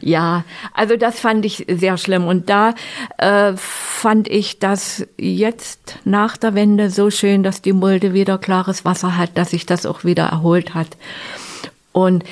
ja, 0.00 0.44
also 0.72 0.96
das 0.96 1.20
fand 1.20 1.44
ich 1.44 1.66
sehr 1.68 1.98
schlimm. 1.98 2.26
Und 2.26 2.48
da 2.48 2.74
äh, 3.18 3.52
fand 3.56 4.28
ich 4.28 4.58
das 4.58 5.06
jetzt 5.18 5.98
nach 6.04 6.36
der 6.36 6.54
Wende 6.54 6.88
so 6.90 7.10
schön, 7.10 7.42
dass 7.42 7.62
die 7.62 7.72
Mulde 7.72 8.14
wieder 8.14 8.38
klares 8.38 8.84
Wasser 8.84 9.16
hat, 9.16 9.36
dass 9.36 9.50
sich 9.50 9.66
das 9.66 9.84
auch 9.84 10.04
wieder 10.04 10.24
erholt 10.24 10.74
hat. 10.74 10.96
Und 11.94 12.24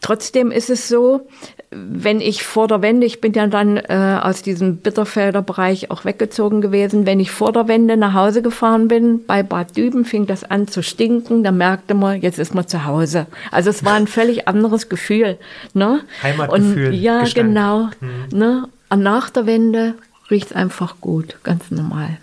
trotzdem 0.00 0.50
ist 0.50 0.70
es 0.70 0.88
so, 0.88 1.28
wenn 1.70 2.20
ich 2.20 2.42
vor 2.42 2.68
der 2.68 2.82
Wende, 2.82 3.06
ich 3.06 3.20
bin 3.20 3.32
ja 3.32 3.46
dann 3.46 3.76
äh, 3.76 4.18
aus 4.22 4.42
diesem 4.42 4.78
Bitterfelder 4.78 5.42
Bereich 5.42 5.90
auch 5.90 6.04
weggezogen 6.04 6.60
gewesen, 6.60 7.04
wenn 7.04 7.20
ich 7.20 7.30
vor 7.30 7.52
der 7.52 7.68
Wende 7.68 7.96
nach 7.96 8.14
Hause 8.14 8.42
gefahren 8.42 8.88
bin, 8.88 9.24
bei 9.26 9.42
Bad 9.42 9.76
Düben 9.76 10.04
fing 10.04 10.26
das 10.26 10.44
an 10.44 10.68
zu 10.68 10.82
stinken, 10.82 11.42
da 11.42 11.52
merkte 11.52 11.94
man, 11.94 12.20
jetzt 12.20 12.38
ist 12.38 12.54
man 12.54 12.66
zu 12.66 12.84
Hause. 12.84 13.26
Also 13.50 13.70
es 13.70 13.84
war 13.84 13.94
ein 13.94 14.06
völlig 14.06 14.46
anderes 14.48 14.88
Gefühl. 14.88 15.38
Ne? 15.74 16.00
Heimatgefühl, 16.22 16.86
Und, 16.88 16.94
ja, 16.94 17.20
Gestank. 17.20 17.48
genau. 17.48 17.88
Ne? 18.32 18.68
Und 18.88 19.02
nach 19.02 19.30
der 19.30 19.46
Wende 19.46 19.94
riecht 20.30 20.50
es 20.50 20.56
einfach 20.56 20.96
gut, 21.00 21.36
ganz 21.42 21.70
normal. 21.70 22.18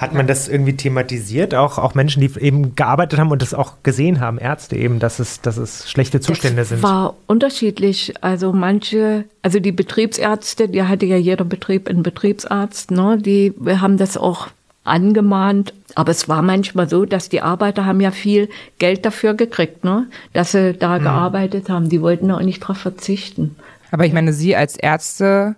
Hat 0.00 0.14
man 0.14 0.26
das 0.26 0.48
irgendwie 0.48 0.74
thematisiert? 0.74 1.54
Auch, 1.54 1.76
auch 1.76 1.94
Menschen, 1.94 2.22
die 2.22 2.30
eben 2.40 2.74
gearbeitet 2.74 3.18
haben 3.18 3.30
und 3.30 3.42
das 3.42 3.52
auch 3.52 3.82
gesehen 3.82 4.18
haben, 4.18 4.38
Ärzte 4.38 4.74
eben, 4.76 4.98
dass 4.98 5.18
es, 5.18 5.42
dass 5.42 5.58
es 5.58 5.90
schlechte 5.90 6.20
Zustände 6.20 6.56
das 6.62 6.70
sind? 6.70 6.82
war 6.82 7.16
unterschiedlich. 7.26 8.14
Also 8.22 8.54
manche, 8.54 9.24
also 9.42 9.60
die 9.60 9.72
Betriebsärzte, 9.72 10.70
die 10.70 10.84
hatte 10.84 11.04
ja 11.04 11.18
jeder 11.18 11.44
Betrieb 11.44 11.86
einen 11.86 12.02
Betriebsarzt, 12.02 12.90
ne? 12.92 13.18
die 13.18 13.52
haben 13.66 13.98
das 13.98 14.16
auch 14.16 14.48
angemahnt. 14.84 15.74
Aber 15.96 16.12
es 16.12 16.30
war 16.30 16.40
manchmal 16.40 16.88
so, 16.88 17.04
dass 17.04 17.28
die 17.28 17.42
Arbeiter 17.42 17.84
haben 17.84 18.00
ja 18.00 18.10
viel 18.10 18.48
Geld 18.78 19.04
dafür 19.04 19.34
gekriegt, 19.34 19.84
ne? 19.84 20.06
dass 20.32 20.52
sie 20.52 20.72
da 20.72 20.98
mhm. 20.98 21.02
gearbeitet 21.02 21.68
haben. 21.68 21.90
Die 21.90 22.00
wollten 22.00 22.30
auch 22.30 22.40
nicht 22.40 22.62
darauf 22.62 22.78
verzichten. 22.78 23.54
Aber 23.90 24.06
ich 24.06 24.14
meine, 24.14 24.32
Sie 24.32 24.56
als 24.56 24.76
Ärzte 24.76 25.56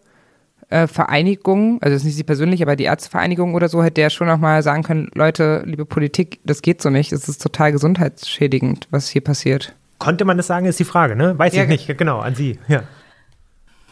äh, 0.72 0.86
Vereinigung, 0.86 1.78
also 1.82 1.94
das 1.94 2.02
ist 2.02 2.06
nicht 2.06 2.16
Sie 2.16 2.24
persönlich, 2.24 2.62
aber 2.62 2.76
die 2.76 2.84
Ärztevereinigung 2.84 3.54
oder 3.54 3.68
so, 3.68 3.82
hätte 3.82 4.00
ja 4.00 4.10
schon 4.10 4.28
auch 4.30 4.38
mal 4.38 4.62
sagen 4.62 4.82
können, 4.82 5.10
Leute, 5.14 5.62
liebe 5.66 5.84
Politik, 5.84 6.40
das 6.44 6.62
geht 6.62 6.80
so 6.82 6.90
nicht, 6.90 7.12
es 7.12 7.28
ist 7.28 7.42
total 7.42 7.72
gesundheitsschädigend, 7.72 8.88
was 8.90 9.08
hier 9.08 9.22
passiert. 9.22 9.74
Konnte 9.98 10.24
man 10.24 10.36
das 10.36 10.46
sagen, 10.46 10.66
ist 10.66 10.80
die 10.80 10.84
Frage, 10.84 11.14
ne? 11.14 11.38
Weiß 11.38 11.54
ja, 11.54 11.62
ich 11.64 11.68
nicht, 11.68 11.98
genau, 11.98 12.18
an 12.18 12.34
Sie, 12.34 12.58
ja. 12.68 12.82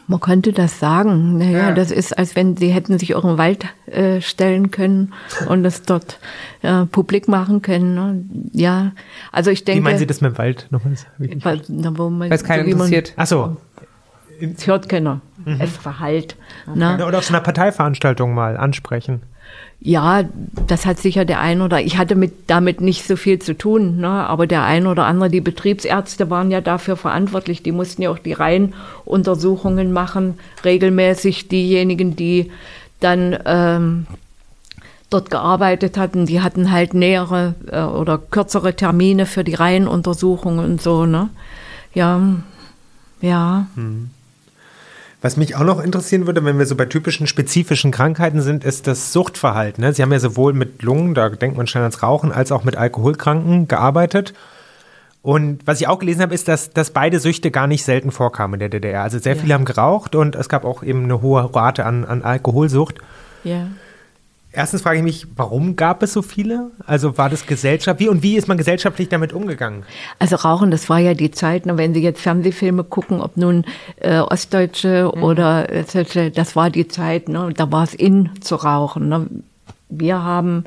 Man 0.07 0.19
könnte 0.19 0.51
das 0.51 0.77
sagen. 0.77 1.37
Naja, 1.37 1.69
ja. 1.69 1.71
das 1.71 1.89
ist, 1.89 2.17
als 2.17 2.35
wenn 2.35 2.57
sie 2.57 2.67
hätten 2.67 2.99
sich 2.99 3.15
auch 3.15 3.23
im 3.23 3.37
Wald 3.37 3.65
äh, 3.85 4.19
stellen 4.19 4.69
können 4.69 5.13
und 5.47 5.63
es 5.63 5.83
dort 5.83 6.19
äh, 6.63 6.85
publik 6.85 7.29
machen 7.29 7.61
können. 7.61 7.93
Ne? 7.93 8.25
Ja, 8.51 8.91
also 9.31 9.51
ich 9.51 9.63
denke. 9.63 9.79
Wie 9.79 9.83
meinen 9.83 9.99
Sie 9.99 10.07
das 10.07 10.19
mit 10.19 10.33
dem 10.33 10.37
Wald 10.37 10.67
nochmal? 10.69 10.95
Weil 11.17 12.33
es 12.33 12.43
keinen 12.43 12.65
so 12.65 12.71
interessiert. 12.71 13.13
Ach 13.15 13.27
so. 13.27 13.57
Es 14.41 14.67
hört 14.67 14.89
keiner. 14.89 15.21
Mhm. 15.45 15.57
Es 15.59 15.77
verhallt. 15.77 16.35
Okay. 16.67 16.79
Ne? 16.79 17.05
Oder 17.05 17.19
auf 17.19 17.25
so 17.25 17.33
einer 17.33 17.43
Parteiveranstaltung 17.43 18.33
mal 18.33 18.57
ansprechen. 18.57 19.21
Ja, 19.83 20.23
das 20.67 20.85
hat 20.85 20.99
sicher 20.99 21.25
der 21.25 21.39
ein 21.39 21.61
oder 21.61 21.81
ich 21.81 21.97
hatte 21.97 22.15
mit 22.15 22.51
damit 22.51 22.81
nicht 22.81 23.07
so 23.07 23.15
viel 23.15 23.39
zu 23.39 23.57
tun, 23.57 23.97
ne? 23.97 24.07
aber 24.07 24.45
der 24.45 24.63
ein 24.63 24.85
oder 24.85 25.05
andere, 25.05 25.31
die 25.31 25.41
Betriebsärzte 25.41 26.29
waren 26.29 26.51
ja 26.51 26.61
dafür 26.61 26.95
verantwortlich, 26.95 27.63
die 27.63 27.71
mussten 27.71 28.03
ja 28.03 28.11
auch 28.11 28.19
die 28.19 28.33
Reihenuntersuchungen 28.33 29.91
machen, 29.91 30.37
regelmäßig 30.63 31.47
diejenigen, 31.47 32.15
die 32.15 32.51
dann 32.99 33.35
ähm, 33.45 34.05
dort 35.09 35.31
gearbeitet 35.31 35.97
hatten, 35.97 36.27
die 36.27 36.41
hatten 36.41 36.71
halt 36.71 36.93
nähere 36.93 37.55
äh, 37.71 37.81
oder 37.81 38.19
kürzere 38.19 38.75
Termine 38.75 39.25
für 39.25 39.43
die 39.43 39.55
Reihenuntersuchungen 39.55 40.63
und 40.63 40.81
so, 40.81 41.07
ne? 41.07 41.29
Ja, 41.95 42.21
ja. 43.19 43.65
Hm. 43.75 44.11
Was 45.21 45.37
mich 45.37 45.55
auch 45.55 45.63
noch 45.63 45.79
interessieren 45.79 46.25
würde, 46.25 46.43
wenn 46.43 46.57
wir 46.57 46.65
so 46.65 46.75
bei 46.75 46.85
typischen 46.85 47.27
spezifischen 47.27 47.91
Krankheiten 47.91 48.41
sind, 48.41 48.63
ist 48.63 48.87
das 48.87 49.13
Suchtverhalten. 49.13 49.83
Ne? 49.83 49.93
Sie 49.93 50.01
haben 50.01 50.11
ja 50.11 50.19
sowohl 50.19 50.53
mit 50.53 50.81
Lungen, 50.81 51.13
da 51.13 51.29
denkt 51.29 51.57
man 51.57 51.67
schnell 51.67 51.83
ans 51.83 52.01
Rauchen, 52.01 52.31
als 52.31 52.51
auch 52.51 52.63
mit 52.63 52.75
Alkoholkranken 52.75 53.67
gearbeitet. 53.67 54.33
Und 55.21 55.65
was 55.67 55.79
ich 55.79 55.87
auch 55.87 55.99
gelesen 55.99 56.23
habe, 56.23 56.33
ist, 56.33 56.47
dass, 56.47 56.71
dass 56.71 56.89
beide 56.89 57.19
Süchte 57.19 57.51
gar 57.51 57.67
nicht 57.67 57.85
selten 57.85 58.09
vorkamen 58.09 58.55
in 58.55 58.59
der 58.61 58.69
DDR. 58.69 59.03
Also 59.03 59.19
sehr 59.19 59.35
ja. 59.35 59.41
viele 59.41 59.53
haben 59.53 59.65
geraucht 59.65 60.15
und 60.15 60.35
es 60.35 60.49
gab 60.49 60.65
auch 60.65 60.81
eben 60.81 61.03
eine 61.03 61.21
hohe 61.21 61.53
Rate 61.53 61.85
an, 61.85 62.03
an 62.05 62.23
Alkoholsucht. 62.23 62.97
Ja. 63.43 63.67
Erstens 64.53 64.81
frage 64.81 64.97
ich 64.97 65.03
mich, 65.03 65.27
warum 65.37 65.77
gab 65.77 66.03
es 66.03 66.11
so 66.11 66.21
viele? 66.21 66.71
Also 66.85 67.17
war 67.17 67.29
das 67.29 67.45
Gesellschaft, 67.45 68.01
wie 68.01 68.09
und 68.09 68.21
wie 68.21 68.35
ist 68.35 68.49
man 68.49 68.57
gesellschaftlich 68.57 69.07
damit 69.07 69.31
umgegangen? 69.31 69.83
Also 70.19 70.35
Rauchen, 70.35 70.71
das 70.71 70.89
war 70.89 70.99
ja 70.99 71.13
die 71.13 71.31
Zeit, 71.31 71.65
ne, 71.65 71.77
wenn 71.77 71.93
Sie 71.93 72.01
jetzt 72.01 72.19
Fernsehfilme 72.19 72.83
gucken, 72.83 73.21
ob 73.21 73.37
nun 73.37 73.63
äh, 74.01 74.19
Ostdeutsche 74.19 75.09
mhm. 75.15 75.23
oder 75.23 75.69
äh, 75.69 76.31
das 76.31 76.55
war 76.57 76.69
die 76.69 76.89
Zeit, 76.89 77.29
ne, 77.29 77.53
da 77.55 77.71
war 77.71 77.83
es 77.83 77.93
in 77.93 78.29
zu 78.41 78.55
rauchen. 78.55 79.07
Ne. 79.07 79.27
Wir 79.87 80.21
haben 80.21 80.65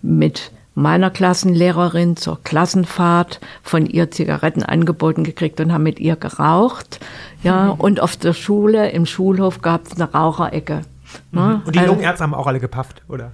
mit 0.00 0.50
meiner 0.74 1.10
Klassenlehrerin 1.10 2.16
zur 2.16 2.42
Klassenfahrt 2.42 3.40
von 3.62 3.84
ihr 3.84 4.10
Zigaretten 4.10 4.62
angeboten 4.62 5.24
gekriegt 5.24 5.60
und 5.60 5.72
haben 5.72 5.82
mit 5.82 6.00
ihr 6.00 6.16
geraucht. 6.16 7.00
Ja, 7.42 7.74
mhm. 7.74 7.80
und 7.80 8.00
auf 8.00 8.16
der 8.16 8.32
Schule, 8.32 8.90
im 8.90 9.04
Schulhof 9.04 9.60
gab 9.60 9.86
es 9.86 10.00
eine 10.00 10.10
Raucherecke. 10.10 10.82
Ne? 11.30 11.62
Und 11.64 11.74
die 11.74 11.78
also, 11.78 11.92
Lungenärzte 11.92 12.24
haben 12.24 12.34
auch 12.34 12.46
alle 12.46 12.60
gepafft, 12.60 13.02
oder? 13.08 13.32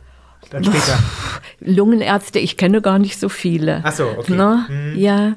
Dann 0.50 0.64
später. 0.64 0.98
Lungenärzte, 1.60 2.38
ich 2.38 2.56
kenne 2.56 2.82
gar 2.82 2.98
nicht 2.98 3.18
so 3.18 3.28
viele. 3.28 3.80
Ach 3.84 3.92
so, 3.92 4.08
okay. 4.18 4.34
Ne? 4.34 4.66
Mhm. 4.68 4.98
Ja, 4.98 5.36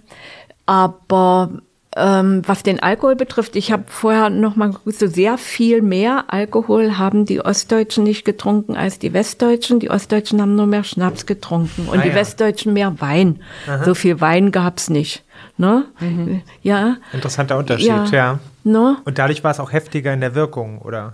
aber 0.66 1.62
ähm, 1.98 2.42
was 2.46 2.64
den 2.64 2.80
Alkohol 2.80 3.16
betrifft, 3.16 3.56
ich 3.56 3.72
habe 3.72 3.86
vorher 3.88 4.30
noch 4.30 4.56
mal 4.56 4.74
so 4.86 5.08
sehr 5.08 5.38
viel 5.38 5.82
mehr 5.82 6.26
Alkohol 6.28 6.98
haben 6.98 7.26
die 7.26 7.42
Ostdeutschen 7.42 8.04
nicht 8.04 8.24
getrunken 8.24 8.76
als 8.76 9.00
die 9.00 9.14
Westdeutschen. 9.14 9.80
Die 9.80 9.90
Ostdeutschen 9.90 10.42
haben 10.42 10.56
nur 10.56 10.68
mehr 10.68 10.84
Schnaps 10.84 11.26
getrunken 11.26 11.88
und 11.88 12.00
ah, 12.00 12.02
die 12.02 12.10
ja. 12.10 12.16
Westdeutschen 12.16 12.74
mehr 12.74 13.02
Wein. 13.02 13.42
Aha. 13.68 13.84
So 13.84 13.96
viel 13.96 14.22
Wein 14.22 14.52
gab's 14.52 14.90
nicht. 14.90 15.24
Ne? 15.58 15.86
Mhm. 16.00 16.42
Ja. 16.62 16.98
Interessanter 17.14 17.58
Unterschied, 17.58 17.88
ja. 17.88 18.06
ja. 18.06 18.40
Ne? 18.64 18.98
Und 19.06 19.18
dadurch 19.18 19.44
war 19.44 19.52
es 19.52 19.60
auch 19.60 19.72
heftiger 19.72 20.14
in 20.14 20.22
der 20.22 20.36
Wirkung, 20.36 20.80
oder? 20.80 21.14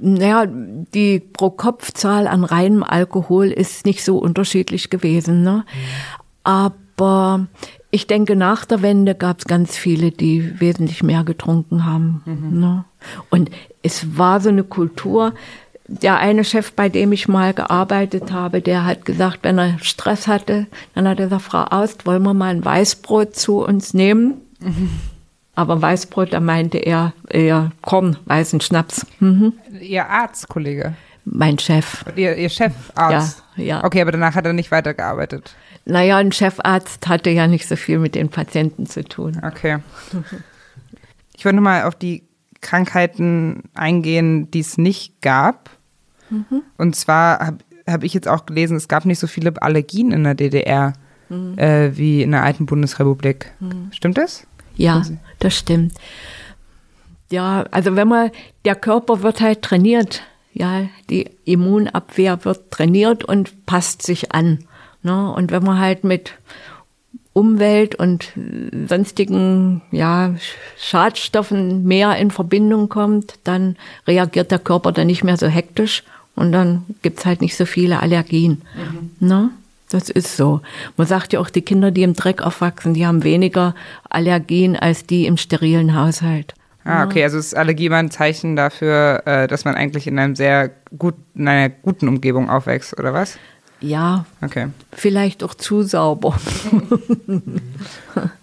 Naja, 0.00 0.46
die 0.46 1.20
Pro-Kopf-Zahl 1.20 2.26
an 2.26 2.44
reinem 2.44 2.82
Alkohol 2.82 3.46
ist 3.48 3.86
nicht 3.86 4.04
so 4.04 4.18
unterschiedlich 4.18 4.90
gewesen. 4.90 5.42
Ne? 5.42 5.64
Aber 6.44 7.46
ich 7.90 8.06
denke, 8.06 8.36
nach 8.36 8.64
der 8.64 8.82
Wende 8.82 9.14
gab 9.14 9.38
es 9.38 9.46
ganz 9.46 9.76
viele, 9.76 10.10
die 10.10 10.60
wesentlich 10.60 11.02
mehr 11.02 11.24
getrunken 11.24 11.86
haben. 11.86 12.22
Mhm. 12.26 12.60
Ne? 12.60 12.84
Und 13.30 13.50
es 13.82 14.18
war 14.18 14.40
so 14.40 14.50
eine 14.50 14.64
Kultur. 14.64 15.34
Der 15.86 16.18
eine 16.18 16.44
Chef, 16.44 16.72
bei 16.72 16.90
dem 16.90 17.12
ich 17.12 17.28
mal 17.28 17.54
gearbeitet 17.54 18.30
habe, 18.30 18.60
der 18.60 18.84
hat 18.84 19.06
gesagt, 19.06 19.38
wenn 19.42 19.58
er 19.58 19.78
Stress 19.80 20.26
hatte, 20.26 20.66
dann 20.94 21.08
hat 21.08 21.18
er 21.18 21.26
gesagt, 21.26 21.42
Frau 21.42 21.64
Aust, 21.64 22.04
wollen 22.04 22.22
wir 22.22 22.34
mal 22.34 22.54
ein 22.54 22.64
Weißbrot 22.64 23.34
zu 23.34 23.64
uns 23.64 23.94
nehmen? 23.94 24.42
Mhm. 24.60 24.90
Aber 25.58 25.82
Weißbrot, 25.82 26.32
da 26.32 26.38
meinte 26.38 26.78
er 26.78 27.14
eher 27.28 27.72
Korn, 27.82 28.16
weißen 28.26 28.60
Schnaps. 28.60 29.04
Mhm. 29.18 29.54
Ihr 29.80 30.08
Arztkollege? 30.08 30.94
Mein 31.24 31.58
Chef. 31.58 32.04
Ihr, 32.14 32.36
Ihr 32.36 32.48
Chefarzt? 32.48 33.42
Ja, 33.56 33.64
ja. 33.64 33.84
Okay, 33.84 34.00
aber 34.00 34.12
danach 34.12 34.36
hat 34.36 34.46
er 34.46 34.52
nicht 34.52 34.70
weitergearbeitet? 34.70 35.56
Naja, 35.84 36.18
ein 36.18 36.30
Chefarzt 36.30 37.08
hatte 37.08 37.30
ja 37.30 37.48
nicht 37.48 37.66
so 37.66 37.74
viel 37.74 37.98
mit 37.98 38.14
den 38.14 38.28
Patienten 38.28 38.86
zu 38.86 39.02
tun. 39.02 39.40
Okay. 39.42 39.78
Ich 41.36 41.44
wollte 41.44 41.60
mal 41.60 41.82
auf 41.82 41.96
die 41.96 42.22
Krankheiten 42.60 43.64
eingehen, 43.74 44.52
die 44.52 44.60
es 44.60 44.78
nicht 44.78 45.20
gab. 45.22 45.70
Mhm. 46.30 46.62
Und 46.76 46.94
zwar 46.94 47.44
habe 47.44 47.58
hab 47.84 48.04
ich 48.04 48.14
jetzt 48.14 48.28
auch 48.28 48.46
gelesen, 48.46 48.76
es 48.76 48.86
gab 48.86 49.06
nicht 49.06 49.18
so 49.18 49.26
viele 49.26 49.60
Allergien 49.60 50.12
in 50.12 50.22
der 50.22 50.34
DDR 50.34 50.92
mhm. 51.28 51.58
äh, 51.58 51.96
wie 51.96 52.22
in 52.22 52.30
der 52.30 52.44
alten 52.44 52.66
Bundesrepublik. 52.66 53.50
Mhm. 53.58 53.90
Stimmt 53.90 54.18
das? 54.18 54.46
Ja, 54.76 55.02
das 55.38 55.54
stimmt. 55.54 55.92
Ja, 57.30 57.66
also 57.70 57.94
wenn 57.96 58.08
man, 58.08 58.30
der 58.64 58.74
Körper 58.74 59.22
wird 59.22 59.40
halt 59.40 59.62
trainiert, 59.62 60.22
ja, 60.52 60.88
die 61.10 61.30
Immunabwehr 61.44 62.44
wird 62.44 62.70
trainiert 62.70 63.24
und 63.24 63.66
passt 63.66 64.02
sich 64.02 64.32
an. 64.32 64.64
Ne? 65.02 65.32
Und 65.32 65.50
wenn 65.50 65.62
man 65.62 65.78
halt 65.78 66.04
mit 66.04 66.34
Umwelt 67.32 67.94
und 67.94 68.32
sonstigen 68.88 69.82
ja, 69.92 70.34
Schadstoffen 70.76 71.84
mehr 71.84 72.16
in 72.16 72.30
Verbindung 72.30 72.88
kommt, 72.88 73.34
dann 73.44 73.76
reagiert 74.06 74.50
der 74.50 74.58
Körper 74.58 74.90
dann 74.90 75.06
nicht 75.06 75.22
mehr 75.22 75.36
so 75.36 75.46
hektisch 75.46 76.02
und 76.34 76.50
dann 76.50 76.84
gibt's 77.02 77.26
halt 77.26 77.40
nicht 77.40 77.56
so 77.56 77.64
viele 77.64 78.00
Allergien. 78.00 78.62
Mhm. 78.74 79.28
Ne? 79.28 79.50
Das 79.90 80.10
ist 80.10 80.36
so. 80.36 80.60
Man 80.96 81.06
sagt 81.06 81.32
ja 81.32 81.40
auch, 81.40 81.50
die 81.50 81.62
Kinder, 81.62 81.90
die 81.90 82.02
im 82.02 82.14
Dreck 82.14 82.42
aufwachsen, 82.42 82.94
die 82.94 83.06
haben 83.06 83.24
weniger 83.24 83.74
Allergien 84.10 84.76
als 84.76 85.06
die 85.06 85.26
im 85.26 85.36
sterilen 85.36 85.94
Haushalt. 85.94 86.54
Ah, 86.84 87.04
okay, 87.04 87.22
also 87.22 87.38
ist 87.38 87.56
Allergie 87.56 87.86
immer 87.86 87.96
ein 87.96 88.10
Zeichen 88.10 88.56
dafür, 88.56 89.22
äh, 89.26 89.46
dass 89.46 89.64
man 89.64 89.74
eigentlich 89.74 90.06
in 90.06 90.18
einem 90.18 90.36
sehr 90.36 90.70
gut, 90.96 91.14
in 91.34 91.46
einer 91.46 91.68
guten 91.68 92.08
Umgebung 92.08 92.48
aufwächst, 92.48 92.98
oder 92.98 93.12
was? 93.12 93.38
Ja. 93.80 94.24
Okay. 94.40 94.68
Vielleicht 94.92 95.44
auch 95.44 95.54
zu 95.54 95.82
sauber. 95.82 96.34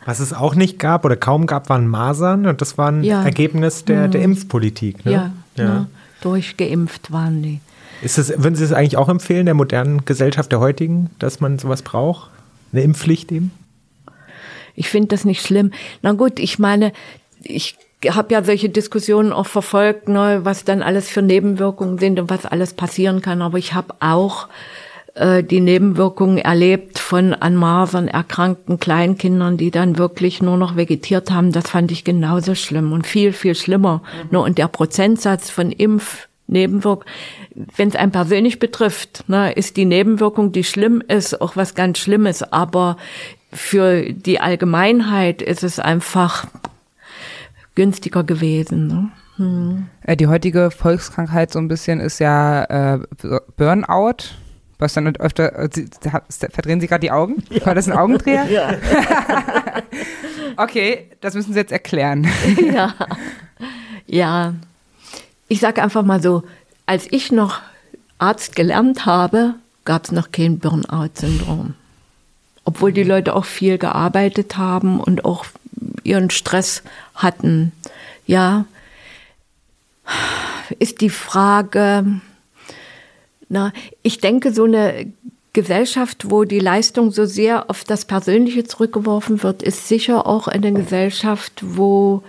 Was 0.06 0.20
es 0.20 0.32
auch 0.32 0.56
nicht 0.56 0.80
gab 0.80 1.04
oder 1.04 1.18
kaum 1.18 1.48
gab, 1.48 1.70
waren 1.70 1.88
Masern 1.88 2.46
und 2.46 2.62
das 2.62 2.78
war 2.78 2.92
ein 2.92 3.04
ja. 3.04 3.24
Ergebnis 3.24 3.84
der, 3.84 4.08
der 4.08 4.22
mhm. 4.22 4.32
Impfpolitik. 4.32 5.06
Ne? 5.06 5.12
Ja, 5.12 5.32
ja. 5.56 5.64
Ne? 5.64 5.88
durchgeimpft 6.22 7.12
waren 7.12 7.44
die. 7.44 7.60
Ist 8.02 8.18
das, 8.18 8.30
würden 8.30 8.56
Sie 8.56 8.64
es 8.64 8.74
eigentlich 8.74 8.98
auch 8.98 9.10
empfehlen, 9.10 9.46
der 9.46 9.56
modernen 9.56 10.06
Gesellschaft 10.06 10.52
der 10.52 10.60
heutigen, 10.60 11.10
dass 11.20 11.40
man 11.40 11.60
sowas 11.60 11.82
braucht? 11.82 12.30
Eine 12.72 12.84
Impfpflicht 12.84 13.32
eben? 13.32 13.52
Ich 14.76 14.90
finde 14.90 15.08
das 15.08 15.26
nicht 15.26 15.42
schlimm. 15.42 15.72
Na 16.02 16.12
gut, 16.12 16.40
ich 16.40 16.60
meine, 16.60 16.92
ich 17.42 17.78
habe 18.10 18.34
ja 18.34 18.44
solche 18.44 18.70
Diskussionen 18.70 19.32
auch 19.32 19.48
verfolgt, 19.48 20.10
ne, 20.10 20.42
was 20.44 20.66
dann 20.66 20.82
alles 20.82 21.10
für 21.10 21.22
Nebenwirkungen 21.22 21.98
sind 21.98 22.20
und 22.20 22.30
was 22.30 22.46
alles 22.46 22.74
passieren 22.74 23.22
kann. 23.22 23.42
Aber 23.42 23.58
ich 23.58 23.74
habe 23.74 23.96
auch 24.00 24.48
äh, 25.16 25.44
die 25.44 25.62
Nebenwirkungen 25.62 26.38
erlebt 26.38 27.00
von 27.00 27.34
an 27.34 27.56
Masern 27.56 28.08
erkrankten 28.08 28.80
Kleinkindern, 28.80 29.58
die 29.58 29.72
dann 29.72 29.98
wirklich 29.98 30.42
nur 30.42 30.58
noch 30.58 30.76
vegetiert 30.76 31.32
haben. 31.32 31.52
Das 31.52 31.70
fand 31.70 31.92
ich 31.92 32.04
genauso 32.04 32.54
schlimm 32.54 32.92
und 32.92 33.08
viel, 33.08 33.34
viel 33.34 33.56
schlimmer. 33.56 34.02
Mhm. 34.24 34.30
Ne, 34.32 34.40
und 34.40 34.58
der 34.58 34.68
Prozentsatz 34.68 35.50
von 35.50 35.72
Impf 35.72 36.28
Nebenwirkung, 36.48 37.06
wenn 37.76 37.90
es 37.90 37.96
einen 37.96 38.12
persönlich 38.12 38.60
betrifft, 38.60 39.28
ne, 39.28 39.52
ist 39.54 39.78
die 39.78 39.86
Nebenwirkung, 39.86 40.52
die 40.52 40.64
schlimm 40.64 41.02
ist, 41.08 41.42
auch 41.42 41.56
was 41.56 41.76
ganz 41.76 42.00
Schlimmes. 42.00 42.44
Aber 42.44 42.98
für 43.52 44.12
die 44.14 44.40
Allgemeinheit 44.40 45.42
ist 45.42 45.64
es 45.64 45.80
einfach 45.80 46.46
günstiger 47.74 48.24
gewesen. 48.24 48.88
Ne? 48.88 49.10
Hm. 49.38 49.88
Äh, 50.02 50.16
die 50.16 50.28
heutige 50.28 50.72
Volkskrankheit 50.72 51.52
so 51.52 51.60
ein 51.60 51.68
bisschen 51.68 52.00
ist 52.00 52.20
ja 52.20 52.94
äh, 52.94 53.00
Burnout. 53.58 54.36
Was 54.78 54.94
dann 54.94 55.16
öfter, 55.16 55.58
äh, 55.58 55.70
Sie, 55.72 55.88
verdrehen 56.30 56.82
Sie 56.82 56.88
gerade 56.88 57.00
die 57.00 57.12
Augen? 57.12 57.42
Ja. 57.50 57.66
War 57.66 57.76
das 57.76 57.88
ein 57.88 57.98
Augendreher? 57.98 58.46
Ja. 58.46 58.74
okay, 60.58 61.12
das 61.22 61.34
müssen 61.34 61.54
Sie 61.54 61.60
jetzt 61.60 61.72
erklären. 61.72 62.28
ja. 62.74 62.94
Ja. 64.06 64.54
Ich 65.48 65.60
sage 65.60 65.82
einfach 65.84 66.04
mal 66.04 66.22
so, 66.22 66.44
als 66.86 67.08
ich 67.12 67.32
noch 67.32 67.62
Arzt 68.18 68.56
gelernt 68.56 69.06
habe, 69.06 69.56
gab 69.84 70.06
es 70.06 70.12
noch 70.12 70.32
kein 70.32 70.60
Burnout-Syndrom. 70.60 71.76
Obwohl 72.64 72.92
die 72.92 73.04
Leute 73.04 73.36
auch 73.36 73.46
viel 73.46 73.78
gearbeitet 73.78 74.58
haben 74.58 75.00
und 75.00 75.26
auch 75.26 75.46
ihren 76.04 76.30
Stress 76.32 76.82
hatten. 77.14 77.72
Ja, 78.26 78.66
ist 80.80 81.02
die 81.02 81.10
Frage, 81.12 82.22
na, 83.50 83.72
ich 84.02 84.20
denke, 84.20 84.52
so 84.52 84.64
eine 84.64 85.12
Gesellschaft, 85.54 86.32
wo 86.32 86.44
die 86.44 86.60
Leistung 86.60 87.12
so 87.12 87.26
sehr 87.26 87.70
auf 87.70 87.84
das 87.84 88.06
Persönliche 88.06 88.64
zurückgeworfen 88.66 89.44
wird, 89.44 89.64
ist 89.64 89.88
sicher 89.88 90.26
auch 90.26 90.48
eine 90.48 90.74
Gesellschaft, 90.74 91.62
wo 91.62 92.24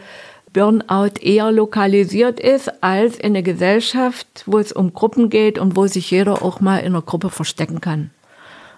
Burnout 0.53 1.21
eher 1.21 1.53
lokalisiert 1.53 2.41
ist 2.41 2.83
als 2.83 3.17
in 3.17 3.27
einer 3.27 3.43
Gesellschaft, 3.43 4.27
wo 4.47 4.59
es 4.59 4.73
um 4.73 4.95
Gruppen 4.95 5.29
geht 5.29 5.59
und 5.59 5.77
wo 5.77 5.87
sich 5.87 6.11
jeder 6.11 6.43
auch 6.43 6.61
mal 6.61 6.79
in 6.79 6.87
einer 6.87 7.03
Gruppe 7.03 7.31
verstecken 7.31 7.81
kann. 7.81 8.11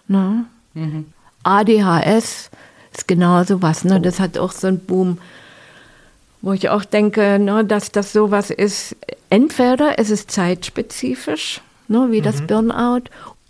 Ne? 0.08 0.44
Mhm. 0.74 1.06
ADHS 1.44 2.50
ist 2.92 3.08
genauso 3.08 3.62
was. 3.62 3.84
Ne? 3.84 4.00
Das 4.00 4.18
hat 4.18 4.38
auch 4.38 4.52
so 4.52 4.66
einen 4.66 4.80
Boom, 4.80 5.18
wo 6.42 6.52
ich 6.52 6.68
auch 6.68 6.84
denke, 6.84 7.38
ne, 7.38 7.64
dass 7.64 7.92
das 7.92 8.12
sowas 8.12 8.50
ist. 8.50 8.96
Entweder 9.30 9.98
es 9.98 10.10
ist 10.10 10.30
zeitspezifisch, 10.30 11.60
ne, 11.88 12.08
wie 12.10 12.20
mhm. 12.20 12.24
das 12.24 12.42
Burnout, 12.42 13.04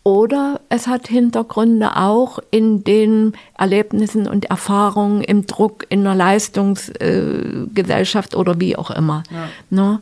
oder 0.08 0.60
es 0.70 0.86
hat 0.86 1.06
Hintergründe 1.06 1.96
auch 1.96 2.38
in 2.50 2.82
den 2.82 3.34
Erlebnissen 3.58 4.26
und 4.26 4.46
Erfahrungen 4.46 5.20
im 5.20 5.46
Druck 5.46 5.84
in 5.90 6.00
einer 6.00 6.14
Leistungsgesellschaft 6.14 8.32
äh, 8.32 8.36
oder 8.38 8.58
wie 8.58 8.74
auch 8.74 8.90
immer. 8.90 9.22
Ja. 9.30 9.50
Ne? 9.68 10.00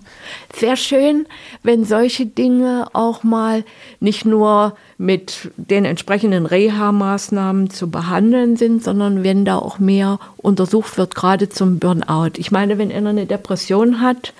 Sehr 0.54 0.76
schön, 0.76 1.26
wenn 1.64 1.84
solche 1.84 2.24
Dinge 2.24 2.86
auch 2.92 3.24
mal 3.24 3.64
nicht 3.98 4.24
nur 4.24 4.76
mit 4.96 5.50
den 5.56 5.84
entsprechenden 5.84 6.46
Reha-Maßnahmen 6.46 7.70
zu 7.70 7.90
behandeln 7.90 8.56
sind, 8.56 8.84
sondern 8.84 9.24
wenn 9.24 9.44
da 9.44 9.56
auch 9.56 9.80
mehr 9.80 10.20
untersucht 10.36 10.98
wird, 10.98 11.16
gerade 11.16 11.48
zum 11.48 11.80
Burnout. 11.80 12.34
Ich 12.36 12.52
meine, 12.52 12.78
wenn 12.78 12.92
einer 12.92 13.10
eine 13.10 13.26
Depression 13.26 14.00
hat, 14.00 14.32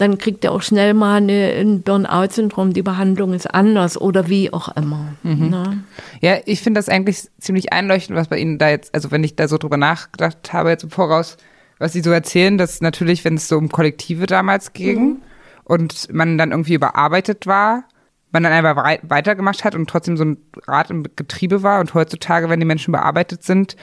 dann 0.00 0.16
kriegt 0.16 0.44
er 0.44 0.52
auch 0.52 0.62
schnell 0.62 0.94
mal 0.94 1.16
eine, 1.16 1.52
ein 1.52 1.82
Burnout-Syndrom, 1.82 2.72
die 2.72 2.82
Behandlung 2.82 3.34
ist 3.34 3.52
anders 3.52 4.00
oder 4.00 4.28
wie 4.28 4.52
auch 4.52 4.74
immer. 4.74 5.12
Mhm. 5.22 5.48
Ne? 5.50 5.84
Ja, 6.20 6.38
ich 6.46 6.62
finde 6.62 6.78
das 6.78 6.88
eigentlich 6.88 7.28
ziemlich 7.38 7.72
einleuchtend, 7.72 8.18
was 8.18 8.28
bei 8.28 8.38
Ihnen 8.38 8.58
da 8.58 8.70
jetzt, 8.70 8.94
also 8.94 9.10
wenn 9.10 9.22
ich 9.22 9.36
da 9.36 9.46
so 9.46 9.58
drüber 9.58 9.76
nachgedacht 9.76 10.52
habe 10.52 10.70
jetzt 10.70 10.84
im 10.84 10.90
Voraus, 10.90 11.36
was 11.78 11.92
Sie 11.92 12.00
so 12.00 12.10
erzählen, 12.10 12.56
dass 12.56 12.80
natürlich, 12.80 13.24
wenn 13.24 13.34
es 13.34 13.48
so 13.48 13.58
um 13.58 13.68
Kollektive 13.68 14.26
damals 14.26 14.72
ging 14.72 15.00
mhm. 15.00 15.22
und 15.64 16.12
man 16.12 16.38
dann 16.38 16.52
irgendwie 16.52 16.74
überarbeitet 16.74 17.46
war, 17.46 17.84
man 18.32 18.42
dann 18.42 18.52
einfach 18.52 18.76
weitergemacht 19.02 19.64
hat 19.64 19.74
und 19.74 19.90
trotzdem 19.90 20.16
so 20.16 20.24
ein 20.24 20.38
Rad 20.66 20.90
im 20.90 21.02
Getriebe 21.14 21.62
war 21.62 21.80
und 21.80 21.92
heutzutage, 21.92 22.48
wenn 22.48 22.60
die 22.60 22.66
Menschen 22.66 22.92
bearbeitet 22.92 23.42
sind, 23.42 23.76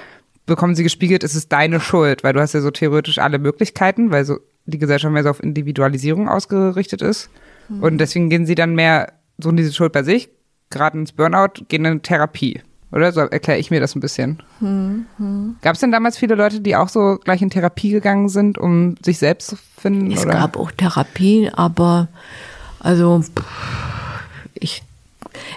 bekommen 0.47 0.73
sie 0.73 0.83
gespiegelt, 0.83 1.23
es 1.23 1.35
ist 1.35 1.51
deine 1.51 1.79
Schuld, 1.79 2.23
weil 2.23 2.33
du 2.33 2.39
hast 2.39 2.53
ja 2.53 2.61
so 2.61 2.71
theoretisch 2.71 3.19
alle 3.19 3.37
Möglichkeiten, 3.37 4.09
weil 4.09 4.25
so 4.25 4.39
die 4.67 4.77
Gesellschaft 4.77 5.11
mehr 5.13 5.23
so 5.23 5.29
auf 5.29 5.41
Individualisierung 5.41 6.29
ausgerichtet 6.29 7.01
ist. 7.01 7.29
Mhm. 7.69 7.83
Und 7.83 7.97
deswegen 7.97 8.29
gehen 8.29 8.45
sie 8.45 8.55
dann 8.55 8.75
mehr, 8.75 9.13
suchen 9.37 9.57
diese 9.57 9.73
Schuld 9.73 9.93
bei 9.93 10.03
sich, 10.03 10.29
geraten 10.69 10.99
ins 10.99 11.13
Burnout, 11.13 11.63
gehen 11.67 11.85
in 11.85 12.01
Therapie. 12.01 12.61
Oder 12.91 13.11
so 13.11 13.21
erkläre 13.21 13.59
ich 13.59 13.69
mir 13.69 13.81
das 13.81 13.95
ein 13.95 13.99
bisschen. 13.99 14.41
Mhm. 14.59 15.57
Gab 15.61 15.73
es 15.73 15.81
denn 15.81 15.91
damals 15.91 16.17
viele 16.17 16.35
Leute, 16.35 16.61
die 16.61 16.75
auch 16.75 16.87
so 16.87 17.17
gleich 17.21 17.41
in 17.41 17.49
Therapie 17.49 17.91
gegangen 17.91 18.29
sind, 18.29 18.57
um 18.57 18.95
sich 19.03 19.17
selbst 19.17 19.47
zu 19.47 19.57
finden? 19.77 20.11
Es 20.11 20.25
oder? 20.25 20.33
gab 20.33 20.57
auch 20.57 20.71
Therapie, 20.71 21.49
aber 21.53 22.07
also 22.79 23.23
ich, 24.53 24.83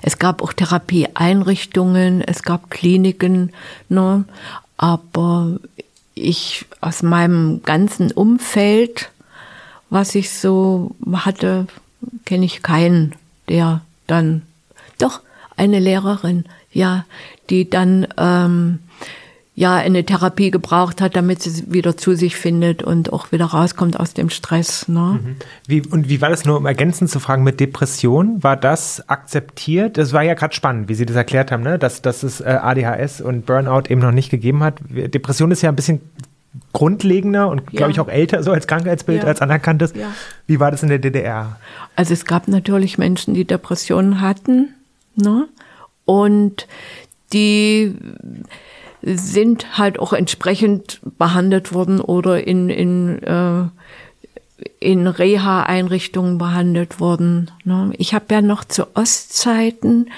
es 0.02 0.18
gab 0.18 0.42
auch 0.42 0.52
Therapieeinrichtungen, 0.52 2.20
es 2.22 2.42
gab 2.42 2.70
Kliniken, 2.70 3.52
ne? 3.88 4.24
aber 4.76 5.60
ich 6.14 6.66
aus 6.80 7.02
meinem 7.02 7.62
ganzen 7.62 8.12
Umfeld, 8.12 9.10
was 9.90 10.14
ich 10.14 10.30
so 10.30 10.94
hatte, 11.12 11.66
kenne 12.24 12.46
ich 12.46 12.62
keinen, 12.62 13.14
der 13.48 13.82
dann, 14.06 14.42
doch 14.98 15.20
eine 15.56 15.78
Lehrerin, 15.78 16.44
ja, 16.72 17.04
die 17.48 17.68
dann 17.68 18.06
ähm, 18.16 18.78
ja 19.60 19.76
eine 19.76 20.04
Therapie 20.06 20.50
gebraucht 20.50 21.02
hat, 21.02 21.14
damit 21.16 21.42
sie 21.42 21.70
wieder 21.70 21.94
zu 21.94 22.14
sich 22.14 22.34
findet 22.34 22.82
und 22.82 23.12
auch 23.12 23.30
wieder 23.30 23.44
rauskommt 23.44 24.00
aus 24.00 24.14
dem 24.14 24.30
Stress. 24.30 24.88
Ne? 24.88 25.20
Mhm. 25.22 25.36
Wie, 25.66 25.82
und 25.82 26.08
wie 26.08 26.22
war 26.22 26.30
das 26.30 26.46
nur, 26.46 26.56
um 26.56 26.64
ergänzend 26.64 27.10
zu 27.10 27.20
fragen, 27.20 27.44
mit 27.44 27.60
Depression? 27.60 28.42
War 28.42 28.56
das 28.56 29.06
akzeptiert? 29.10 29.98
Das 29.98 30.14
war 30.14 30.22
ja 30.22 30.32
gerade 30.32 30.54
spannend, 30.54 30.88
wie 30.88 30.94
Sie 30.94 31.04
das 31.04 31.14
erklärt 31.14 31.52
haben, 31.52 31.62
ne? 31.62 31.78
dass, 31.78 32.00
dass 32.00 32.22
es 32.22 32.40
äh, 32.40 32.44
ADHS 32.44 33.20
und 33.20 33.44
Burnout 33.44 33.82
eben 33.90 34.00
noch 34.00 34.12
nicht 34.12 34.30
gegeben 34.30 34.62
hat. 34.62 34.78
Depression 34.88 35.50
ist 35.50 35.60
ja 35.60 35.68
ein 35.68 35.76
bisschen 35.76 36.00
grundlegender 36.72 37.48
und 37.50 37.60
ja. 37.70 37.76
glaube 37.76 37.92
ich 37.92 38.00
auch 38.00 38.08
älter 38.08 38.42
so 38.42 38.52
als 38.52 38.66
Krankheitsbild, 38.66 39.24
ja. 39.24 39.28
als 39.28 39.42
anerkanntes. 39.42 39.92
Ja. 39.94 40.10
Wie 40.46 40.58
war 40.58 40.70
das 40.70 40.82
in 40.82 40.88
der 40.88 41.00
DDR? 41.00 41.60
Also 41.96 42.14
es 42.14 42.24
gab 42.24 42.48
natürlich 42.48 42.96
Menschen, 42.96 43.34
die 43.34 43.44
Depressionen 43.44 44.22
hatten, 44.22 44.70
ne? 45.16 45.48
Und 46.06 46.66
die 47.34 47.94
sind 49.02 49.78
halt 49.78 49.98
auch 49.98 50.12
entsprechend 50.12 51.00
behandelt 51.18 51.72
worden 51.72 52.00
oder 52.00 52.46
in, 52.46 52.68
in, 52.68 53.22
äh, 53.22 53.64
in 54.78 55.06
Reha-Einrichtungen 55.06 56.38
behandelt 56.38 57.00
worden. 57.00 57.50
Ne? 57.64 57.92
Ich 57.96 58.14
habe 58.14 58.26
ja 58.30 58.42
noch 58.42 58.64
zu 58.64 58.94
Ostzeiten 58.94 60.10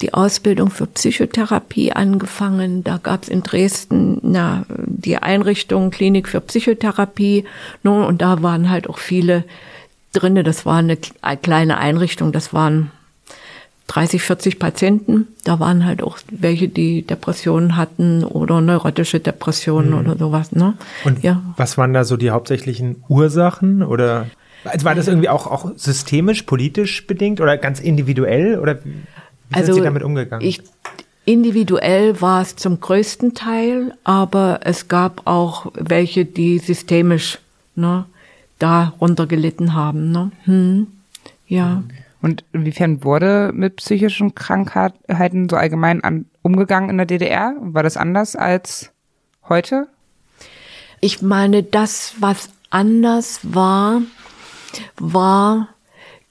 die 0.00 0.14
Ausbildung 0.14 0.70
für 0.70 0.86
Psychotherapie 0.86 1.92
angefangen. 1.92 2.84
Da 2.84 2.98
gab 2.98 3.24
es 3.24 3.28
in 3.28 3.42
Dresden 3.42 4.18
na, 4.22 4.64
die 4.68 5.16
Einrichtung 5.16 5.90
Klinik 5.90 6.28
für 6.28 6.40
Psychotherapie. 6.40 7.44
Ne? 7.82 8.06
Und 8.06 8.22
da 8.22 8.42
waren 8.42 8.70
halt 8.70 8.88
auch 8.88 8.98
viele 8.98 9.44
drinne. 10.12 10.42
Das 10.42 10.64
war 10.66 10.76
eine 10.76 10.96
kleine 10.96 11.78
Einrichtung. 11.78 12.32
Das 12.32 12.52
waren 12.52 12.90
30, 13.92 14.22
40 14.22 14.58
Patienten. 14.58 15.28
Da 15.44 15.60
waren 15.60 15.84
halt 15.84 16.02
auch 16.02 16.18
welche, 16.30 16.68
die 16.68 17.02
Depressionen 17.02 17.76
hatten 17.76 18.24
oder 18.24 18.62
neurotische 18.62 19.20
Depressionen 19.20 19.90
mhm. 19.90 19.98
oder 19.98 20.16
sowas. 20.16 20.52
Ne? 20.52 20.74
Und 21.04 21.22
ja. 21.22 21.42
was 21.58 21.76
waren 21.76 21.92
da 21.92 22.04
so 22.04 22.16
die 22.16 22.30
hauptsächlichen 22.30 23.04
Ursachen 23.08 23.82
oder 23.82 24.26
also 24.64 24.86
war 24.86 24.94
das 24.94 25.08
irgendwie 25.08 25.28
auch, 25.28 25.46
auch 25.46 25.72
systemisch, 25.76 26.42
politisch 26.42 27.06
bedingt 27.06 27.40
oder 27.40 27.58
ganz 27.58 27.80
individuell 27.80 28.58
oder 28.58 28.82
wie 28.82 28.94
also, 29.50 29.66
sind 29.66 29.82
Sie 29.82 29.84
damit 29.84 30.02
umgegangen? 30.04 30.46
Ich, 30.46 30.62
individuell 31.26 32.18
war 32.22 32.40
es 32.40 32.56
zum 32.56 32.80
größten 32.80 33.34
Teil, 33.34 33.92
aber 34.04 34.60
es 34.62 34.88
gab 34.88 35.26
auch 35.26 35.70
welche, 35.74 36.24
die 36.24 36.60
systemisch 36.60 37.40
ne, 37.74 38.06
darunter 38.58 39.26
gelitten 39.26 39.74
haben. 39.74 40.12
Ne? 40.12 40.30
Hm. 40.44 40.86
Ja. 41.46 41.82
Und 42.22 42.44
inwiefern 42.52 43.04
wurde 43.04 43.50
mit 43.52 43.76
psychischen 43.76 44.34
Krankheiten 44.34 45.48
so 45.48 45.56
allgemein 45.56 46.02
an, 46.04 46.26
umgegangen 46.42 46.88
in 46.88 46.96
der 46.96 47.06
DDR? 47.06 47.54
War 47.60 47.82
das 47.82 47.96
anders 47.96 48.36
als 48.36 48.92
heute? 49.48 49.88
Ich 51.00 51.20
meine, 51.20 51.64
das, 51.64 52.14
was 52.20 52.50
anders 52.70 53.40
war, 53.42 54.02
war, 54.98 55.68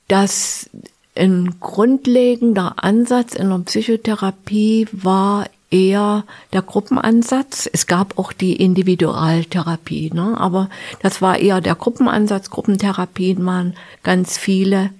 dass 0.08 0.70
ein 1.16 1.56
grundlegender 1.60 2.76
Ansatz 2.78 3.36
in 3.36 3.50
der 3.50 3.60
Psychotherapie 3.60 4.88
war 4.94 5.46
eher 5.72 6.24
der 6.54 6.62
Gruppenansatz. 6.62 7.70
Es 7.72 7.86
gab 7.86 8.18
auch 8.18 8.34
die 8.34 8.56
Individualtherapie, 8.56 10.12
ne? 10.14 10.38
aber 10.38 10.70
das 11.02 11.22
war 11.22 11.38
eher 11.38 11.60
der 11.62 11.76
Gruppenansatz. 11.76 12.50
Gruppentherapien 12.50 13.46
waren 13.46 13.76
ganz 14.04 14.38
viele. 14.38 14.92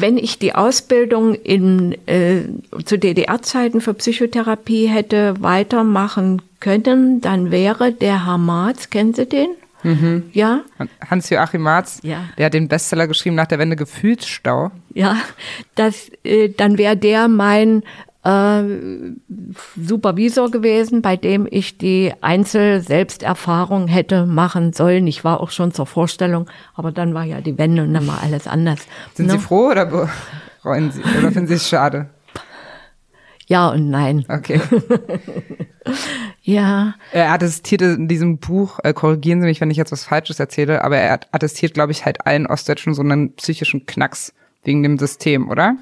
Wenn 0.00 0.16
ich 0.16 0.38
die 0.38 0.54
Ausbildung 0.54 1.34
in, 1.34 1.96
äh, 2.06 2.42
zu 2.84 2.98
DDR-Zeiten 2.98 3.80
für 3.80 3.94
Psychotherapie 3.94 4.86
hätte 4.86 5.34
weitermachen 5.40 6.42
können, 6.60 7.20
dann 7.20 7.50
wäre 7.50 7.92
der 7.92 8.26
Herr 8.26 8.38
Marz, 8.38 8.90
kennen 8.90 9.14
Sie 9.14 9.26
den? 9.26 9.48
Mhm. 9.82 10.30
Ja. 10.32 10.60
Hans-Joachim 11.08 11.62
Marz, 11.62 12.00
ja. 12.02 12.24
der 12.38 12.46
hat 12.46 12.54
den 12.54 12.68
Bestseller 12.68 13.06
geschrieben 13.06 13.34
nach 13.34 13.46
der 13.46 13.58
Wende 13.58 13.76
Gefühlsstau. 13.76 14.70
Ja, 14.94 15.16
das, 15.74 16.10
äh, 16.24 16.50
dann 16.50 16.78
wäre 16.78 16.96
der 16.96 17.28
mein 17.28 17.82
äh, 18.24 18.62
Supervisor 19.76 20.50
gewesen, 20.50 21.02
bei 21.02 21.16
dem 21.16 21.46
ich 21.50 21.78
die 21.78 22.12
Einzel-Selbsterfahrung 22.20 23.88
hätte 23.88 24.26
machen 24.26 24.72
sollen. 24.72 25.06
Ich 25.06 25.24
war 25.24 25.40
auch 25.40 25.50
schon 25.50 25.72
zur 25.72 25.86
Vorstellung, 25.86 26.48
aber 26.74 26.92
dann 26.92 27.14
war 27.14 27.24
ja 27.24 27.40
die 27.40 27.58
Wende 27.58 27.82
und 27.82 27.94
dann 27.94 28.06
war 28.06 28.22
alles 28.22 28.46
anders. 28.46 28.86
Sind 29.14 29.26
ne? 29.26 29.32
Sie 29.32 29.38
froh 29.38 29.70
oder 29.70 29.86
bereuen 29.86 30.92
Sie 30.92 31.00
oder 31.00 31.32
finden 31.32 31.48
Sie 31.48 31.54
es 31.54 31.68
schade? 31.68 32.10
Ja 33.46 33.70
und 33.70 33.90
nein. 33.90 34.24
Okay. 34.28 34.60
ja. 36.42 36.94
Er 37.10 37.32
attestierte 37.32 37.86
in 37.86 38.06
diesem 38.08 38.38
Buch, 38.38 38.78
äh, 38.84 38.92
korrigieren 38.94 39.40
Sie 39.40 39.46
mich, 39.48 39.60
wenn 39.60 39.70
ich 39.70 39.76
jetzt 39.76 39.92
was 39.92 40.04
Falsches 40.04 40.38
erzähle, 40.38 40.84
aber 40.84 40.96
er 40.96 41.20
attestiert, 41.32 41.74
glaube 41.74 41.92
ich, 41.92 42.04
halt 42.04 42.24
allen 42.24 42.46
Ostdeutschen 42.46 42.94
so 42.94 43.02
einen 43.02 43.34
psychischen 43.34 43.84
Knacks 43.84 44.32
wegen 44.62 44.82
dem 44.84 44.96
System, 44.98 45.50
oder? 45.50 45.76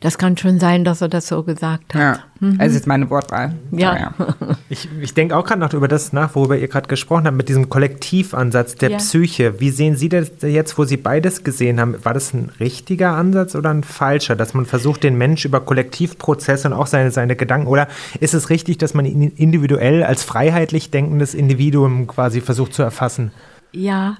Das 0.00 0.18
kann 0.18 0.36
schon 0.36 0.60
sein, 0.60 0.84
dass 0.84 1.00
er 1.00 1.08
das 1.08 1.28
so 1.28 1.42
gesagt 1.42 1.94
hat. 1.94 2.00
Ja. 2.00 2.18
Mhm. 2.40 2.60
Also 2.60 2.76
jetzt 2.76 2.86
meine 2.86 3.08
Wortwahl. 3.10 3.54
Ja. 3.70 3.96
ja. 3.96 4.14
Ich, 4.70 4.88
ich 5.00 5.14
denke 5.14 5.36
auch 5.36 5.44
gerade 5.44 5.60
noch 5.60 5.72
über 5.72 5.86
das 5.88 6.12
nach, 6.12 6.34
worüber 6.34 6.56
ihr 6.56 6.66
gerade 6.66 6.88
gesprochen 6.88 7.26
habt, 7.26 7.36
mit 7.36 7.48
diesem 7.48 7.68
Kollektivansatz 7.68 8.74
der 8.74 8.90
ja. 8.90 8.96
Psyche. 8.96 9.60
Wie 9.60 9.70
sehen 9.70 9.94
Sie 9.94 10.08
das 10.08 10.32
jetzt, 10.40 10.76
wo 10.78 10.84
Sie 10.84 10.96
beides 10.96 11.44
gesehen 11.44 11.78
haben? 11.78 12.02
War 12.02 12.14
das 12.14 12.32
ein 12.32 12.50
richtiger 12.58 13.12
Ansatz 13.12 13.54
oder 13.54 13.70
ein 13.70 13.84
falscher, 13.84 14.34
dass 14.34 14.54
man 14.54 14.66
versucht, 14.66 15.04
den 15.04 15.16
Mensch 15.16 15.44
über 15.44 15.60
Kollektivprozesse 15.60 16.68
und 16.68 16.72
auch 16.72 16.86
seine, 16.86 17.10
seine 17.10 17.36
Gedanken, 17.36 17.68
oder 17.68 17.88
ist 18.18 18.34
es 18.34 18.50
richtig, 18.50 18.78
dass 18.78 18.94
man 18.94 19.04
ihn 19.04 19.22
individuell 19.36 20.02
als 20.02 20.24
freiheitlich 20.24 20.90
denkendes 20.90 21.34
Individuum 21.34 22.06
quasi 22.06 22.40
versucht 22.40 22.74
zu 22.74 22.82
erfassen? 22.82 23.30
Ja, 23.70 24.16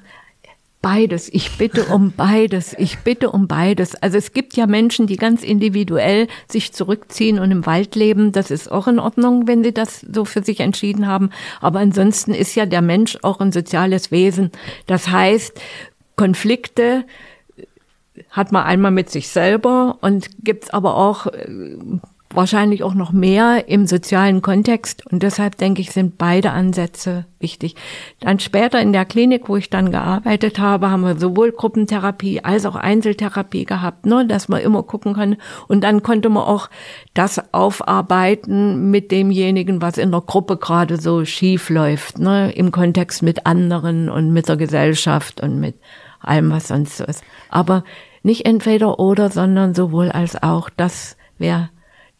beides. 0.84 1.30
Ich 1.32 1.56
bitte 1.56 1.86
um 1.86 2.12
beides. 2.12 2.74
Ich 2.78 2.98
bitte 2.98 3.30
um 3.30 3.48
beides. 3.48 3.94
Also 3.96 4.18
es 4.18 4.32
gibt 4.32 4.54
ja 4.54 4.66
Menschen, 4.66 5.06
die 5.06 5.16
ganz 5.16 5.42
individuell 5.42 6.28
sich 6.46 6.74
zurückziehen 6.74 7.38
und 7.38 7.50
im 7.50 7.64
Wald 7.64 7.94
leben. 7.94 8.32
Das 8.32 8.50
ist 8.50 8.70
auch 8.70 8.86
in 8.86 8.98
Ordnung, 8.98 9.48
wenn 9.48 9.64
sie 9.64 9.72
das 9.72 10.00
so 10.00 10.26
für 10.26 10.44
sich 10.44 10.60
entschieden 10.60 11.06
haben. 11.06 11.30
Aber 11.62 11.78
ansonsten 11.80 12.34
ist 12.34 12.54
ja 12.54 12.66
der 12.66 12.82
Mensch 12.82 13.16
auch 13.22 13.40
ein 13.40 13.50
soziales 13.50 14.10
Wesen. 14.10 14.50
Das 14.86 15.08
heißt, 15.08 15.58
Konflikte 16.16 17.04
hat 18.28 18.52
man 18.52 18.64
einmal 18.64 18.90
mit 18.90 19.10
sich 19.10 19.28
selber 19.28 19.98
und 20.02 20.28
gibt's 20.44 20.68
aber 20.68 20.96
auch 20.96 21.26
äh, 21.26 21.66
wahrscheinlich 22.34 22.82
auch 22.82 22.94
noch 22.94 23.12
mehr 23.12 23.68
im 23.68 23.86
sozialen 23.86 24.42
Kontext. 24.42 25.06
Und 25.10 25.22
deshalb 25.22 25.56
denke 25.56 25.80
ich, 25.80 25.92
sind 25.92 26.18
beide 26.18 26.50
Ansätze 26.50 27.26
wichtig. 27.38 27.74
Dann 28.20 28.38
später 28.38 28.80
in 28.80 28.92
der 28.92 29.04
Klinik, 29.04 29.48
wo 29.48 29.56
ich 29.56 29.70
dann 29.70 29.90
gearbeitet 29.90 30.58
habe, 30.58 30.90
haben 30.90 31.02
wir 31.02 31.16
sowohl 31.16 31.52
Gruppentherapie 31.52 32.40
als 32.42 32.66
auch 32.66 32.76
Einzeltherapie 32.76 33.64
gehabt, 33.64 34.06
ne, 34.06 34.26
dass 34.26 34.48
man 34.48 34.60
immer 34.60 34.82
gucken 34.82 35.14
kann. 35.14 35.36
Und 35.68 35.84
dann 35.84 36.02
konnte 36.02 36.28
man 36.28 36.44
auch 36.44 36.70
das 37.12 37.52
aufarbeiten 37.52 38.90
mit 38.90 39.10
demjenigen, 39.10 39.82
was 39.82 39.98
in 39.98 40.10
der 40.10 40.22
Gruppe 40.22 40.56
gerade 40.56 41.00
so 41.00 41.24
schief 41.24 41.70
läuft, 41.70 42.18
ne, 42.18 42.50
im 42.52 42.72
Kontext 42.72 43.22
mit 43.22 43.46
anderen 43.46 44.08
und 44.08 44.32
mit 44.32 44.48
der 44.48 44.56
Gesellschaft 44.56 45.40
und 45.40 45.60
mit 45.60 45.76
allem, 46.20 46.50
was 46.50 46.68
sonst 46.68 46.96
so 46.96 47.04
ist. 47.04 47.22
Aber 47.50 47.84
nicht 48.22 48.46
entweder 48.46 48.98
oder, 48.98 49.30
sondern 49.30 49.74
sowohl 49.74 50.10
als 50.10 50.42
auch. 50.42 50.70
Das 50.70 51.16
wäre 51.38 51.68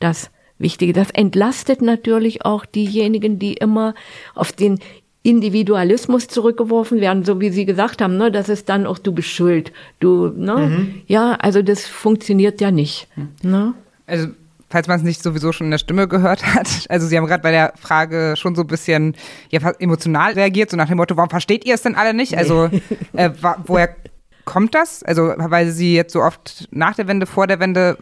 das 0.05 0.31
Wichtige. 0.59 0.93
Das 0.93 1.11
entlastet 1.11 1.83
natürlich 1.83 2.45
auch 2.45 2.65
diejenigen, 2.65 3.39
die 3.39 3.55
immer 3.55 3.95
auf 4.35 4.53
den 4.53 4.79
Individualismus 5.25 6.29
zurückgeworfen 6.29 7.01
werden, 7.01 7.25
so 7.25 7.41
wie 7.41 7.49
Sie 7.49 7.65
gesagt 7.65 8.03
haben, 8.03 8.19
ne, 8.19 8.31
das 8.31 8.51
ist 8.51 8.69
dann 8.69 8.87
auch 8.87 8.99
du 8.99 9.11
bist 9.13 9.29
schuld, 9.29 9.73
du, 9.99 10.29
ne, 10.29 10.57
mhm. 10.57 11.03
ja, 11.07 11.33
also 11.41 11.63
das 11.63 11.87
funktioniert 11.87 12.61
ja 12.61 12.71
nicht, 12.71 13.09
mhm. 13.17 13.31
ne? 13.43 13.75
Also 14.07 14.29
falls 14.69 14.87
man 14.87 14.99
es 14.99 15.03
nicht 15.03 15.23
sowieso 15.23 15.53
schon 15.53 15.69
in 15.69 15.71
der 15.71 15.79
Stimme 15.79 16.09
gehört 16.09 16.45
hat, 16.45 16.69
also 16.91 17.07
Sie 17.07 17.17
haben 17.17 17.27
gerade 17.27 17.43
bei 17.43 17.53
der 17.53 17.73
Frage 17.81 18.35
schon 18.37 18.55
so 18.55 18.63
ein 18.63 18.67
bisschen 18.67 19.17
ja, 19.51 19.61
emotional 19.79 20.35
reagiert, 20.35 20.71
so 20.71 20.77
nach 20.77 20.89
dem 20.89 20.99
Motto, 20.99 21.17
warum 21.17 21.31
versteht 21.31 21.65
ihr 21.65 21.75
es 21.75 21.81
denn 21.81 21.95
alle 21.95 22.13
nicht? 22.13 22.37
Also 22.37 22.69
äh, 23.15 23.31
woher 23.65 23.97
kommt 24.45 24.75
das? 24.75 25.03
Also 25.03 25.33
weil 25.39 25.71
Sie 25.71 25.95
jetzt 25.95 26.13
so 26.13 26.21
oft 26.21 26.69
nach 26.71 26.97
der 26.97 27.09
Wende, 27.09 27.25
vor 27.25 27.47
der 27.47 27.61
Wende 27.61 27.97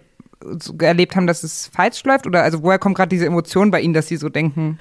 erlebt 0.80 1.16
haben, 1.16 1.26
dass 1.26 1.42
es 1.42 1.68
falsch 1.68 2.04
läuft? 2.04 2.26
Oder 2.26 2.42
also 2.42 2.62
woher 2.62 2.78
kommt 2.78 2.96
gerade 2.96 3.08
diese 3.08 3.26
Emotion 3.26 3.70
bei 3.70 3.80
Ihnen, 3.80 3.94
dass 3.94 4.08
Sie 4.08 4.16
so 4.16 4.28
denken, 4.28 4.78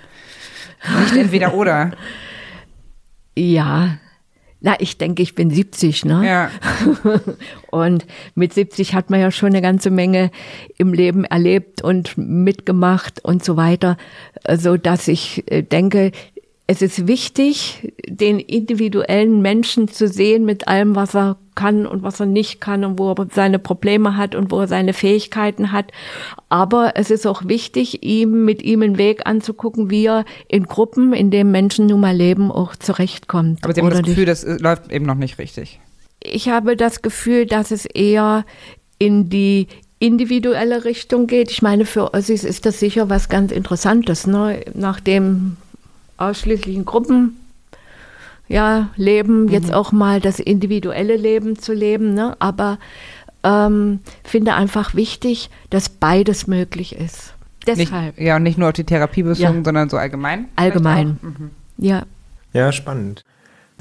nicht 1.01 1.15
entweder 1.15 1.53
oder? 1.55 1.91
Ja, 3.37 3.97
na, 4.63 4.75
ich 4.79 4.99
denke, 4.99 5.23
ich 5.23 5.33
bin 5.33 5.49
70, 5.49 6.05
ne? 6.05 6.23
Ja. 6.23 6.51
und 7.71 8.05
mit 8.35 8.53
70 8.53 8.93
hat 8.93 9.09
man 9.09 9.19
ja 9.19 9.31
schon 9.31 9.49
eine 9.49 9.61
ganze 9.61 9.89
Menge 9.89 10.29
im 10.77 10.93
Leben 10.93 11.25
erlebt 11.25 11.81
und 11.81 12.15
mitgemacht 12.15 13.25
und 13.25 13.43
so 13.43 13.57
weiter, 13.57 13.97
so 14.55 14.77
dass 14.77 15.07
ich 15.07 15.51
äh, 15.51 15.63
denke, 15.63 16.11
es 16.71 16.81
ist 16.81 17.05
wichtig, 17.05 17.91
den 18.07 18.39
individuellen 18.39 19.41
Menschen 19.41 19.89
zu 19.89 20.07
sehen 20.07 20.45
mit 20.45 20.69
allem, 20.69 20.95
was 20.95 21.13
er 21.13 21.35
kann 21.53 21.85
und 21.85 22.01
was 22.01 22.21
er 22.21 22.27
nicht 22.27 22.61
kann 22.61 22.85
und 22.85 22.97
wo 22.97 23.11
er 23.11 23.27
seine 23.29 23.59
Probleme 23.59 24.15
hat 24.15 24.35
und 24.35 24.51
wo 24.51 24.61
er 24.61 24.69
seine 24.69 24.93
Fähigkeiten 24.93 25.73
hat. 25.73 25.91
Aber 26.47 26.93
es 26.95 27.11
ist 27.11 27.27
auch 27.27 27.45
wichtig, 27.45 28.03
ihm 28.03 28.45
mit 28.45 28.61
ihm 28.61 28.83
einen 28.83 28.97
Weg 28.97 29.27
anzugucken, 29.27 29.89
wie 29.89 30.05
er 30.05 30.23
in 30.47 30.63
Gruppen, 30.63 31.11
in 31.11 31.29
denen 31.29 31.51
Menschen 31.51 31.87
nun 31.87 31.99
mal 31.99 32.15
leben, 32.15 32.53
auch 32.53 32.77
zurechtkommt. 32.77 33.65
Aber 33.65 33.73
Sie 33.73 33.81
haben 33.81 33.89
das 33.89 34.03
Gefühl, 34.03 34.25
das 34.25 34.45
läuft 34.45 34.93
eben 34.93 35.05
noch 35.05 35.15
nicht 35.15 35.39
richtig. 35.39 35.81
Ich 36.23 36.47
habe 36.47 36.77
das 36.77 37.01
Gefühl, 37.01 37.47
dass 37.47 37.71
es 37.71 37.85
eher 37.85 38.45
in 38.97 39.27
die 39.27 39.67
individuelle 39.99 40.85
Richtung 40.85 41.27
geht. 41.27 41.51
Ich 41.51 41.61
meine, 41.61 41.83
für 41.83 42.13
Ossis 42.13 42.45
ist 42.45 42.65
das 42.65 42.79
sicher 42.79 43.09
was 43.09 43.27
ganz 43.27 43.51
Interessantes, 43.51 44.25
ne? 44.25 44.61
nachdem 44.73 45.57
ausschließlichen 46.21 46.85
Gruppen 46.85 47.37
ja, 48.47 48.89
leben, 48.97 49.43
mhm. 49.43 49.49
jetzt 49.49 49.73
auch 49.73 49.91
mal 49.91 50.19
das 50.19 50.39
individuelle 50.39 51.15
Leben 51.15 51.57
zu 51.57 51.73
leben, 51.73 52.13
ne? 52.13 52.35
aber 52.39 52.79
ähm, 53.43 53.99
finde 54.23 54.53
einfach 54.53 54.93
wichtig, 54.93 55.49
dass 55.69 55.89
beides 55.89 56.47
möglich 56.47 56.95
ist. 56.95 57.33
Deshalb. 57.65 58.17
Nicht, 58.17 58.27
ja, 58.27 58.35
und 58.35 58.43
nicht 58.43 58.57
nur 58.57 58.69
auf 58.69 58.73
die 58.73 58.83
Therapie 58.83 59.23
bezogen, 59.23 59.59
ja. 59.59 59.63
sondern 59.63 59.89
so 59.89 59.97
allgemein. 59.97 60.45
Allgemein. 60.55 61.19
Mhm. 61.21 61.51
Ja. 61.77 62.03
Ja, 62.53 62.71
spannend. 62.71 63.23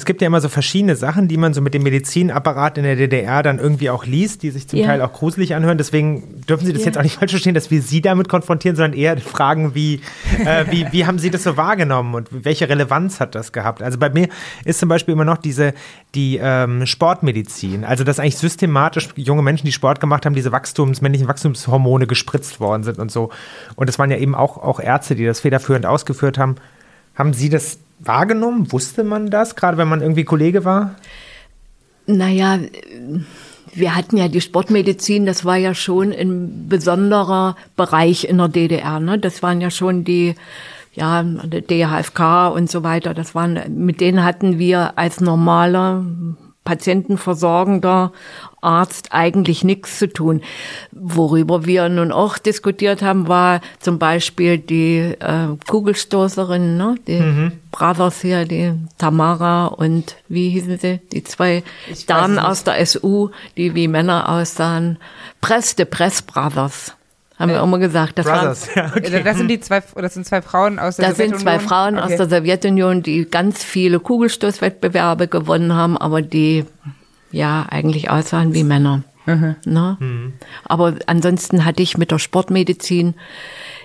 Es 0.00 0.06
gibt 0.06 0.22
ja 0.22 0.28
immer 0.28 0.40
so 0.40 0.48
verschiedene 0.48 0.96
Sachen, 0.96 1.28
die 1.28 1.36
man 1.36 1.52
so 1.52 1.60
mit 1.60 1.74
dem 1.74 1.82
Medizinapparat 1.82 2.78
in 2.78 2.84
der 2.84 2.96
DDR 2.96 3.42
dann 3.42 3.58
irgendwie 3.58 3.90
auch 3.90 4.06
liest, 4.06 4.42
die 4.42 4.50
sich 4.50 4.66
zum 4.66 4.78
ja. 4.78 4.86
Teil 4.86 5.02
auch 5.02 5.12
gruselig 5.12 5.54
anhören. 5.54 5.76
Deswegen 5.76 6.40
dürfen 6.48 6.64
Sie 6.64 6.72
das 6.72 6.80
ja. 6.80 6.86
jetzt 6.86 6.96
auch 6.96 7.02
nicht 7.02 7.16
falsch 7.18 7.32
verstehen, 7.32 7.52
dass 7.52 7.70
wir 7.70 7.82
Sie 7.82 8.00
damit 8.00 8.30
konfrontieren, 8.30 8.76
sondern 8.76 8.98
eher 8.98 9.18
fragen, 9.18 9.74
wie, 9.74 10.00
äh, 10.42 10.64
wie, 10.70 10.86
wie 10.90 11.04
haben 11.04 11.18
Sie 11.18 11.30
das 11.30 11.42
so 11.42 11.58
wahrgenommen 11.58 12.14
und 12.14 12.28
welche 12.30 12.70
Relevanz 12.70 13.20
hat 13.20 13.34
das 13.34 13.52
gehabt? 13.52 13.82
Also 13.82 13.98
bei 13.98 14.08
mir 14.08 14.30
ist 14.64 14.80
zum 14.80 14.88
Beispiel 14.88 15.12
immer 15.12 15.26
noch 15.26 15.36
diese, 15.36 15.74
die 16.14 16.40
ähm, 16.42 16.86
Sportmedizin, 16.86 17.84
also 17.84 18.02
dass 18.02 18.18
eigentlich 18.18 18.38
systematisch 18.38 19.10
junge 19.16 19.42
Menschen, 19.42 19.66
die 19.66 19.72
Sport 19.72 20.00
gemacht 20.00 20.24
haben, 20.24 20.34
diese 20.34 20.50
Wachstums, 20.50 21.02
männlichen 21.02 21.28
Wachstumshormone 21.28 22.06
gespritzt 22.06 22.58
worden 22.58 22.84
sind 22.84 22.98
und 22.98 23.10
so. 23.12 23.28
Und 23.76 23.90
das 23.90 23.98
waren 23.98 24.10
ja 24.10 24.16
eben 24.16 24.34
auch, 24.34 24.56
auch 24.56 24.80
Ärzte, 24.80 25.14
die 25.14 25.26
das 25.26 25.40
federführend 25.40 25.84
ausgeführt 25.84 26.38
haben. 26.38 26.56
Haben 27.14 27.32
Sie 27.32 27.48
das 27.48 27.78
wahrgenommen? 27.98 28.72
Wusste 28.72 29.04
man 29.04 29.30
das, 29.30 29.56
gerade 29.56 29.76
wenn 29.76 29.88
man 29.88 30.00
irgendwie 30.00 30.24
Kollege 30.24 30.64
war? 30.64 30.96
Naja, 32.06 32.58
wir 33.72 33.94
hatten 33.94 34.16
ja 34.16 34.28
die 34.28 34.40
Sportmedizin, 34.40 35.26
das 35.26 35.44
war 35.44 35.56
ja 35.56 35.74
schon 35.74 36.12
ein 36.12 36.68
besonderer 36.68 37.56
Bereich 37.76 38.24
in 38.24 38.38
der 38.38 38.48
DDR. 38.48 39.00
Ne? 39.00 39.18
Das 39.18 39.42
waren 39.42 39.60
ja 39.60 39.70
schon 39.70 40.04
die, 40.04 40.34
ja, 40.94 41.22
DHFK 41.22 42.48
und 42.48 42.70
so 42.70 42.82
weiter. 42.82 43.14
Das 43.14 43.34
waren, 43.34 43.60
mit 43.84 44.00
denen 44.00 44.24
hatten 44.24 44.58
wir 44.58 44.98
als 44.98 45.20
normaler 45.20 46.04
patientenversorgender 46.64 48.12
Arzt 48.60 49.08
eigentlich 49.12 49.64
nichts 49.64 49.98
zu 49.98 50.12
tun. 50.12 50.42
Worüber 50.92 51.64
wir 51.64 51.88
nun 51.88 52.12
auch 52.12 52.36
diskutiert 52.36 53.00
haben, 53.00 53.28
war 53.28 53.60
zum 53.78 53.98
Beispiel 53.98 54.58
die 54.58 54.98
äh, 54.98 55.56
Kugelstoßerin, 55.66 56.76
ne? 56.76 56.96
die 57.06 57.20
mhm. 57.20 57.52
Brothers 57.72 58.20
hier, 58.20 58.44
die 58.44 58.74
Tamara 58.98 59.66
und 59.66 60.16
wie 60.28 60.50
hießen 60.50 60.78
sie, 60.78 61.00
die 61.12 61.24
zwei 61.24 61.62
ich 61.90 62.06
Damen 62.06 62.38
aus 62.38 62.64
der 62.64 62.84
SU, 62.84 63.30
die 63.56 63.74
wie 63.74 63.88
Männer 63.88 64.28
aussahen. 64.28 64.98
Press, 65.40 65.74
de 65.74 65.86
Press 65.86 66.20
Brothers 66.20 66.94
haben 67.40 67.48
wir 67.50 67.58
äh, 67.58 67.62
immer 67.64 67.78
gesagt. 67.78 68.18
Das, 68.18 68.26
Brothers, 68.26 68.68
waren, 68.76 68.86
ja, 68.92 68.96
okay. 68.96 69.22
das 69.24 69.36
sind 69.36 69.48
die 69.48 69.58
zwei, 69.60 69.82
das 69.96 70.14
sind 70.14 70.26
zwei 70.26 70.42
Frauen 70.42 70.78
aus 70.78 70.96
der 70.96 71.08
das 71.08 71.16
Sowjetunion. 71.16 71.32
Das 71.32 71.40
sind 71.40 71.48
zwei 71.48 71.58
Frauen 71.68 71.94
okay. 71.98 72.04
aus 72.04 72.16
der 72.16 72.28
Sowjetunion, 72.38 73.02
die 73.02 73.24
ganz 73.24 73.64
viele 73.64 73.98
Kugelstoßwettbewerbe 73.98 75.26
gewonnen 75.28 75.74
haben, 75.74 75.96
aber 75.98 76.22
die 76.22 76.64
ja 77.32 77.66
eigentlich 77.68 78.10
aussahen 78.10 78.54
wie 78.54 78.64
Männer. 78.64 79.02
Mhm. 79.26 79.56
Ne? 79.64 79.96
Mhm. 80.00 80.32
Aber 80.64 80.94
ansonsten 81.06 81.64
hatte 81.64 81.82
ich 81.82 81.96
mit 81.98 82.10
der 82.10 82.18
Sportmedizin 82.18 83.14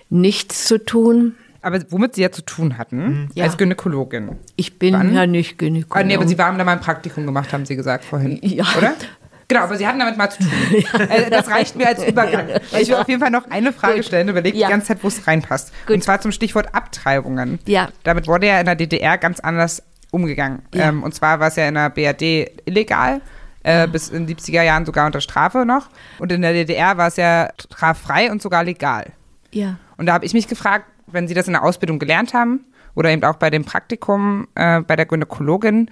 nichts 0.09 0.65
zu 0.65 0.83
tun. 0.83 1.35
aber 1.61 1.79
womit 1.89 2.15
Sie 2.15 2.21
ja 2.21 2.31
zu 2.31 2.43
tun 2.43 2.77
hatten, 2.77 3.29
Ja. 3.33 3.45
als 3.45 3.57
Gynäkologin. 3.57 4.37
Ich 4.55 4.77
bin 4.79 4.93
Wann? 4.93 5.13
ja 5.13 5.25
nicht 5.25 5.53
Ah, 5.53 5.55
Gynäkologin. 5.57 6.07
nee, 6.07 6.15
aber 6.15 6.27
Sie 6.27 6.37
haben 6.37 6.57
da 6.57 6.63
mal 6.63 6.73
ein 6.73 6.79
Praktikum 6.79 7.25
gemacht, 7.25 7.51
haben 7.53 7.65
Sie 7.65 7.75
gesagt 7.75 8.05
vorhin. 8.05 8.39
Ja. 8.43 8.65
Oder? 8.77 8.93
Genau, 9.47 9.61
aber 9.61 9.75
Sie 9.77 9.87
hatten 9.87 9.99
damit 9.99 10.17
mal 10.17 10.29
zu 10.29 10.39
tun. 10.39 10.49
Äh, 11.09 11.29
Das 11.29 11.47
reicht 11.49 11.75
mir 11.75 11.87
als 11.87 12.03
Übergang. 12.05 12.47
Ich 12.79 12.87
will 12.89 12.95
auf 12.95 13.07
jeden 13.07 13.21
Fall 13.21 13.29
noch 13.31 13.49
eine 13.49 13.71
Frage 13.73 13.95
Gut. 13.97 14.05
stellen, 14.05 14.27
überlegt 14.29 14.57
Ja. 14.57 14.67
die 14.67 14.71
ganze 14.71 14.87
Zeit, 14.87 15.03
wo 15.03 15.07
es 15.07 15.27
reinpasst. 15.27 15.71
Gut. 15.85 15.95
Und 15.95 16.03
zwar 16.03 16.19
zum 16.21 16.31
Stichwort 16.31 16.73
Abtreibungen. 16.73 17.59
Ja. 17.65 17.89
Damit 18.03 18.27
wurde 18.27 18.47
ja 18.47 18.59
in 18.59 18.65
der 18.65 18.75
DDR 18.75 19.17
ganz 19.17 19.39
anders 19.39 19.83
umgegangen. 20.11 20.63
Ja. 20.73 20.89
Ähm, 20.89 21.03
und 21.03 21.13
zwar 21.13 21.39
war 21.39 21.47
es 21.49 21.55
ja 21.57 21.67
in 21.67 21.75
der 21.75 21.89
BRD 21.89 22.51
illegal, 22.65 23.21
äh, 23.63 23.87
bis 23.87 24.09
in 24.09 24.25
den 24.25 24.35
70er 24.37 24.63
Jahren 24.63 24.85
sogar 24.85 25.05
unter 25.05 25.21
Strafe 25.21 25.65
noch. 25.65 25.89
Und 26.19 26.31
in 26.31 26.41
der 26.41 26.53
DDR 26.53 26.97
war 26.97 27.07
es 27.07 27.17
ja 27.17 27.49
straffrei 27.61 28.31
und 28.31 28.41
sogar 28.41 28.63
legal. 28.63 29.07
ja. 29.51 29.77
Und 29.97 30.07
da 30.07 30.13
habe 30.13 30.25
ich 30.25 30.33
mich 30.33 30.47
gefragt, 30.49 30.85
wenn 31.07 31.27
Sie 31.27 31.33
das 31.33 31.47
in 31.47 31.53
der 31.53 31.63
Ausbildung 31.63 31.99
gelernt 31.99 32.33
haben 32.33 32.65
oder 32.95 33.11
eben 33.11 33.23
auch 33.23 33.35
bei 33.37 33.49
dem 33.49 33.63
Praktikum 33.63 34.45
äh, 34.55 34.81
bei 34.81 34.97
der 34.97 35.05
Gynäkologin, 35.05 35.89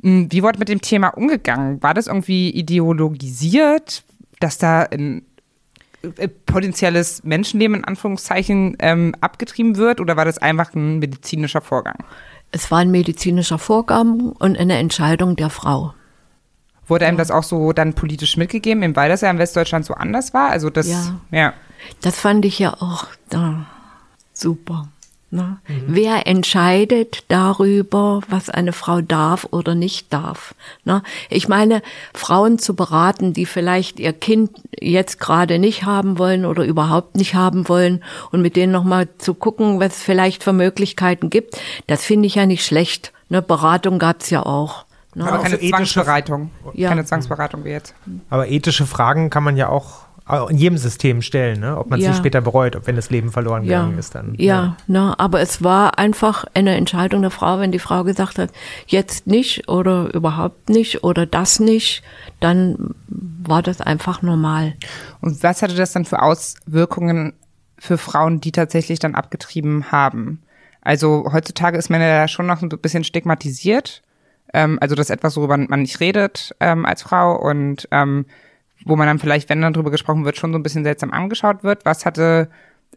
wie 0.00 0.42
wurde 0.42 0.58
mit 0.58 0.68
dem 0.68 0.80
Thema 0.80 1.08
umgegangen? 1.08 1.82
War 1.82 1.94
das 1.94 2.06
irgendwie 2.06 2.50
ideologisiert, 2.50 4.04
dass 4.40 4.58
da 4.58 4.82
ein 4.82 5.22
äh, 6.16 6.28
potenzielles 6.28 7.24
Menschenleben 7.24 7.78
in 7.78 7.84
Anführungszeichen 7.84 8.76
ähm, 8.78 9.14
abgetrieben 9.20 9.76
wird 9.76 10.00
oder 10.00 10.16
war 10.16 10.24
das 10.24 10.38
einfach 10.38 10.72
ein 10.74 11.00
medizinischer 11.00 11.60
Vorgang? 11.60 11.96
Es 12.52 12.70
war 12.70 12.78
ein 12.78 12.90
medizinischer 12.90 13.58
Vorgang 13.58 14.32
und 14.38 14.56
eine 14.56 14.78
Entscheidung 14.78 15.36
der 15.36 15.50
Frau. 15.50 15.94
Wurde 16.86 17.06
einem 17.06 17.18
das 17.18 17.30
auch 17.30 17.42
so 17.42 17.72
dann 17.72 17.92
politisch 17.92 18.36
mitgegeben, 18.36 18.82
eben 18.82 18.96
weil 18.96 19.10
das 19.10 19.20
ja 19.20 19.30
in 19.30 19.38
Westdeutschland 19.38 19.84
so 19.84 19.94
anders 19.94 20.32
war? 20.32 20.50
Also 20.50 20.70
das, 20.70 20.88
Ja. 20.88 21.20
ja. 21.30 21.52
Das 22.00 22.18
fand 22.18 22.44
ich 22.44 22.58
ja 22.58 22.74
auch 22.74 23.06
da 23.28 23.66
super. 24.32 24.88
Ne? 25.30 25.58
Wer 25.86 26.26
entscheidet 26.26 27.24
darüber, 27.28 28.22
was 28.28 28.48
eine 28.48 28.72
Frau 28.72 29.02
darf 29.02 29.46
oder 29.50 29.74
nicht 29.74 30.10
darf? 30.10 30.54
Ne? 30.84 31.02
Ich 31.28 31.48
meine, 31.48 31.82
Frauen 32.14 32.58
zu 32.58 32.74
beraten, 32.74 33.34
die 33.34 33.44
vielleicht 33.44 34.00
ihr 34.00 34.14
Kind 34.14 34.50
jetzt 34.80 35.20
gerade 35.20 35.58
nicht 35.58 35.84
haben 35.84 36.18
wollen 36.18 36.46
oder 36.46 36.64
überhaupt 36.64 37.16
nicht 37.16 37.34
haben 37.34 37.68
wollen 37.68 38.02
und 38.32 38.40
mit 38.40 38.56
denen 38.56 38.72
nochmal 38.72 39.06
zu 39.18 39.34
gucken, 39.34 39.80
was 39.80 39.98
es 39.98 40.02
vielleicht 40.02 40.42
für 40.44 40.54
Möglichkeiten 40.54 41.28
gibt, 41.28 41.60
das 41.86 42.02
finde 42.04 42.26
ich 42.26 42.36
ja 42.36 42.46
nicht 42.46 42.64
schlecht. 42.64 43.12
Ne? 43.28 43.42
Beratung 43.42 43.98
gab's 43.98 44.30
ja 44.30 44.46
auch. 44.46 44.86
Ne? 45.14 45.24
Aber 45.28 45.38
keine 45.42 45.56
so 45.56 45.56
ethische- 45.56 45.70
Zwangsberatung. 45.70 46.50
Ja. 46.72 46.88
Keine 46.88 47.04
Zwangsberatung 47.04 47.64
wie 47.64 47.70
jetzt. 47.70 47.94
Aber 48.30 48.48
ethische 48.48 48.86
Fragen 48.86 49.28
kann 49.28 49.44
man 49.44 49.58
ja 49.58 49.68
auch 49.68 50.07
in 50.50 50.58
jedem 50.58 50.78
System 50.78 51.22
stellen, 51.22 51.60
ne? 51.60 51.78
ob 51.78 51.90
man 51.90 52.00
Ja. 52.00 52.12
sie 52.12 52.18
später 52.18 52.40
bereut, 52.40 52.76
ob 52.76 52.86
wenn 52.86 52.96
das 52.96 53.10
Leben 53.10 53.30
verloren 53.32 53.64
ja, 53.64 53.80
gegangen 53.80 53.98
ist 53.98 54.14
dann. 54.14 54.34
Ja, 54.36 54.76
Ne, 54.86 55.14
aber 55.18 55.40
es 55.40 55.62
war 55.62 55.98
einfach 55.98 56.44
eine 56.54 56.76
Entscheidung 56.76 57.22
der 57.22 57.30
Frau, 57.30 57.58
wenn 57.60 57.72
die 57.72 57.78
Frau 57.78 58.04
gesagt 58.04 58.38
hat, 58.38 58.50
jetzt 58.86 59.26
nicht 59.26 59.68
oder 59.68 60.12
überhaupt 60.14 60.68
nicht 60.68 61.02
oder 61.04 61.26
das 61.26 61.60
nicht, 61.60 62.02
dann 62.40 62.94
war 63.08 63.62
das 63.62 63.80
einfach 63.80 64.22
normal. 64.22 64.74
Und 65.20 65.42
was 65.42 65.62
hatte 65.62 65.74
das 65.74 65.92
dann 65.92 66.04
für 66.04 66.22
Auswirkungen 66.22 67.32
für 67.78 67.96
Frauen, 67.98 68.40
die 68.40 68.52
tatsächlich 68.52 68.98
dann 68.98 69.14
abgetrieben 69.14 69.90
haben? 69.92 70.42
Also 70.82 71.30
heutzutage 71.32 71.76
ist 71.78 71.90
man 71.90 72.00
ja 72.00 72.28
schon 72.28 72.46
noch 72.46 72.62
ein 72.62 72.68
bisschen 72.68 73.04
stigmatisiert. 73.04 74.02
Ähm, 74.54 74.78
also 74.80 74.94
das 74.94 75.06
ist 75.06 75.14
etwas, 75.14 75.36
worüber 75.36 75.56
man 75.56 75.82
nicht 75.82 76.00
redet 76.00 76.54
ähm, 76.60 76.86
als 76.86 77.02
Frau 77.02 77.36
und 77.36 77.88
ähm, 77.90 78.24
wo 78.84 78.96
man 78.96 79.06
dann 79.06 79.18
vielleicht, 79.18 79.48
wenn 79.48 79.60
dann 79.60 79.72
drüber 79.72 79.90
gesprochen 79.90 80.24
wird, 80.24 80.36
schon 80.36 80.52
so 80.52 80.58
ein 80.58 80.62
bisschen 80.62 80.84
seltsam 80.84 81.12
angeschaut 81.12 81.64
wird. 81.64 81.84
Was 81.84 82.06
hatte 82.06 82.48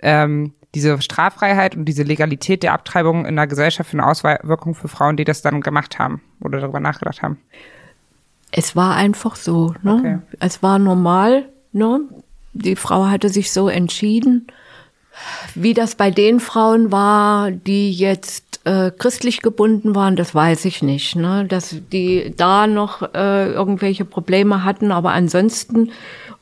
ähm, 0.01 0.53
diese 0.73 1.01
Straffreiheit 1.01 1.75
und 1.75 1.85
diese 1.85 2.03
Legalität 2.03 2.63
der 2.63 2.73
Abtreibung 2.73 3.25
in 3.25 3.35
der 3.35 3.47
Gesellschaft 3.47 3.89
für 3.89 3.97
eine 3.97 4.07
Auswirkung 4.07 4.75
für 4.75 4.87
Frauen, 4.87 5.17
die 5.17 5.25
das 5.25 5.41
dann 5.41 5.61
gemacht 5.61 5.99
haben 5.99 6.21
oder 6.41 6.59
darüber 6.59 6.79
nachgedacht 6.79 7.21
haben? 7.21 7.37
Es 8.51 8.75
war 8.75 8.95
einfach 8.95 9.35
so. 9.35 9.73
Ne? 9.81 9.95
Okay. 9.95 10.19
Es 10.39 10.61
war 10.61 10.79
normal. 10.79 11.49
Ne? 11.71 12.01
Die 12.53 12.75
Frau 12.75 13.07
hatte 13.07 13.29
sich 13.29 13.51
so 13.51 13.69
entschieden. 13.69 14.47
Wie 15.55 15.73
das 15.73 15.95
bei 15.95 16.11
den 16.11 16.39
Frauen 16.39 16.91
war, 16.91 17.51
die 17.51 17.91
jetzt 17.91 18.50
äh, 18.63 18.91
christlich 18.91 19.41
gebunden 19.41 19.95
waren, 19.95 20.15
das 20.15 20.35
weiß 20.35 20.65
ich 20.65 20.83
nicht. 20.83 21.15
Ne? 21.15 21.45
Dass 21.45 21.75
die 21.91 22.33
da 22.35 22.67
noch 22.67 23.01
äh, 23.13 23.51
irgendwelche 23.51 24.05
Probleme 24.05 24.63
hatten, 24.63 24.91
aber 24.91 25.11
ansonsten 25.11 25.91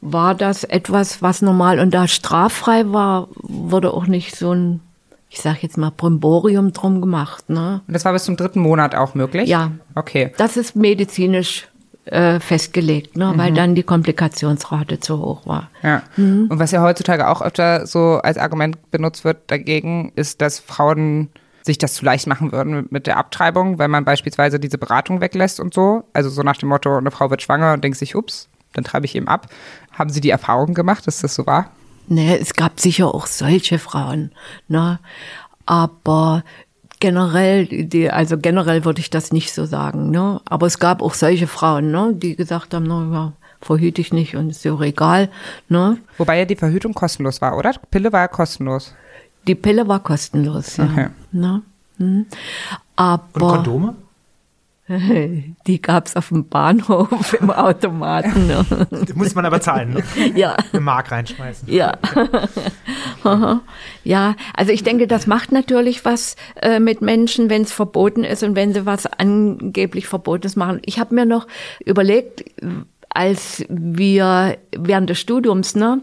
war 0.02 0.36
das 0.36 0.64
etwas, 0.64 1.22
was 1.22 1.42
normal 1.42 1.80
und 1.80 1.94
da 1.94 2.08
straffrei 2.08 2.92
war, 2.92 3.28
wurde 3.36 3.94
auch 3.94 4.08
nicht 4.08 4.36
so 4.36 4.54
ein, 4.54 4.82
ich 5.30 5.42
sag 5.42 5.62
jetzt 5.62 5.78
mal, 5.78 5.92
Brimborium 5.96 6.74
drum 6.74 7.02
gemacht. 7.02 7.50
Ne? 7.50 7.82
Und 7.88 7.94
das 7.94 8.06
war 8.06 8.14
bis 8.14 8.24
zum 8.24 8.38
dritten 8.38 8.62
Monat 8.62 8.96
auch 8.96 9.16
möglich? 9.16 9.50
Ja. 9.50 9.72
Okay. 9.96 10.34
Das 10.38 10.58
ist 10.58 10.76
medizinisch 10.76 11.68
äh, 12.06 12.40
festgelegt, 12.40 13.18
ne? 13.18 13.34
weil 13.36 13.54
dann 13.54 13.76
die 13.76 13.84
Komplikationsrate 13.84 15.00
zu 15.00 15.20
hoch 15.20 15.46
war. 15.46 15.70
Ja. 15.84 16.04
Und 16.18 16.60
was 16.60 16.72
ja 16.72 16.82
heutzutage 16.82 17.28
auch 17.28 17.42
öfter 17.42 17.86
so 17.86 18.20
als 18.24 18.38
Argument 18.38 18.92
benutzt 18.92 19.26
wird 19.26 19.38
dagegen, 19.48 20.12
ist, 20.16 20.42
dass 20.42 20.60
Frauen 20.60 21.30
sich 21.62 21.78
das 21.78 21.94
zu 21.94 22.06
leicht 22.06 22.28
machen 22.28 22.52
würden 22.52 22.88
mit, 22.90 23.08
der 23.08 23.18
Abtreibung, 23.18 23.80
wenn 23.80 23.92
man 23.92 24.06
beispielsweise 24.06 24.60
diese 24.60 24.78
Beratung 24.78 25.22
weglässt 25.22 25.60
und 25.60 25.74
so. 25.74 26.04
Also 26.14 26.30
so 26.30 26.44
nach 26.44 26.58
dem 26.58 26.70
Motto, 26.70 26.98
eine 26.98 27.12
Frau 27.12 27.30
wird 27.30 27.42
schwanger 27.42 27.74
und 27.74 27.84
denkt 27.84 27.98
sich, 27.98 28.16
ups, 28.16 28.50
dann 28.74 28.84
treibe 28.84 29.06
ich 29.06 29.16
eben 29.16 29.28
ab. 29.28 29.48
Haben 29.92 30.10
Sie 30.10 30.22
die 30.22 30.30
Erfahrung 30.30 30.74
gemacht, 30.74 31.08
dass 31.08 31.22
das 31.22 31.36
so 31.36 31.46
war? 31.46 31.72
Ne, 32.08 32.40
es 32.40 32.54
gab 32.54 32.80
sicher 32.80 33.14
auch 33.14 33.28
solche 33.28 33.78
Frauen, 33.78 34.32
ne? 34.68 35.00
Aber 35.66 36.44
generell, 37.00 37.66
die, 37.66 38.10
also 38.10 38.38
generell 38.38 38.84
würde 38.84 39.00
ich 39.00 39.10
das 39.10 39.32
nicht 39.32 39.54
so 39.54 39.66
sagen, 39.66 40.10
ne? 40.10 40.42
Aber 40.46 40.66
es 40.66 40.80
gab 40.80 41.02
auch 41.02 41.14
solche 41.14 41.48
Frauen, 41.48 41.92
ne, 41.92 42.12
die 42.16 42.36
gesagt 42.36 42.74
haben, 42.74 42.86
na 42.86 43.08
ja, 43.12 43.34
verhüte 43.62 44.02
ich 44.02 44.12
nicht 44.12 44.36
und 44.36 44.50
ist 44.50 44.66
ja 44.66 44.74
auch 44.74 44.82
egal, 44.82 45.30
ne? 45.68 45.98
Wobei 46.18 46.40
ja 46.40 46.46
die 46.46 46.56
Verhütung 46.56 46.94
kostenlos 46.94 47.42
war, 47.42 47.58
oder? 47.58 47.74
Pille 47.92 48.12
war 48.12 48.22
ja 48.22 48.28
kostenlos. 48.28 48.96
Die 49.48 49.56
Pille 49.56 49.88
war 49.88 50.02
kostenlos, 50.02 50.78
ja. 50.78 50.86
Okay. 50.86 51.08
Ne? 51.32 51.62
Hm. 51.98 52.26
Und 52.26 52.28
Aber 52.96 53.30
Kondome? 53.40 53.96
die 55.68 55.82
gab's 55.82 56.16
auf 56.16 56.30
dem 56.30 56.50
Bahnhof 56.50 57.34
im 57.40 57.52
Automaten. 57.52 58.48
Ne? 58.48 58.66
Die 59.08 59.14
muss 59.14 59.36
man 59.36 59.46
aber 59.46 59.62
zahlen, 59.62 59.94
ne? 59.94 60.04
ja. 60.36 60.56
Eine 60.72 60.82
Mark 60.82 61.12
reinschmeißen. 61.12 61.72
Ja. 61.72 61.98
ja, 64.04 64.36
also 64.56 64.72
ich 64.72 64.84
denke, 64.84 65.06
das 65.06 65.28
macht 65.28 65.52
natürlich 65.52 66.06
was 66.06 66.36
äh, 66.62 66.80
mit 66.80 67.02
Menschen, 67.02 67.52
wenn 67.52 67.62
es 67.62 67.72
verboten 67.72 68.24
ist 68.24 68.42
und 68.42 68.56
wenn 68.56 68.74
sie 68.74 68.88
was 68.88 69.06
angeblich 69.06 70.08
Verbotenes 70.08 70.56
machen. 70.56 70.80
Ich 70.86 71.00
habe 71.00 71.14
mir 71.14 71.26
noch 71.26 71.46
überlegt, 71.86 72.46
als 73.10 73.66
wir 73.70 74.58
während 74.78 75.10
des 75.10 75.20
Studiums, 75.20 75.76
ne, 75.76 76.02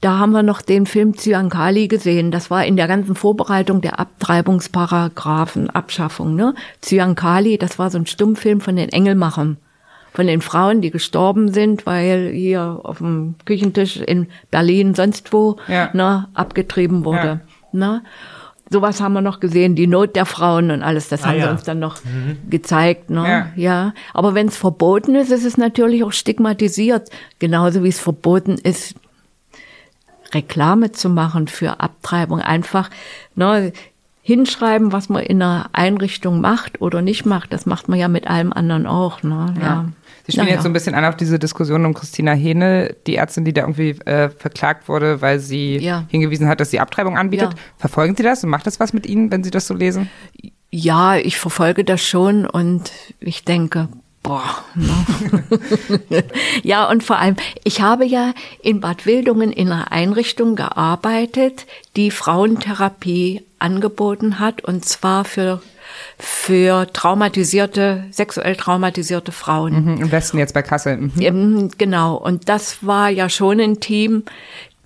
da 0.00 0.18
haben 0.18 0.32
wir 0.32 0.42
noch 0.42 0.60
den 0.60 0.86
Film 0.86 1.16
Zyankali 1.16 1.88
gesehen. 1.88 2.30
Das 2.30 2.50
war 2.50 2.64
in 2.66 2.76
der 2.76 2.88
ganzen 2.88 3.14
Vorbereitung 3.14 3.80
der 3.80 4.00
Abtreibungsparagraphen, 4.00 5.70
Abschaffung, 5.70 6.34
ne. 6.34 6.54
Zyankali, 6.80 7.58
das 7.58 7.78
war 7.78 7.90
so 7.90 7.98
ein 7.98 8.06
Stummfilm 8.06 8.60
von 8.60 8.76
den 8.76 8.88
Engelmachern 8.88 9.56
von 10.14 10.26
den 10.26 10.40
Frauen, 10.40 10.80
die 10.80 10.90
gestorben 10.90 11.52
sind, 11.52 11.86
weil 11.86 12.30
hier 12.34 12.80
auf 12.82 12.98
dem 12.98 13.36
Küchentisch 13.44 13.98
in 13.98 14.26
Berlin, 14.50 14.94
sonst 14.94 15.32
wo, 15.32 15.58
Ja. 15.68 15.90
ne, 15.92 16.26
abgetrieben 16.34 17.04
wurde. 17.04 17.40
Ne? 17.70 18.02
Sowas 18.70 19.00
haben 19.00 19.14
wir 19.14 19.22
noch 19.22 19.40
gesehen, 19.40 19.74
die 19.74 19.86
Not 19.86 20.14
der 20.14 20.26
Frauen 20.26 20.70
und 20.70 20.82
alles, 20.82 21.08
das 21.08 21.22
Ah, 21.22 21.28
haben 21.28 21.34
sie 21.34 21.40
ja. 21.40 21.50
uns 21.50 21.62
dann 21.62 21.78
noch 21.78 21.96
gezeigt. 22.50 23.08
Ne? 23.08 23.28
Ja. 23.28 23.46
ja. 23.56 23.94
Aber 24.12 24.34
wenn 24.34 24.48
es 24.48 24.56
verboten 24.56 25.14
ist, 25.14 25.30
ist 25.30 25.44
es 25.44 25.56
natürlich 25.56 26.04
auch 26.04 26.12
stigmatisiert. 26.12 27.08
Genauso 27.38 27.82
wie 27.82 27.88
es 27.88 27.98
verboten 27.98 28.58
ist, 28.58 28.94
Reklame 30.34 30.92
zu 30.92 31.08
machen 31.08 31.48
für 31.48 31.80
Abtreibung. 31.80 32.40
Einfach 32.40 32.90
ne, 33.34 33.72
hinschreiben, 34.22 34.92
was 34.92 35.08
man 35.08 35.22
in 35.22 35.40
einer 35.42 35.70
Einrichtung 35.72 36.42
macht 36.42 36.82
oder 36.82 37.00
nicht 37.00 37.24
macht. 37.24 37.52
Das 37.52 37.64
macht 37.64 37.88
man 37.88 37.98
ja 37.98 38.08
mit 38.08 38.26
allem 38.26 38.52
anderen 38.52 38.86
auch. 38.86 39.22
Ne? 39.22 39.54
Ja. 39.60 39.86
Sie 40.28 40.32
spielen 40.32 40.44
Naja. 40.44 40.56
jetzt 40.56 40.64
so 40.64 40.68
ein 40.68 40.74
bisschen 40.74 40.94
an 40.94 41.06
auf 41.06 41.16
diese 41.16 41.38
Diskussion 41.38 41.86
um 41.86 41.94
Christina 41.94 42.32
Hähne, 42.32 42.94
die 43.06 43.16
Ärztin, 43.16 43.46
die 43.46 43.54
da 43.54 43.62
irgendwie 43.62 43.92
äh, 44.04 44.28
verklagt 44.28 44.86
wurde, 44.86 45.22
weil 45.22 45.40
sie 45.40 45.78
Ja. 45.78 46.04
hingewiesen 46.08 46.48
hat, 46.48 46.60
dass 46.60 46.70
sie 46.70 46.80
Abtreibung 46.80 47.16
anbietet. 47.16 47.54
Ja. 47.54 47.58
Verfolgen 47.78 48.14
Sie 48.14 48.22
das 48.22 48.44
und 48.44 48.50
macht 48.50 48.66
das 48.66 48.78
was 48.78 48.92
mit 48.92 49.06
Ihnen, 49.06 49.32
wenn 49.32 49.42
Sie 49.42 49.50
das 49.50 49.66
so 49.66 49.72
lesen? 49.72 50.10
Ja, 50.70 51.16
ich 51.16 51.38
verfolge 51.38 51.82
das 51.82 52.02
schon 52.06 52.44
und 52.46 52.92
ich 53.20 53.46
denke, 53.46 53.88
boah. 54.22 54.44
Ne? 54.74 54.90
ja, 56.62 56.86
und 56.90 57.02
vor 57.02 57.18
allem, 57.18 57.36
ich 57.64 57.80
habe 57.80 58.04
ja 58.04 58.34
in 58.62 58.80
Bad 58.80 59.06
Wildungen 59.06 59.50
in 59.50 59.72
einer 59.72 59.92
Einrichtung 59.92 60.56
gearbeitet, 60.56 61.64
die 61.96 62.10
Frauentherapie 62.10 63.42
angeboten 63.58 64.38
hat 64.38 64.62
und 64.62 64.84
zwar 64.84 65.24
für 65.24 65.62
für 66.18 66.86
traumatisierte, 66.92 68.04
sexuell 68.10 68.56
traumatisierte 68.56 69.32
Frauen. 69.32 69.84
Mhm, 69.84 70.02
Im 70.02 70.12
Westen 70.12 70.38
jetzt 70.38 70.54
bei 70.54 70.62
Kassel. 70.62 70.96
Mhm. 70.96 71.12
Ähm, 71.20 71.70
Genau, 71.78 72.16
und 72.16 72.48
das 72.48 72.84
war 72.84 73.08
ja 73.08 73.28
schon 73.28 73.60
ein 73.60 73.80
Team, 73.80 74.24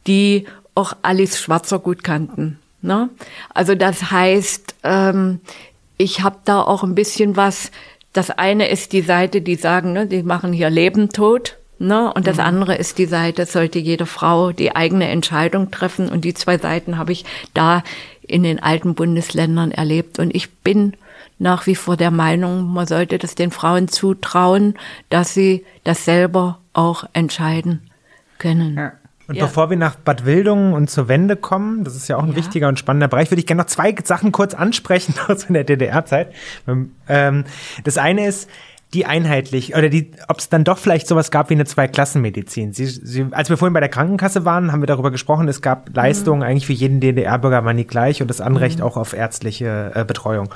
die 0.07 0.47
auch 0.75 0.95
Alice 1.03 1.41
Schwarzer 1.41 1.79
gut 1.79 2.05
kannten. 2.05 2.59
Ne? 2.83 3.09
Also 3.55 3.75
das 3.75 4.11
heißt, 4.11 4.75
ähm, 4.83 5.41
ich 5.97 6.23
habe 6.23 6.37
da 6.45 6.61
auch 6.61 6.83
ein 6.83 6.95
bisschen 6.95 7.37
was. 7.37 7.71
Das 8.13 8.31
eine 8.31 8.69
ist 8.69 8.93
die 8.93 9.03
Seite, 9.03 9.41
die 9.41 9.55
sagen, 9.55 9.93
ne, 9.93 10.07
die 10.07 10.23
machen 10.23 10.53
hier 10.53 10.69
Leben 10.69 11.11
tot. 11.11 11.57
Ne? 11.79 12.13
Und 12.13 12.27
das 12.27 12.37
mhm. 12.37 12.45
andere 12.45 12.75
ist 12.75 12.99
die 12.99 13.07
Seite, 13.07 13.47
sollte 13.47 13.79
jede 13.79 14.07
Frau 14.07 14.53
die 14.53 14.75
eigene 14.75 15.09
Entscheidung 15.09 15.71
treffen. 15.71 16.09
Und 16.09 16.25
die 16.25 16.35
zwei 16.35 16.59
Seiten 16.59 16.99
habe 16.99 17.13
ich 17.13 17.25
da 17.55 17.83
in 18.23 18.43
den 18.43 18.63
alten 18.63 18.95
Bundesländern 18.95 19.71
erlebt. 19.71 20.19
Und 20.19 20.35
ich 20.35 20.51
bin 20.51 20.95
nach 21.43 21.67
wie 21.67 21.75
vor 21.75 21.97
der 21.97 22.13
Meinung, 22.13 22.73
man 22.73 22.87
sollte 22.87 23.19
das 23.19 23.35
den 23.35 23.51
Frauen 23.51 23.89
zutrauen, 23.89 24.75
dass 25.11 25.35
sie 25.35 25.65
das 25.83 26.05
selber 26.05 26.61
auch 26.73 27.05
entscheiden 27.13 27.91
können. 28.39 28.77
Ja. 28.77 28.93
Und 29.29 29.37
ja. 29.37 29.47
bevor 29.47 29.71
wir 29.71 29.77
nach 29.77 29.97
Bad 29.97 30.25
Wildungen 30.25 30.73
und 30.73 30.89
zur 30.89 31.09
Wende 31.09 31.37
kommen, 31.37 31.85
das 31.85 31.97
ist 31.97 32.09
ja 32.09 32.17
auch 32.17 32.23
ein 32.23 32.31
ja. 32.31 32.37
wichtiger 32.37 32.69
und 32.69 32.79
spannender 32.79 33.09
Bereich, 33.09 33.31
würde 33.31 33.41
ich 33.41 33.47
gerne 33.47 33.63
noch 33.63 33.69
zwei 33.69 33.95
Sachen 34.05 34.31
kurz 34.31 34.55
ansprechen 34.55 35.15
aus 35.29 35.47
der 35.49 35.65
DDR-Zeit. 35.65 36.33
Ähm, 37.09 37.45
das 37.85 37.99
eine 37.99 38.27
ist, 38.27 38.49
die 38.95 39.07
einheitlich 39.07 39.75
oder 39.75 39.89
die, 39.89 40.13
ob 40.29 40.39
es 40.39 40.49
dann 40.49 40.65
doch 40.65 40.77
vielleicht 40.79 41.09
sowas 41.09 41.31
gab 41.31 41.49
wie 41.51 41.55
eine 41.55 41.65
Zweiklassenmedizin. 41.65 42.73
Sie, 42.73 42.87
Sie, 42.87 43.27
als 43.31 43.49
wir 43.49 43.57
vorhin 43.57 43.73
bei 43.73 43.81
der 43.81 43.89
Krankenkasse 43.89 44.45
waren, 44.45 44.71
haben 44.71 44.83
wir 44.83 44.87
darüber 44.87 45.11
gesprochen, 45.11 45.49
es 45.49 45.63
gab 45.63 45.97
Leistungen 45.97 46.41
mhm. 46.41 46.47
eigentlich 46.47 46.67
für 46.67 46.75
jeden 46.75 47.01
DDR-Bürger 47.01 47.65
waren 47.65 47.77
die 47.77 47.87
gleich 47.87 48.21
und 48.21 48.29
das 48.29 48.41
Anrecht 48.41 48.79
mhm. 48.79 48.85
auch 48.85 48.97
auf 48.97 49.15
ärztliche 49.15 49.93
äh, 49.95 50.05
Betreuung. 50.05 50.51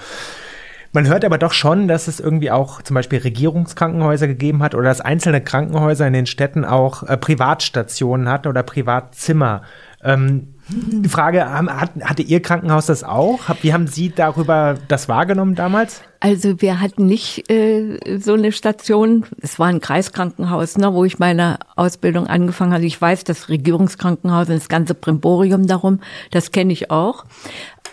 Man 0.97 1.09
hört 1.09 1.27
aber 1.27 1.37
doch 1.37 1.53
schon, 1.53 1.89
dass 1.89 2.09
es 2.09 2.21
irgendwie 2.21 2.51
auch 2.51 2.81
zum 2.81 2.95
Beispiel 2.95 3.19
Regierungskrankenhäuser 3.19 4.27
gegeben 4.29 4.63
hat 4.63 4.75
oder 4.75 4.85
dass 4.85 5.03
einzelne 5.03 5.43
Krankenhäuser 5.43 6.07
in 6.07 6.15
den 6.15 6.25
Städten 6.25 6.65
auch 6.65 7.03
äh, 7.03 7.19
Privatstationen 7.19 8.31
hatten 8.31 8.49
oder 8.49 8.63
Privatzimmer. 8.63 9.61
Ähm, 10.03 10.55
die 10.69 11.11
Frage, 11.11 11.53
hat, 11.53 11.91
hatte 12.01 12.23
Ihr 12.23 12.41
Krankenhaus 12.41 12.87
das 12.87 13.05
auch? 13.05 13.41
Wie 13.61 13.75
haben 13.75 13.89
Sie 13.89 14.09
darüber 14.09 14.79
das 14.89 15.07
wahrgenommen 15.07 15.55
damals? 15.55 16.01
Also 16.21 16.63
wir 16.63 16.81
hatten 16.81 17.05
nicht 17.05 17.51
äh, 17.51 18.19
so 18.19 18.33
eine 18.33 18.51
Station. 18.51 19.27
Es 19.43 19.59
war 19.59 19.67
ein 19.67 19.81
Kreiskrankenhaus, 19.81 20.79
ne, 20.79 20.95
wo 20.95 21.05
ich 21.05 21.19
meine 21.19 21.59
Ausbildung 21.77 22.27
angefangen 22.27 22.73
habe. 22.73 22.87
Ich 22.87 22.99
weiß, 22.99 23.25
das 23.25 23.51
Regierungskrankenhaus 23.51 24.49
und 24.49 24.55
das 24.55 24.71
ganze 24.71 24.95
Brimborium 24.95 25.67
darum, 25.67 26.01
das 26.31 26.53
kenne 26.53 26.73
ich 26.73 26.91
auch. 26.91 27.27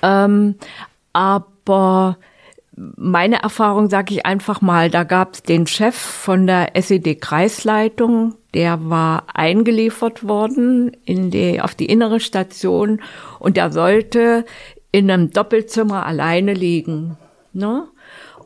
Ähm, 0.01 0.55
aber 1.11 2.15
meine 2.75 3.43
Erfahrung 3.43 3.89
sage 3.89 4.13
ich 4.13 4.25
einfach 4.25 4.61
mal, 4.61 4.89
da 4.89 5.03
gab 5.03 5.33
es 5.33 5.43
den 5.43 5.67
Chef 5.67 5.95
von 5.95 6.47
der 6.47 6.75
SED-Kreisleitung, 6.75 8.35
der 8.53 8.89
war 8.89 9.25
eingeliefert 9.33 10.27
worden 10.27 10.95
in 11.05 11.31
die, 11.31 11.61
auf 11.61 11.75
die 11.75 11.85
innere 11.85 12.19
Station 12.19 13.01
und 13.39 13.57
der 13.57 13.71
sollte 13.71 14.45
in 14.91 15.09
einem 15.09 15.31
Doppelzimmer 15.31 16.05
alleine 16.05 16.53
liegen. 16.53 17.17
Ne? 17.51 17.87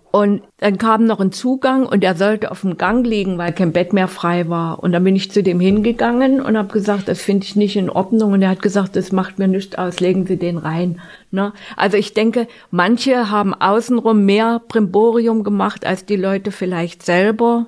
Und 0.09 0.41
dann 0.59 0.77
kam 0.77 1.05
noch 1.05 1.19
ein 1.19 1.31
Zugang 1.31 1.85
und 1.85 2.03
er 2.03 2.15
sollte 2.15 2.49
auf 2.49 2.61
dem 2.61 2.77
Gang 2.77 3.05
liegen, 3.05 3.37
weil 3.37 3.51
kein 3.51 3.73
Bett 3.73 3.91
mehr 3.91 4.07
frei 4.07 4.49
war. 4.49 4.81
Und 4.81 4.93
dann 4.93 5.03
bin 5.03 5.15
ich 5.15 5.31
zu 5.31 5.43
dem 5.43 5.59
hingegangen 5.59 6.41
und 6.41 6.57
habe 6.57 6.71
gesagt, 6.71 7.07
das 7.07 7.21
finde 7.21 7.45
ich 7.45 7.55
nicht 7.55 7.75
in 7.75 7.89
Ordnung. 7.89 8.31
Und 8.31 8.41
er 8.41 8.49
hat 8.49 8.61
gesagt, 8.61 8.95
das 8.95 9.11
macht 9.11 9.37
mir 9.37 9.47
nichts 9.47 9.77
aus, 9.77 9.99
legen 9.99 10.25
Sie 10.25 10.37
den 10.37 10.57
rein. 10.57 11.01
Ne? 11.31 11.53
Also 11.75 11.97
ich 11.97 12.13
denke, 12.13 12.47
manche 12.71 13.29
haben 13.29 13.53
außenrum 13.53 14.25
mehr 14.25 14.61
Primborium 14.67 15.43
gemacht 15.43 15.85
als 15.85 16.05
die 16.05 16.15
Leute 16.15 16.51
vielleicht 16.51 17.03
selber. 17.03 17.67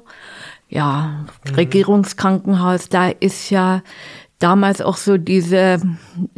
Ja, 0.70 1.26
mhm. 1.46 1.56
Regierungskrankenhaus, 1.56 2.90
da 2.90 3.10
ist 3.10 3.50
ja 3.50 3.82
damals 4.40 4.82
auch 4.82 4.98
so 4.98 5.18
diese, 5.18 5.82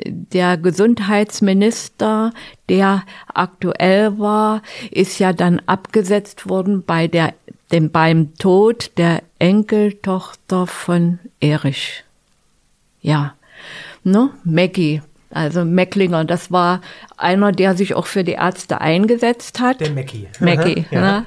der 0.06 0.58
Gesundheitsminister, 0.58 2.34
der 2.68 3.04
aktuell 3.34 4.20
war, 4.20 4.62
ist 4.90 5.20
ja 5.20 5.34
dann 5.34 5.62
abgesetzt 5.68 6.50
worden 6.50 6.84
bei 6.86 7.08
der, 7.08 7.34
dem, 7.72 7.92
beim 7.92 8.34
Tod 8.36 8.92
der 8.98 9.24
Enkeltochter 9.40 10.68
von 10.68 11.20
Erich. 11.40 12.04
Ja, 13.02 13.36
ne, 14.04 14.32
Maggie. 14.44 15.02
Also 15.34 15.64
Mecklinger, 15.64 16.26
das 16.26 16.52
war 16.52 16.82
einer, 17.16 17.54
der 17.54 17.76
sich 17.78 17.94
auch 17.94 18.06
für 18.06 18.26
die 18.26 18.34
Ärzte 18.34 18.82
eingesetzt 18.82 19.62
hat. 19.62 19.80
Der 19.80 19.92
Mackie. 19.92 20.28
Mackie, 20.42 20.86
ja. 20.92 21.02
ne? 21.02 21.26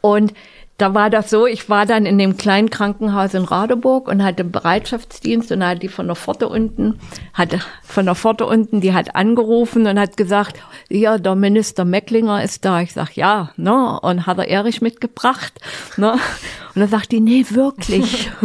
Und 0.00 0.34
da 0.78 0.94
war 0.94 1.10
das 1.10 1.28
so, 1.28 1.44
ich 1.46 1.68
war 1.68 1.86
dann 1.86 2.06
in 2.06 2.18
dem 2.18 2.36
kleinen 2.36 2.70
Krankenhaus 2.70 3.34
in 3.34 3.42
Radeburg 3.42 4.06
und 4.06 4.22
hatte 4.22 4.44
Bereitschaftsdienst 4.44 5.50
und 5.50 5.60
da 5.60 5.70
hat 5.70 5.82
die 5.82 5.88
von 5.88 6.06
der 6.06 6.14
Pforte 6.14 6.48
unten, 6.48 7.00
hatte 7.34 7.58
von 7.82 8.06
der 8.06 8.14
Pforte 8.14 8.46
unten, 8.46 8.80
die 8.80 8.94
hat 8.94 9.16
angerufen 9.16 9.88
und 9.88 9.98
hat 9.98 10.16
gesagt, 10.16 10.60
ja, 10.88 11.18
der 11.18 11.34
Minister 11.34 11.84
Mecklinger 11.84 12.44
ist 12.44 12.64
da. 12.64 12.80
Ich 12.80 12.92
sag, 12.92 13.16
ja, 13.16 13.50
ne, 13.56 13.98
und 14.00 14.26
hat 14.26 14.38
er 14.38 14.48
Erich 14.48 14.80
mitgebracht, 14.80 15.52
ne? 15.96 16.12
Und 16.12 16.80
dann 16.80 16.88
sagt 16.88 17.10
die, 17.10 17.20
nee, 17.20 17.44
wirklich. 17.50 18.30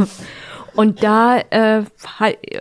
Und 0.76 1.04
da 1.04 1.40
äh, 1.50 1.84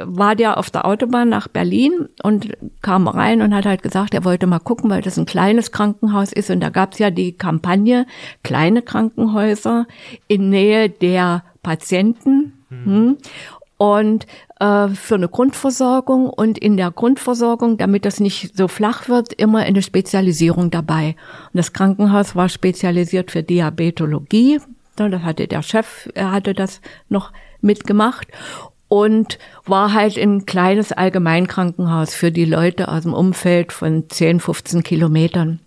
war 0.05 0.36
der 0.36 0.59
auf 0.59 0.70
der 0.70 0.84
Autobahn 0.86 1.28
nach 1.28 1.48
Berlin 1.48 2.09
und 2.22 2.52
kam 2.82 3.09
rein 3.09 3.40
und 3.43 3.55
hat 3.55 3.64
halt 3.64 3.82
gesagt, 3.82 4.14
er 4.14 4.24
wollte 4.24 4.47
mal 4.47 4.59
gucken, 4.59 4.90
weil 4.90 5.02
das 5.02 5.18
ein 5.18 5.26
kleines 5.26 5.72
Krankenhaus 5.72 6.32
ist. 6.32 6.51
Und 6.51 6.60
da 6.60 6.68
gab's 6.68 6.98
ja 6.98 7.10
die 7.10 7.32
Kampagne 7.32 8.06
kleine 8.43 8.82
Krankenhäuser 8.82 9.86
in 10.28 10.51
Nähe 10.51 10.90
der 10.90 11.44
Patienten. 11.62 12.64
Mhm. 12.68 12.84
Hm. 12.84 13.18
Und 13.78 14.26
äh, 14.60 14.89
für 14.90 15.16
eine 15.16 15.28
Grundversorgung 15.28 16.30
und 16.30 16.56
in 16.56 16.76
der 16.76 16.93
Grundversorgung, 16.93 17.78
damit 17.78 18.05
das 18.05 18.20
nicht 18.20 18.56
so 18.56 18.68
flach 18.68 19.09
wird, 19.09 19.32
immer 19.32 19.59
eine 19.60 19.82
Spezialisierung 19.82 20.70
dabei. 20.70 21.16
Und 21.52 21.59
das 21.59 21.72
Krankenhaus 21.72 22.36
war 22.36 22.48
spezialisiert 22.48 23.32
für 23.32 23.43
Diabetologie. 23.43 24.60
Das 24.94 25.22
hatte 25.22 25.48
der 25.48 25.62
Chef, 25.62 26.09
er 26.14 26.30
hatte 26.30 26.55
das 26.55 26.80
noch 27.09 27.32
mitgemacht 27.62 28.28
und 28.89 29.39
war 29.64 29.94
halt 29.94 30.18
ein 30.18 30.44
kleines 30.44 30.93
Allgemeinkrankenhaus 30.93 32.14
für 32.14 32.30
die 32.30 32.44
Leute 32.44 32.89
aus 32.89 33.05
dem 33.05 33.14
Umfeld 33.14 33.72
von 33.72 34.09
10, 34.09 34.40
15 34.40 34.82
Kilometern. 34.82 35.60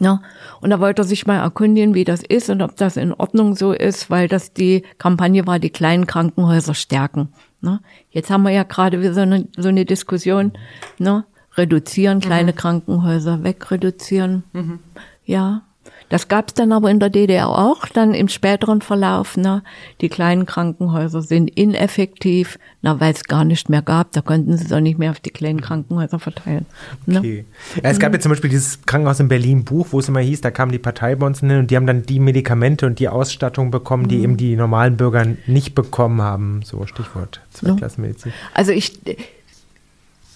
Ja, 0.00 0.22
und 0.60 0.70
da 0.70 0.80
wollte 0.80 1.02
er 1.02 1.04
sich 1.04 1.26
mal 1.26 1.38
erkundigen, 1.38 1.94
wie 1.94 2.04
das 2.04 2.22
ist 2.22 2.48
und 2.48 2.62
ob 2.62 2.74
das 2.76 2.96
in 2.96 3.12
Ordnung 3.12 3.54
so 3.54 3.72
ist, 3.72 4.08
weil 4.08 4.28
das 4.28 4.54
die 4.54 4.82
Kampagne 4.98 5.46
war, 5.46 5.58
die 5.58 5.70
kleinen 5.70 6.06
Krankenhäuser 6.06 6.74
stärken. 6.74 7.28
Ne? 7.60 7.80
Jetzt 8.10 8.30
haben 8.30 8.42
wir 8.42 8.50
ja 8.50 8.62
gerade 8.62 9.00
wieder 9.00 9.12
so 9.12 9.20
eine, 9.20 9.46
so 9.56 9.68
eine 9.68 9.84
Diskussion, 9.84 10.52
ne? 10.98 11.24
reduzieren, 11.56 12.20
kleine 12.20 12.52
mhm. 12.52 12.56
Krankenhäuser 12.56 13.44
wegreduzieren. 13.44 14.44
Mhm. 14.52 14.78
Ja, 15.24 15.62
das 16.10 16.28
gab 16.28 16.48
es 16.48 16.54
dann 16.54 16.72
aber 16.72 16.90
in 16.90 17.00
der 17.00 17.08
DDR 17.08 17.48
auch, 17.48 17.86
dann 17.86 18.14
im 18.14 18.28
späteren 18.28 18.82
Verlauf. 18.82 19.36
Ne? 19.36 19.62
Die 20.00 20.08
kleinen 20.08 20.44
Krankenhäuser 20.44 21.22
sind 21.22 21.48
ineffektiv, 21.48 22.58
na, 22.82 23.00
weil 23.00 23.14
es 23.14 23.24
gar 23.24 23.44
nicht 23.44 23.68
mehr 23.68 23.80
gab. 23.80 24.12
Da 24.12 24.20
konnten 24.20 24.56
sie 24.56 24.64
es 24.64 24.72
auch 24.72 24.80
nicht 24.80 24.98
mehr 24.98 25.12
auf 25.12 25.20
die 25.20 25.30
kleinen 25.30 25.60
Krankenhäuser 25.60 26.18
verteilen. 26.18 26.66
Ne? 27.06 27.20
Okay. 27.20 27.44
Ja, 27.76 27.90
es 27.90 28.00
gab 28.00 28.12
ja 28.12 28.18
zum 28.18 28.30
Beispiel 28.30 28.50
dieses 28.50 28.82
Krankenhaus 28.82 29.20
in 29.20 29.28
Berlin 29.28 29.64
Buch, 29.64 29.88
wo 29.92 30.00
es 30.00 30.08
immer 30.08 30.20
hieß, 30.20 30.40
da 30.40 30.50
kamen 30.50 30.72
die 30.72 30.78
Parteibonzen 30.78 31.48
hin 31.48 31.60
und 31.60 31.70
die 31.70 31.76
haben 31.76 31.86
dann 31.86 32.02
die 32.02 32.18
Medikamente 32.18 32.86
und 32.86 32.98
die 32.98 33.08
Ausstattung 33.08 33.70
bekommen, 33.70 34.08
die 34.08 34.18
mhm. 34.18 34.24
eben 34.24 34.36
die 34.36 34.56
normalen 34.56 34.96
Bürger 34.96 35.24
nicht 35.46 35.76
bekommen 35.76 36.20
haben. 36.20 36.62
So 36.64 36.84
Stichwort 36.86 37.40
Zweitklassenmedizin. 37.52 38.32
Also 38.52 38.72
ich 38.72 38.98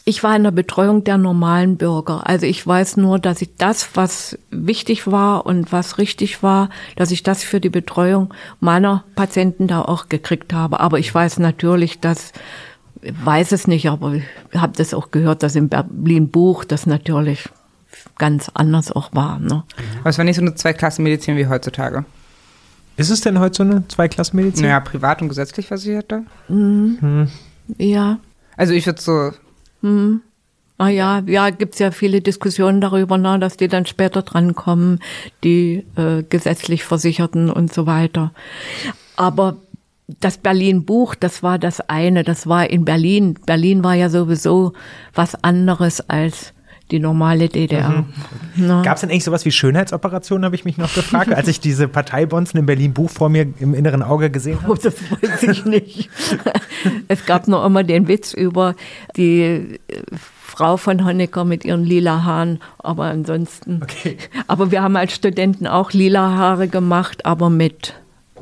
ich 0.06 0.22
war 0.22 0.36
in 0.36 0.42
der 0.42 0.50
Betreuung 0.50 1.02
der 1.02 1.16
normalen 1.16 1.76
Bürger. 1.78 2.28
Also 2.28 2.44
ich 2.44 2.66
weiß 2.66 2.98
nur, 2.98 3.18
dass 3.18 3.40
ich 3.40 3.56
das, 3.56 3.88
was 3.94 4.38
wichtig 4.50 5.06
war 5.06 5.46
und 5.46 5.72
was 5.72 5.96
richtig 5.96 6.42
war, 6.42 6.68
dass 6.96 7.10
ich 7.10 7.22
das 7.22 7.42
für 7.42 7.58
die 7.58 7.70
Betreuung 7.70 8.34
meiner 8.60 9.04
Patienten 9.14 9.66
da 9.66 9.80
auch 9.80 10.10
gekriegt 10.10 10.52
habe. 10.52 10.80
Aber 10.80 10.98
ich 10.98 11.14
weiß 11.14 11.38
natürlich, 11.38 12.00
dass 12.00 12.32
weiß 13.02 13.52
es 13.52 13.66
nicht, 13.66 13.88
aber 13.88 14.14
ich 14.14 14.24
habe 14.54 14.76
das 14.76 14.94
auch 14.94 15.10
gehört, 15.10 15.42
dass 15.42 15.56
im 15.56 15.68
Berlin 15.68 16.30
Buch 16.30 16.64
das 16.64 16.86
natürlich 16.86 17.48
ganz 18.18 18.50
anders 18.54 18.92
auch 18.92 19.14
war. 19.14 19.38
Ne? 19.38 19.62
Aber 20.00 20.10
es 20.10 20.18
war 20.18 20.24
nicht 20.24 20.36
so 20.36 20.42
eine 20.42 20.54
Zweiklassenmedizin 20.54 21.36
wie 21.36 21.46
heutzutage. 21.46 22.04
Ist 22.96 23.10
es 23.10 23.22
denn 23.22 23.38
heute 23.40 23.56
so 23.56 23.62
eine 23.62 23.88
Zweiklassenmedizin? 23.88 24.64
Naja, 24.64 24.80
privat 24.80 25.20
und 25.20 25.28
gesetzlich 25.28 25.66
versicherte. 25.66 26.24
Mhm. 26.48 26.98
Hm. 27.00 27.28
Ja. 27.78 28.18
Also 28.56 28.72
ich 28.72 28.86
würde 28.86 29.00
so 29.00 29.32
hm. 29.84 30.22
Ah 30.76 30.88
ja, 30.88 31.22
ja, 31.26 31.50
gibt's 31.50 31.78
ja 31.78 31.92
viele 31.92 32.20
Diskussionen 32.20 32.80
darüber, 32.80 33.16
ne, 33.16 33.38
dass 33.38 33.56
die 33.56 33.68
dann 33.68 33.86
später 33.86 34.22
drankommen, 34.22 34.98
die 35.44 35.84
äh, 35.96 36.24
gesetzlich 36.28 36.82
Versicherten 36.82 37.48
und 37.48 37.72
so 37.72 37.86
weiter. 37.86 38.32
Aber 39.14 39.58
das 40.08 40.38
Berlin-Buch, 40.38 41.14
das 41.14 41.42
war 41.44 41.58
das 41.58 41.80
eine, 41.80 42.24
das 42.24 42.48
war 42.48 42.68
in 42.68 42.84
Berlin. 42.84 43.38
Berlin 43.46 43.84
war 43.84 43.94
ja 43.94 44.08
sowieso 44.08 44.72
was 45.14 45.36
anderes 45.44 46.00
als 46.08 46.53
die 46.90 46.98
normale 46.98 47.48
DDR. 47.48 48.04
Mhm. 48.56 48.82
Gab 48.82 48.96
es 48.96 49.00
denn 49.00 49.10
eigentlich 49.10 49.24
sowas 49.24 49.44
wie 49.44 49.50
Schönheitsoperationen, 49.50 50.44
habe 50.44 50.54
ich 50.54 50.64
mich 50.64 50.76
noch 50.76 50.92
gefragt, 50.94 51.32
als 51.32 51.48
ich 51.48 51.60
diese 51.60 51.88
Parteibonzen 51.88 52.60
in 52.60 52.66
Berlin 52.66 52.92
Buch 52.92 53.10
vor 53.10 53.30
mir 53.30 53.46
im 53.58 53.74
inneren 53.74 54.02
Auge 54.02 54.30
gesehen 54.30 54.62
habe? 54.62 54.72
Oh, 54.72 54.74
das 54.74 54.94
weiß 55.10 55.42
ich 55.44 55.64
nicht. 55.64 56.10
es 57.08 57.24
gab 57.24 57.48
noch 57.48 57.64
immer 57.64 57.84
den 57.84 58.06
Witz 58.06 58.34
über 58.34 58.74
die 59.16 59.40
äh, 59.40 59.78
Frau 60.42 60.76
von 60.76 61.04
Honecker 61.04 61.44
mit 61.44 61.64
ihren 61.64 61.84
lila 61.84 62.22
Haaren, 62.22 62.60
aber 62.78 63.04
ansonsten. 63.04 63.80
Okay. 63.82 64.16
Aber 64.46 64.70
wir 64.70 64.82
haben 64.82 64.96
als 64.96 65.14
Studenten 65.14 65.66
auch 65.66 65.92
lila 65.92 66.36
Haare 66.36 66.68
gemacht, 66.68 67.26
aber 67.26 67.50
mit 67.50 67.94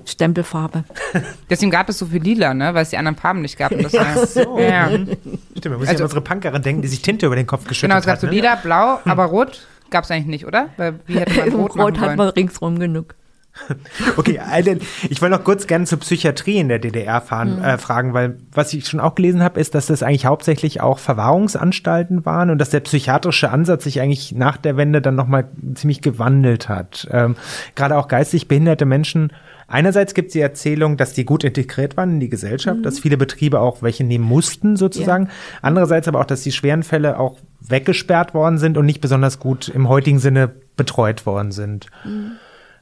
Stempelfarbe. 0.07 0.85
Deswegen 1.51 1.71
gab 1.71 1.89
es 1.89 1.99
so 1.99 2.07
viel 2.07 2.23
lila, 2.23 2.55
ne? 2.55 2.75
weil 2.75 2.83
es 2.83 2.91
die 2.91 2.97
anderen 2.97 3.17
Farben 3.17 3.43
nicht 3.43 3.59
gab. 3.59 3.73
Und 3.73 3.85
das 3.85 3.93
ja, 3.93 4.27
so. 4.27 4.59
ja. 4.59 4.89
Stimmt, 4.89 5.65
man 5.65 5.79
muss 5.79 5.89
also, 5.89 6.03
an 6.03 6.05
unsere 6.05 6.21
Punkerin 6.21 6.63
denken, 6.63 6.83
die 6.83 6.89
sich 6.89 7.03
Tinte 7.03 7.27
über 7.27 7.37
den 7.37 7.47
Kopf 7.47 7.67
geschüttet 7.67 7.91
hat. 7.91 7.91
Genau, 7.91 8.01
es 8.01 8.07
gab 8.07 8.15
hat, 8.15 8.21
so 8.21 8.27
ne? 8.27 8.33
lila, 8.33 8.57
blau, 8.57 9.01
aber 9.05 9.25
rot 9.25 9.67
gab 9.91 10.05
es 10.05 10.11
eigentlich 10.11 10.27
nicht, 10.27 10.47
oder? 10.47 10.71
Weil 10.77 10.99
wie 11.07 11.19
hätte 11.19 11.39
man 11.39 11.53
Rot, 11.61 11.77
Rot 11.77 12.01
hat 12.01 12.17
man 12.17 12.29
ringsrum 12.29 12.79
genug. 12.79 13.15
Okay, 14.17 14.39
Alden, 14.39 14.81
ich 15.09 15.21
wollte 15.21 15.37
noch 15.37 15.45
kurz 15.45 15.67
gerne 15.67 15.85
zur 15.85 15.99
Psychiatrie 16.01 16.59
in 16.59 16.69
der 16.69 16.79
DDR 16.79 17.21
fahren, 17.21 17.59
mhm. 17.59 17.65
äh, 17.65 17.79
fragen, 17.79 18.15
weil 18.15 18.39
was 18.53 18.73
ich 18.73 18.87
schon 18.87 19.01
auch 19.01 19.15
gelesen 19.15 19.43
habe, 19.43 19.61
ist, 19.61 19.75
dass 19.75 19.87
das 19.87 20.03
eigentlich 20.03 20.27
hauptsächlich 20.27 20.81
auch 20.81 20.99
Verwahrungsanstalten 20.99 22.25
waren 22.25 22.51
und 22.51 22.59
dass 22.59 22.71
der 22.71 22.81
psychiatrische 22.81 23.51
Ansatz 23.51 23.85
sich 23.85 24.01
eigentlich 24.01 24.33
nach 24.33 24.57
der 24.57 24.77
Wende 24.77 25.03
dann 25.03 25.15
nochmal 25.15 25.49
ziemlich 25.75 26.01
gewandelt 26.01 26.69
hat. 26.69 27.07
Ähm, 27.11 27.37
Gerade 27.75 27.97
auch 27.99 28.09
geistig 28.09 28.49
behinderte 28.49 28.87
Menschen 28.87 29.33
Einerseits 29.73 30.13
gibt 30.13 30.29
es 30.29 30.33
die 30.35 30.41
Erzählung, 30.41 30.99
dass 30.99 31.15
die 31.15 31.25
gut 31.25 31.45
integriert 31.45 31.97
waren 31.97 32.11
in 32.11 32.21
die 32.21 32.29
Gesellschaft, 32.29 32.81
mhm. 32.81 32.83
dass 32.83 32.99
viele 32.99 33.17
Betriebe 33.17 33.59
auch 33.59 33.81
welche 33.81 34.05
nehmen 34.05 34.25
mussten 34.25 34.77
sozusagen. 34.77 35.25
Ja. 35.25 35.31
Andererseits 35.63 36.07
aber 36.09 36.21
auch, 36.21 36.27
dass 36.27 36.43
die 36.43 36.53
schweren 36.53 36.83
Fälle 36.83 37.19
auch 37.19 37.39
weggesperrt 37.59 38.35
worden 38.35 38.59
sind 38.59 38.77
und 38.77 38.85
nicht 38.85 39.01
besonders 39.01 39.39
gut 39.39 39.69
im 39.69 39.89
heutigen 39.89 40.19
Sinne 40.19 40.51
betreut 40.77 41.25
worden 41.25 41.53
sind. 41.53 41.87
Mhm. 42.05 42.33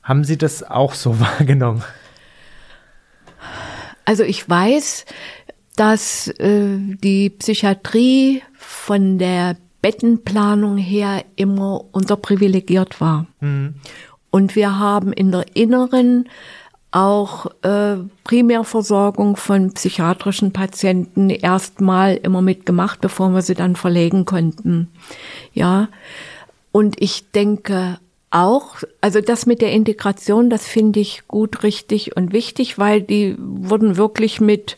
Haben 0.03 0.25
Sie 0.25 0.37
das 0.37 0.65
auch 0.65 0.95
so 0.95 1.21
wahrgenommen? 1.21 1.85
Also 4.05 4.25
ich 4.25 4.49
weiß, 4.49 5.05
dass 5.77 6.27
äh, 6.27 6.77
die 6.77 7.31
Psychiatrie 7.31 8.43
von 8.55 9.19
der 9.19 9.57
Bettenplanung 9.81 10.77
her 10.77 11.25
immer 11.37 11.85
unterprivilegiert 11.93 13.01
war. 13.01 13.29
Mhm. 13.39 13.75
Und 14.31 14.57
wir 14.57 14.77
haben 14.81 15.12
in 15.12 15.31
der 15.31 15.45
inneren 15.55 16.29
auch 16.93 17.47
äh, 17.62 17.97
Primärversorgung 18.25 19.37
von 19.37 19.73
psychiatrischen 19.75 20.53
Patienten 20.53 21.31
erstmal 21.31 22.17
immer 22.17 22.43
mitgemacht, 22.43 23.01
bevor 23.01 23.31
wir 23.31 23.43
sie 23.43 23.55
dann 23.55 23.77
verlegen 23.77 24.25
konnten. 24.25 24.89
Ja. 25.53 25.89
Und 26.73 27.01
ich 27.01 27.31
denke 27.31 27.99
auch, 28.31 28.77
also 29.01 29.21
das 29.21 29.47
mit 29.47 29.61
der 29.61 29.73
Integration, 29.73 30.51
das 30.51 30.67
finde 30.67 31.01
ich 31.01 31.27
gut, 31.27 31.62
richtig 31.62 32.17
und 32.17 32.33
wichtig, 32.33 32.79
weil 32.79 33.03
die 33.03 33.37
wurden 33.39 33.97
wirklich 33.97 34.41
mit 34.41 34.77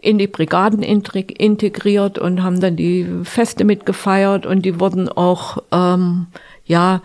in 0.00 0.18
die 0.18 0.26
Brigaden 0.26 0.82
integriert 0.82 2.18
und 2.18 2.42
haben 2.42 2.60
dann 2.60 2.76
die 2.76 3.06
Feste 3.24 3.64
mitgefeiert 3.64 4.46
und 4.46 4.62
die 4.62 4.78
wurden 4.80 5.08
auch, 5.08 5.58
ähm, 5.72 6.26
ja, 6.66 7.02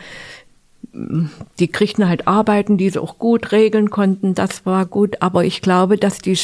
die 0.93 1.67
kriegten 1.67 2.07
halt 2.07 2.27
Arbeiten, 2.27 2.77
die 2.77 2.89
sie 2.89 3.01
auch 3.01 3.17
gut 3.17 3.51
regeln 3.51 3.89
konnten. 3.89 4.35
Das 4.35 4.65
war 4.65 4.85
gut. 4.85 5.21
Aber 5.21 5.43
ich 5.43 5.61
glaube, 5.61 5.97
dass 5.97 6.19
die, 6.19 6.37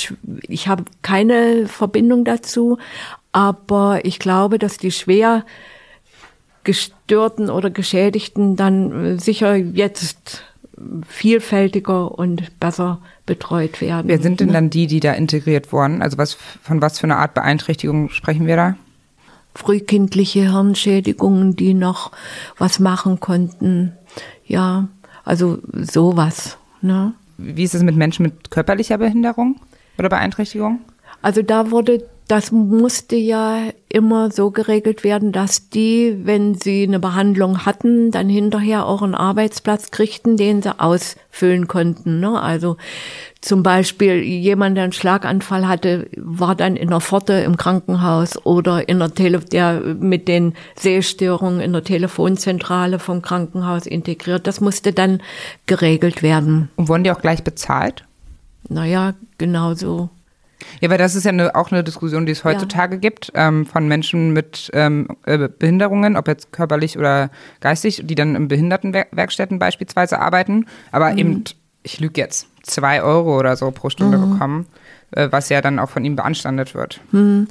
ich 0.47 0.67
habe 0.67 0.85
keine 1.01 1.67
Verbindung 1.67 2.25
dazu, 2.25 2.77
aber 3.31 4.05
ich 4.05 4.19
glaube, 4.19 4.57
dass 4.57 4.77
die 4.77 4.91
schwer 4.91 5.45
gestörten 6.63 7.49
oder 7.49 7.69
Geschädigten 7.69 8.55
dann 8.55 9.05
äh, 9.05 9.19
sicher 9.19 9.55
jetzt 9.55 10.43
vielfältiger 11.07 12.17
und 12.17 12.59
besser 12.59 12.99
betreut 13.25 13.81
werden. 13.81 14.07
Wer 14.07 14.21
sind 14.21 14.39
denn 14.39 14.47
ne? 14.47 14.53
dann 14.53 14.69
die, 14.69 14.87
die 14.87 14.99
da 14.99 15.13
integriert 15.13 15.71
wurden? 15.71 16.01
Also 16.01 16.17
was, 16.17 16.33
von 16.33 16.81
was 16.81 16.99
für 16.99 17.05
einer 17.05 17.17
Art 17.17 17.33
Beeinträchtigung 17.33 18.09
sprechen 18.09 18.47
wir 18.47 18.55
da? 18.55 18.75
Frühkindliche 19.55 20.51
Hirnschädigungen, 20.51 21.55
die 21.55 21.73
noch 21.73 22.11
was 22.57 22.79
machen 22.79 23.19
konnten. 23.19 23.93
Ja, 24.45 24.87
also 25.23 25.59
sowas. 25.73 26.57
Ne? 26.81 27.13
Wie 27.37 27.63
ist 27.63 27.75
es 27.75 27.83
mit 27.83 27.95
Menschen 27.95 28.23
mit 28.23 28.51
körperlicher 28.51 28.97
Behinderung 28.97 29.59
oder 29.97 30.09
Beeinträchtigung? 30.09 30.79
Also 31.21 31.41
da 31.41 31.71
wurde 31.71 32.03
das 32.29 32.51
musste 32.51 33.15
ja 33.15 33.69
immer 33.89 34.29
so 34.29 34.51
geregelt 34.51 35.03
werden, 35.03 35.31
dass 35.31 35.69
die, 35.69 36.15
wenn 36.25 36.53
sie 36.53 36.83
eine 36.83 36.99
Behandlung 36.99 37.65
hatten, 37.65 38.11
dann 38.11 38.29
hinterher 38.29 38.85
auch 38.85 39.01
einen 39.01 39.15
Arbeitsplatz 39.15 39.89
kriegten, 39.89 40.37
den 40.37 40.61
sie 40.61 40.79
ausfüllen 40.79 41.67
konnten. 41.67 42.19
Ne? 42.19 42.39
Also 42.39 42.77
zum 43.41 43.63
Beispiel 43.63 44.21
jemand, 44.21 44.77
der 44.77 44.83
einen 44.83 44.93
Schlaganfall 44.93 45.67
hatte, 45.67 46.07
war 46.17 46.53
dann 46.53 46.75
in 46.75 46.91
der 46.91 46.99
Pforte 46.99 47.33
im 47.33 47.57
Krankenhaus 47.57 48.37
oder 48.45 48.87
in 48.87 48.99
der 48.99 49.11
Tele 49.15 49.39
der 49.39 49.79
mit 49.79 50.27
den 50.27 50.53
Sehstörungen 50.75 51.59
in 51.59 51.73
der 51.73 51.83
Telefonzentrale 51.83 52.99
vom 52.99 53.23
Krankenhaus 53.23 53.87
integriert. 53.87 54.45
Das 54.45 54.61
musste 54.61 54.93
dann 54.93 55.19
geregelt 55.65 56.21
werden. 56.21 56.69
Und 56.75 56.89
wurden 56.89 57.05
die 57.05 57.11
auch 57.11 57.21
gleich 57.21 57.43
bezahlt? 57.43 58.03
Naja, 58.67 59.15
genauso 59.39 60.11
ja, 60.81 60.89
weil 60.89 60.97
das 60.97 61.15
ist 61.15 61.23
ja 61.23 61.31
eine, 61.31 61.55
auch 61.55 61.71
eine 61.71 61.83
Diskussion, 61.83 62.25
die 62.25 62.31
es 62.31 62.43
heutzutage 62.43 62.95
ja. 62.95 62.99
gibt, 62.99 63.31
ähm, 63.35 63.65
von 63.65 63.87
Menschen 63.87 64.31
mit 64.31 64.69
ähm, 64.73 65.07
äh, 65.25 65.47
Behinderungen, 65.47 66.17
ob 66.17 66.27
jetzt 66.27 66.51
körperlich 66.51 66.97
oder 66.97 67.29
geistig, 67.61 68.01
die 68.05 68.15
dann 68.15 68.35
in 68.35 68.47
Behindertenwerkstätten 68.47 69.59
beispielsweise 69.59 70.19
arbeiten, 70.19 70.65
aber 70.91 71.11
mhm. 71.11 71.17
eben, 71.17 71.43
ich 71.83 71.99
lüge 71.99 72.21
jetzt, 72.21 72.47
zwei 72.63 73.01
Euro 73.01 73.37
oder 73.37 73.55
so 73.55 73.71
pro 73.71 73.89
Stunde 73.89 74.17
mhm. 74.17 74.33
bekommen, 74.33 74.65
äh, 75.11 75.29
was 75.31 75.49
ja 75.49 75.61
dann 75.61 75.79
auch 75.79 75.89
von 75.89 76.05
ihm 76.05 76.15
beanstandet 76.15 76.75
wird. 76.75 77.01
Mhm. 77.11 77.47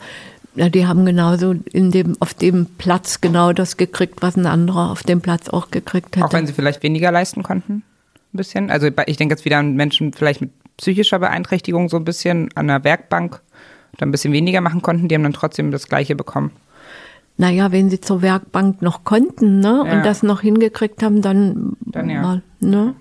Ja, 0.55 0.69
die 0.69 0.87
haben 0.87 1.07
genauso 1.07 1.55
in 1.73 1.93
dem, 1.93 2.17
auf 2.21 2.35
dem 2.35 2.67
Platz 2.67 3.21
genau 3.21 3.53
das 3.53 3.77
gekriegt, 3.77 4.23
was 4.23 4.37
ein 4.37 4.47
anderer 4.47 4.91
auf 4.91 5.05
dem 5.05 5.21
Platz 5.21 5.49
auch 5.49 5.71
gekriegt 5.71 6.17
hätte. 6.17 6.27
Auch 6.27 6.33
wenn 6.33 6.47
sie 6.47 6.53
vielleicht 6.53 6.83
weniger 6.83 7.13
leisten 7.13 7.45
konnten? 7.45 7.85
Ein 8.33 8.37
bisschen. 8.37 8.71
Also 8.71 8.89
ich 9.07 9.17
denke 9.17 9.35
jetzt 9.35 9.45
wieder 9.45 9.59
an 9.59 9.75
Menschen 9.75 10.13
vielleicht 10.13 10.41
mit 10.41 10.51
psychischer 10.79 11.19
Beeinträchtigung 11.19 11.91
so 11.91 11.99
ein 11.99 12.05
bisschen 12.05 12.49
an 12.55 12.69
der 12.69 12.83
Werkbank 12.85 13.43
oder 13.95 14.07
ein 14.07 14.11
bisschen 14.11 14.33
weniger 14.33 14.63
machen 14.63 14.81
konnten, 14.81 15.09
die 15.09 15.15
haben 15.15 15.23
dann 15.25 15.33
trotzdem 15.35 15.71
das 15.71 15.89
Gleiche 15.89 16.17
bekommen. 16.17 16.53
Naja, 17.37 17.71
wenn 17.71 17.91
sie 17.91 18.01
zur 18.01 18.23
Werkbank 18.23 18.83
noch 18.83 19.05
konnten, 19.05 19.61
ne, 19.61 19.85
ja. 19.87 19.93
und 19.93 20.05
das 20.05 20.23
noch 20.23 20.41
hingekriegt 20.41 21.03
haben, 21.03 21.23
dann, 21.23 21.77
dann 21.81 22.11
ja. 22.11 22.41
ne. 22.61 22.95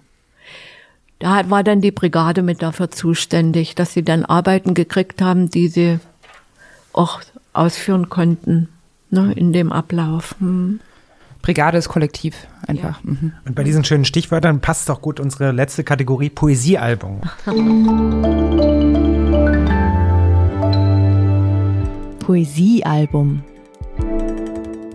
Da 1.19 1.49
war 1.49 1.63
dann 1.63 1.81
die 1.81 1.91
Brigade 1.91 2.43
mit 2.43 2.61
dafür 2.61 2.91
zuständig, 2.91 3.73
dass 3.73 3.93
sie 3.93 4.03
dann 4.03 4.23
Arbeiten 4.25 4.75
gekriegt 4.75 5.23
haben, 5.23 5.49
die 5.49 5.67
sie 5.67 5.99
auch 6.93 7.21
ausführen 7.53 8.09
konnten, 8.09 8.69
ne, 9.09 9.33
in 9.35 9.53
dem 9.53 9.71
Ablauf. 9.71 10.35
Hm. 10.39 10.79
Brigade 11.47 11.77
ist 11.77 11.87
kollektiv 11.87 12.35
einfach. 12.67 13.01
Ja. 13.05 13.09
Mhm. 13.09 13.31
Und 13.45 13.55
bei 13.55 13.63
diesen 13.63 13.85
schönen 13.85 14.03
Stichwörtern 14.03 14.59
passt 14.59 14.89
doch 14.89 15.01
gut 15.01 15.21
unsere 15.21 15.53
letzte 15.53 15.85
Kategorie 15.85 16.29
Poesiealbum. 16.29 17.21
Poesiealbum. 22.19 23.43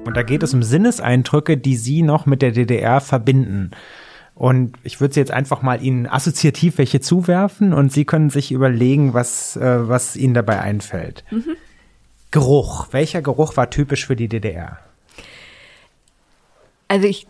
Und 0.04 0.14
da 0.14 0.22
geht 0.22 0.42
es 0.42 0.52
um 0.52 0.62
Sinneseindrücke, 0.62 1.56
die 1.56 1.76
Sie 1.76 2.02
noch 2.02 2.26
mit 2.26 2.42
der 2.42 2.52
DDR 2.52 3.00
verbinden. 3.00 3.70
Und 4.34 4.76
ich 4.82 5.00
würde 5.00 5.14
jetzt 5.14 5.30
einfach 5.30 5.62
mal 5.62 5.82
Ihnen 5.82 6.06
assoziativ 6.06 6.76
welche 6.76 7.00
zuwerfen 7.00 7.72
und 7.72 7.90
Sie 7.90 8.04
können 8.04 8.28
sich 8.28 8.52
überlegen, 8.52 9.14
was, 9.14 9.56
äh, 9.56 9.88
was 9.88 10.16
Ihnen 10.16 10.34
dabei 10.34 10.60
einfällt. 10.60 11.24
Mhm. 11.30 11.56
Geruch. 12.30 12.88
Welcher 12.90 13.22
Geruch 13.22 13.56
war 13.56 13.70
typisch 13.70 14.04
für 14.04 14.16
die 14.16 14.28
DDR? 14.28 14.78
Also 16.92 17.06
ich, 17.06 17.26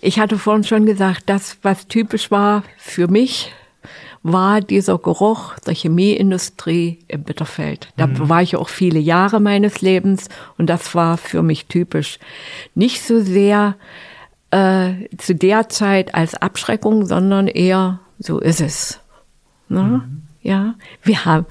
ich 0.00 0.18
hatte 0.18 0.38
vorhin 0.38 0.64
schon 0.64 0.86
gesagt, 0.86 1.24
das, 1.26 1.58
was 1.60 1.86
typisch 1.86 2.30
war 2.30 2.64
für 2.78 3.08
mich, 3.08 3.52
war 4.22 4.62
dieser 4.62 4.96
Geruch 4.96 5.58
der 5.66 5.74
Chemieindustrie 5.74 7.00
im 7.06 7.24
Bitterfeld. 7.24 7.88
Da 7.98 8.06
mhm. 8.06 8.30
war 8.30 8.40
ich 8.40 8.56
auch 8.56 8.70
viele 8.70 8.98
Jahre 8.98 9.38
meines 9.38 9.82
Lebens 9.82 10.30
und 10.56 10.68
das 10.68 10.94
war 10.94 11.18
für 11.18 11.42
mich 11.42 11.66
typisch. 11.66 12.18
Nicht 12.74 13.02
so 13.02 13.20
sehr 13.20 13.76
äh, 14.50 14.92
zu 15.18 15.34
der 15.34 15.68
Zeit 15.68 16.14
als 16.14 16.34
Abschreckung, 16.34 17.04
sondern 17.04 17.48
eher 17.48 18.00
so 18.18 18.38
ist 18.38 18.62
es. 18.62 18.98
Ne? 19.68 19.82
Mhm. 19.82 20.22
Ja, 20.40 20.74
wir 21.02 21.26
haben 21.26 21.44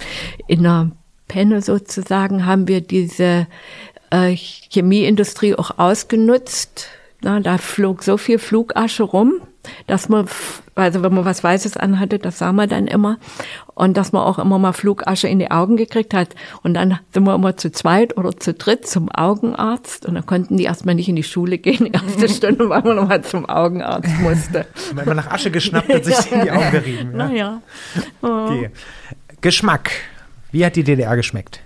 in 0.47 0.63
der 0.63 0.89
Penne 1.27 1.61
sozusagen 1.61 2.47
haben 2.47 2.67
wir 2.67 2.81
diese 2.81 3.45
äh, 4.09 4.35
Chemieindustrie 4.35 5.53
auch 5.53 5.77
ausgenutzt 5.77 6.87
na, 7.21 7.39
da 7.39 7.57
flog 7.57 8.03
so 8.03 8.17
viel 8.17 8.39
Flugasche 8.39 9.03
rum. 9.03 9.41
dass 9.87 10.07
man, 10.07 10.27
also 10.75 11.03
wenn 11.03 11.13
man 11.13 11.25
was 11.25 11.43
Weißes 11.43 11.75
anhatte, 11.75 12.17
das 12.17 12.39
sah 12.39 12.53
man 12.53 12.69
dann 12.69 12.87
immer. 12.87 13.17
Und 13.75 13.97
dass 13.97 14.13
man 14.13 14.23
auch 14.23 14.39
immer 14.39 14.57
mal 14.57 14.71
Flugasche 14.71 15.27
in 15.27 15.39
die 15.39 15.51
Augen 15.51 15.75
gekriegt 15.75 16.13
hat. 16.13 16.35
Und 16.63 16.75
dann 16.75 16.99
sind 17.13 17.23
wir 17.25 17.35
immer 17.35 17.57
zu 17.57 17.71
zweit 17.71 18.17
oder 18.17 18.35
zu 18.37 18.53
dritt 18.53 18.87
zum 18.87 19.11
Augenarzt. 19.11 20.05
Und 20.05 20.15
dann 20.15 20.25
konnten 20.25 20.55
die 20.55 20.63
erstmal 20.63 20.95
nicht 20.95 21.09
in 21.09 21.17
die 21.17 21.23
Schule 21.23 21.57
gehen, 21.57 21.85
die 21.85 21.91
erste 21.91 22.29
Stunde, 22.33 22.69
weil 22.69 22.81
man 22.83 22.95
nochmal 22.95 23.21
zum 23.21 23.47
Augenarzt 23.47 24.17
musste. 24.19 24.65
Weil 24.93 25.05
man 25.05 25.17
nach 25.17 25.29
Asche 25.29 25.51
geschnappt 25.51 25.89
und 25.89 26.05
sich 26.05 26.31
in 26.31 26.41
die 26.41 26.51
Augen 26.51 26.71
gerieben. 26.71 27.11
Ja? 27.11 27.27
Naja. 27.27 27.61
Okay. 28.21 28.69
Geschmack. 29.41 29.91
Wie 30.51 30.65
hat 30.65 30.75
die 30.75 30.83
DDR 30.83 31.15
geschmeckt? 31.15 31.61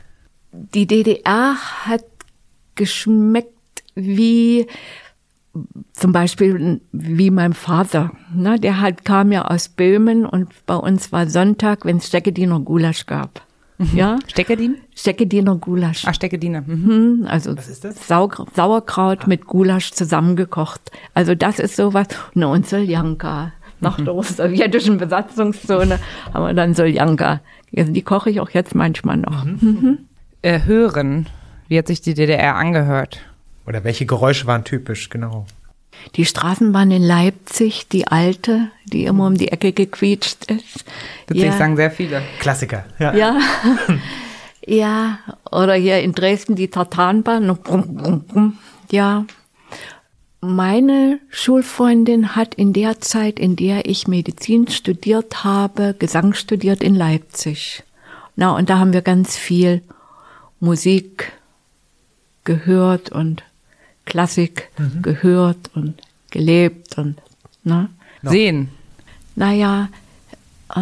Die 0.52 0.88
DDR 0.88 1.56
hat 1.86 2.04
geschmeckt 2.76 3.50
wie 3.96 4.68
zum 5.94 6.12
Beispiel 6.12 6.82
wie 6.92 7.30
mein 7.30 7.54
Vater. 7.54 8.12
Ne, 8.34 8.60
der 8.60 8.82
halt 8.82 9.06
kam 9.06 9.32
ja 9.32 9.46
aus 9.46 9.70
Böhmen 9.70 10.26
und 10.26 10.50
bei 10.66 10.76
uns 10.76 11.12
war 11.12 11.28
Sonntag, 11.28 11.86
wenn 11.86 11.98
es 11.98 12.08
Steckediner 12.08 12.60
Gulasch 12.60 13.06
gab. 13.06 13.42
Mhm. 13.78 13.98
Ja? 13.98 14.20
Steckedin? 14.28 14.78
Steckediner 14.96 15.56
Gulasch. 15.56 16.06
Ah, 16.08 16.14
Steckediner. 16.14 16.62
Mhm. 16.66 17.20
Mhm, 17.22 17.28
also 17.28 17.56
Sau 17.58 18.30
Sauerkraut 18.54 19.20
ah. 19.24 19.28
mit 19.28 19.46
Gulasch 19.46 19.92
zusammengekocht. 19.92 20.92
Also 21.14 21.36
das 21.36 21.60
ist 21.60 21.76
sowas. 21.76 22.08
Ne, 22.34 22.48
und 22.48 22.68
Soljanka. 22.68 23.54
Nach 23.80 23.98
mhm. 23.98 24.06
der 24.06 24.24
sowjetischen 24.24 24.98
Besatzungszone 24.98 26.00
haben 26.34 26.46
wir 26.46 26.54
dann 26.54 26.74
Soljanka. 26.74 27.42
Also 27.76 27.92
die 27.92 28.02
koche 28.02 28.30
ich 28.30 28.40
auch 28.40 28.50
jetzt 28.52 28.76
manchmal 28.76 29.18
noch. 29.18 29.46
Mhm. 29.46 29.60
Mhm. 29.62 29.98
Äh, 30.42 30.62
hören. 30.66 31.28
Wie 31.68 31.78
hat 31.78 31.88
sich 31.88 32.02
die 32.02 32.14
DDR 32.14 32.56
angehört? 32.56 33.20
Oder 33.66 33.84
welche 33.84 34.06
Geräusche 34.06 34.48
waren 34.48 34.64
typisch, 34.64 35.10
genau? 35.10 35.46
Die 36.16 36.26
Straßenbahn 36.26 36.92
in 36.92 37.04
Leipzig, 37.04 37.88
die 37.88 38.08
alte, 38.08 38.70
die 38.86 39.06
immer 39.06 39.28
um 39.28 39.36
die 39.36 39.50
Ecke 39.50 39.72
gequietscht 39.72 40.46
ist. 40.46 40.86
Tatsächlich 41.28 41.54
ja. 41.54 41.58
sagen 41.58 41.76
sehr 41.78 41.92
viele. 41.92 42.22
Klassiker, 42.40 42.86
ja. 43.00 43.16
Ja. 43.16 43.40
ja, 44.66 45.20
oder 45.52 45.76
hier 45.76 46.02
in 46.02 46.14
Dresden 46.14 46.56
die 46.56 46.68
Tartanbahn. 46.68 47.58
Ja. 48.92 49.26
Meine 50.42 51.20
Schulfreundin 51.30 52.36
hat 52.36 52.54
in 52.56 52.74
der 52.74 53.00
Zeit, 53.00 53.40
in 53.40 53.56
der 53.56 53.86
ich 53.86 54.10
Medizin 54.10 54.68
studiert 54.68 55.46
habe, 55.46 55.96
Gesang 55.98 56.34
studiert 56.34 56.84
in 56.84 56.96
Leipzig. 56.96 57.84
Na, 58.36 58.54
und 58.54 58.70
da 58.70 58.78
haben 58.78 58.92
wir 58.92 59.02
ganz 59.02 59.38
viel 59.38 59.82
Musik 60.60 61.32
gehört 62.44 63.10
und 63.10 63.44
Klassik 64.06 64.70
mhm. 64.78 65.02
gehört 65.02 65.72
und 65.76 65.96
gelebt 66.32 66.98
und 66.98 67.18
ne? 67.64 67.90
No. 68.22 68.32
Sehen. 68.32 68.70
Naja, 69.36 69.90
äh, 70.76 70.80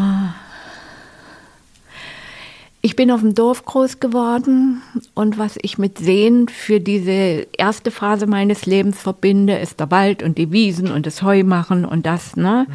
ich 2.83 2.95
bin 2.95 3.11
auf 3.11 3.21
dem 3.21 3.35
Dorf 3.35 3.63
groß 3.65 3.99
geworden 3.99 4.81
und 5.13 5.37
was 5.37 5.57
ich 5.61 5.77
mit 5.77 5.99
Sehen 5.99 6.47
für 6.47 6.79
diese 6.79 7.47
erste 7.55 7.91
Phase 7.91 8.25
meines 8.25 8.65
Lebens 8.65 8.99
verbinde, 8.99 9.57
ist 9.57 9.79
der 9.79 9.91
Wald 9.91 10.23
und 10.23 10.37
die 10.37 10.51
Wiesen 10.51 10.91
und 10.91 11.05
das 11.05 11.21
Heumachen 11.21 11.85
und 11.85 12.05
das, 12.05 12.35
ne? 12.35 12.65
Mhm. 12.67 12.73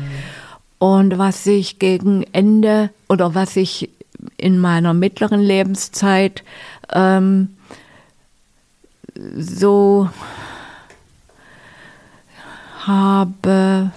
Und 0.78 1.18
was 1.18 1.46
ich 1.46 1.78
gegen 1.78 2.24
Ende 2.32 2.90
oder 3.08 3.34
was 3.34 3.56
ich 3.56 3.90
in 4.36 4.58
meiner 4.58 4.94
mittleren 4.94 5.40
Lebenszeit 5.40 6.44
ähm, 6.92 7.55
so 9.36 10.08
habe, 12.86 13.90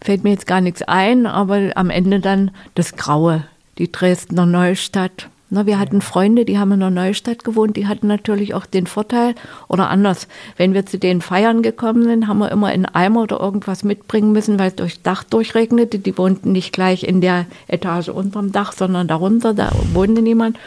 fällt 0.00 0.24
mir 0.24 0.30
jetzt 0.30 0.46
gar 0.46 0.60
nichts 0.60 0.82
ein, 0.82 1.26
aber 1.26 1.72
am 1.74 1.90
Ende 1.90 2.20
dann 2.20 2.50
das 2.74 2.96
Graue, 2.96 3.44
die 3.78 3.90
Dresdner 3.90 4.46
Neustadt. 4.46 5.28
Na, 5.50 5.64
wir 5.64 5.78
hatten 5.78 6.02
Freunde, 6.02 6.44
die 6.44 6.58
haben 6.58 6.72
in 6.72 6.80
der 6.80 6.90
Neustadt 6.90 7.42
gewohnt, 7.42 7.78
die 7.78 7.86
hatten 7.86 8.06
natürlich 8.06 8.52
auch 8.52 8.66
den 8.66 8.86
Vorteil, 8.86 9.34
oder 9.66 9.88
anders, 9.88 10.28
wenn 10.58 10.74
wir 10.74 10.84
zu 10.84 10.98
den 10.98 11.22
Feiern 11.22 11.62
gekommen 11.62 12.04
sind, 12.04 12.28
haben 12.28 12.40
wir 12.40 12.52
immer 12.52 12.70
in 12.74 12.84
Eimer 12.84 13.22
oder 13.22 13.40
irgendwas 13.40 13.82
mitbringen 13.82 14.32
müssen, 14.32 14.58
weil 14.58 14.68
es 14.68 14.76
durchs 14.76 15.02
Dach 15.02 15.24
durchregnete. 15.24 16.00
Die 16.00 16.18
wohnten 16.18 16.52
nicht 16.52 16.74
gleich 16.74 17.02
in 17.02 17.22
der 17.22 17.46
Etage 17.66 18.10
unterm 18.10 18.52
Dach, 18.52 18.72
sondern 18.72 19.08
darunter, 19.08 19.54
da 19.54 19.70
wohnte 19.94 20.20
niemand. 20.20 20.58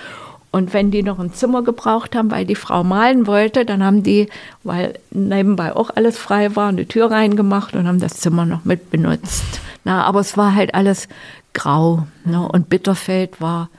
Und 0.52 0.74
wenn 0.74 0.92
die 0.92 1.02
noch 1.02 1.20
ein 1.20 1.34
Zimmer 1.34 1.64
gebraucht 1.64 2.14
haben, 2.16 2.30
weil 2.30 2.46
die 2.46 2.56
Frau 2.56 2.84
malen 2.84 3.26
wollte, 3.26 3.66
dann 3.66 3.84
haben 3.84 4.04
die, 4.04 4.28
weil 4.64 5.00
nebenbei 5.10 5.74
auch 5.74 5.90
alles 5.96 6.18
frei 6.18 6.56
war, 6.58 6.70
eine 6.70 6.86
Tür 6.86 7.10
reingemacht 7.10 7.74
und 7.74 7.88
haben 7.88 8.00
das 8.00 8.16
Zimmer 8.16 8.46
noch 8.46 8.66
mit 8.66 8.92
benutzt. 8.92 9.62
Na, 9.86 10.04
aber 10.04 10.20
es 10.20 10.36
war 10.36 10.54
halt 10.54 10.76
alles 10.76 11.08
grau. 11.54 12.06
Ne? 12.26 12.48
Und 12.48 12.70
Bitterfeld 12.70 13.40
war 13.40 13.70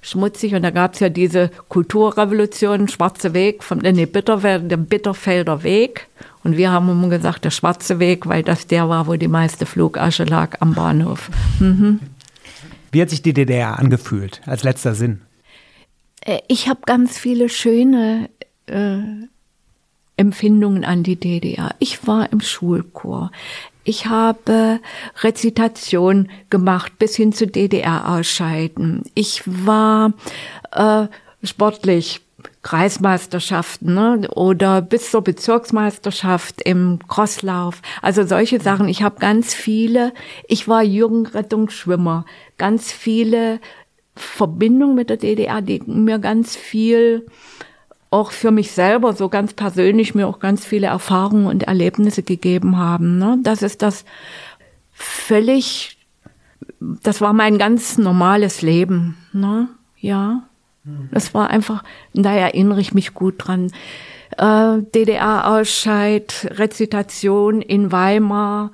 schmutzig 0.00 0.54
und 0.54 0.62
da 0.62 0.70
gab 0.70 0.94
es 0.94 1.00
ja 1.00 1.10
diese 1.10 1.50
Kulturrevolution, 1.68 2.88
Schwarze 2.88 3.34
Weg, 3.34 3.62
vom, 3.62 3.78
nee, 3.78 4.06
Bitterfeld, 4.06 4.70
der 4.70 4.78
Bitterfelder 4.78 5.62
Weg. 5.62 6.08
Und 6.44 6.56
wir 6.56 6.72
haben 6.72 6.88
immer 6.88 7.08
gesagt, 7.08 7.44
der 7.44 7.50
Schwarze 7.50 7.98
Weg, 7.98 8.26
weil 8.26 8.42
das 8.42 8.66
der 8.66 8.88
war, 8.88 9.06
wo 9.06 9.14
die 9.14 9.28
meiste 9.28 9.66
Flugasche 9.66 10.24
lag 10.24 10.60
am 10.60 10.74
Bahnhof. 10.74 11.30
Mhm. 11.60 12.00
Wie 12.90 13.00
hat 13.00 13.10
sich 13.10 13.22
die 13.22 13.32
DDR 13.32 13.78
angefühlt 13.78 14.40
als 14.46 14.64
letzter 14.64 14.94
Sinn? 14.94 15.20
Äh, 16.22 16.40
ich 16.48 16.68
habe 16.68 16.80
ganz 16.86 17.18
viele 17.18 17.48
schöne 17.48 18.30
äh, 18.66 18.98
Empfindungen 20.16 20.84
an 20.84 21.02
die 21.02 21.16
DDR. 21.16 21.74
Ich 21.78 22.06
war 22.06 22.32
im 22.32 22.40
Schulchor. 22.40 23.30
Ich 23.84 24.06
habe 24.06 24.80
Rezitation 25.22 26.30
gemacht 26.50 26.98
bis 26.98 27.16
hin 27.16 27.32
zu 27.32 27.46
DDR-Ausscheiden. 27.46 29.02
Ich 29.14 29.42
war 29.44 30.12
äh, 30.70 31.06
sportlich 31.42 32.20
Kreismeisterschaften 32.62 33.94
ne? 33.94 34.28
oder 34.30 34.82
bis 34.82 35.10
zur 35.10 35.22
Bezirksmeisterschaft 35.22 36.62
im 36.62 37.00
Crosslauf. 37.08 37.82
Also 38.00 38.24
solche 38.24 38.60
Sachen. 38.60 38.88
Ich 38.88 39.02
habe 39.02 39.18
ganz 39.18 39.52
viele. 39.52 40.12
Ich 40.46 40.68
war 40.68 40.82
Jugendrettungsschwimmer. 40.82 42.24
Ganz 42.58 42.92
viele 42.92 43.58
Verbindung 44.22 44.94
mit 44.94 45.10
der 45.10 45.16
DDR, 45.16 45.60
die 45.60 45.82
mir 45.86 46.18
ganz 46.18 46.56
viel, 46.56 47.26
auch 48.10 48.30
für 48.30 48.50
mich 48.50 48.72
selber, 48.72 49.12
so 49.14 49.28
ganz 49.28 49.52
persönlich, 49.54 50.14
mir 50.14 50.28
auch 50.28 50.38
ganz 50.38 50.64
viele 50.64 50.88
Erfahrungen 50.88 51.46
und 51.46 51.64
Erlebnisse 51.64 52.22
gegeben 52.22 52.78
haben. 52.78 53.18
Ne? 53.18 53.38
Das 53.42 53.62
ist 53.62 53.82
das 53.82 54.04
völlig, 54.92 55.98
das 56.80 57.20
war 57.20 57.32
mein 57.32 57.58
ganz 57.58 57.98
normales 57.98 58.62
Leben. 58.62 59.16
Ne? 59.32 59.68
Ja, 59.98 60.42
das 61.10 61.32
war 61.32 61.50
einfach, 61.50 61.84
da 62.12 62.32
erinnere 62.32 62.80
ich 62.80 62.92
mich 62.92 63.14
gut 63.14 63.34
dran. 63.38 63.72
Äh, 64.36 64.82
DDR-Ausscheid, 64.94 66.50
Rezitation 66.52 67.62
in 67.62 67.92
Weimar, 67.92 68.72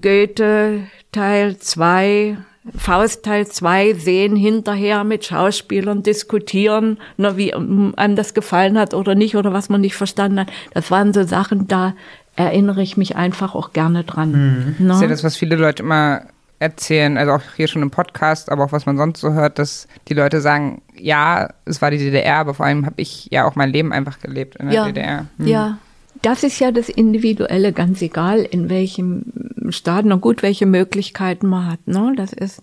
Goethe, 0.00 0.86
Teil 1.12 1.58
2, 1.58 2.38
Faust 2.76 3.24
Teil 3.24 3.46
2 3.46 3.94
sehen 3.94 4.36
hinterher 4.36 5.02
mit 5.04 5.24
Schauspielern 5.24 6.02
diskutieren, 6.02 6.98
ne, 7.16 7.36
wie 7.36 7.54
einem 7.54 8.16
das 8.16 8.34
gefallen 8.34 8.78
hat 8.78 8.92
oder 8.92 9.14
nicht 9.14 9.36
oder 9.36 9.52
was 9.52 9.70
man 9.70 9.80
nicht 9.80 9.94
verstanden 9.94 10.40
hat. 10.40 10.52
Das 10.74 10.90
waren 10.90 11.14
so 11.14 11.24
Sachen, 11.24 11.68
da 11.68 11.94
erinnere 12.36 12.82
ich 12.82 12.96
mich 12.96 13.16
einfach 13.16 13.54
auch 13.54 13.72
gerne 13.72 14.04
dran. 14.04 14.74
Mhm. 14.78 14.88
Das 14.88 14.96
ist 14.96 15.02
ja 15.02 15.08
das, 15.08 15.24
was 15.24 15.36
viele 15.36 15.56
Leute 15.56 15.82
immer 15.82 16.22
erzählen, 16.58 17.16
also 17.16 17.32
auch 17.32 17.42
hier 17.56 17.66
schon 17.66 17.80
im 17.80 17.90
Podcast, 17.90 18.52
aber 18.52 18.64
auch 18.64 18.72
was 18.72 18.84
man 18.84 18.98
sonst 18.98 19.20
so 19.20 19.32
hört, 19.32 19.58
dass 19.58 19.88
die 20.08 20.14
Leute 20.14 20.42
sagen, 20.42 20.82
ja, 20.94 21.48
es 21.64 21.80
war 21.80 21.90
die 21.90 21.96
DDR, 21.96 22.36
aber 22.36 22.52
vor 22.52 22.66
allem 22.66 22.84
habe 22.84 23.00
ich 23.00 23.28
ja 23.30 23.46
auch 23.46 23.56
mein 23.56 23.70
Leben 23.70 23.92
einfach 23.92 24.20
gelebt 24.20 24.56
in 24.56 24.66
der 24.66 24.74
ja, 24.74 24.84
DDR. 24.86 25.26
Mhm. 25.38 25.46
Ja, 25.46 25.78
das 26.22 26.42
ist 26.42 26.58
ja 26.58 26.70
das 26.70 26.88
Individuelle, 26.88 27.72
ganz 27.72 28.02
egal, 28.02 28.40
in 28.40 28.68
welchem 28.68 29.24
Staat, 29.70 30.04
na 30.04 30.16
gut, 30.16 30.42
welche 30.42 30.66
Möglichkeiten 30.66 31.46
man 31.46 31.70
hat. 31.70 31.86
Ne? 31.86 32.12
Das 32.16 32.32
ist, 32.32 32.62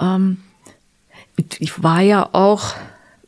ähm, 0.00 0.38
ich 1.58 1.82
war 1.82 2.00
ja 2.00 2.28
auch 2.32 2.74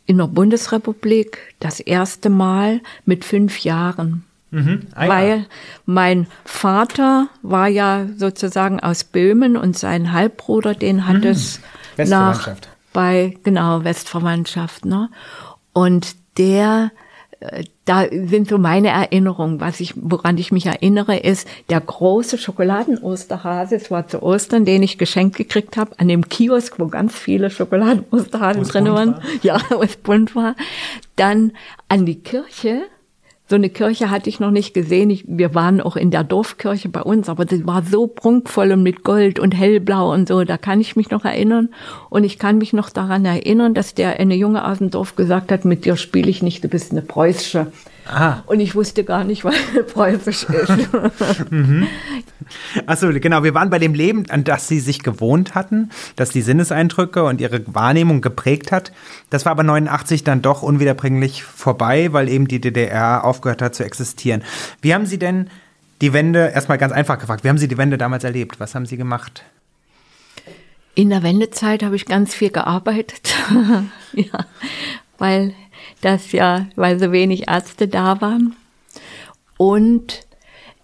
in 0.06 0.18
der 0.18 0.26
Bundesrepublik 0.26 1.38
das 1.60 1.78
erste 1.78 2.30
Mal 2.30 2.80
mit 3.04 3.24
fünf 3.24 3.60
Jahren. 3.60 4.24
Mhm. 4.50 4.88
Ah, 4.94 5.08
weil 5.08 5.46
mein 5.86 6.26
Vater 6.44 7.28
war 7.42 7.68
ja 7.68 8.06
sozusagen 8.16 8.80
aus 8.80 9.04
Böhmen 9.04 9.56
und 9.56 9.78
sein 9.78 10.12
Halbbruder, 10.12 10.74
den 10.74 11.06
hat 11.06 11.18
mhm. 11.18 11.26
es 11.26 11.60
nach 11.96 12.56
bei 12.92 13.36
genau 13.44 13.84
Westverwandtschaft. 13.84 14.84
Ne? 14.84 15.08
Und 15.72 16.16
der 16.38 16.90
da 17.86 18.04
sind 18.10 18.48
so 18.48 18.58
meine 18.58 18.88
Erinnerungen. 18.88 19.60
Was 19.60 19.80
ich, 19.80 19.94
woran 19.96 20.36
ich 20.36 20.52
mich 20.52 20.66
erinnere, 20.66 21.16
ist 21.16 21.48
der 21.70 21.80
große 21.80 22.36
Schokoladen-Osterhase. 22.36 23.76
Es 23.76 23.90
war 23.90 24.06
zu 24.06 24.22
Ostern, 24.22 24.64
den 24.64 24.82
ich 24.82 24.98
geschenkt 24.98 25.36
gekriegt 25.36 25.76
habe, 25.76 25.98
an 25.98 26.08
dem 26.08 26.28
Kiosk, 26.28 26.78
wo 26.78 26.88
ganz 26.88 27.14
viele 27.14 27.48
Schokoladen-Osterhasen 27.48 28.64
drin 28.64 28.84
waren. 28.86 29.14
War. 29.14 29.22
Ja, 29.42 29.60
wo 29.70 29.82
es 29.82 29.96
bunt 29.96 30.36
war. 30.36 30.54
Dann 31.16 31.52
an 31.88 32.04
die 32.04 32.20
Kirche 32.20 32.82
so 33.50 33.56
eine 33.56 33.68
Kirche 33.68 34.10
hatte 34.10 34.30
ich 34.30 34.38
noch 34.38 34.52
nicht 34.52 34.74
gesehen. 34.74 35.10
Ich, 35.10 35.24
wir 35.26 35.56
waren 35.56 35.80
auch 35.80 35.96
in 35.96 36.12
der 36.12 36.22
Dorfkirche 36.22 36.88
bei 36.88 37.02
uns, 37.02 37.28
aber 37.28 37.44
die 37.44 37.66
war 37.66 37.82
so 37.82 38.06
prunkvoll 38.06 38.70
und 38.70 38.84
mit 38.84 39.02
Gold 39.02 39.40
und 39.40 39.50
hellblau 39.50 40.12
und 40.12 40.28
so. 40.28 40.44
Da 40.44 40.56
kann 40.56 40.80
ich 40.80 40.94
mich 40.94 41.10
noch 41.10 41.24
erinnern. 41.24 41.70
Und 42.10 42.22
ich 42.22 42.38
kann 42.38 42.58
mich 42.58 42.72
noch 42.72 42.90
daran 42.90 43.24
erinnern, 43.24 43.74
dass 43.74 43.92
der 43.92 44.20
eine 44.20 44.36
Junge 44.36 44.64
aus 44.64 44.78
dem 44.78 44.90
Dorf 44.90 45.16
gesagt 45.16 45.50
hat, 45.50 45.64
mit 45.64 45.84
dir 45.84 45.96
spiele 45.96 46.30
ich 46.30 46.44
nicht, 46.44 46.62
du 46.62 46.68
bist 46.68 46.92
eine 46.92 47.02
preußische. 47.02 47.66
Und 48.46 48.60
ich 48.60 48.74
wusste 48.74 49.04
gar 49.04 49.24
nicht, 49.24 49.44
was 49.44 49.54
preußisch 49.92 50.44
ist. 50.44 51.50
mhm. 51.50 51.86
Achso, 52.86 53.08
genau. 53.12 53.44
Wir 53.44 53.54
waren 53.54 53.70
bei 53.70 53.78
dem 53.78 53.94
Leben, 53.94 54.28
an 54.30 54.44
das 54.44 54.68
Sie 54.68 54.80
sich 54.80 55.02
gewohnt 55.02 55.54
hatten, 55.54 55.90
das 56.16 56.30
die 56.30 56.42
Sinneseindrücke 56.42 57.24
und 57.24 57.40
Ihre 57.40 57.62
Wahrnehmung 57.72 58.20
geprägt 58.20 58.72
hat. 58.72 58.92
Das 59.30 59.44
war 59.44 59.52
aber 59.52 59.62
89 59.62 60.24
dann 60.24 60.42
doch 60.42 60.62
unwiederbringlich 60.62 61.44
vorbei, 61.44 62.12
weil 62.12 62.28
eben 62.28 62.48
die 62.48 62.60
DDR 62.60 63.24
aufgehört 63.24 63.62
hat 63.62 63.74
zu 63.74 63.84
existieren. 63.84 64.42
Wie 64.82 64.94
haben 64.94 65.06
Sie 65.06 65.18
denn 65.18 65.48
die 66.00 66.12
Wende, 66.12 66.50
erstmal 66.54 66.78
ganz 66.78 66.92
einfach 66.92 67.18
gefragt, 67.18 67.44
wie 67.44 67.48
haben 67.48 67.58
Sie 67.58 67.68
die 67.68 67.78
Wende 67.78 67.98
damals 67.98 68.24
erlebt? 68.24 68.58
Was 68.58 68.74
haben 68.74 68.86
Sie 68.86 68.96
gemacht? 68.96 69.44
In 70.94 71.10
der 71.10 71.22
Wendezeit 71.22 71.82
habe 71.82 71.96
ich 71.96 72.06
ganz 72.06 72.34
viel 72.34 72.50
gearbeitet. 72.50 73.34
ja, 74.12 74.46
weil 75.18 75.54
das 76.00 76.32
ja, 76.32 76.66
weil 76.76 76.98
so 76.98 77.12
wenig 77.12 77.48
Ärzte 77.48 77.88
da 77.88 78.20
waren. 78.20 78.56
Und 79.56 80.26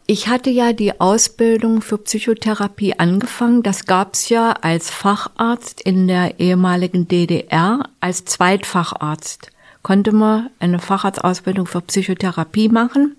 ich 0.06 0.28
hatte 0.28 0.50
ja 0.50 0.72
die 0.72 1.00
Ausbildung 1.00 1.82
für 1.82 1.98
Psychotherapie 1.98 2.98
angefangen. 2.98 3.64
Das 3.64 3.86
gab's 3.86 4.28
ja 4.28 4.52
als 4.52 4.88
Facharzt 4.90 5.80
in 5.80 6.06
der 6.06 6.38
ehemaligen 6.38 7.08
DDR, 7.08 7.88
als 7.98 8.24
Zweitfacharzt. 8.24 9.50
Konnte 9.82 10.12
man 10.12 10.50
eine 10.60 10.78
Facharztausbildung 10.78 11.66
für 11.66 11.80
Psychotherapie 11.80 12.68
machen. 12.68 13.16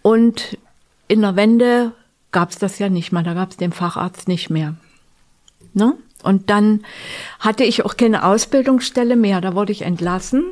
Und 0.00 0.56
in 1.08 1.20
der 1.20 1.36
Wende 1.36 1.92
gab's 2.32 2.56
das 2.58 2.78
ja 2.78 2.88
nicht 2.88 3.12
mehr. 3.12 3.22
Da 3.22 3.34
gab's 3.34 3.58
den 3.58 3.72
Facharzt 3.72 4.28
nicht 4.28 4.48
mehr. 4.48 4.76
Ne? 5.74 5.94
Und 6.22 6.48
dann 6.48 6.84
hatte 7.38 7.64
ich 7.64 7.84
auch 7.84 7.96
keine 7.98 8.24
Ausbildungsstelle 8.24 9.16
mehr. 9.16 9.42
Da 9.42 9.54
wurde 9.54 9.72
ich 9.72 9.82
entlassen 9.82 10.44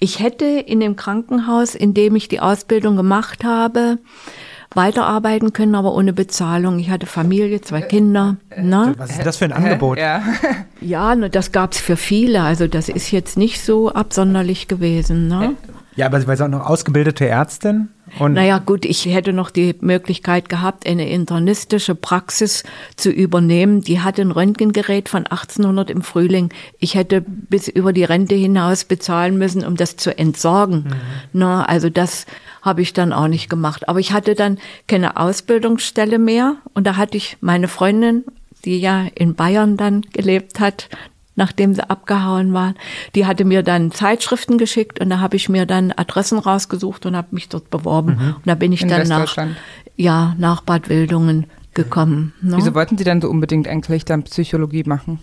ich 0.00 0.18
hätte 0.18 0.46
in 0.46 0.80
dem 0.80 0.96
Krankenhaus, 0.96 1.74
in 1.74 1.94
dem 1.94 2.16
ich 2.16 2.26
die 2.28 2.40
Ausbildung 2.40 2.96
gemacht 2.96 3.44
habe, 3.44 3.98
weiterarbeiten 4.74 5.52
können, 5.52 5.74
aber 5.74 5.94
ohne 5.94 6.12
Bezahlung. 6.12 6.78
Ich 6.78 6.90
hatte 6.90 7.06
Familie, 7.06 7.60
zwei 7.60 7.82
Kinder. 7.82 8.36
Ne? 8.56 8.94
Was 8.96 9.10
ist 9.10 9.26
das 9.26 9.36
für 9.36 9.44
ein 9.44 9.52
Angebot? 9.52 9.98
Ja, 9.98 10.22
ja 10.80 11.14
ne, 11.14 11.28
das 11.28 11.52
gab 11.52 11.72
es 11.72 11.80
für 11.80 11.96
viele. 11.96 12.42
Also 12.42 12.66
das 12.66 12.88
ist 12.88 13.10
jetzt 13.10 13.36
nicht 13.36 13.60
so 13.62 13.92
absonderlich 13.92 14.68
gewesen. 14.68 15.28
Ne? 15.28 15.54
Ja, 15.96 16.06
aber 16.06 16.20
Sie 16.20 16.44
auch 16.44 16.48
noch 16.48 16.66
ausgebildete 16.66 17.28
Ärztin? 17.28 17.88
Und 18.18 18.34
naja, 18.34 18.58
gut, 18.58 18.84
ich 18.84 19.06
hätte 19.06 19.32
noch 19.32 19.50
die 19.50 19.74
Möglichkeit 19.80 20.48
gehabt, 20.48 20.86
eine 20.86 21.08
internistische 21.08 21.94
Praxis 21.94 22.64
zu 22.96 23.10
übernehmen. 23.10 23.80
Die 23.82 24.00
hatte 24.00 24.22
ein 24.22 24.30
Röntgengerät 24.30 25.08
von 25.08 25.26
1800 25.26 25.90
im 25.90 26.02
Frühling. 26.02 26.50
Ich 26.78 26.94
hätte 26.94 27.20
bis 27.22 27.68
über 27.68 27.92
die 27.92 28.04
Rente 28.04 28.34
hinaus 28.34 28.84
bezahlen 28.84 29.38
müssen, 29.38 29.64
um 29.64 29.76
das 29.76 29.96
zu 29.96 30.16
entsorgen. 30.16 30.84
Mhm. 30.84 30.94
Na, 31.32 31.64
also 31.64 31.88
das 31.88 32.26
habe 32.62 32.82
ich 32.82 32.92
dann 32.92 33.12
auch 33.12 33.28
nicht 33.28 33.48
gemacht. 33.48 33.88
Aber 33.88 34.00
ich 34.00 34.12
hatte 34.12 34.34
dann 34.34 34.58
keine 34.86 35.16
Ausbildungsstelle 35.16 36.18
mehr. 36.18 36.56
Und 36.74 36.86
da 36.86 36.96
hatte 36.96 37.16
ich 37.16 37.36
meine 37.40 37.68
Freundin, 37.68 38.24
die 38.64 38.78
ja 38.78 39.06
in 39.14 39.34
Bayern 39.34 39.76
dann 39.76 40.02
gelebt 40.12 40.60
hat, 40.60 40.88
nachdem 41.36 41.74
sie 41.74 41.88
abgehauen 41.88 42.52
waren. 42.52 42.74
Die 43.14 43.26
hatte 43.26 43.44
mir 43.44 43.62
dann 43.62 43.92
Zeitschriften 43.92 44.58
geschickt 44.58 45.00
und 45.00 45.10
da 45.10 45.20
habe 45.20 45.36
ich 45.36 45.48
mir 45.48 45.66
dann 45.66 45.92
Adressen 45.92 46.38
rausgesucht 46.38 47.06
und 47.06 47.16
habe 47.16 47.28
mich 47.30 47.48
dort 47.48 47.70
beworben. 47.70 48.16
Mhm. 48.20 48.34
Und 48.36 48.46
da 48.46 48.54
bin 48.54 48.72
ich 48.72 48.82
In 48.82 48.88
dann 48.88 49.08
nach, 49.08 49.36
ja, 49.96 50.34
nach 50.38 50.62
Bad 50.62 50.88
Wildungen 50.88 51.46
gekommen. 51.74 52.32
Ne? 52.42 52.56
Wieso 52.56 52.74
wollten 52.74 52.98
Sie 52.98 53.04
dann 53.04 53.20
so 53.20 53.28
unbedingt 53.28 53.68
eigentlich 53.68 54.04
dann 54.04 54.24
Psychologie 54.24 54.84
machen? 54.84 55.18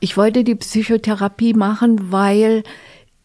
Ich 0.00 0.16
wollte 0.16 0.42
die 0.42 0.56
Psychotherapie 0.56 1.54
machen, 1.54 2.10
weil 2.10 2.64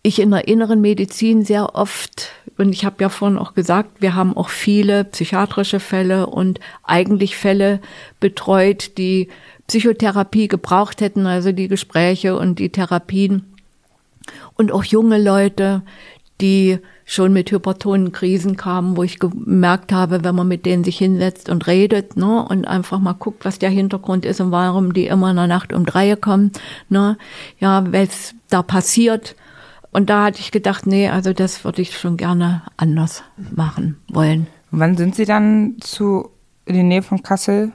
ich 0.03 0.21
in 0.21 0.31
der 0.31 0.47
inneren 0.47 0.79
Medizin 0.79 1.43
sehr 1.43 1.75
oft, 1.75 2.31
und 2.57 2.71
ich 2.71 2.85
habe 2.85 2.97
ja 3.01 3.09
vorhin 3.09 3.37
auch 3.37 3.55
gesagt, 3.55 4.01
wir 4.01 4.15
haben 4.15 4.37
auch 4.37 4.49
viele 4.49 5.03
psychiatrische 5.03 5.79
Fälle 5.79 6.27
und 6.27 6.59
eigentlich 6.83 7.35
Fälle 7.35 7.81
betreut, 8.19 8.97
die 8.97 9.27
Psychotherapie 9.67 10.47
gebraucht 10.47 11.01
hätten, 11.01 11.25
also 11.25 11.51
die 11.51 11.67
Gespräche 11.67 12.37
und 12.37 12.59
die 12.59 12.69
Therapien. 12.69 13.43
Und 14.55 14.71
auch 14.71 14.83
junge 14.83 15.21
Leute, 15.21 15.83
die 16.41 16.79
schon 17.05 17.31
mit 17.31 17.51
hypertonen 17.51 18.11
Krisen 18.11 18.57
kamen, 18.57 18.97
wo 18.97 19.03
ich 19.03 19.19
gemerkt 19.19 19.93
habe, 19.93 20.23
wenn 20.23 20.35
man 20.35 20.47
mit 20.47 20.65
denen 20.65 20.83
sich 20.83 20.97
hinsetzt 20.97 21.49
und 21.49 21.65
redet, 21.67 22.17
ne, 22.17 22.45
und 22.45 22.67
einfach 22.67 22.99
mal 22.99 23.13
guckt, 23.13 23.45
was 23.45 23.59
der 23.59 23.69
Hintergrund 23.69 24.25
ist 24.25 24.41
und 24.41 24.51
warum 24.51 24.93
die 24.93 25.07
immer 25.07 25.29
in 25.29 25.37
der 25.37 25.47
Nacht 25.47 25.71
um 25.71 25.85
drei 25.85 26.15
kommen, 26.15 26.51
ne, 26.89 27.17
ja, 27.59 27.91
was 27.91 28.35
da 28.49 28.61
passiert. 28.61 29.35
Und 29.91 30.09
da 30.09 30.25
hatte 30.25 30.41
ich 30.41 30.51
gedacht, 30.51 30.85
nee, 30.85 31.09
also 31.09 31.31
das 31.33 31.63
würde 31.63 31.81
ich 31.81 31.97
schon 31.97 32.17
gerne 32.17 32.61
anders 32.75 33.23
machen 33.55 33.97
wollen. 34.09 34.47
Wann 34.71 34.97
sind 34.97 35.15
Sie 35.15 35.25
dann 35.25 35.77
zu 35.79 36.29
in 36.65 36.75
die 36.75 36.83
Nähe 36.83 37.01
von 37.01 37.23
Kassel 37.23 37.71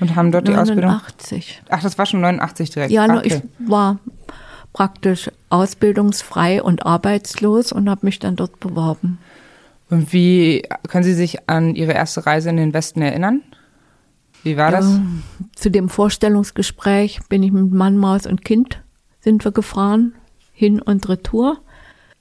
und 0.00 0.16
haben 0.16 0.32
dort 0.32 0.48
89. 0.48 0.76
die 0.76 1.32
Ausbildung? 1.32 1.66
Ach, 1.70 1.82
das 1.82 1.98
war 1.98 2.06
schon 2.06 2.20
89 2.20 2.70
direkt. 2.70 2.92
Ja, 2.92 3.04
okay. 3.04 3.42
ich 3.58 3.68
war 3.68 3.98
praktisch 4.72 5.30
ausbildungsfrei 5.48 6.62
und 6.62 6.86
arbeitslos 6.86 7.72
und 7.72 7.88
habe 7.88 8.06
mich 8.06 8.18
dann 8.18 8.36
dort 8.36 8.60
beworben. 8.60 9.18
Und 9.90 10.12
wie 10.12 10.62
können 10.88 11.04
Sie 11.04 11.14
sich 11.14 11.48
an 11.48 11.74
Ihre 11.74 11.92
erste 11.92 12.26
Reise 12.26 12.50
in 12.50 12.56
den 12.56 12.74
Westen 12.74 13.00
erinnern? 13.02 13.42
Wie 14.42 14.56
war 14.56 14.70
das? 14.70 14.86
Ja, 14.86 15.00
zu 15.56 15.70
dem 15.70 15.88
Vorstellungsgespräch 15.88 17.20
bin 17.28 17.42
ich 17.42 17.52
mit 17.52 17.72
Mann, 17.72 17.96
Maus 17.96 18.26
und 18.26 18.44
Kind 18.44 18.82
sind 19.20 19.44
wir 19.44 19.52
gefahren, 19.52 20.14
hin 20.52 20.80
und 20.80 21.08
retour. 21.08 21.58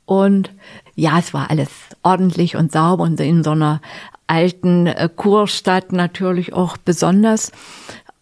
Und 0.06 0.52
ja, 0.98 1.20
es 1.20 1.34
war 1.34 1.50
alles 1.52 1.70
ordentlich 2.02 2.56
und 2.56 2.72
sauber 2.72 3.04
und 3.04 3.20
in 3.20 3.44
so 3.44 3.52
einer 3.52 3.82
alten 4.26 4.88
äh, 4.88 5.08
Kurstadt 5.16 5.94
natürlich 5.94 6.54
auch 6.54 6.76
besonders. 6.76 7.52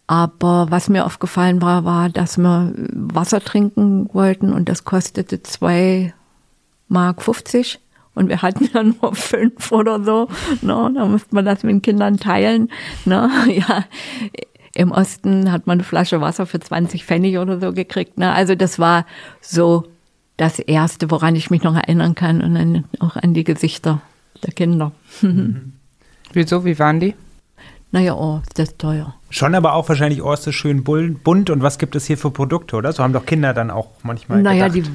Aber 0.06 0.66
was 0.70 0.88
mir 0.88 1.06
aufgefallen 1.06 1.62
war, 1.62 1.84
war, 1.84 2.10
dass 2.10 2.36
wir 2.36 2.72
Wasser 2.76 3.40
trinken 3.40 4.08
wollten 4.12 4.52
und 4.52 4.68
das 4.68 4.84
kostete 4.84 5.42
zwei 5.42 6.14
Mark 6.86 7.22
50 7.22 7.80
und 8.14 8.28
wir 8.28 8.42
hatten 8.42 8.68
ja 8.74 8.82
nur 8.82 9.14
fünf 9.14 9.72
oder 9.72 10.04
so. 10.04 10.28
Ne? 10.60 10.92
Da 10.94 11.06
musste 11.06 11.34
man 11.34 11.46
das 11.46 11.62
mit 11.62 11.72
den 11.72 11.82
Kindern 11.82 12.18
teilen. 12.18 12.70
Ne? 13.06 13.30
Ja, 13.48 13.84
Im 14.74 14.92
Osten 14.92 15.50
hat 15.50 15.66
man 15.66 15.78
eine 15.78 15.84
Flasche 15.84 16.20
Wasser 16.20 16.44
für 16.44 16.60
20 16.60 17.06
Pfennig 17.06 17.38
oder 17.38 17.58
so 17.58 17.72
gekriegt. 17.72 18.18
Ne? 18.18 18.30
Also 18.32 18.54
das 18.54 18.78
war 18.78 19.06
so 19.40 19.84
das 20.36 20.58
Erste, 20.58 21.10
woran 21.10 21.34
ich 21.36 21.50
mich 21.50 21.62
noch 21.62 21.74
erinnern 21.74 22.14
kann 22.14 22.42
und 22.42 22.54
dann 22.54 22.84
auch 23.00 23.16
an 23.16 23.34
die 23.34 23.44
Gesichter 23.44 24.00
der 24.44 24.52
Kinder. 24.52 24.92
Mhm. 25.22 25.72
Wieso? 26.32 26.64
Wie 26.64 26.78
waren 26.78 27.00
die? 27.00 27.14
Naja, 27.92 28.14
oh, 28.14 28.42
das 28.54 28.70
ist 28.70 28.78
teuer. 28.78 29.14
Schon 29.30 29.54
aber 29.54 29.72
auch 29.74 29.88
wahrscheinlich, 29.88 30.22
oh, 30.22 30.32
ist 30.32 30.46
das 30.46 30.54
schön 30.54 30.84
bunt 30.84 31.50
und 31.50 31.62
was 31.62 31.78
gibt 31.78 31.96
es 31.96 32.04
hier 32.06 32.18
für 32.18 32.30
Produkte, 32.30 32.76
oder? 32.76 32.92
So 32.92 33.02
haben 33.02 33.12
doch 33.12 33.24
Kinder 33.24 33.54
dann 33.54 33.70
auch 33.70 33.88
manchmal 34.02 34.42
Naja, 34.42 34.68
gedacht. 34.68 34.90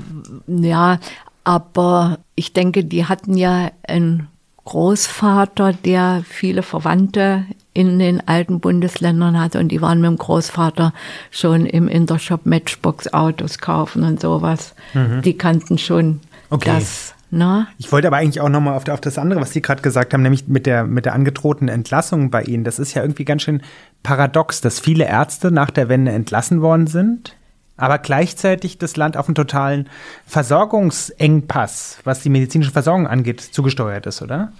die, 0.48 0.68
ja, 0.68 1.00
aber 1.44 2.20
ich 2.36 2.54
denke, 2.54 2.84
die 2.84 3.06
hatten 3.06 3.36
ja 3.38 3.72
einen 3.88 4.28
Großvater, 4.66 5.74
der 5.74 6.24
viele 6.28 6.64
Verwandte 6.64 7.46
in 7.73 7.99
den 7.99 8.27
alten 8.27 8.60
Bundesländern 8.60 9.39
hatte 9.39 9.60
und 9.60 9.69
die 9.69 9.81
waren 9.81 10.02
mit 10.02 10.10
dem 10.10 10.18
Großvater 10.18 10.93
schon 11.30 11.65
im 11.65 11.88
Intershop 11.88 12.45
Matchbox 12.45 13.14
Autos 13.14 13.60
kaufen 13.60 14.03
und 14.03 14.19
sowas. 14.19 14.76
Mhm. 14.93 15.22
Die 15.22 15.38
kannten 15.38 15.77
schon 15.77 16.19
okay. 16.49 16.72
das 16.73 17.14
na? 17.34 17.68
Ich 17.77 17.93
wollte 17.93 18.07
aber 18.07 18.18
eigentlich 18.18 18.41
auch 18.41 18.49
nochmal 18.49 18.76
auf, 18.76 18.88
auf 18.89 18.99
das 18.99 19.18
andere, 19.18 19.39
was 19.39 19.52
Sie 19.52 19.61
gerade 19.61 19.81
gesagt 19.81 20.14
haben, 20.14 20.22
nämlich 20.22 20.49
mit 20.49 20.65
der, 20.65 20.84
mit 20.84 21.06
der 21.06 21.14
angedrohten 21.14 21.69
Entlassung 21.69 22.30
bei 22.30 22.43
Ihnen. 22.43 22.65
Das 22.65 22.77
ist 22.77 22.93
ja 22.93 23.02
irgendwie 23.02 23.23
ganz 23.23 23.43
schön 23.43 23.61
paradox, 24.03 24.60
dass 24.60 24.81
viele 24.81 25.06
Ärzte 25.06 25.49
nach 25.49 25.72
der 25.72 25.88
Wende 25.88 26.11
entlassen 26.11 26.61
worden 26.61 26.88
sind, 26.88 27.38
aber 27.77 27.99
gleichzeitig 27.99 28.80
das 28.80 28.98
Land 28.98 29.15
auf 29.15 29.30
einen 29.30 29.35
totalen 29.35 29.88
Versorgungsengpass, 30.26 31.99
was 32.03 32.22
die 32.22 32.30
medizinische 32.30 32.72
Versorgung 32.72 33.07
angeht, 33.07 33.39
zugesteuert 33.39 34.06
ist, 34.07 34.22
oder? 34.22 34.52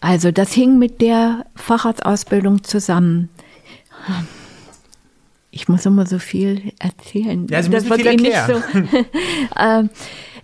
Also 0.00 0.30
das 0.30 0.52
hing 0.52 0.78
mit 0.78 1.00
der 1.00 1.46
Facharztausbildung 1.54 2.64
zusammen. 2.64 3.28
Ich 5.50 5.68
muss 5.68 5.86
immer 5.86 6.06
so 6.06 6.18
viel 6.18 6.72
erzählen. 6.78 7.46
Ja, 7.48 7.62
Sie 7.62 7.70
das 7.70 7.88
wird 7.88 8.02
viel 8.02 8.06
erklären. 8.06 8.62
Nicht 8.74 8.92
so, 8.92 8.98
äh, 9.56 9.84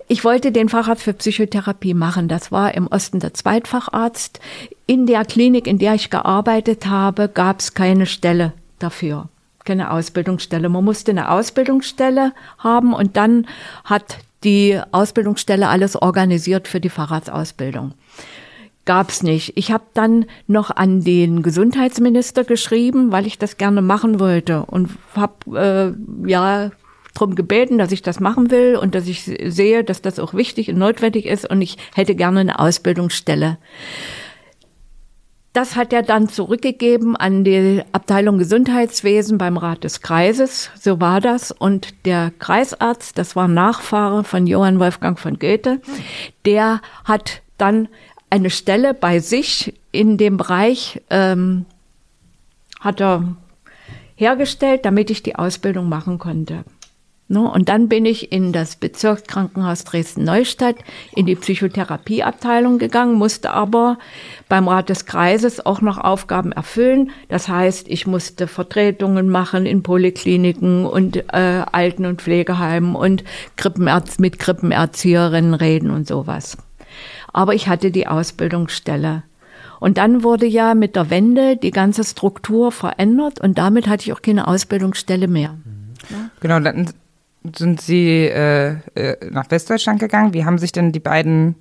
ich 0.09 0.25
wollte 0.25 0.53
den 0.53 0.69
Facharzt 0.69 1.03
für 1.05 1.13
Psychotherapie 1.13 1.95
machen. 1.95 2.29
Das 2.29 2.53
war 2.53 2.75
im 2.75 2.87
Osten 2.87 3.21
der 3.21 3.35
Zweitfacharzt. 3.35 4.41
In 4.87 5.07
der 5.07 5.25
Klinik, 5.25 5.67
in 5.67 5.79
der 5.79 5.95
ich 5.95 6.11
gearbeitet 6.11 6.87
habe, 6.87 7.29
gab 7.29 7.61
es 7.61 7.75
keine 7.75 8.07
Stelle 8.07 8.53
dafür. 8.79 9.29
Keine 9.65 9.91
Ausbildungsstelle. 9.91 10.69
Man 10.69 10.85
musste 10.85 11.13
eine 11.13 11.31
Ausbildungsstelle 11.31 12.33
haben 12.59 12.93
und 12.93 13.17
dann 13.17 13.47
hat 13.85 14.19
die 14.45 14.81
Ausbildungsstelle 14.91 15.69
alles 15.69 15.95
organisiert 15.95 16.69
für 16.69 16.81
die 16.81 16.91
Fahrradsausbildung. 16.91 17.95
Gab's 18.85 19.23
nicht. 19.23 19.53
Ich 19.57 19.71
habe 19.71 19.85
dann 19.95 20.27
noch 20.49 20.71
an 20.75 21.05
den 21.05 21.43
Gesundheitsminister 21.43 22.43
geschrieben, 22.43 23.13
weil 23.13 23.27
ich 23.27 23.39
das 23.39 23.57
gerne 23.57 23.81
machen 23.81 24.19
wollte 24.19 24.65
und 24.65 24.91
habe 25.15 25.95
äh, 26.27 26.29
ja 26.29 26.71
drum 27.15 27.35
gebeten, 27.35 27.79
dass 27.79 27.93
ich 27.93 28.03
das 28.03 28.21
machen 28.21 28.51
will 28.51 28.77
und 28.77 28.95
dass 28.95 29.07
ich 29.07 29.23
sehe, 29.23 29.85
dass 29.85 30.03
das 30.03 30.19
auch 30.19 30.35
wichtig 30.35 30.71
und 30.71 30.79
notwendig 30.79 31.27
ist 31.27 31.49
und 31.49 31.63
ich 31.63 31.77
hätte 31.95 32.15
gerne 32.15 32.41
eine 32.41 32.59
Ausbildungsstelle. 32.59 33.59
Das 35.53 35.77
hat 35.77 35.93
er 35.93 36.03
dann 36.03 36.31
zurückgegeben 36.31 37.15
an 37.15 37.45
die 37.45 37.83
Abteilung 37.93 38.39
Gesundheitswesen 38.39 39.37
beim 39.37 39.59
Rat 39.59 39.85
des 39.85 40.01
Kreises. 40.01 40.71
So 40.81 40.99
war 40.99 41.21
das. 41.21 41.53
Und 41.53 42.07
der 42.07 42.33
Kreisarzt, 42.39 43.19
das 43.19 43.37
war 43.37 43.49
Nachfahre 43.49 44.25
von 44.25 44.47
Johann 44.47 44.81
Wolfgang 44.81 45.19
von 45.19 45.39
Goethe, 45.39 45.83
der 46.47 46.81
hat 47.05 47.43
dann 47.59 47.89
eine 48.33 48.49
Stelle 48.49 48.95
bei 48.95 49.19
sich 49.19 49.75
in 49.93 50.17
dem 50.17 50.39
Bereich, 50.39 51.03
ähm, 51.11 51.67
hat 52.81 52.99
er 52.99 53.37
hergestellt, 54.17 54.87
damit 54.87 55.11
ich 55.11 55.23
die 55.23 55.37
Ausbildung 55.37 55.91
machen 55.91 56.19
konnte. 56.19 56.65
Ne? 57.29 57.43
Und 57.43 57.69
dann 57.69 57.91
bin 57.91 58.07
ich 58.07 58.33
in 58.33 58.55
das 58.55 58.77
Bezirkskrankenhaus 58.77 59.85
Dresden-Neustadt 59.85 60.77
in 61.15 61.27
die 61.27 61.37
Psychotherapieabteilung 61.37 62.79
gegangen, 62.79 63.17
musste 63.17 63.51
aber 63.51 63.99
beim 64.49 64.67
Rat 64.67 64.89
des 64.89 65.05
Kreises 65.05 65.65
auch 65.67 65.83
noch 65.83 65.99
Aufgaben 65.99 66.53
erfüllen. 66.53 67.11
Das 67.29 67.49
heißt, 67.49 67.87
ich 67.87 68.07
musste 68.07 68.47
Vertretungen 68.47 69.29
machen 69.29 69.67
in 69.67 69.83
Polikliniken 69.83 70.87
und 70.87 71.19
äh, 71.19 71.65
Alten- 71.71 72.07
und 72.07 72.23
Pflegeheimen 72.23 72.95
und 72.97 73.25
Krippenärz 73.57 74.19
mit 74.19 74.39
Krippenerzieherinnen 74.39 75.53
reden 75.53 75.91
und 75.91 76.09
sowas. 76.09 76.57
Aber 77.33 77.55
ich 77.55 77.69
hatte 77.69 77.91
die 77.91 78.07
Ausbildungsstelle. 78.07 79.23
Und 79.81 79.99
dann 79.99 80.23
wurde 80.23 80.47
ja 80.47 80.75
mit 80.75 80.95
der 80.95 81.11
Wende 81.11 81.57
die 81.57 81.73
ganze 81.73 82.05
Struktur 82.05 82.71
verändert 82.71 83.41
und 83.41 83.59
damit 83.59 83.89
hatte 83.89 84.05
ich 84.05 84.13
auch 84.13 84.23
keine 84.23 84.47
Ausbildungsstelle 84.47 85.27
mehr. 85.27 85.57
Genau, 86.41 86.61
dann 86.61 86.91
sind 87.57 87.81
Sie 87.81 88.27
äh, 88.27 88.77
äh, 88.95 89.31
nach 89.31 89.51
Westdeutschland 89.51 89.99
gegangen. 89.99 90.35
Wie 90.35 90.45
haben 90.45 90.59
sich 90.59 90.73
denn 90.73 90.93
die 90.93 91.01
beiden 91.01 91.57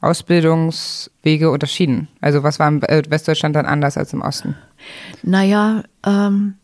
Ausbildungswege 0.00 1.50
unterschieden? 1.50 2.08
Also 2.20 2.42
was 2.42 2.58
war 2.58 2.68
in 2.68 2.82
Westdeutschland 2.82 3.56
dann 3.56 3.66
anders 3.66 3.96
als 3.96 4.12
im 4.12 4.22
Osten? 4.22 4.54
Naja, 5.22 5.82
ähm, 6.06 6.54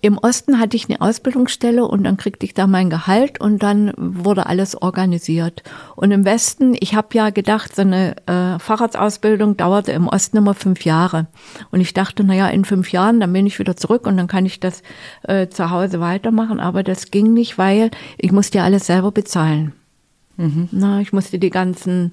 im 0.00 0.16
Osten 0.16 0.60
hatte 0.60 0.76
ich 0.76 0.88
eine 0.88 1.00
Ausbildungsstelle 1.00 1.84
und 1.84 2.04
dann 2.04 2.16
kriegte 2.16 2.46
ich 2.46 2.54
da 2.54 2.68
mein 2.68 2.88
Gehalt 2.88 3.40
und 3.40 3.62
dann 3.64 3.92
wurde 3.96 4.46
alles 4.46 4.80
organisiert. 4.80 5.64
Und 5.96 6.12
im 6.12 6.24
Westen, 6.24 6.76
ich 6.78 6.94
habe 6.94 7.08
ja 7.12 7.30
gedacht, 7.30 7.74
so 7.74 7.82
eine 7.82 8.14
äh, 8.26 8.60
Fahrradsausbildung 8.60 9.56
dauerte 9.56 9.90
im 9.90 10.06
Osten 10.06 10.36
immer 10.36 10.54
fünf 10.54 10.84
Jahre. 10.84 11.26
Und 11.72 11.80
ich 11.80 11.94
dachte, 11.94 12.22
naja, 12.22 12.48
in 12.48 12.64
fünf 12.64 12.92
Jahren, 12.92 13.18
dann 13.18 13.32
bin 13.32 13.46
ich 13.46 13.58
wieder 13.58 13.76
zurück 13.76 14.06
und 14.06 14.16
dann 14.16 14.28
kann 14.28 14.46
ich 14.46 14.60
das 14.60 14.82
äh, 15.24 15.48
zu 15.48 15.70
Hause 15.70 16.00
weitermachen. 16.00 16.60
Aber 16.60 16.84
das 16.84 17.10
ging 17.10 17.32
nicht, 17.32 17.58
weil 17.58 17.90
ich 18.18 18.30
musste 18.30 18.58
ja 18.58 18.64
alles 18.64 18.86
selber 18.86 19.10
bezahlen. 19.10 19.72
Mhm. 20.36 20.68
Na, 20.70 21.00
ich 21.00 21.12
musste 21.12 21.40
die 21.40 21.50
ganzen 21.50 22.12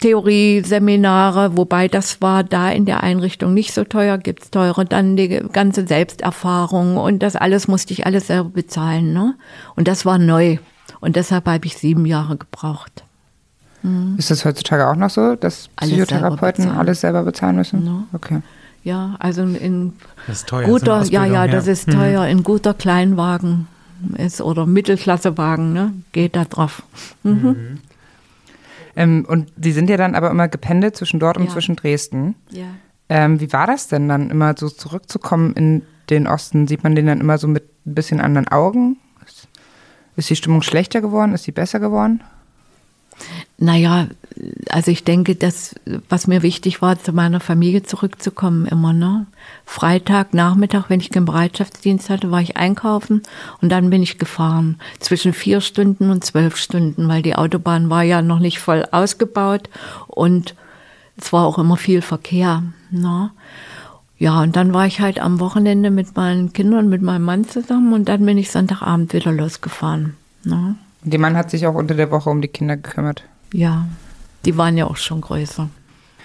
Theorieseminare, 0.00 1.56
wobei 1.56 1.86
das 1.88 2.22
war 2.22 2.42
da 2.42 2.70
in 2.70 2.86
der 2.86 3.02
Einrichtung 3.02 3.52
nicht 3.52 3.74
so 3.74 3.84
teuer, 3.84 4.16
gibt's 4.18 4.50
teure, 4.50 4.84
dann 4.84 5.16
die 5.16 5.28
ganze 5.52 5.86
Selbsterfahrung 5.86 6.96
und 6.96 7.22
das 7.22 7.36
alles 7.36 7.68
musste 7.68 7.92
ich 7.92 8.06
alles 8.06 8.28
selber 8.28 8.48
bezahlen. 8.48 9.12
Ne? 9.12 9.34
Und 9.76 9.88
das 9.88 10.06
war 10.06 10.18
neu. 10.18 10.56
Und 11.00 11.16
deshalb 11.16 11.46
habe 11.46 11.66
ich 11.66 11.76
sieben 11.76 12.06
Jahre 12.06 12.36
gebraucht. 12.36 13.04
Mhm. 13.82 14.16
Ist 14.18 14.30
das 14.30 14.44
heutzutage 14.44 14.88
auch 14.88 14.96
noch 14.96 15.10
so, 15.10 15.36
dass 15.36 15.68
alles 15.76 15.92
Psychotherapeuten 15.92 16.64
selber 16.64 16.78
alles 16.78 17.00
selber 17.00 17.22
bezahlen 17.22 17.56
müssen? 17.56 17.84
No. 17.84 18.04
Okay. 18.12 18.40
Ja, 18.82 19.16
also 19.18 19.42
in 19.42 19.92
das 20.26 20.38
ist 20.38 20.48
teuer, 20.48 20.66
guter, 20.66 21.02
ja, 21.04 21.26
ja, 21.26 21.46
das 21.46 21.66
ist 21.66 21.86
mhm. 21.88 21.92
teuer, 21.92 22.26
in 22.26 22.42
guter 22.42 22.72
Kleinwagen 22.72 23.68
ist 24.16 24.40
oder 24.40 24.64
Mittelklassewagen, 24.64 25.74
ne, 25.74 25.92
geht 26.12 26.36
da 26.36 26.44
drauf. 26.44 26.82
Mhm. 27.22 27.80
Ähm, 28.96 29.24
und 29.28 29.52
Sie 29.60 29.72
sind 29.72 29.90
ja 29.90 29.96
dann 29.96 30.14
aber 30.14 30.30
immer 30.30 30.48
gependelt 30.48 30.96
zwischen 30.96 31.20
dort 31.20 31.36
und 31.36 31.44
ja. 31.44 31.50
zwischen 31.50 31.76
Dresden. 31.76 32.34
Ja. 32.50 32.66
Ähm, 33.08 33.40
wie 33.40 33.52
war 33.52 33.66
das 33.66 33.88
denn 33.88 34.08
dann, 34.08 34.30
immer 34.30 34.54
so 34.56 34.68
zurückzukommen 34.68 35.54
in 35.54 35.82
den 36.10 36.26
Osten? 36.26 36.66
Sieht 36.66 36.84
man 36.84 36.94
den 36.94 37.06
dann 37.06 37.20
immer 37.20 37.38
so 37.38 37.48
mit 37.48 37.64
ein 37.86 37.94
bisschen 37.94 38.20
anderen 38.20 38.48
Augen? 38.48 38.98
Ist 40.16 40.28
die 40.30 40.36
Stimmung 40.36 40.62
schlechter 40.62 41.00
geworden? 41.00 41.34
Ist 41.34 41.44
sie 41.44 41.52
besser 41.52 41.80
geworden? 41.80 42.22
Naja, 43.62 44.08
also 44.70 44.90
ich 44.90 45.04
denke, 45.04 45.36
dass, 45.36 45.74
was 46.08 46.26
mir 46.26 46.42
wichtig 46.42 46.80
war, 46.80 46.98
zu 46.98 47.12
meiner 47.12 47.40
Familie 47.40 47.82
zurückzukommen 47.82 48.64
immer, 48.64 48.94
ne? 48.94 49.26
Freitag, 49.66 50.32
Nachmittag, 50.32 50.88
wenn 50.88 51.00
ich 51.00 51.10
keinen 51.10 51.26
Bereitschaftsdienst 51.26 52.08
hatte, 52.08 52.30
war 52.30 52.40
ich 52.40 52.56
einkaufen 52.56 53.22
und 53.60 53.70
dann 53.70 53.90
bin 53.90 54.02
ich 54.02 54.18
gefahren. 54.18 54.80
Zwischen 54.98 55.34
vier 55.34 55.60
Stunden 55.60 56.10
und 56.10 56.24
zwölf 56.24 56.56
Stunden, 56.56 57.06
weil 57.06 57.20
die 57.20 57.36
Autobahn 57.36 57.90
war 57.90 58.02
ja 58.02 58.22
noch 58.22 58.38
nicht 58.38 58.60
voll 58.60 58.86
ausgebaut 58.92 59.68
und 60.06 60.54
es 61.18 61.30
war 61.30 61.44
auch 61.44 61.58
immer 61.58 61.76
viel 61.76 62.00
Verkehr, 62.00 62.62
ne? 62.90 63.30
Ja, 64.16 64.40
und 64.40 64.56
dann 64.56 64.72
war 64.72 64.86
ich 64.86 65.00
halt 65.00 65.20
am 65.20 65.38
Wochenende 65.38 65.90
mit 65.90 66.16
meinen 66.16 66.54
Kindern, 66.54 66.88
mit 66.88 67.02
meinem 67.02 67.24
Mann 67.24 67.46
zusammen 67.46 67.92
und 67.92 68.08
dann 68.08 68.24
bin 68.24 68.38
ich 68.38 68.50
Sonntagabend 68.50 69.12
wieder 69.12 69.32
losgefahren. 69.32 70.16
Ne? 70.44 70.76
Der 71.02 71.18
Mann 71.18 71.36
hat 71.36 71.50
sich 71.50 71.66
auch 71.66 71.74
unter 71.74 71.94
der 71.94 72.10
Woche 72.10 72.28
um 72.28 72.40
die 72.40 72.48
Kinder 72.48 72.76
gekümmert. 72.76 73.24
Ja, 73.52 73.86
die 74.44 74.56
waren 74.56 74.76
ja 74.76 74.86
auch 74.86 74.96
schon 74.96 75.20
größer. 75.20 75.68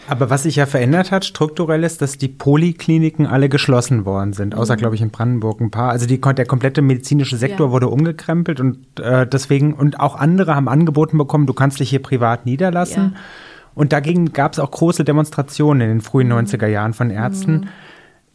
Aber 0.07 0.30
was 0.30 0.43
sich 0.43 0.57
ja 0.57 0.68
verändert 0.68 1.11
hat, 1.11 1.26
strukturell 1.26 1.84
ist, 1.84 2.02
dass 2.02 2.18
die 2.18 2.27
Polikliniken 2.27 3.26
alle 3.26 3.49
geschlossen 3.49 4.06
worden 4.06 4.34
sind, 4.34 4.53
außer, 4.53 4.76
mhm. 4.76 4.80
glaube 4.80 4.95
ich, 4.95 5.02
in 5.02 5.10
Brandenburg 5.10 5.60
ein 5.61 5.72
paar. 5.72 5.89
Also 5.89 6.06
die, 6.06 6.22
der 6.22 6.45
komplette 6.45 6.81
medizinische 6.81 7.38
Sektor 7.38 7.68
ja. 7.68 7.72
wurde 7.72 7.88
umgekrempelt 7.88 8.60
und 8.60 8.99
äh, 8.99 9.26
deswegen, 9.26 9.73
und 9.73 9.99
auch 9.99 10.15
andere 10.15 10.56
haben 10.56 10.69
angeboten 10.69 11.18
bekommen, 11.18 11.47
du 11.47 11.53
kannst 11.53 11.80
dich 11.80 11.89
hier 11.89 12.02
privat 12.02 12.45
niederlassen. 12.45 13.14
Ja. 13.15 13.19
Und 13.73 13.93
dagegen 13.93 14.31
gab 14.31 14.53
es 14.53 14.60
auch 14.60 14.72
große 14.72 15.03
Demonstrationen 15.03 15.81
in 15.81 15.89
den 15.89 16.02
frühen 16.02 16.27
mhm. 16.27 16.35
90er 16.35 16.68
Jahren 16.68 16.93
von 16.93 17.10
Ärzten. 17.10 17.52
Mhm. 17.52 17.68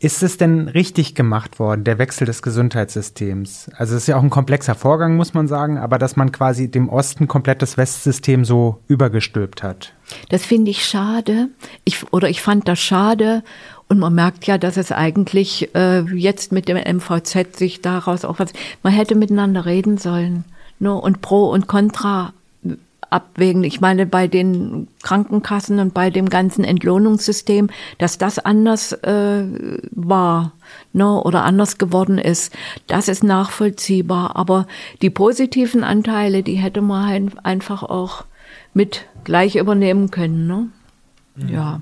Ist 0.02 0.22
es 0.22 0.38
denn 0.38 0.68
richtig 0.68 1.14
gemacht 1.14 1.58
worden, 1.58 1.84
der 1.84 1.98
Wechsel 1.98 2.24
des 2.26 2.40
Gesundheitssystems? 2.40 3.70
Also 3.76 3.94
es 3.94 4.04
ist 4.04 4.06
ja 4.06 4.16
auch 4.16 4.22
ein 4.22 4.30
komplexer 4.30 4.74
Vorgang, 4.74 5.14
muss 5.14 5.34
man 5.34 5.46
sagen, 5.46 5.76
aber 5.76 5.98
dass 5.98 6.16
man 6.16 6.32
quasi 6.32 6.70
dem 6.70 6.88
Osten 6.88 7.28
komplett 7.28 7.60
das 7.60 7.76
Westsystem 7.76 8.46
so 8.46 8.80
übergestülpt 8.88 9.62
hat. 9.62 9.92
Das 10.30 10.42
finde 10.46 10.70
ich 10.70 10.86
schade. 10.86 11.48
Ich, 11.84 12.10
oder 12.14 12.30
ich 12.30 12.40
fand 12.40 12.66
das 12.66 12.78
schade. 12.78 13.44
Und 13.88 13.98
man 13.98 14.14
merkt 14.14 14.46
ja, 14.46 14.56
dass 14.56 14.78
es 14.78 14.90
eigentlich 14.90 15.74
äh, 15.74 16.00
jetzt 16.16 16.50
mit 16.50 16.68
dem 16.68 16.78
MVZ 16.78 17.58
sich 17.58 17.82
daraus 17.82 18.24
auch 18.24 18.38
was. 18.38 18.54
Man 18.82 18.94
hätte 18.94 19.14
miteinander 19.14 19.66
reden 19.66 19.98
sollen. 19.98 20.44
Ne? 20.78 20.94
Und 20.94 21.20
Pro 21.20 21.50
und 21.50 21.66
Contra 21.66 22.32
abwägen. 23.10 23.64
Ich 23.64 23.80
meine, 23.80 24.06
bei 24.06 24.26
den 24.28 24.88
Krankenkassen 25.02 25.78
und 25.78 25.94
bei 25.94 26.10
dem 26.10 26.28
ganzen 26.28 26.64
Entlohnungssystem, 26.64 27.68
dass 27.98 28.18
das 28.18 28.38
anders 28.38 28.92
äh, 28.92 29.44
war 29.90 30.52
ne, 30.92 31.20
oder 31.22 31.44
anders 31.44 31.78
geworden 31.78 32.18
ist, 32.18 32.56
das 32.86 33.08
ist 33.08 33.24
nachvollziehbar. 33.24 34.36
Aber 34.36 34.66
die 35.02 35.10
positiven 35.10 35.84
Anteile, 35.84 36.42
die 36.42 36.56
hätte 36.56 36.80
man 36.80 37.32
einfach 37.42 37.82
auch 37.82 38.24
mit 38.74 39.06
gleich 39.24 39.56
übernehmen 39.56 40.10
können. 40.10 40.46
Ne? 40.46 40.68
Mhm. 41.36 41.48
Ja. 41.48 41.80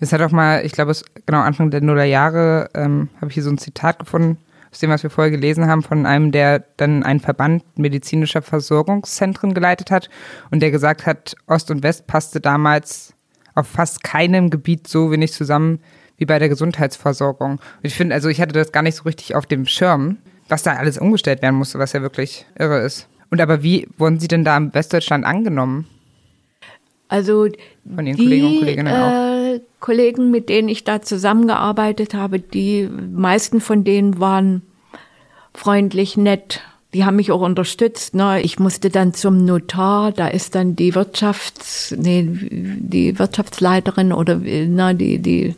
Es 0.00 0.12
hat 0.12 0.22
auch 0.22 0.30
mal, 0.30 0.64
ich 0.64 0.72
glaube, 0.72 0.90
es 0.90 1.04
genau 1.26 1.40
Anfang 1.40 1.70
der 1.70 1.82
Nullerjahre 1.82 2.70
ähm, 2.74 3.08
habe 3.16 3.28
ich 3.28 3.34
hier 3.34 3.42
so 3.42 3.50
ein 3.50 3.58
Zitat 3.58 3.98
gefunden 3.98 4.38
aus 4.72 4.78
dem, 4.78 4.90
was 4.90 5.02
wir 5.02 5.10
vorher 5.10 5.30
gelesen 5.30 5.66
haben, 5.66 5.82
von 5.82 6.06
einem, 6.06 6.30
der 6.30 6.64
dann 6.76 7.02
einen 7.02 7.20
Verband 7.20 7.64
medizinischer 7.78 8.42
Versorgungszentren 8.42 9.54
geleitet 9.54 9.90
hat 9.90 10.08
und 10.50 10.60
der 10.60 10.70
gesagt 10.70 11.06
hat, 11.06 11.34
Ost 11.46 11.70
und 11.70 11.82
West 11.82 12.06
passte 12.06 12.40
damals 12.40 13.14
auf 13.54 13.66
fast 13.66 14.04
keinem 14.04 14.50
Gebiet 14.50 14.86
so 14.86 15.10
wenig 15.10 15.32
zusammen 15.32 15.80
wie 16.16 16.26
bei 16.26 16.38
der 16.38 16.48
Gesundheitsversorgung. 16.48 17.52
Und 17.52 17.60
ich 17.82 17.94
finde, 17.94 18.14
also 18.14 18.28
ich 18.28 18.40
hatte 18.40 18.52
das 18.52 18.72
gar 18.72 18.82
nicht 18.82 18.94
so 18.94 19.04
richtig 19.04 19.34
auf 19.34 19.46
dem 19.46 19.66
Schirm, 19.66 20.18
was 20.48 20.62
da 20.62 20.74
alles 20.74 20.98
umgestellt 20.98 21.42
werden 21.42 21.56
musste, 21.56 21.78
was 21.78 21.92
ja 21.92 22.02
wirklich 22.02 22.46
irre 22.58 22.80
ist. 22.80 23.08
Und 23.30 23.40
aber 23.40 23.62
wie 23.62 23.88
wurden 23.96 24.20
Sie 24.20 24.28
denn 24.28 24.44
da 24.44 24.56
im 24.56 24.74
Westdeutschland 24.74 25.24
angenommen? 25.24 25.86
Also 27.08 27.48
von 27.94 28.06
Ihren 28.06 28.16
die, 28.16 28.24
Kollegen 28.24 28.46
und 28.46 28.58
Kolleginnen 28.58 28.94
auch? 28.94 29.29
Kollegen, 29.80 30.30
mit 30.30 30.48
denen 30.48 30.68
ich 30.68 30.84
da 30.84 31.02
zusammengearbeitet 31.02 32.14
habe, 32.14 32.38
die 32.38 32.88
meisten 32.88 33.60
von 33.60 33.82
denen 33.82 34.20
waren 34.20 34.62
freundlich, 35.54 36.16
nett. 36.16 36.60
Die 36.92 37.04
haben 37.04 37.16
mich 37.16 37.32
auch 37.32 37.40
unterstützt. 37.40 38.14
Ne? 38.14 38.40
Ich 38.42 38.58
musste 38.58 38.90
dann 38.90 39.14
zum 39.14 39.44
Notar, 39.44 40.12
da 40.12 40.28
ist 40.28 40.54
dann 40.54 40.76
die 40.76 40.94
Wirtschafts, 40.94 41.94
nee, 41.96 42.26
die 42.28 43.18
Wirtschaftsleiterin 43.18 44.12
oder 44.12 44.40
na, 44.68 44.92
die, 44.92 45.18
die 45.18 45.54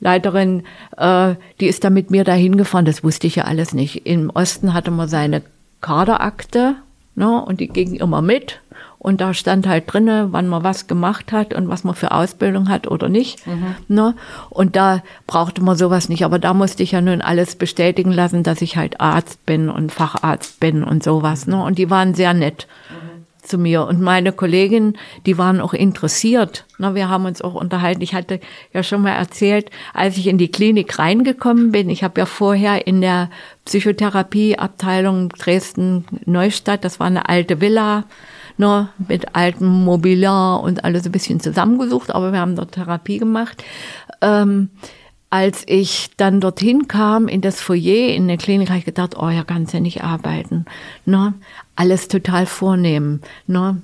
Leiterin, 0.00 0.62
äh, 0.96 1.34
die 1.60 1.66
ist 1.66 1.84
da 1.84 1.90
mit 1.90 2.10
mir 2.10 2.24
dahin 2.24 2.56
gefahren. 2.56 2.84
Das 2.84 3.02
wusste 3.02 3.26
ich 3.26 3.36
ja 3.36 3.44
alles 3.44 3.74
nicht. 3.74 4.06
Im 4.06 4.30
Osten 4.30 4.74
hatte 4.74 4.90
man 4.90 5.08
seine 5.08 5.42
Kaderakte 5.80 6.76
Ne? 7.16 7.42
Und 7.42 7.60
die 7.60 7.68
gingen 7.68 7.96
immer 7.96 8.22
mit. 8.22 8.60
Und 9.06 9.20
da 9.20 9.34
stand 9.34 9.68
halt 9.68 9.84
drinne, 9.86 10.32
wann 10.32 10.48
man 10.48 10.64
was 10.64 10.88
gemacht 10.88 11.30
hat 11.30 11.54
und 11.54 11.68
was 11.68 11.84
man 11.84 11.94
für 11.94 12.10
Ausbildung 12.10 12.68
hat 12.68 12.88
oder 12.88 13.08
nicht. 13.08 13.46
Mhm. 13.46 13.76
Ne? 13.86 14.16
Und 14.50 14.74
da 14.74 15.00
brauchte 15.28 15.62
man 15.62 15.76
sowas 15.76 16.08
nicht. 16.08 16.24
Aber 16.24 16.40
da 16.40 16.52
musste 16.52 16.82
ich 16.82 16.90
ja 16.90 17.00
nun 17.00 17.20
alles 17.20 17.54
bestätigen 17.54 18.10
lassen, 18.10 18.42
dass 18.42 18.62
ich 18.62 18.76
halt 18.76 19.00
Arzt 19.00 19.46
bin 19.46 19.70
und 19.70 19.92
Facharzt 19.92 20.58
bin 20.58 20.82
und 20.82 21.04
sowas. 21.04 21.46
Ne? 21.46 21.62
Und 21.62 21.78
die 21.78 21.88
waren 21.88 22.14
sehr 22.14 22.34
nett. 22.34 22.66
Mhm 22.90 23.06
zu 23.46 23.58
mir. 23.58 23.86
Und 23.86 24.00
meine 24.00 24.32
Kolleginnen, 24.32 24.98
die 25.24 25.38
waren 25.38 25.60
auch 25.60 25.72
interessiert. 25.72 26.64
Na, 26.78 26.96
wir 26.96 27.08
haben 27.08 27.26
uns 27.26 27.42
auch 27.42 27.54
unterhalten. 27.54 28.02
Ich 28.02 28.12
hatte 28.12 28.40
ja 28.72 28.82
schon 28.82 29.02
mal 29.02 29.12
erzählt, 29.12 29.70
als 29.94 30.16
ich 30.16 30.26
in 30.26 30.36
die 30.36 30.50
Klinik 30.50 30.98
reingekommen 30.98 31.70
bin, 31.70 31.88
ich 31.88 32.02
habe 32.02 32.18
ja 32.18 32.26
vorher 32.26 32.88
in 32.88 33.00
der 33.00 33.30
Psychotherapieabteilung 33.66 35.28
Dresden-Neustadt, 35.28 36.84
das 36.84 36.98
war 36.98 37.06
eine 37.06 37.28
alte 37.28 37.60
Villa, 37.60 38.02
ne, 38.58 38.88
mit 39.08 39.34
altem 39.34 39.84
Mobiliar 39.84 40.62
und 40.62 40.84
alles 40.84 41.06
ein 41.06 41.12
bisschen 41.12 41.40
zusammengesucht, 41.40 42.14
aber 42.14 42.32
wir 42.32 42.40
haben 42.40 42.56
dort 42.56 42.72
Therapie 42.72 43.18
gemacht. 43.18 43.62
Ähm, 44.20 44.70
als 45.28 45.64
ich 45.66 46.10
dann 46.16 46.40
dorthin 46.40 46.88
kam 46.88 47.28
in 47.28 47.40
das 47.40 47.60
Foyer 47.60 48.14
in 48.14 48.28
der 48.28 48.36
Klinik, 48.36 48.68
habe 48.68 48.78
ich 48.78 48.84
gedacht, 48.84 49.16
oh 49.18 49.28
ja, 49.28 49.44
kannst 49.44 49.74
ja 49.74 49.80
nicht 49.80 50.04
arbeiten. 50.04 50.66
Ne? 51.04 51.34
Alles 51.74 52.08
total 52.08 52.46
vornehmen. 52.46 53.20
Ne? 53.46 53.82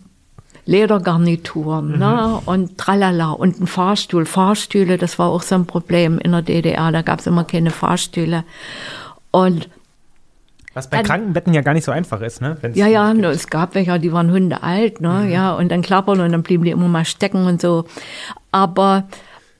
Ledergarnituren 0.64 1.92
mhm. 1.92 1.98
ne? 1.98 2.40
und 2.46 2.78
tralala 2.78 3.32
und 3.32 3.60
ein 3.60 3.66
Fahrstuhl. 3.66 4.24
Fahrstühle, 4.24 4.96
das 4.96 5.18
war 5.18 5.28
auch 5.28 5.42
so 5.42 5.56
ein 5.56 5.66
Problem 5.66 6.18
in 6.20 6.30
der 6.30 6.42
DDR, 6.42 6.92
da 6.92 7.02
gab 7.02 7.18
es 7.18 7.26
immer 7.26 7.44
keine 7.44 7.70
Fahrstühle. 7.70 8.44
Und 9.32 9.68
was 10.74 10.88
bei 10.88 10.98
dann, 10.98 11.06
Krankenbetten 11.06 11.52
ja 11.54 11.60
gar 11.60 11.74
nicht 11.74 11.84
so 11.84 11.92
einfach 11.92 12.20
ist, 12.20 12.40
ne? 12.40 12.56
Wenn's 12.60 12.76
ja, 12.76 12.86
ja, 12.86 13.12
no, 13.12 13.28
es 13.28 13.48
gab 13.48 13.74
welche, 13.74 13.98
die 13.98 14.12
waren 14.12 14.30
Hunde 14.30 14.62
alt, 14.62 15.00
ne? 15.00 15.22
Mhm. 15.24 15.30
Ja, 15.30 15.54
und 15.54 15.70
dann 15.70 15.82
klappern 15.82 16.20
und 16.20 16.32
dann 16.32 16.42
blieben 16.42 16.64
die 16.64 16.70
immer 16.70 16.88
mal 16.88 17.04
stecken 17.04 17.46
und 17.46 17.60
so. 17.60 17.84
Aber 18.50 19.08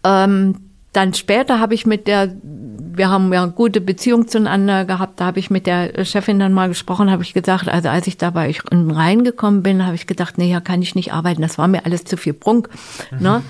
ähm, 0.05 0.56
dann 0.93 1.14
später 1.14 1.59
habe 1.59 1.74
ich 1.74 1.86
mit 1.86 2.06
der, 2.06 2.30
wir 2.43 3.09
haben 3.09 3.32
ja 3.32 3.43
eine 3.43 3.52
gute 3.52 3.80
Beziehung 3.80 4.28
zueinander 4.28 4.84
gehabt, 4.84 5.20
da 5.20 5.24
habe 5.24 5.39
ich 5.39 5.51
mit 5.51 5.66
der 5.66 6.05
Chefin 6.05 6.39
dann 6.39 6.52
mal 6.52 6.68
gesprochen, 6.68 7.10
habe 7.10 7.22
ich 7.22 7.32
gesagt, 7.32 7.68
also 7.68 7.89
als 7.89 8.06
ich 8.06 8.18
da 8.18 8.30
bei 8.30 8.48
euch 8.48 8.60
reingekommen 8.70 9.62
bin, 9.62 9.86
habe 9.86 9.94
ich 9.94 10.06
gedacht, 10.06 10.36
nee, 10.36 10.48
hier 10.48 10.60
kann 10.60 10.82
ich 10.82 10.94
nicht 10.94 11.12
arbeiten, 11.12 11.40
das 11.40 11.56
war 11.56 11.66
mir 11.66 11.86
alles 11.86 12.05
zu 12.05 12.18
viel 12.18 12.34
Prunk. 12.34 12.68
Ne? 13.10 13.16
Mhm. 13.18 13.22
Ne? 13.22 13.43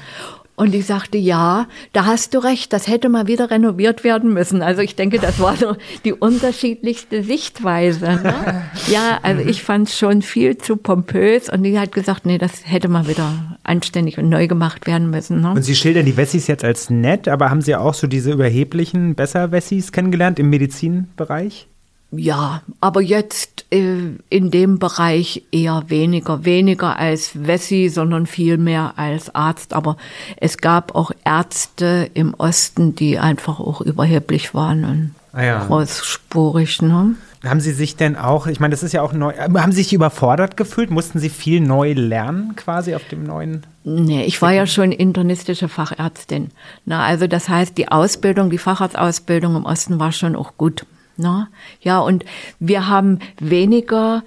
Und 0.62 0.76
ich 0.76 0.86
sagte, 0.86 1.18
ja, 1.18 1.66
da 1.92 2.06
hast 2.06 2.34
du 2.34 2.38
recht, 2.38 2.72
das 2.72 2.86
hätte 2.86 3.08
mal 3.08 3.26
wieder 3.26 3.50
renoviert 3.50 4.04
werden 4.04 4.32
müssen. 4.32 4.62
Also 4.62 4.80
ich 4.80 4.94
denke, 4.94 5.18
das 5.18 5.40
war 5.40 5.56
so 5.56 5.74
die 6.04 6.12
unterschiedlichste 6.12 7.24
Sichtweise. 7.24 8.04
Ne? 8.22 8.62
Ja, 8.86 9.18
also 9.22 9.42
ich 9.42 9.64
fand 9.64 9.88
es 9.88 9.98
schon 9.98 10.22
viel 10.22 10.58
zu 10.58 10.76
pompös 10.76 11.48
und 11.48 11.64
die 11.64 11.80
hat 11.80 11.90
gesagt, 11.90 12.26
nee, 12.26 12.38
das 12.38 12.62
hätte 12.62 12.86
mal 12.86 13.08
wieder 13.08 13.56
anständig 13.64 14.18
und 14.18 14.28
neu 14.28 14.46
gemacht 14.46 14.86
werden 14.86 15.10
müssen. 15.10 15.40
Ne? 15.40 15.50
Und 15.50 15.62
Sie 15.62 15.74
schildern 15.74 16.06
die 16.06 16.16
Wessis 16.16 16.46
jetzt 16.46 16.62
als 16.62 16.90
nett, 16.90 17.26
aber 17.26 17.50
haben 17.50 17.60
Sie 17.60 17.74
auch 17.74 17.94
so 17.94 18.06
diese 18.06 18.30
überheblichen 18.30 19.16
Besser-Wessis 19.16 19.90
kennengelernt 19.90 20.38
im 20.38 20.48
Medizinbereich? 20.48 21.66
Ja, 22.14 22.60
aber 22.80 23.00
jetzt 23.00 23.64
äh, 23.72 24.18
in 24.28 24.50
dem 24.50 24.78
Bereich 24.78 25.44
eher 25.50 25.84
weniger. 25.88 26.44
Weniger 26.44 26.98
als 26.98 27.46
Wessi, 27.46 27.88
sondern 27.88 28.26
viel 28.26 28.58
mehr 28.58 28.94
als 28.96 29.34
Arzt. 29.34 29.72
Aber 29.72 29.96
es 30.36 30.58
gab 30.58 30.94
auch 30.94 31.10
Ärzte 31.24 32.10
im 32.12 32.34
Osten, 32.34 32.94
die 32.94 33.18
einfach 33.18 33.60
auch 33.60 33.80
überheblich 33.80 34.54
waren 34.54 34.84
und 34.84 35.14
ah 35.32 35.42
ja. 35.42 35.64
großspurig. 35.64 36.82
Ne? 36.82 37.14
Haben 37.44 37.60
Sie 37.60 37.72
sich 37.72 37.96
denn 37.96 38.16
auch, 38.16 38.46
ich 38.46 38.60
meine, 38.60 38.72
das 38.72 38.82
ist 38.82 38.92
ja 38.92 39.00
auch 39.00 39.14
neu, 39.14 39.32
haben 39.32 39.72
Sie 39.72 39.82
sich 39.82 39.94
überfordert 39.94 40.58
gefühlt? 40.58 40.90
Mussten 40.90 41.18
Sie 41.18 41.30
viel 41.30 41.60
neu 41.60 41.94
lernen 41.94 42.56
quasi 42.56 42.94
auf 42.94 43.04
dem 43.08 43.24
neuen? 43.24 43.66
Nee, 43.84 44.24
ich 44.24 44.40
war 44.42 44.52
ja 44.52 44.66
schon 44.66 44.92
internistische 44.92 45.68
Fachärztin. 45.68 46.50
Na, 46.84 47.04
also 47.04 47.26
das 47.26 47.48
heißt, 47.48 47.78
die 47.78 47.88
Ausbildung, 47.88 48.50
die 48.50 48.58
Facharztausbildung 48.58 49.56
im 49.56 49.64
Osten 49.64 49.98
war 49.98 50.12
schon 50.12 50.36
auch 50.36 50.58
gut. 50.58 50.84
Ne? 51.16 51.48
Ja, 51.80 52.00
und 52.00 52.24
wir 52.58 52.88
haben 52.88 53.18
weniger 53.38 54.22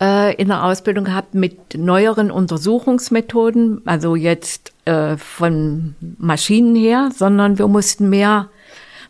äh, 0.00 0.34
in 0.36 0.48
der 0.48 0.64
Ausbildung 0.64 1.04
gehabt 1.04 1.34
mit 1.34 1.76
neueren 1.76 2.30
Untersuchungsmethoden, 2.30 3.82
also 3.84 4.16
jetzt 4.16 4.72
äh, 4.86 5.16
von 5.16 5.94
Maschinen 6.18 6.74
her, 6.74 7.10
sondern 7.14 7.58
wir 7.58 7.68
mussten 7.68 8.08
mehr 8.08 8.48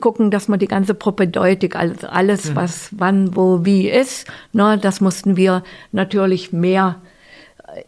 gucken, 0.01 0.31
dass 0.31 0.49
man 0.49 0.59
die 0.59 0.67
ganze 0.67 0.95
Propedeutik, 0.95 1.77
alles, 1.77 2.05
alles 2.05 2.51
mhm. 2.51 2.57
was 2.57 2.89
wann, 2.93 3.37
wo, 3.37 3.65
wie 3.65 3.89
ist, 3.89 4.27
ne, 4.53 4.79
das 4.79 5.01
mussten 5.01 5.37
wir 5.37 5.63
natürlich 5.93 6.53
mehr 6.53 6.97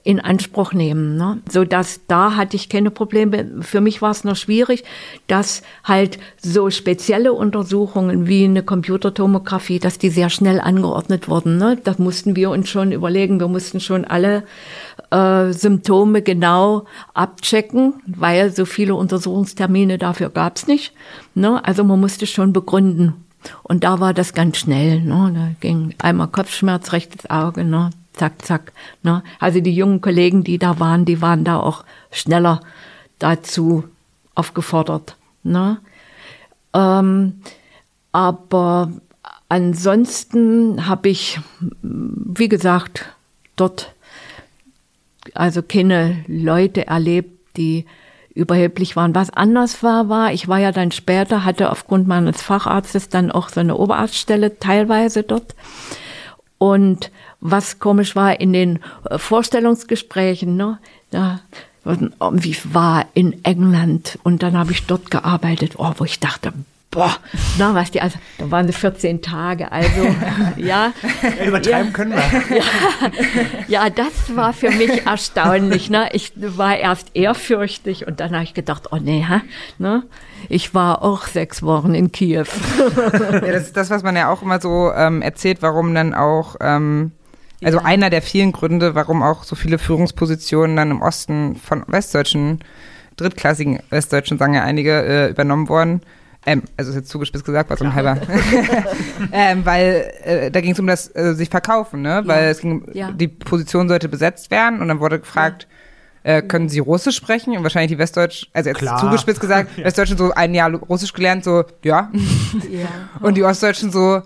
in 0.03 0.21
Anspruch 0.21 0.73
nehmen. 0.73 1.17
Ne? 1.17 1.39
So 1.49 1.65
dass 1.65 2.01
da 2.07 2.37
hatte 2.37 2.57
ich 2.57 2.69
keine 2.69 2.91
Probleme. 2.91 3.63
Für 3.63 3.81
mich 3.81 4.03
war 4.03 4.11
es 4.11 4.25
noch 4.25 4.37
schwierig, 4.37 4.85
dass 5.27 5.63
halt 5.85 6.19
so 6.41 6.71
spezielle 6.71 7.33
Untersuchungen 7.33 8.27
wie 8.27 8.45
eine 8.45 8.63
Computertomographie, 8.63 9.79
dass 9.79 9.99
die 9.99 10.11
sehr 10.11 10.31
schnell 10.31 10.61
angeordnet 10.61 11.29
wurden. 11.29 11.57
Ne? 11.59 11.79
Das 11.83 11.99
mussten 11.99 12.37
wir 12.37 12.51
uns 12.51 12.69
schon 12.69 12.93
überlegen. 12.93 13.41
Wir 13.41 13.49
mussten 13.49 13.81
schon 13.81 14.05
alle 14.05 14.45
äh, 15.11 15.53
Symptome 15.53 16.23
genau 16.23 16.85
abchecken, 17.15 17.95
weil 18.07 18.51
so 18.51 18.65
viele 18.65 18.95
Untersuchungstermine 18.95 19.99
dafür 19.99 20.31
gab 20.31 20.57
es 20.57 20.67
nicht. 20.67 20.93
Ne? 21.35 21.65
Also 21.65 21.85
man 21.85 22.01
musste 22.01 22.27
schon 22.27 22.53
begründen. 22.53 23.15
Und 23.63 23.85
da 23.85 24.01
war 24.01 24.15
das 24.15 24.35
ganz 24.35 24.59
schnell. 24.59 25.01
Ne? 25.01 25.33
Da 25.35 25.49
ging 25.61 25.95
einmal 25.99 26.29
Kopfschmerz, 26.29 26.93
rechtes 26.93 27.29
Auge, 27.29 27.65
ne? 27.65 27.91
Zack, 28.12 28.44
zack. 28.44 28.72
Ne? 29.02 29.22
Also 29.39 29.60
die 29.60 29.74
jungen 29.74 30.01
Kollegen, 30.01 30.44
die 30.44 30.59
da 30.59 30.78
waren, 30.78 31.05
die 31.05 31.20
waren 31.20 31.44
da 31.44 31.59
auch 31.59 31.84
schneller 32.10 32.60
dazu 33.18 33.84
aufgefordert. 34.34 35.16
Ne? 35.43 35.78
Ähm, 36.74 37.40
aber 38.12 38.93
ansonsten 39.48 40.86
habe 40.86 41.09
ich, 41.09 41.40
wie 41.82 42.48
gesagt, 42.48 43.06
dort 43.56 43.94
also 45.34 45.62
keine 45.62 46.24
Leute 46.26 46.86
erlebt, 46.86 47.56
die 47.56 47.86
überheblich 48.34 48.97
waren. 48.97 49.14
Was 49.14 49.30
anders 49.30 49.82
war, 49.82 50.09
war, 50.09 50.32
ich 50.32 50.48
war 50.48 50.59
ja 50.59 50.72
dann 50.72 50.90
später, 50.90 51.44
hatte 51.44 51.70
aufgrund 51.70 52.09
meines 52.09 52.40
Facharztes 52.43 53.09
dann 53.09 53.30
auch 53.30 53.51
so 53.51 53.60
eine 53.60 53.76
Oberarztstelle 53.76 54.59
teilweise 54.59 55.22
dort. 55.22 55.55
Und 56.59 57.10
was 57.43 57.81
komisch 57.81 58.16
war 58.16 58.40
in 58.40 58.52
den 58.52 58.78
äh, 59.10 59.19
Vorstellungsgesprächen, 59.19 60.56
ne? 60.56 60.78
Da, 61.10 61.40
wie 61.85 62.56
war 62.64 63.06
in 63.12 63.44
England 63.44 64.19
und 64.23 64.43
dann 64.43 64.56
habe 64.56 64.73
ich 64.73 64.86
dort 64.86 65.10
gearbeitet, 65.10 65.74
oh, 65.77 65.93
wo 65.98 66.05
ich 66.05 66.20
dachte, 66.20 66.52
boah, 66.93 67.16
na, 67.59 67.74
was 67.74 67.90
die, 67.90 68.01
also, 68.01 68.19
da 68.39 68.51
waren 68.51 68.66
sie 68.69 68.73
14 68.73 69.20
Tage, 69.20 69.73
also, 69.73 70.14
ja. 70.56 70.93
Übertreiben 71.44 71.89
ja, 71.89 71.93
können 71.93 72.12
wir. 72.12 72.23
Ja, 73.66 73.85
ja, 73.86 73.90
das 73.90 74.36
war 74.36 74.52
für 74.52 74.70
mich 74.70 75.05
erstaunlich, 75.05 75.90
ne. 75.90 76.10
Ich 76.12 76.32
war 76.36 76.77
erst 76.77 77.09
ehrfürchtig 77.14 78.06
und 78.06 78.20
dann 78.20 78.32
habe 78.32 78.44
ich 78.44 78.55
gedacht, 78.55 78.93
oh 78.93 78.98
nee, 79.01 79.24
ha, 79.28 79.40
ne. 79.78 80.05
Ich 80.48 80.74
war 80.74 81.02
auch 81.02 81.27
sechs 81.27 81.62
Wochen 81.62 81.94
in 81.94 82.12
Kiew. 82.12 82.47
ja, 83.32 83.40
das 83.40 83.64
ist 83.64 83.77
das, 83.77 83.90
was 83.90 84.02
man 84.02 84.14
ja 84.14 84.31
auch 84.31 84.43
immer 84.43 84.60
so 84.60 84.93
ähm, 84.94 85.23
erzählt, 85.23 85.62
warum 85.62 85.94
dann 85.94 86.14
auch, 86.14 86.56
ähm, 86.60 87.12
also 87.64 87.78
ja. 87.78 87.84
einer 87.84 88.10
der 88.10 88.22
vielen 88.22 88.52
Gründe, 88.52 88.94
warum 88.94 89.22
auch 89.22 89.44
so 89.44 89.56
viele 89.56 89.78
Führungspositionen 89.78 90.76
dann 90.76 90.90
im 90.90 91.02
Osten 91.02 91.56
von 91.56 91.84
westdeutschen, 91.86 92.60
drittklassigen 93.16 93.80
Westdeutschen, 93.90 94.39
sagen 94.39 94.55
ja 94.55 94.62
einige, 94.62 95.02
äh, 95.02 95.30
übernommen 95.30 95.68
wurden. 95.68 96.02
Ähm, 96.44 96.62
also 96.76 96.90
ist 96.90 96.97
jetzt 96.97 97.09
zugespitzt 97.09 97.44
gesagt, 97.44 97.70
war 97.70 97.76
so 97.76 97.84
ein 97.84 97.94
halber. 97.94 98.18
ähm, 99.32 99.64
weil 99.64 100.12
äh, 100.24 100.51
da 100.51 100.60
ging 100.60 100.72
es 100.72 100.80
um 100.80 100.89
das 100.89 101.14
äh, 101.14 101.34
sich 101.34 101.48
verkaufen, 101.48 102.02
ne? 102.02 102.22
Weil 102.24 102.44
ja. 102.44 102.51
es 102.51 102.60
ging, 102.60 102.84
ja. 102.94 103.12
die 103.12 103.28
Position 103.28 103.89
sollte 103.89 104.09
besetzt 104.09 104.51
werden 104.51 104.80
und 104.80 104.89
dann 104.89 104.98
wurde 104.98 105.20
gefragt, 105.20 105.68
äh, 106.24 106.43
können 106.43 106.68
Sie 106.68 106.80
Russisch 106.80 107.16
sprechen? 107.16 107.56
Und 107.56 107.62
wahrscheinlich 107.62 107.93
die 107.93 107.98
Westdeutsch, 107.98 108.48
also 108.52 108.70
jetzt 108.70 108.78
Klar. 108.78 108.98
zugespitzt 108.98 109.40
gesagt, 109.40 109.76
Westdeutschen 109.84 110.18
so 110.18 110.32
ein 110.32 110.55
Jahr 110.55 110.72
Russisch 110.72 111.12
gelernt, 111.12 111.44
so 111.44 111.64
ja. 111.82 112.10
ja. 112.70 112.89
Und 113.20 113.36
die 113.36 113.44
Ostdeutschen 113.44 113.93
so, 113.93 114.22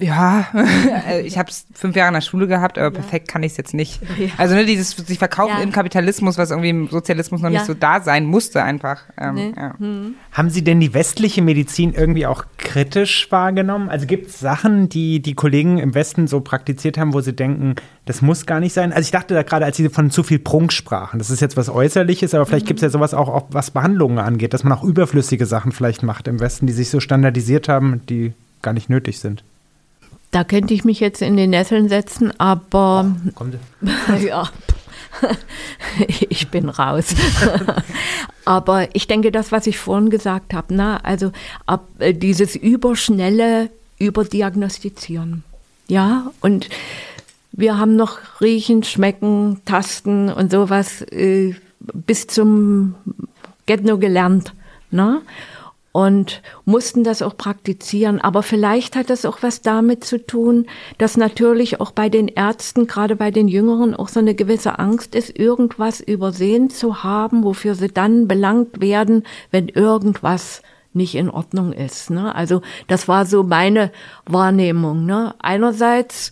ja, 0.00 0.46
äh, 1.08 1.22
ich 1.22 1.38
habe 1.38 1.50
es 1.50 1.66
fünf 1.72 1.96
Jahre 1.96 2.08
in 2.08 2.14
der 2.14 2.20
Schule 2.20 2.46
gehabt, 2.46 2.78
aber 2.78 2.86
ja. 2.86 2.90
perfekt 2.90 3.28
kann 3.28 3.42
ich 3.42 3.52
es 3.52 3.58
jetzt 3.58 3.74
nicht. 3.74 4.00
Ja. 4.18 4.30
Also 4.36 4.56
ne, 4.56 4.64
dieses 4.64 4.90
sich 4.90 5.18
verkaufen 5.18 5.54
ja. 5.58 5.62
im 5.62 5.70
Kapitalismus, 5.70 6.38
was 6.38 6.50
irgendwie 6.50 6.70
im 6.70 6.88
Sozialismus 6.88 7.40
noch 7.40 7.50
nicht 7.50 7.66
so 7.66 7.74
da 7.74 8.00
sein 8.00 8.26
musste, 8.26 8.64
einfach. 8.64 9.02
Ähm, 9.16 9.34
nee. 9.34 9.52
hm. 9.78 10.14
Haben 10.32 10.50
Sie 10.50 10.64
denn 10.64 10.80
die 10.80 10.92
westliche 10.92 11.40
Medizin 11.40 11.94
irgendwie 11.94 12.26
auch 12.26 12.44
kritisch 12.56 13.30
wahrgenommen? 13.30 13.90
Also 13.90 14.06
gibt 14.06 14.30
es 14.30 14.40
Sachen, 14.40 14.88
die 14.88 15.20
die 15.20 15.34
Kollegen 15.34 15.78
im 15.78 15.94
Westen 15.94 16.26
so 16.26 16.40
praktiziert 16.40 16.98
haben, 16.98 17.14
wo 17.14 17.20
Sie 17.20 17.32
denken, 17.32 17.76
das 18.06 18.22
muss 18.22 18.44
gar 18.44 18.58
nicht 18.58 18.72
sein? 18.72 18.92
Also 18.92 19.06
ich 19.06 19.12
dachte 19.12 19.34
da 19.34 19.42
gerade, 19.44 19.64
als 19.64 19.76
Sie 19.76 19.88
von 19.88 20.10
zu 20.10 20.24
viel 20.24 20.40
Prunk 20.40 20.72
sprachen, 20.72 21.18
das 21.18 21.30
ist 21.30 21.40
jetzt 21.40 21.56
was 21.56 21.68
Äußerliches, 21.68 22.34
aber 22.34 22.44
vielleicht 22.44 22.66
mhm. 22.66 22.68
gibt 22.68 22.78
es 22.80 22.82
ja 22.82 22.90
sowas 22.90 23.14
auch, 23.14 23.28
auch, 23.28 23.44
was 23.50 23.70
Behandlungen 23.70 24.18
angeht, 24.18 24.52
dass 24.52 24.64
man 24.64 24.72
auch 24.72 24.82
überflüssige 24.82 25.46
Sachen 25.46 25.70
vielleicht 25.70 26.02
macht 26.02 26.26
im 26.26 26.40
Westen, 26.40 26.66
die 26.66 26.72
sich 26.72 26.90
so 26.90 26.98
standardisiert 26.98 27.68
haben, 27.68 28.00
die 28.08 28.32
gar 28.62 28.72
nicht 28.72 28.90
nötig 28.90 29.20
sind. 29.20 29.44
Da 30.30 30.44
könnte 30.44 30.74
ich 30.74 30.84
mich 30.84 31.00
jetzt 31.00 31.22
in 31.22 31.36
den 31.36 31.50
Nesseln 31.50 31.88
setzen, 31.88 32.32
aber 32.38 33.14
Kommt. 33.34 33.56
ja, 34.26 34.48
ich 36.28 36.48
bin 36.48 36.68
raus. 36.68 37.14
aber 38.44 38.94
ich 38.94 39.06
denke, 39.06 39.32
das, 39.32 39.52
was 39.52 39.66
ich 39.66 39.78
vorhin 39.78 40.10
gesagt 40.10 40.54
habe, 40.54 40.74
ne? 40.74 41.04
also 41.04 41.32
ab, 41.66 41.88
äh, 41.98 42.12
dieses 42.14 42.56
überschnelle 42.56 43.70
Überdiagnostizieren. 43.98 45.44
Ja, 45.88 46.30
und 46.40 46.68
wir 47.52 47.78
haben 47.78 47.96
noch 47.96 48.18
Riechen, 48.40 48.84
Schmecken, 48.84 49.62
Tasten 49.64 50.30
und 50.30 50.52
sowas 50.52 51.02
äh, 51.02 51.54
bis 51.80 52.26
zum 52.26 52.94
Get 53.66 53.84
no 53.84 53.98
gelernt. 53.98 54.52
Ne? 54.90 55.22
Und 55.92 56.42
mussten 56.64 57.04
das 57.04 57.22
auch 57.22 57.36
praktizieren. 57.36 58.20
Aber 58.20 58.42
vielleicht 58.42 58.96
hat 58.96 59.10
das 59.10 59.24
auch 59.24 59.38
was 59.42 59.62
damit 59.62 60.04
zu 60.04 60.24
tun, 60.24 60.66
dass 60.98 61.16
natürlich 61.16 61.80
auch 61.80 61.90
bei 61.90 62.08
den 62.08 62.28
Ärzten, 62.28 62.86
gerade 62.86 63.16
bei 63.16 63.30
den 63.30 63.48
Jüngeren, 63.48 63.94
auch 63.94 64.08
so 64.08 64.20
eine 64.20 64.34
gewisse 64.34 64.78
Angst 64.78 65.14
ist, 65.14 65.36
irgendwas 65.38 66.00
übersehen 66.00 66.70
zu 66.70 67.02
haben, 67.02 67.44
wofür 67.44 67.74
sie 67.74 67.88
dann 67.88 68.28
belangt 68.28 68.80
werden, 68.80 69.24
wenn 69.50 69.68
irgendwas 69.68 70.62
nicht 70.92 71.14
in 71.14 71.30
Ordnung 71.30 71.72
ist. 71.72 72.10
Ne? 72.10 72.34
Also 72.34 72.62
das 72.86 73.08
war 73.08 73.26
so 73.26 73.42
meine 73.42 73.90
Wahrnehmung. 74.26 75.06
Ne? 75.06 75.34
Einerseits 75.38 76.30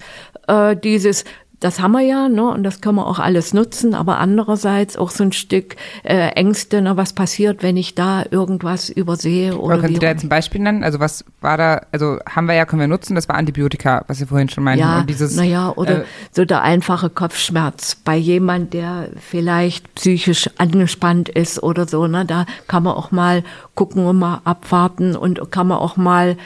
äh, 0.49 0.77
dieses 0.77 1.25
das 1.61 1.81
haben 1.81 1.93
wir 1.93 2.03
ja, 2.03 2.29
ne, 2.29 2.51
und 2.51 2.65
das 2.65 2.83
können 2.83 2.97
wir 2.97 3.07
auch 3.07 3.19
alles 3.19 3.55
nutzen, 3.55 3.95
aber 3.95 4.19
andererseits 4.19 4.97
auch 4.99 5.11
so 5.11 5.25
ein 5.25 5.33
Stück 5.33 5.77
äh, 6.03 6.29
Ängste, 6.33 6.83
ne, 6.83 6.99
was 6.99 7.15
passiert, 7.15 7.63
wenn 7.63 7.79
ich 7.79 7.95
da 7.95 8.25
irgendwas 8.31 8.91
übersehe 8.91 9.55
oder. 9.57 9.75
oder 9.75 9.79
können 9.79 9.95
Sie 9.95 10.01
da 10.01 10.09
jetzt 10.09 10.23
ein 10.23 10.29
Beispiel 10.29 10.61
nennen? 10.61 10.85
Also 10.85 11.01
was 11.01 11.25
war 11.41 11.57
da, 11.57 11.81
also 11.93 12.19
haben 12.29 12.47
wir 12.47 12.55
ja, 12.55 12.67
können 12.67 12.81
wir 12.81 12.89
nutzen, 12.89 13.15
das 13.15 13.29
war 13.29 13.37
Antibiotika, 13.37 14.05
was 14.07 14.19
Sie 14.19 14.27
vorhin 14.27 14.51
schon 14.51 14.65
meinten. 14.65 14.81
Ja, 14.81 15.01
und 15.01 15.09
dieses, 15.09 15.35
naja, 15.35 15.73
oder 15.75 16.03
äh, 16.03 16.05
so 16.31 16.45
der 16.45 16.61
einfache 16.61 17.09
Kopfschmerz 17.09 17.97
bei 18.05 18.17
jemand, 18.17 18.75
der 18.75 19.09
vielleicht 19.19 19.95
psychisch 19.95 20.51
angespannt 20.59 21.31
ist 21.31 21.63
oder 21.63 21.89
so, 21.89 22.07
ne, 22.07 22.27
da 22.27 22.45
kann 22.69 22.83
man 22.83 22.95
auch 22.95 23.13
mal 23.13 23.43
gucken 23.75 24.05
und 24.05 24.19
mal 24.19 24.43
abwarten 24.45 25.17
und 25.17 25.51
kann 25.51 25.69
man 25.69 25.79
auch 25.79 25.97
mal 25.97 26.37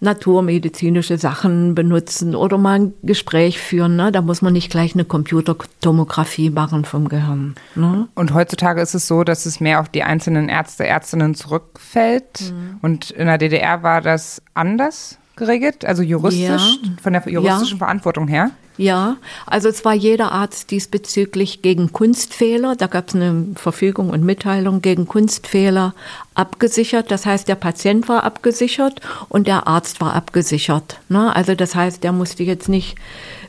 naturmedizinische 0.00 1.18
Sachen 1.18 1.74
benutzen 1.74 2.34
oder 2.34 2.58
mal 2.58 2.80
ein 2.80 2.94
Gespräch 3.02 3.58
führen. 3.58 3.96
Ne? 3.96 4.12
Da 4.12 4.20
muss 4.20 4.42
man 4.42 4.52
nicht 4.52 4.70
gleich 4.70 4.94
eine 4.94 5.04
Computertomographie 5.04 6.50
machen 6.50 6.84
vom 6.84 7.08
Gehirn. 7.08 7.54
Ne? 7.74 8.08
Und 8.14 8.34
heutzutage 8.34 8.80
ist 8.80 8.94
es 8.94 9.06
so, 9.06 9.24
dass 9.24 9.46
es 9.46 9.60
mehr 9.60 9.80
auf 9.80 9.88
die 9.88 10.02
einzelnen 10.02 10.48
Ärzte, 10.48 10.86
Ärztinnen 10.86 11.34
zurückfällt. 11.34 12.52
Mhm. 12.52 12.78
Und 12.82 13.10
in 13.10 13.26
der 13.26 13.38
DDR 13.38 13.82
war 13.82 14.00
das 14.00 14.42
anders 14.54 15.18
geregelt, 15.36 15.84
also 15.84 16.02
juristisch, 16.02 16.78
Ja. 16.82 16.90
von 17.02 17.12
der 17.12 17.28
juristischen 17.28 17.78
Verantwortung 17.78 18.26
her. 18.28 18.50
Ja, 18.78 19.16
also 19.46 19.68
es 19.70 19.86
war 19.86 19.94
jeder 19.94 20.32
Arzt 20.32 20.70
diesbezüglich 20.70 21.62
gegen 21.62 21.92
Kunstfehler, 21.92 22.76
da 22.76 22.88
gab 22.88 23.08
es 23.08 23.14
eine 23.14 23.46
Verfügung 23.54 24.10
und 24.10 24.22
Mitteilung 24.22 24.82
gegen 24.82 25.06
Kunstfehler 25.06 25.94
abgesichert. 26.34 27.10
Das 27.10 27.24
heißt, 27.24 27.48
der 27.48 27.54
Patient 27.54 28.06
war 28.08 28.24
abgesichert 28.24 29.00
und 29.30 29.46
der 29.46 29.66
Arzt 29.66 30.02
war 30.02 30.14
abgesichert. 30.14 31.00
Ne? 31.08 31.34
Also 31.34 31.54
das 31.54 31.74
heißt, 31.74 32.04
der 32.04 32.12
musste 32.12 32.42
jetzt 32.42 32.68
nicht 32.68 32.96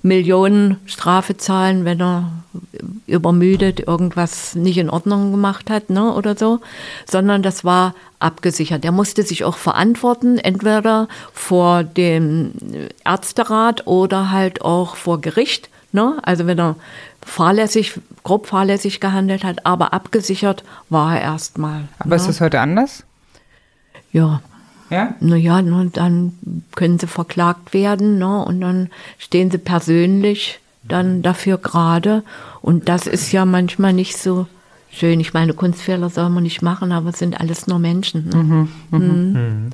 Millionen 0.02 0.78
Strafe 0.86 1.38
zahlen, 1.38 1.86
wenn 1.86 2.02
er 2.02 2.32
übermüdet 3.06 3.80
irgendwas 3.88 4.56
nicht 4.56 4.78
in 4.78 4.90
Ordnung 4.90 5.32
gemacht 5.32 5.70
hat 5.70 5.90
ne, 5.90 6.14
oder 6.14 6.36
so, 6.36 6.60
sondern 7.06 7.44
das 7.44 7.64
war 7.64 7.94
abgesichert. 8.20 8.84
Er 8.84 8.92
musste 8.92 9.24
sich 9.24 9.44
auch 9.44 9.58
verantworten, 9.58 10.38
entweder 10.38 11.08
vor 11.34 11.84
dem 11.84 12.54
Ärzterat 13.06 13.86
oder 13.86 14.32
halt 14.32 14.62
auch 14.62 14.96
vor 14.96 15.22
Gericht. 15.22 15.70
Ne? 15.92 16.18
Also 16.24 16.48
wenn 16.48 16.60
er 16.60 16.76
fahrlässig, 17.26 18.00
grob 18.24 18.48
fahrlässig 18.48 19.00
gehandelt 19.00 19.44
hat, 19.44 19.66
aber 19.66 19.94
abgesichert 19.94 20.64
war 20.90 21.16
er 21.16 21.22
erstmal. 21.22 21.88
Aber 22.00 22.10
ne? 22.10 22.16
ist 22.16 22.28
das 22.28 22.42
heute 22.42 22.60
anders? 22.60 23.04
ja, 24.12 24.42
Ja? 24.90 25.16
naja, 25.20 25.62
dann 25.62 26.34
können 26.76 27.00
sie 27.00 27.08
verklagt 27.08 27.74
werden 27.74 28.20
ne, 28.20 28.46
und 28.46 28.62
dann 28.62 28.90
stehen 29.18 29.52
sie 29.52 29.58
persönlich 29.58 30.60
dann 30.84 31.22
dafür 31.22 31.58
gerade. 31.58 32.24
Und 32.62 32.88
das 32.88 33.08
ist 33.08 33.32
ja 33.32 33.46
manchmal 33.46 33.94
nicht 33.94 34.18
so 34.18 34.48
schön. 34.90 35.20
Ich 35.20 35.34
meine, 35.34 35.54
Kunstfehler 35.54 36.10
soll 36.10 36.30
man 36.30 36.44
nicht 36.44 36.62
machen, 36.62 36.92
aber 36.92 37.10
es 37.10 37.20
sind 37.20 37.40
alles 37.40 37.68
nur 37.68 37.80
Menschen. 37.80 38.30
Ne? 38.30 38.68
Mhm. 38.92 39.70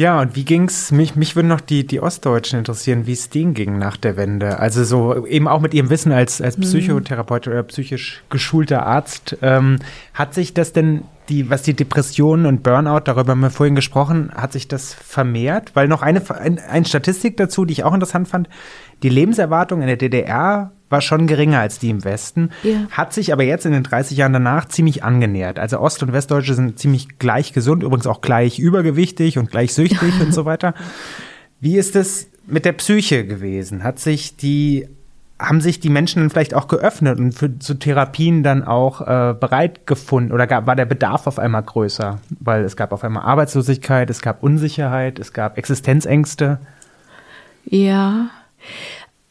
Ja, 0.00 0.18
und 0.20 0.34
wie 0.34 0.44
ging's? 0.44 0.92
Mich, 0.92 1.14
mich 1.14 1.36
würden 1.36 1.48
noch 1.48 1.60
die, 1.60 1.86
die 1.86 2.00
Ostdeutschen 2.00 2.58
interessieren, 2.58 3.06
wie 3.06 3.12
es 3.12 3.28
denen 3.28 3.52
ging 3.52 3.76
nach 3.76 3.98
der 3.98 4.16
Wende. 4.16 4.58
Also 4.58 4.82
so 4.82 5.26
eben 5.26 5.46
auch 5.46 5.60
mit 5.60 5.74
ihrem 5.74 5.90
Wissen 5.90 6.10
als, 6.10 6.40
als 6.40 6.56
Psychotherapeut 6.56 7.48
oder 7.48 7.62
psychisch 7.64 8.22
geschulter 8.30 8.86
Arzt. 8.86 9.36
Ähm, 9.42 9.78
hat 10.14 10.32
sich 10.32 10.54
das 10.54 10.72
denn, 10.72 11.02
die, 11.30 11.48
was 11.48 11.62
die 11.62 11.74
Depressionen 11.74 12.44
und 12.46 12.62
Burnout, 12.62 13.00
darüber 13.04 13.30
haben 13.32 13.40
wir 13.40 13.50
vorhin 13.50 13.74
gesprochen, 13.74 14.30
hat 14.34 14.52
sich 14.52 14.68
das 14.68 14.92
vermehrt? 14.92 15.70
Weil 15.74 15.88
noch 15.88 16.02
eine, 16.02 16.22
ein, 16.38 16.58
eine 16.58 16.84
Statistik 16.84 17.36
dazu, 17.36 17.64
die 17.64 17.72
ich 17.72 17.84
auch 17.84 17.94
interessant 17.94 18.28
fand, 18.28 18.48
die 19.02 19.08
Lebenserwartung 19.08 19.80
in 19.80 19.86
der 19.86 19.96
DDR 19.96 20.72
war 20.90 21.00
schon 21.00 21.26
geringer 21.28 21.60
als 21.60 21.78
die 21.78 21.88
im 21.88 22.04
Westen, 22.04 22.50
Ja. 22.64 22.86
hat 22.90 23.12
sich 23.14 23.32
aber 23.32 23.44
jetzt 23.44 23.64
in 23.64 23.72
den 23.72 23.84
30 23.84 24.16
Jahren 24.18 24.32
danach 24.32 24.66
ziemlich 24.66 25.04
angenähert. 25.04 25.58
Also 25.60 25.78
Ost- 25.80 26.02
und 26.02 26.12
Westdeutsche 26.12 26.54
sind 26.54 26.78
ziemlich 26.78 27.18
gleich 27.20 27.52
gesund, 27.52 27.84
übrigens 27.84 28.08
auch 28.08 28.20
gleich 28.20 28.58
übergewichtig 28.58 29.38
und 29.38 29.50
gleich 29.50 29.72
süchtig 29.72 30.12
und 30.20 30.34
so 30.34 30.44
weiter. 30.44 30.74
Wie 31.60 31.76
ist 31.78 31.94
es 31.94 32.28
mit 32.46 32.64
der 32.64 32.72
Psyche 32.72 33.24
gewesen? 33.24 33.84
Hat 33.84 34.00
sich 34.00 34.36
die, 34.36 34.88
haben 35.40 35.60
sich 35.60 35.80
die 35.80 35.88
Menschen 35.88 36.20
dann 36.20 36.30
vielleicht 36.30 36.54
auch 36.54 36.68
geöffnet 36.68 37.18
und 37.18 37.32
für 37.32 37.58
zu 37.58 37.74
Therapien 37.74 38.42
dann 38.42 38.62
auch 38.62 39.00
äh, 39.00 39.34
bereit 39.34 39.86
gefunden 39.86 40.32
oder 40.32 40.46
gab, 40.46 40.66
war 40.66 40.76
der 40.76 40.84
Bedarf 40.84 41.26
auf 41.26 41.38
einmal 41.38 41.62
größer? 41.62 42.18
Weil 42.38 42.64
es 42.64 42.76
gab 42.76 42.92
auf 42.92 43.02
einmal 43.02 43.24
Arbeitslosigkeit, 43.24 44.10
es 44.10 44.20
gab 44.20 44.42
Unsicherheit, 44.42 45.18
es 45.18 45.32
gab 45.32 45.56
Existenzängste. 45.56 46.58
Ja, 47.64 48.30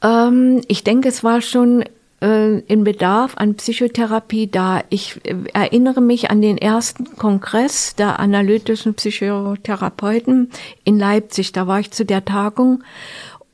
ähm, 0.02 0.61
ich 0.68 0.84
denke, 0.84 1.10
es 1.10 1.23
war 1.23 1.41
schon 1.41 1.84
äh, 2.22 2.60
in 2.60 2.84
Bedarf 2.84 3.34
an 3.38 3.56
Psychotherapie 3.56 4.48
da. 4.48 4.81
Ich 4.90 5.19
äh, 5.26 5.36
erinnere 5.53 6.02
mich 6.02 6.31
an 6.31 6.41
den 6.41 6.57
ersten 6.57 7.15
Kongress 7.18 7.95
der 7.95 8.19
analytischen 8.19 8.95
Psychotherapeuten 8.95 10.49
in 10.84 10.98
Leipzig. 10.98 11.52
Da 11.52 11.68
war 11.68 11.80
ich 11.80 11.91
zu 11.91 12.06
der 12.06 12.26
Tagung 12.26 12.84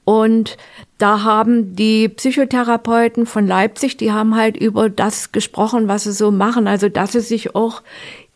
und 0.05 0.57
da 0.97 1.23
haben 1.23 1.75
die 1.75 2.07
Psychotherapeuten 2.07 3.25
von 3.25 3.45
Leipzig, 3.45 3.97
die 3.97 4.11
haben 4.11 4.35
halt 4.35 4.55
über 4.55 4.89
das 4.89 5.31
gesprochen, 5.31 5.87
was 5.87 6.05
sie 6.05 6.13
so 6.13 6.31
machen. 6.31 6.67
Also, 6.67 6.89
dass 6.89 7.11
sie 7.11 7.21
sich 7.21 7.55
auch 7.55 7.81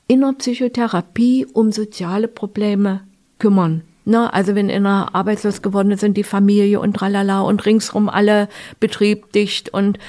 in 0.07 0.21
der 0.21 0.33
Psychotherapie 0.33 1.47
um 1.53 1.71
soziale 1.71 2.27
Probleme 2.27 3.01
kümmern. 3.37 3.83
Ne, 4.05 4.33
also 4.33 4.55
wenn 4.55 4.71
einer 4.71 5.13
arbeitslos 5.13 5.61
geworden 5.61 5.95
sind 5.95 6.17
die 6.17 6.23
Familie 6.23 6.79
und 6.79 6.95
tralala 6.95 7.41
und 7.41 7.63
ringsrum 7.65 8.09
alle 8.09 8.49
Betrieb 8.79 9.31
dicht 9.33 9.71
und 9.71 9.99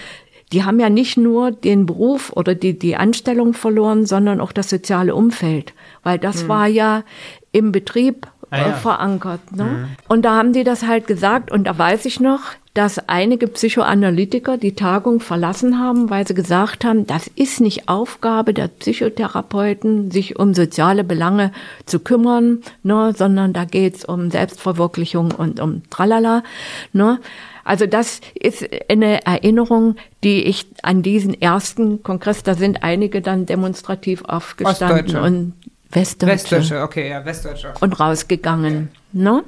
die 0.52 0.64
haben 0.64 0.80
ja 0.80 0.88
nicht 0.88 1.18
nur 1.18 1.50
den 1.50 1.84
Beruf 1.84 2.32
oder 2.34 2.54
die, 2.54 2.78
die 2.78 2.96
Anstellung 2.96 3.52
verloren, 3.52 4.06
sondern 4.06 4.40
auch 4.40 4.52
das 4.52 4.70
soziale 4.70 5.14
Umfeld, 5.14 5.74
weil 6.02 6.18
das 6.18 6.48
war 6.48 6.66
ja 6.66 7.04
im 7.52 7.72
Betrieb 7.72 8.26
Ah, 8.50 8.58
ja. 8.58 8.72
verankert. 8.72 9.52
Ne? 9.52 9.88
Und 10.08 10.22
da 10.22 10.36
haben 10.36 10.52
die 10.52 10.64
das 10.64 10.86
halt 10.86 11.06
gesagt 11.06 11.52
und 11.52 11.64
da 11.64 11.78
weiß 11.78 12.04
ich 12.04 12.18
noch, 12.18 12.40
dass 12.74 13.08
einige 13.08 13.48
Psychoanalytiker 13.48 14.56
die 14.56 14.74
Tagung 14.74 15.20
verlassen 15.20 15.78
haben, 15.78 16.08
weil 16.08 16.26
sie 16.26 16.34
gesagt 16.34 16.84
haben, 16.84 17.06
das 17.06 17.26
ist 17.26 17.60
nicht 17.60 17.88
Aufgabe 17.88 18.54
der 18.54 18.68
Psychotherapeuten, 18.68 20.10
sich 20.10 20.38
um 20.38 20.54
soziale 20.54 21.02
Belange 21.02 21.52
zu 21.86 21.98
kümmern, 21.98 22.60
ne, 22.84 23.12
sondern 23.16 23.52
da 23.52 23.64
geht's 23.64 24.04
um 24.04 24.30
Selbstverwirklichung 24.30 25.32
und 25.32 25.58
um 25.58 25.82
Tralala. 25.90 26.44
Ne. 26.92 27.18
Also 27.64 27.86
das 27.86 28.20
ist 28.34 28.68
eine 28.88 29.24
Erinnerung, 29.26 29.96
die 30.24 30.44
ich 30.44 30.66
an 30.82 31.02
diesen 31.02 31.40
ersten 31.40 32.02
Kongress, 32.02 32.42
da 32.42 32.54
sind 32.54 32.82
einige 32.82 33.20
dann 33.20 33.46
demonstrativ 33.46 34.24
aufgestanden 34.24 35.16
und 35.16 35.52
Westdeutsche 35.92 36.32
Westdeutsche, 36.32 36.82
okay, 36.82 37.10
ja, 37.10 37.24
Westdeutsche. 37.24 37.74
und 37.80 37.98
rausgegangen. 37.98 38.90
Ne? 39.12 39.42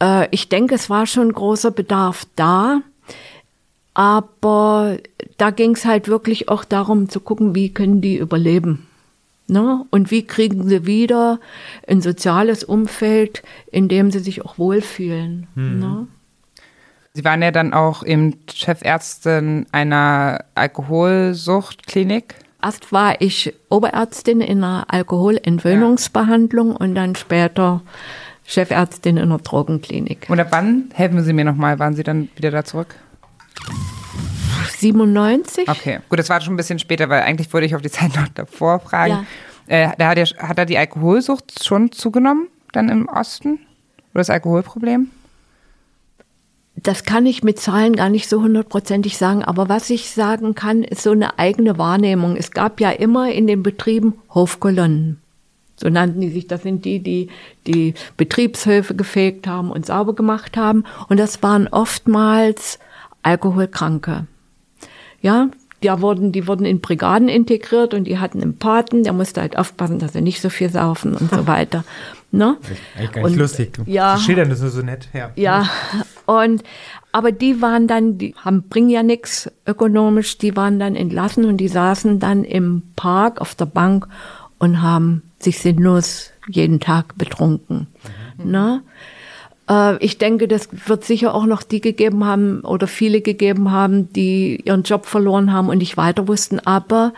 Äh, 0.00 0.28
ich 0.30 0.48
denke, 0.48 0.74
es 0.74 0.88
war 0.88 1.06
schon 1.06 1.32
großer 1.32 1.70
Bedarf 1.70 2.24
da, 2.36 2.82
aber 3.94 4.98
da 5.38 5.50
ging 5.50 5.74
es 5.74 5.84
halt 5.84 6.08
wirklich 6.08 6.48
auch 6.48 6.64
darum 6.64 7.08
zu 7.08 7.20
gucken, 7.20 7.54
wie 7.54 7.72
können 7.72 8.00
die 8.00 8.16
überleben. 8.16 8.86
Ne? 9.48 9.84
Und 9.90 10.10
wie 10.10 10.24
kriegen 10.24 10.68
sie 10.68 10.86
wieder 10.86 11.40
ein 11.86 12.00
soziales 12.00 12.64
Umfeld, 12.64 13.42
in 13.70 13.88
dem 13.88 14.10
sie 14.10 14.20
sich 14.20 14.44
auch 14.44 14.56
wohlfühlen. 14.56 15.48
Ne? 15.54 16.06
Sie 17.14 17.24
waren 17.24 17.42
ja 17.42 17.50
dann 17.50 17.74
auch 17.74 18.02
eben 18.04 18.38
Chefärztin 18.50 19.66
einer 19.72 20.44
Alkoholsuchtklinik. 20.54 22.34
Erst 22.62 22.92
war 22.92 23.20
ich 23.20 23.52
Oberärztin 23.70 24.40
in 24.40 24.62
einer 24.62 24.84
Alkoholentwöhnungsbehandlung 24.88 26.76
und 26.76 26.94
dann 26.94 27.16
später 27.16 27.82
Chefärztin 28.44 29.16
in 29.16 29.24
einer 29.24 29.38
Drogenklinik. 29.38 30.26
Und 30.28 30.38
ab 30.38 30.48
wann, 30.50 30.90
helfen 30.94 31.22
Sie 31.24 31.32
mir 31.32 31.44
nochmal, 31.44 31.78
waren 31.78 31.94
Sie 31.94 32.04
dann 32.04 32.28
wieder 32.36 32.50
da 32.52 32.64
zurück? 32.64 32.94
97. 34.78 35.68
Okay, 35.68 36.00
gut, 36.08 36.18
das 36.18 36.28
war 36.28 36.40
schon 36.40 36.54
ein 36.54 36.56
bisschen 36.56 36.78
später, 36.78 37.08
weil 37.08 37.22
eigentlich 37.22 37.52
wollte 37.52 37.66
ich 37.66 37.74
auf 37.74 37.82
die 37.82 37.90
Zeit 37.90 38.14
noch 38.14 38.28
davor 38.28 38.78
fragen. 38.78 39.26
Ja. 39.68 39.90
Äh, 39.90 39.92
da 39.98 40.08
hat, 40.08 40.18
er, 40.18 40.26
hat 40.48 40.58
er 40.58 40.66
die 40.66 40.78
Alkoholsucht 40.78 41.64
schon 41.64 41.90
zugenommen, 41.92 42.48
dann 42.72 42.88
im 42.88 43.08
Osten? 43.08 43.58
Oder 44.12 44.20
das 44.20 44.30
Alkoholproblem? 44.30 45.10
Das 46.76 47.04
kann 47.04 47.26
ich 47.26 47.42
mit 47.42 47.60
Zahlen 47.60 47.94
gar 47.94 48.08
nicht 48.08 48.28
so 48.28 48.42
hundertprozentig 48.42 49.18
sagen, 49.18 49.44
aber 49.44 49.68
was 49.68 49.90
ich 49.90 50.10
sagen 50.10 50.54
kann, 50.54 50.82
ist 50.82 51.02
so 51.02 51.10
eine 51.10 51.38
eigene 51.38 51.78
Wahrnehmung. 51.78 52.36
Es 52.36 52.50
gab 52.50 52.80
ja 52.80 52.90
immer 52.90 53.30
in 53.30 53.46
den 53.46 53.62
Betrieben 53.62 54.14
Hofkolonnen. 54.34 55.18
So 55.76 55.88
nannten 55.88 56.20
die 56.20 56.30
sich. 56.30 56.46
Das 56.46 56.62
sind 56.62 56.84
die, 56.84 57.00
die 57.00 57.28
die 57.66 57.94
Betriebshöfe 58.16 58.94
gefegt 58.94 59.46
haben 59.46 59.70
und 59.70 59.84
sauber 59.84 60.14
gemacht 60.14 60.56
haben. 60.56 60.84
Und 61.08 61.18
das 61.18 61.42
waren 61.42 61.68
oftmals 61.68 62.78
Alkoholkranke. 63.22 64.26
Ja, 65.20 65.48
die 65.82 65.88
wurden, 66.00 66.32
die 66.32 66.46
wurden 66.46 66.64
in 66.64 66.80
Brigaden 66.80 67.28
integriert 67.28 67.94
und 67.94 68.04
die 68.04 68.18
hatten 68.18 68.40
einen 68.40 68.58
Paten, 68.58 69.02
der 69.02 69.12
musste 69.12 69.40
halt 69.40 69.58
aufpassen, 69.58 69.98
dass 69.98 70.12
sie 70.12 70.20
nicht 70.20 70.40
so 70.40 70.48
viel 70.48 70.70
saufen 70.70 71.14
und 71.14 71.30
so 71.30 71.46
weiter. 71.46 71.84
Ne? 72.34 72.56
Eigentlich 72.96 73.14
nicht 73.14 73.24
Und, 73.24 73.36
lustig. 73.36 73.78
ja. 73.86 74.16
Sie 74.16 74.24
schildern 74.24 74.48
das 74.48 74.60
nur 74.60 74.70
so 74.70 74.80
nett. 74.80 75.08
Ja. 75.12 75.30
Ja, 75.36 75.68
und 76.26 76.62
aber 77.12 77.30
die 77.30 77.60
waren 77.60 77.86
dann, 77.86 78.16
die 78.16 78.34
haben 78.38 78.62
bringen 78.62 78.88
ja 78.88 79.02
nichts 79.02 79.50
ökonomisch, 79.66 80.38
die 80.38 80.56
waren 80.56 80.78
dann 80.78 80.96
entlassen 80.96 81.44
und 81.44 81.58
die 81.58 81.68
saßen 81.68 82.20
dann 82.20 82.44
im 82.44 82.82
Park 82.96 83.40
auf 83.42 83.54
der 83.54 83.66
Bank 83.66 84.08
und 84.58 84.80
haben 84.80 85.22
sich 85.38 85.58
sinnlos 85.58 86.30
jeden 86.48 86.80
Tag 86.80 87.18
betrunken. 87.18 87.88
Ne? 88.42 88.82
Äh, 89.68 89.96
ich 90.02 90.16
denke, 90.16 90.48
das 90.48 90.68
wird 90.86 91.04
sicher 91.04 91.34
auch 91.34 91.44
noch 91.44 91.62
die 91.62 91.80
gegeben 91.80 92.24
haben 92.24 92.60
oder 92.62 92.86
viele 92.86 93.20
gegeben 93.20 93.70
haben, 93.70 94.12
die 94.12 94.62
ihren 94.64 94.84
Job 94.84 95.04
verloren 95.06 95.52
haben 95.52 95.68
und 95.68 95.78
nicht 95.78 95.96
weiter 95.96 96.28
wussten. 96.28 96.60
Aber 96.60 97.12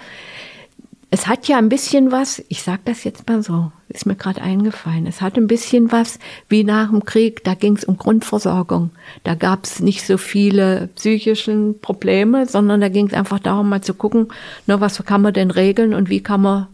es 1.14 1.28
hat 1.28 1.46
ja 1.46 1.58
ein 1.58 1.68
bisschen 1.68 2.10
was, 2.10 2.42
ich 2.48 2.64
sage 2.64 2.80
das 2.86 3.04
jetzt 3.04 3.28
mal 3.28 3.40
so, 3.40 3.70
ist 3.88 4.04
mir 4.04 4.16
gerade 4.16 4.42
eingefallen, 4.42 5.06
es 5.06 5.20
hat 5.20 5.36
ein 5.36 5.46
bisschen 5.46 5.92
was 5.92 6.18
wie 6.48 6.64
nach 6.64 6.90
dem 6.90 7.04
Krieg, 7.04 7.44
da 7.44 7.54
ging 7.54 7.76
es 7.76 7.84
um 7.84 7.96
Grundversorgung. 7.96 8.90
Da 9.22 9.36
gab 9.36 9.62
es 9.62 9.78
nicht 9.78 10.04
so 10.04 10.18
viele 10.18 10.88
psychischen 10.96 11.80
Probleme, 11.80 12.46
sondern 12.46 12.80
da 12.80 12.88
ging 12.88 13.06
es 13.06 13.12
einfach 13.12 13.38
darum, 13.38 13.68
mal 13.68 13.80
zu 13.80 13.94
gucken, 13.94 14.26
ne, 14.66 14.80
was 14.80 15.04
kann 15.04 15.22
man 15.22 15.32
denn 15.32 15.52
regeln 15.52 15.94
und 15.94 16.08
wie 16.08 16.20
kann 16.20 16.42
man 16.42 16.66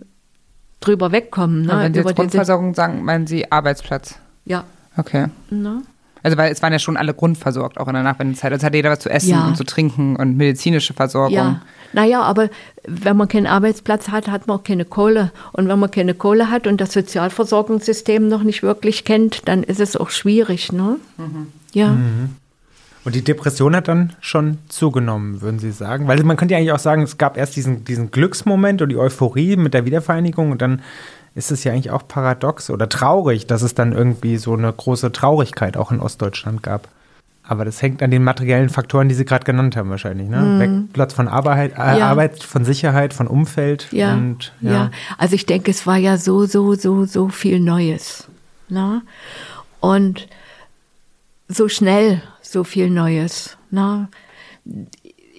drüber 0.81 1.13
wegkommen. 1.13 1.67
Ne, 1.67 1.73
Und 1.75 1.79
wenn 1.81 1.93
Sie 1.93 2.01
über 2.01 2.09
jetzt 2.09 2.17
Grundversorgung 2.17 2.75
sagen, 2.75 3.05
meinen 3.05 3.27
Sie 3.27 3.53
Arbeitsplatz? 3.53 4.19
Ja. 4.47 4.65
Okay. 4.97 5.27
Ne? 5.51 5.83
Also 6.23 6.37
weil 6.37 6.53
es 6.53 6.63
waren 6.63 6.73
ja 6.73 6.79
schon 6.79 6.97
alle 6.97 7.15
grundversorgt, 7.15 7.79
auch 7.79 7.89
in 7.89 7.95
der 7.95 8.03
Nachwendezeit. 8.03 8.53
Also 8.53 8.67
hatte 8.67 8.77
jeder 8.77 8.91
was 8.91 9.01
zu 9.01 9.11
essen 9.11 9.31
Ja. 9.31 9.47
und 9.47 9.57
zu 9.57 9.65
trinken 9.65 10.17
und 10.17 10.37
medizinische 10.37 10.93
Versorgung. 10.95 11.35
Ja, 11.35 11.61
naja, 11.93 12.23
aber 12.23 12.51
wenn 12.87 13.17
man 13.17 13.27
keinen 13.29 13.47
Arbeitsplatz 13.47 14.09
hat, 14.09 14.29
hat 14.29 14.47
man 14.47 14.59
auch 14.59 14.65
keine 14.65 14.85
Kohle. 14.85 15.33
Und 15.53 15.69
wenn 15.69 15.79
man 15.79 15.91
keine 15.91 16.15
Kohle 16.15 16.51
hat 16.51 16.67
und 16.67 16.81
das 16.81 16.93
Sozialversorgungssystem 16.93 18.29
noch 18.29 18.43
nicht 18.43 18.63
wirklich 18.63 19.05
kennt, 19.05 19.49
dann 19.49 19.63
ist 19.63 19.81
es 19.81 19.97
auch 19.97 20.11
schwierig, 20.11 20.73
ne? 20.73 20.97
Ja. 21.73 21.97
Und 23.05 23.15
die 23.15 23.23
Depression 23.25 23.75
hat 23.75 23.89
dann 23.89 24.13
schon 24.21 24.59
zugenommen, 24.69 25.41
würden 25.41 25.59
Sie 25.59 25.71
sagen? 25.73 26.07
Weil 26.07 26.23
man 26.23 26.37
könnte 26.37 26.53
ja 26.53 26.59
eigentlich 26.59 26.73
auch 26.73 26.79
sagen, 26.79 27.03
es 27.03 27.17
gab 27.17 27.37
erst 27.39 27.57
diesen, 27.57 27.85
diesen 27.85 28.11
Glücksmoment 28.11 28.83
und 28.83 28.91
die 28.91 28.97
Euphorie 28.99 29.57
mit 29.57 29.73
der 29.73 29.87
Wiedervereinigung 29.87 30.51
und 30.51 30.61
dann 30.61 30.83
ist 31.41 31.51
es 31.51 31.65
ja 31.65 31.73
eigentlich 31.73 31.91
auch 31.91 32.07
paradox 32.07 32.69
oder 32.69 32.87
traurig, 32.87 33.47
dass 33.47 33.63
es 33.63 33.75
dann 33.75 33.93
irgendwie 33.93 34.37
so 34.37 34.53
eine 34.53 34.71
große 34.71 35.11
Traurigkeit 35.11 35.79
auch 35.79 35.91
in 35.91 35.99
Ostdeutschland 35.99 36.63
gab. 36.63 36.89
Aber 37.43 37.65
das 37.65 37.81
hängt 37.81 38.03
an 38.03 38.11
den 38.11 38.23
materiellen 38.23 38.69
Faktoren, 38.69 39.09
die 39.09 39.15
Sie 39.15 39.25
gerade 39.25 39.45
genannt 39.45 39.75
haben, 39.75 39.89
wahrscheinlich. 39.89 40.29
Ne? 40.29 40.61
Wegplatz 40.61 41.15
von 41.15 41.29
Arbeit, 41.29 41.73
äh. 41.73 41.99
Ja. 41.99 42.11
Arbeit, 42.11 42.43
von 42.43 42.67
Sicherheit, 42.67 43.15
von 43.15 43.27
Umfeld. 43.27 43.89
Ja, 43.91 44.13
und, 44.13 44.53
ja. 44.61 44.91
Also 45.17 45.35
ich 45.35 45.47
denke, 45.47 45.71
es 45.71 45.87
war 45.87 45.97
ja 45.97 46.19
so, 46.19 46.45
so, 46.45 46.75
so, 46.75 47.07
so 47.07 47.29
viel 47.29 47.59
Neues. 47.59 48.29
Ne? 48.69 49.03
Und 49.81 50.29
so 51.49 51.69
schnell 51.69 52.23
so 52.43 52.65
viel 52.65 52.91
Neues. 52.91 53.57
Ne? 53.71 54.09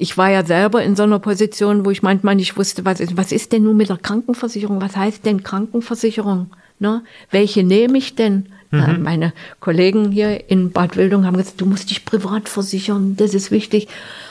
Ich 0.01 0.17
war 0.17 0.31
ja 0.31 0.43
selber 0.43 0.81
in 0.81 0.95
so 0.95 1.03
einer 1.03 1.19
Position, 1.19 1.85
wo 1.85 1.91
ich 1.91 2.01
manchmal 2.01 2.33
nicht 2.33 2.57
wusste, 2.57 2.85
was 2.85 2.99
ist, 2.99 3.17
was 3.17 3.31
ist 3.31 3.51
denn 3.51 3.63
nun 3.65 3.77
mit 3.77 3.89
der 3.89 3.97
Krankenversicherung? 3.97 4.81
Was 4.81 4.97
heißt 4.97 5.27
denn 5.27 5.43
Krankenversicherung? 5.43 6.47
Ne? 6.79 7.03
Welche 7.29 7.61
nehme 7.63 7.99
ich 7.99 8.15
denn? 8.15 8.47
Na, 8.71 8.97
meine 8.97 9.33
Kollegen 9.59 10.11
hier 10.11 10.49
in 10.49 10.71
Bad 10.71 10.97
Wildung 10.97 11.25
haben 11.25 11.37
gesagt, 11.37 11.61
du 11.61 11.65
musst 11.67 11.91
dich 11.91 12.03
privat 12.03 12.49
versichern, 12.49 13.15
das 13.17 13.35
ist 13.35 13.51
wichtig. 13.51 13.89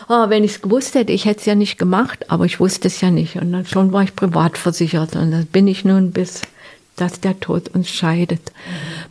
Ah, 0.09 0.31
wenn 0.31 0.43
ich 0.43 0.53
es 0.53 0.63
gewusst 0.63 0.95
hätte, 0.97 1.13
ich 1.13 1.27
hätte 1.27 1.41
es 1.41 1.47
ja 1.47 1.55
nicht 1.55 1.79
gemacht, 1.79 2.31
aber 2.31 2.47
ich 2.47 2.59
wusste 2.59 2.89
es 2.89 3.01
ja 3.01 3.13
nicht. 3.13 3.37
Und 3.37 3.53
dann 3.53 3.67
schon 3.67 3.93
war 3.93 4.03
ich 4.03 4.17
privat 4.17 4.59
versichert. 4.59 5.15
Und 5.15 5.31
das 5.31 5.45
bin 5.45 5.69
ich 5.69 5.85
nun 5.85 6.11
bis, 6.11 6.41
dass 6.97 7.21
der 7.21 7.39
Tod 7.39 7.69
uns 7.69 7.89
scheidet. 7.91 8.51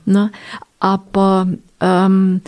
Ne? 0.05 0.31
Aber 0.79 1.47
ähm, 1.79 2.41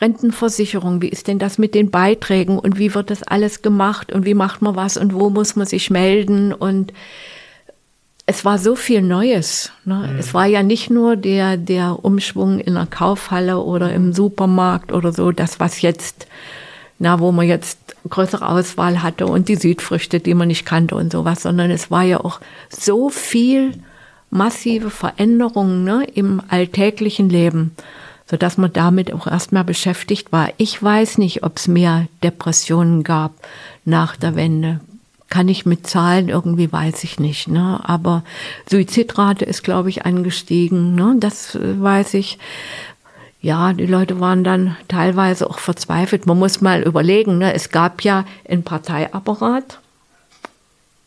Rentenversicherung, 0.00 1.02
wie 1.02 1.08
ist 1.08 1.26
denn 1.26 1.38
das 1.38 1.58
mit 1.58 1.74
den 1.74 1.90
Beiträgen 1.90 2.58
und 2.58 2.78
wie 2.78 2.94
wird 2.94 3.10
das 3.10 3.22
alles 3.22 3.62
gemacht 3.62 4.12
und 4.12 4.24
wie 4.24 4.34
macht 4.34 4.62
man 4.62 4.76
was 4.76 4.96
und 4.96 5.14
wo 5.14 5.30
muss 5.30 5.56
man 5.56 5.66
sich 5.66 5.90
melden 5.90 6.52
und 6.52 6.92
es 8.30 8.44
war 8.44 8.58
so 8.58 8.76
viel 8.76 9.00
Neues. 9.00 9.72
Ne? 9.86 10.16
Es 10.18 10.34
war 10.34 10.44
ja 10.44 10.62
nicht 10.62 10.90
nur 10.90 11.16
der, 11.16 11.56
der 11.56 12.04
Umschwung 12.04 12.60
in 12.60 12.74
der 12.74 12.84
Kaufhalle 12.84 13.58
oder 13.58 13.90
im 13.94 14.12
Supermarkt 14.12 14.92
oder 14.92 15.12
so, 15.12 15.32
das 15.32 15.60
was 15.60 15.80
jetzt, 15.80 16.26
na, 16.98 17.20
wo 17.20 17.32
man 17.32 17.48
jetzt 17.48 17.78
größere 18.06 18.46
Auswahl 18.46 19.02
hatte 19.02 19.26
und 19.26 19.48
die 19.48 19.56
Südfrüchte, 19.56 20.20
die 20.20 20.34
man 20.34 20.48
nicht 20.48 20.66
kannte 20.66 20.94
und 20.94 21.10
sowas, 21.10 21.42
sondern 21.42 21.70
es 21.70 21.90
war 21.90 22.02
ja 22.02 22.20
auch 22.20 22.40
so 22.68 23.08
viel 23.08 23.72
massive 24.28 24.90
Veränderungen 24.90 25.84
ne, 25.84 26.04
im 26.14 26.42
alltäglichen 26.48 27.30
Leben, 27.30 27.72
sodass 28.30 28.58
man 28.58 28.72
damit 28.72 29.12
auch 29.12 29.26
erstmal 29.26 29.64
beschäftigt 29.64 30.32
war. 30.32 30.50
Ich 30.58 30.82
weiß 30.82 31.18
nicht, 31.18 31.42
ob 31.42 31.56
es 31.56 31.68
mehr 31.68 32.06
Depressionen 32.22 33.02
gab 33.02 33.32
nach 33.84 34.16
der 34.16 34.36
Wende. 34.36 34.80
Kann 35.30 35.48
ich 35.48 35.66
mit 35.66 35.86
Zahlen 35.86 36.28
irgendwie, 36.28 36.70
weiß 36.70 37.04
ich 37.04 37.18
nicht. 37.18 37.48
Ne? 37.48 37.80
Aber 37.82 38.24
Suizidrate 38.68 39.44
ist, 39.44 39.62
glaube 39.62 39.88
ich, 39.90 40.06
angestiegen. 40.06 40.94
Ne? 40.94 41.16
Das 41.18 41.54
äh, 41.54 41.80
weiß 41.80 42.14
ich. 42.14 42.38
Ja, 43.40 43.72
die 43.72 43.86
Leute 43.86 44.20
waren 44.20 44.42
dann 44.42 44.76
teilweise 44.88 45.48
auch 45.48 45.58
verzweifelt. 45.58 46.26
Man 46.26 46.38
muss 46.38 46.60
mal 46.60 46.82
überlegen, 46.82 47.38
ne? 47.38 47.54
es 47.54 47.70
gab 47.70 48.02
ja 48.02 48.24
einen 48.48 48.64
Parteiapparat. 48.64 49.80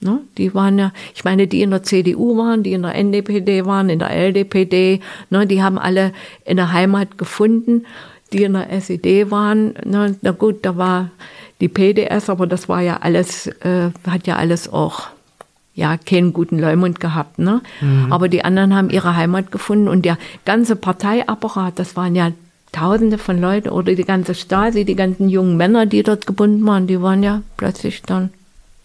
Ne? 0.02 0.20
Die 0.38 0.54
waren 0.54 0.78
ja, 0.80 0.92
ich 1.16 1.24
meine, 1.24 1.48
die 1.48 1.62
in 1.62 1.72
der 1.72 1.84
CDU 1.84 2.38
waren, 2.38 2.64
die 2.64 2.74
in 2.74 2.82
der 2.82 2.96
NDPD 2.96 3.66
waren, 3.66 3.90
in 3.90 4.00
der 4.00 4.10
LDPD, 4.10 5.00
ne? 5.30 5.48
die 5.48 5.62
haben 5.62 5.78
alle 5.78 6.12
in 6.46 6.58
der 6.58 6.72
Heimat 6.74 7.18
gefunden, 7.18 7.86
die 8.34 8.44
in 8.44 8.54
der 8.54 8.72
SED 8.72 9.32
waren. 9.32 9.74
Ne? 9.86 10.16
Na 10.22 10.32
gut, 10.32 10.66
da 10.66 10.78
war 10.78 11.12
die 11.60 11.68
PDS, 11.68 12.30
aber 12.30 12.48
das 12.48 12.68
war 12.68 12.82
ja 12.82 12.98
alles, 12.98 13.48
äh, 13.48 13.92
hat 14.08 14.26
ja 14.28 14.38
alles 14.38 14.72
auch 14.72 15.08
ja, 15.74 15.96
keinen 15.98 16.34
guten 16.34 16.60
Leumund 16.60 17.00
gehabt, 17.00 17.40
ne? 17.40 17.62
Aber 18.10 18.28
die 18.28 18.44
anderen 18.44 18.76
haben 18.76 18.90
ihre 18.90 19.16
Heimat 19.16 19.54
gefunden 19.54 19.88
und 19.88 20.04
der 20.04 20.18
ganze 20.44 20.76
Parteiapparat, 20.76 21.80
das 21.80 21.96
waren 21.96 22.14
ja 22.14 22.32
Tausende 22.72 23.18
von 23.18 23.42
Leuten 23.42 23.68
oder 23.68 23.96
die 23.96 24.06
ganze 24.06 24.34
Stasi, 24.34 24.86
die 24.86 24.96
ganzen 24.96 25.28
jungen 25.28 25.58
Männer, 25.58 25.86
die 25.86 26.04
dort 26.04 26.26
gebunden 26.26 26.66
waren, 26.66 26.88
die 26.88 27.02
waren 27.02 27.22
ja 27.22 27.42
plötzlich 27.58 28.02
dann 28.02 28.30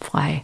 frei. 0.00 0.42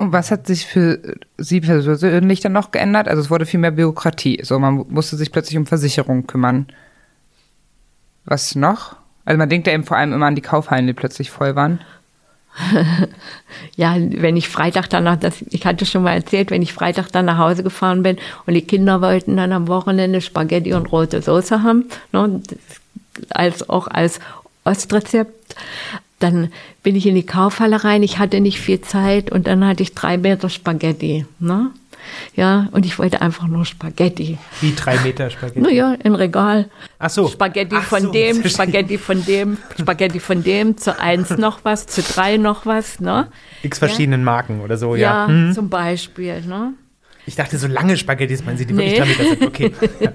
Und 0.00 0.14
was 0.14 0.30
hat 0.30 0.46
sich 0.46 0.64
für 0.64 0.98
Sie 1.36 1.60
persönlich 1.60 2.40
dann 2.40 2.52
noch 2.52 2.70
geändert? 2.70 3.06
Also 3.06 3.20
es 3.20 3.28
wurde 3.28 3.44
viel 3.44 3.60
mehr 3.60 3.70
Bürokratie. 3.70 4.40
So, 4.42 4.58
man 4.58 4.86
musste 4.88 5.14
sich 5.16 5.30
plötzlich 5.30 5.58
um 5.58 5.66
Versicherungen 5.66 6.26
kümmern. 6.26 6.68
Was 8.24 8.54
noch? 8.54 8.96
Also 9.26 9.36
man 9.36 9.50
denkt 9.50 9.66
ja 9.66 9.74
eben 9.74 9.84
vor 9.84 9.98
allem 9.98 10.14
immer 10.14 10.24
an 10.24 10.34
die 10.34 10.40
Kaufhallen, 10.40 10.86
die 10.86 10.94
plötzlich 10.94 11.30
voll 11.30 11.54
waren. 11.54 11.80
Ja, 13.76 13.94
wenn 13.98 14.38
ich 14.38 14.48
Freitag 14.48 14.88
danach, 14.88 15.16
das, 15.16 15.42
ich 15.50 15.66
hatte 15.66 15.84
schon 15.84 16.02
mal 16.02 16.14
erzählt, 16.14 16.50
wenn 16.50 16.62
ich 16.62 16.72
Freitag 16.72 17.10
dann 17.12 17.26
nach 17.26 17.38
Hause 17.38 17.62
gefahren 17.62 18.02
bin 18.02 18.16
und 18.46 18.54
die 18.54 18.62
Kinder 18.62 19.02
wollten 19.02 19.36
dann 19.36 19.52
am 19.52 19.68
Wochenende 19.68 20.20
Spaghetti 20.20 20.72
und 20.72 20.90
rote 20.92 21.20
Soße 21.20 21.62
haben, 21.62 21.86
ne, 22.12 22.40
als 23.30 23.68
auch 23.68 23.86
als 23.86 24.18
Ostrezept, 24.64 25.56
dann 26.20 26.52
bin 26.82 26.94
ich 26.96 27.06
in 27.06 27.14
die 27.14 27.26
Kaufhalle 27.26 27.82
rein. 27.84 28.02
Ich 28.02 28.18
hatte 28.18 28.40
nicht 28.40 28.60
viel 28.60 28.80
Zeit 28.80 29.30
und 29.32 29.46
dann 29.46 29.66
hatte 29.66 29.82
ich 29.82 29.94
drei 29.94 30.16
Meter 30.16 30.48
Spaghetti, 30.48 31.26
ne? 31.40 31.70
Ja, 32.34 32.68
und 32.72 32.86
ich 32.86 32.98
wollte 32.98 33.20
einfach 33.20 33.46
nur 33.46 33.64
Spaghetti. 33.64 34.38
Wie 34.60 34.74
drei 34.74 34.98
Meter 35.00 35.30
Spaghetti. 35.30 35.60
Naja, 35.60 35.94
im 36.02 36.14
Regal. 36.14 36.70
Ach 36.98 37.10
so. 37.10 37.28
Spaghetti 37.28 37.76
Ach 37.78 37.82
von 37.82 38.02
so, 38.02 38.12
dem. 38.12 38.44
Spaghetti 38.48 38.98
von 38.98 39.24
dem, 39.24 39.58
Spaghetti 39.78 40.20
von 40.20 40.42
dem, 40.42 40.76
zu 40.76 40.98
eins 40.98 41.30
noch 41.30 41.60
was, 41.64 41.86
zu 41.86 42.02
drei 42.02 42.36
noch 42.36 42.66
was, 42.66 43.00
ne? 43.00 43.28
X 43.62 43.78
verschiedenen 43.78 44.24
Marken 44.24 44.60
oder 44.60 44.76
so, 44.76 44.96
Ja, 44.96 45.26
ja. 45.26 45.28
Mhm. 45.28 45.52
zum 45.52 45.68
Beispiel, 45.68 46.40
ne? 46.42 46.72
Ich 47.26 47.36
dachte, 47.36 47.58
so 47.58 47.66
lange 47.66 47.96
Spaghettis 47.96 48.44
meinen 48.44 48.56
Sie, 48.56 48.66
die 48.66 48.76
wirklich 48.76 48.98
Nee. 48.98 49.06
Meter 49.06 49.24
sind. 49.24 49.46
Okay. 49.46 49.72
Ja. 50.00 50.12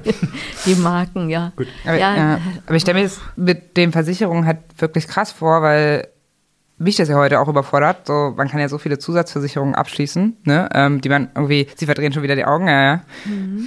Die 0.65 0.75
Marken, 0.75 1.29
ja. 1.29 1.53
Gut. 1.55 1.67
Aber, 1.85 1.97
Ja. 1.97 2.15
ja. 2.15 2.39
aber 2.65 2.75
ich 2.75 2.81
stelle 2.81 2.99
mir 2.99 3.03
das 3.05 3.19
mit 3.35 3.77
den 3.77 3.91
Versicherungen 3.91 4.45
halt 4.45 4.57
wirklich 4.77 5.07
krass 5.07 5.31
vor, 5.31 5.61
weil 5.61 6.07
mich 6.77 6.97
das 6.97 7.07
ja 7.07 7.15
heute 7.15 7.39
auch 7.39 7.47
überfordert. 7.47 8.05
So, 8.05 8.33
man 8.35 8.49
kann 8.49 8.59
ja 8.59 8.67
so 8.67 8.77
viele 8.77 8.99
Zusatzversicherungen 8.99 9.75
abschließen, 9.75 10.35
ne? 10.43 10.67
ähm, 10.73 10.99
die 10.99 11.07
man 11.07 11.29
irgendwie, 11.33 11.67
sie 11.75 11.85
verdrehen 11.85 12.11
schon 12.11 12.21
wieder 12.23 12.35
die 12.35 12.43
Augen, 12.43 12.67
ja, 12.67 12.83
ja. 12.83 13.01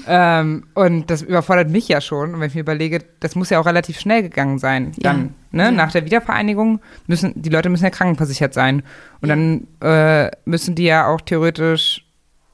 Ähm, 0.06 0.64
und 0.74 1.08
das 1.10 1.22
überfordert 1.22 1.70
mich 1.70 1.88
ja 1.88 2.02
schon. 2.02 2.34
Und 2.34 2.40
wenn 2.40 2.48
ich 2.48 2.54
mir 2.54 2.60
überlege, 2.60 2.98
das 3.20 3.34
muss 3.34 3.48
ja 3.48 3.60
auch 3.60 3.66
relativ 3.66 3.98
schnell 3.98 4.22
gegangen 4.22 4.58
sein. 4.58 4.92
Ja. 4.96 5.12
Dann, 5.12 5.34
ne? 5.52 5.62
Ja. 5.64 5.70
Nach 5.70 5.90
der 5.90 6.04
Wiedervereinigung 6.04 6.80
müssen, 7.06 7.32
die 7.34 7.48
Leute 7.48 7.70
müssen 7.70 7.84
ja 7.84 7.90
krankenversichert 7.90 8.52
sein. 8.52 8.82
Und 9.22 9.28
dann 9.30 9.66
äh, 9.80 10.30
müssen 10.44 10.74
die 10.74 10.84
ja 10.84 11.06
auch 11.06 11.22
theoretisch, 11.22 12.04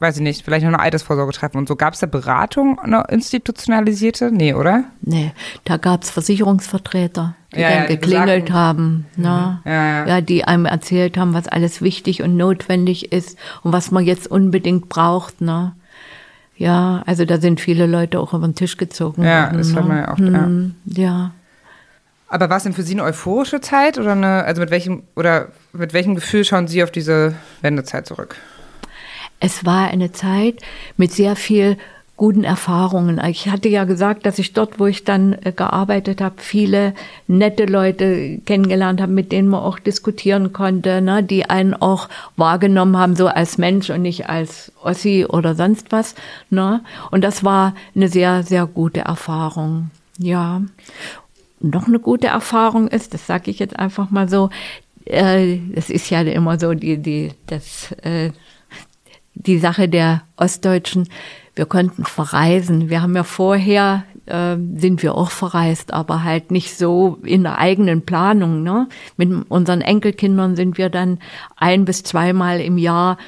weiß 0.05 0.17
ich 0.17 0.23
nicht, 0.23 0.45
vielleicht 0.45 0.65
noch 0.65 0.73
eine 0.73 0.81
Altersvorsorge 0.81 1.33
treffen. 1.33 1.57
Und 1.57 1.67
so 1.67 1.75
gab 1.77 1.95
es 1.95 2.01
da 2.01 2.07
Beratung, 2.07 2.79
eine 2.79 3.05
institutionalisierte? 3.11 4.31
Nee, 4.31 4.55
oder? 4.55 4.85
Nee, 5.01 5.33
da 5.65 5.79
gab's 5.79 6.11
Versicherungsvertreter, 6.11 7.35
die 7.55 7.61
Ja, 7.61 7.69
dann 7.71 7.79
ja, 7.79 7.87
die 7.89 7.95
geklingelt 7.99 8.45
besagten- 8.47 8.53
haben, 8.55 9.07
ne? 9.17 9.61
Ja, 9.65 9.73
ja. 9.73 10.07
ja, 10.07 10.21
die 10.21 10.45
einem 10.45 10.67
erzählt 10.67 11.17
haben, 11.17 11.33
was 11.35 11.49
alles 11.49 11.81
wichtig 11.83 12.23
und 12.23 12.37
notwendig 12.37 13.13
ist 13.13 13.39
und 13.63 13.73
was 13.73 13.91
man 13.91 14.05
jetzt 14.05 14.31
unbedingt 14.31 14.89
braucht, 14.89 15.41
ne? 15.41 15.73
Ja, 16.57 17.03
also 17.07 17.25
da 17.25 17.41
sind 17.41 17.61
viele 17.61 17.87
Leute 17.87 18.21
auch 18.21 18.33
über 18.33 18.47
den 18.47 18.55
Tisch 18.55 18.77
gezogen 18.77 19.25
Ja, 19.25 19.47
worden. 19.47 19.59
das 19.59 19.69
ne? 19.71 19.75
hört 19.75 19.89
man 19.89 19.97
ja 19.97 20.05
ja. 20.05 20.45
Hm, 20.45 20.75
ja. 20.87 21.31
Aber 22.29 22.49
war 22.51 22.57
es 22.59 22.63
denn 22.65 22.73
für 22.75 22.83
Sie 22.83 22.95
eine 22.95 23.03
euphorische 23.05 23.61
Zeit 23.61 23.99
oder 23.99 24.13
eine, 24.13 24.45
also 24.45 24.61
mit 24.61 24.71
welchem 24.71 25.03
oder 25.17 25.49
mit 25.73 25.93
welchem 25.93 26.15
Gefühl 26.15 26.45
schauen 26.45 26.69
Sie 26.69 26.83
auf 26.83 26.91
diese 26.91 27.35
Wendezeit 27.63 28.07
zurück? 28.07 28.37
Es 29.45 29.67
war 29.67 29.89
eine 29.89 30.11
Zeit 30.11 30.57
mit 30.97 31.13
sehr 31.13 31.37
viel 31.37 31.77
guten 32.17 32.45
Erfahrungen. 32.45 33.21
Ich 33.29 33.51
hatte 33.51 33.69
ja 33.69 33.85
gesagt, 33.85 34.25
dass 34.25 34.39
ich 34.39 34.55
dort, 34.55 34.81
wo 34.81 34.87
ich 34.87 35.05
dann 35.05 35.35
äh, 35.35 35.53
gearbeitet 35.53 36.23
habe, 36.23 36.37
viele 36.39 36.95
nette 37.27 37.67
Leute 37.67 38.39
kennengelernt 38.47 39.03
habe, 39.03 39.13
mit 39.13 39.33
denen 39.33 39.49
man 39.49 39.61
auch 39.61 39.79
diskutieren 39.79 40.55
konnte, 40.55 41.03
ne, 41.03 41.23
die 41.23 41.45
einen 41.51 41.75
auch 41.75 42.09
wahrgenommen 42.39 42.97
haben, 42.97 43.17
so 43.17 43.27
als 43.27 43.59
Mensch 43.59 43.91
und 43.91 44.01
nicht 44.01 44.31
als 44.31 44.73
Ossi 44.83 45.27
oder 45.29 45.55
sonst 45.55 45.93
was. 45.93 46.15
Ne. 46.49 46.83
Und 47.11 47.23
das 47.23 47.45
war 47.45 47.75
eine 47.95 48.09
sehr, 48.09 48.45
sehr 48.45 48.65
gute 48.65 49.01
Erfahrung. 49.01 49.91
Ja. 50.17 50.63
Noch 51.61 51.87
eine 51.87 51.99
gute 51.99 52.29
Erfahrung 52.29 52.89
ist, 52.89 53.13
das 53.13 53.27
sage 53.27 53.51
ich 53.51 53.59
jetzt 53.59 53.79
einfach 53.79 54.11
mal 54.11 54.27
so, 54.27 54.49
äh, 55.05 55.59
es 55.75 55.91
ist 55.91 56.09
ja 56.09 56.23
immer 56.23 56.59
so 56.59 56.73
die, 56.73 56.97
die, 56.97 57.33
das, 57.47 57.93
äh, 58.05 58.31
die 59.35 59.59
Sache 59.59 59.89
der 59.89 60.23
Ostdeutschen, 60.37 61.09
wir 61.55 61.67
konnten 61.67 62.05
verreisen. 62.05 62.91
Wir 62.91 63.01
haben 63.01 63.15
ja 63.15 63.23
vorher, 63.23 64.05
äh, 64.27 64.57
sind 64.77 65.03
wir 65.03 65.15
auch 65.15 65.31
verreist, 65.31 65.93
aber 65.93 66.25
halt 66.25 66.51
nicht 66.51 66.77
so 66.77 67.19
in 67.23 67.45
der 67.45 67.59
eigenen 67.59 68.03
Planung. 68.03 68.63
Ne? 68.63 68.89
Mit 69.17 69.31
unseren 69.49 69.81
Enkelkindern 69.81 70.57
sind 70.57 70.79
wir 70.79 70.89
dann 70.89 71.19
ein 71.57 71.85
bis 71.85 72.03
zweimal 72.03 72.61
im 72.61 72.79
Jahr 72.79 73.19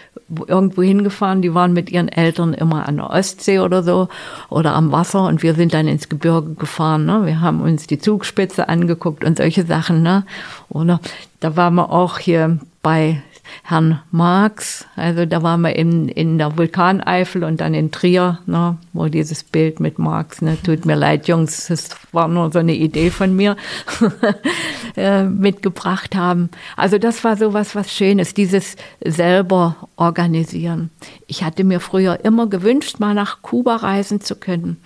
irgendwo 0.48 0.82
hingefahren. 0.82 1.40
Die 1.40 1.54
waren 1.54 1.72
mit 1.72 1.90
ihren 1.90 2.08
Eltern 2.08 2.52
immer 2.52 2.88
an 2.88 2.96
der 2.96 3.10
Ostsee 3.10 3.60
oder 3.60 3.84
so 3.84 4.08
oder 4.48 4.74
am 4.74 4.90
Wasser 4.90 5.24
und 5.26 5.44
wir 5.44 5.54
sind 5.54 5.72
dann 5.72 5.86
ins 5.86 6.08
Gebirge 6.08 6.54
gefahren. 6.54 7.06
Ne? 7.06 7.26
Wir 7.26 7.40
haben 7.40 7.60
uns 7.60 7.86
die 7.86 7.98
Zugspitze 7.98 8.68
angeguckt 8.68 9.24
und 9.24 9.38
solche 9.38 9.64
Sachen. 9.64 10.02
Ne? 10.02 10.24
Oder 10.68 11.00
da 11.38 11.54
waren 11.56 11.74
wir 11.74 11.90
auch 11.90 12.18
hier 12.18 12.58
bei 12.82 13.22
Herrn 13.62 14.00
Marx. 14.10 14.86
Also 14.96 15.26
da 15.26 15.42
waren 15.42 15.62
wir 15.62 15.76
in, 15.76 16.08
in 16.08 16.38
der 16.38 16.56
Vulkaneifel 16.56 17.44
und 17.44 17.60
dann 17.60 17.74
in 17.74 17.90
Trier, 17.90 18.38
ne, 18.46 18.78
wo 18.92 19.06
dieses 19.06 19.42
Bild 19.42 19.80
mit 19.80 19.98
Marx, 19.98 20.42
ne, 20.42 20.56
tut 20.62 20.86
mir 20.86 20.96
leid, 20.96 21.28
Jungs, 21.28 21.66
das 21.66 21.90
war 22.12 22.28
nur 22.28 22.50
so 22.52 22.58
eine 22.58 22.74
Idee 22.74 23.10
von 23.10 23.34
mir, 23.34 23.56
äh, 24.96 25.24
mitgebracht 25.24 26.14
haben. 26.14 26.50
Also 26.76 26.98
das 26.98 27.24
war 27.24 27.36
so 27.36 27.52
was, 27.52 27.74
was 27.74 27.92
Schönes, 27.92 28.34
dieses 28.34 28.76
selber 29.04 29.76
organisieren. 29.96 30.90
Ich 31.26 31.42
hatte 31.42 31.64
mir 31.64 31.80
früher 31.80 32.24
immer 32.24 32.46
gewünscht, 32.46 33.00
mal 33.00 33.14
nach 33.14 33.42
Kuba 33.42 33.76
reisen 33.76 34.20
zu 34.20 34.36
können 34.36 34.78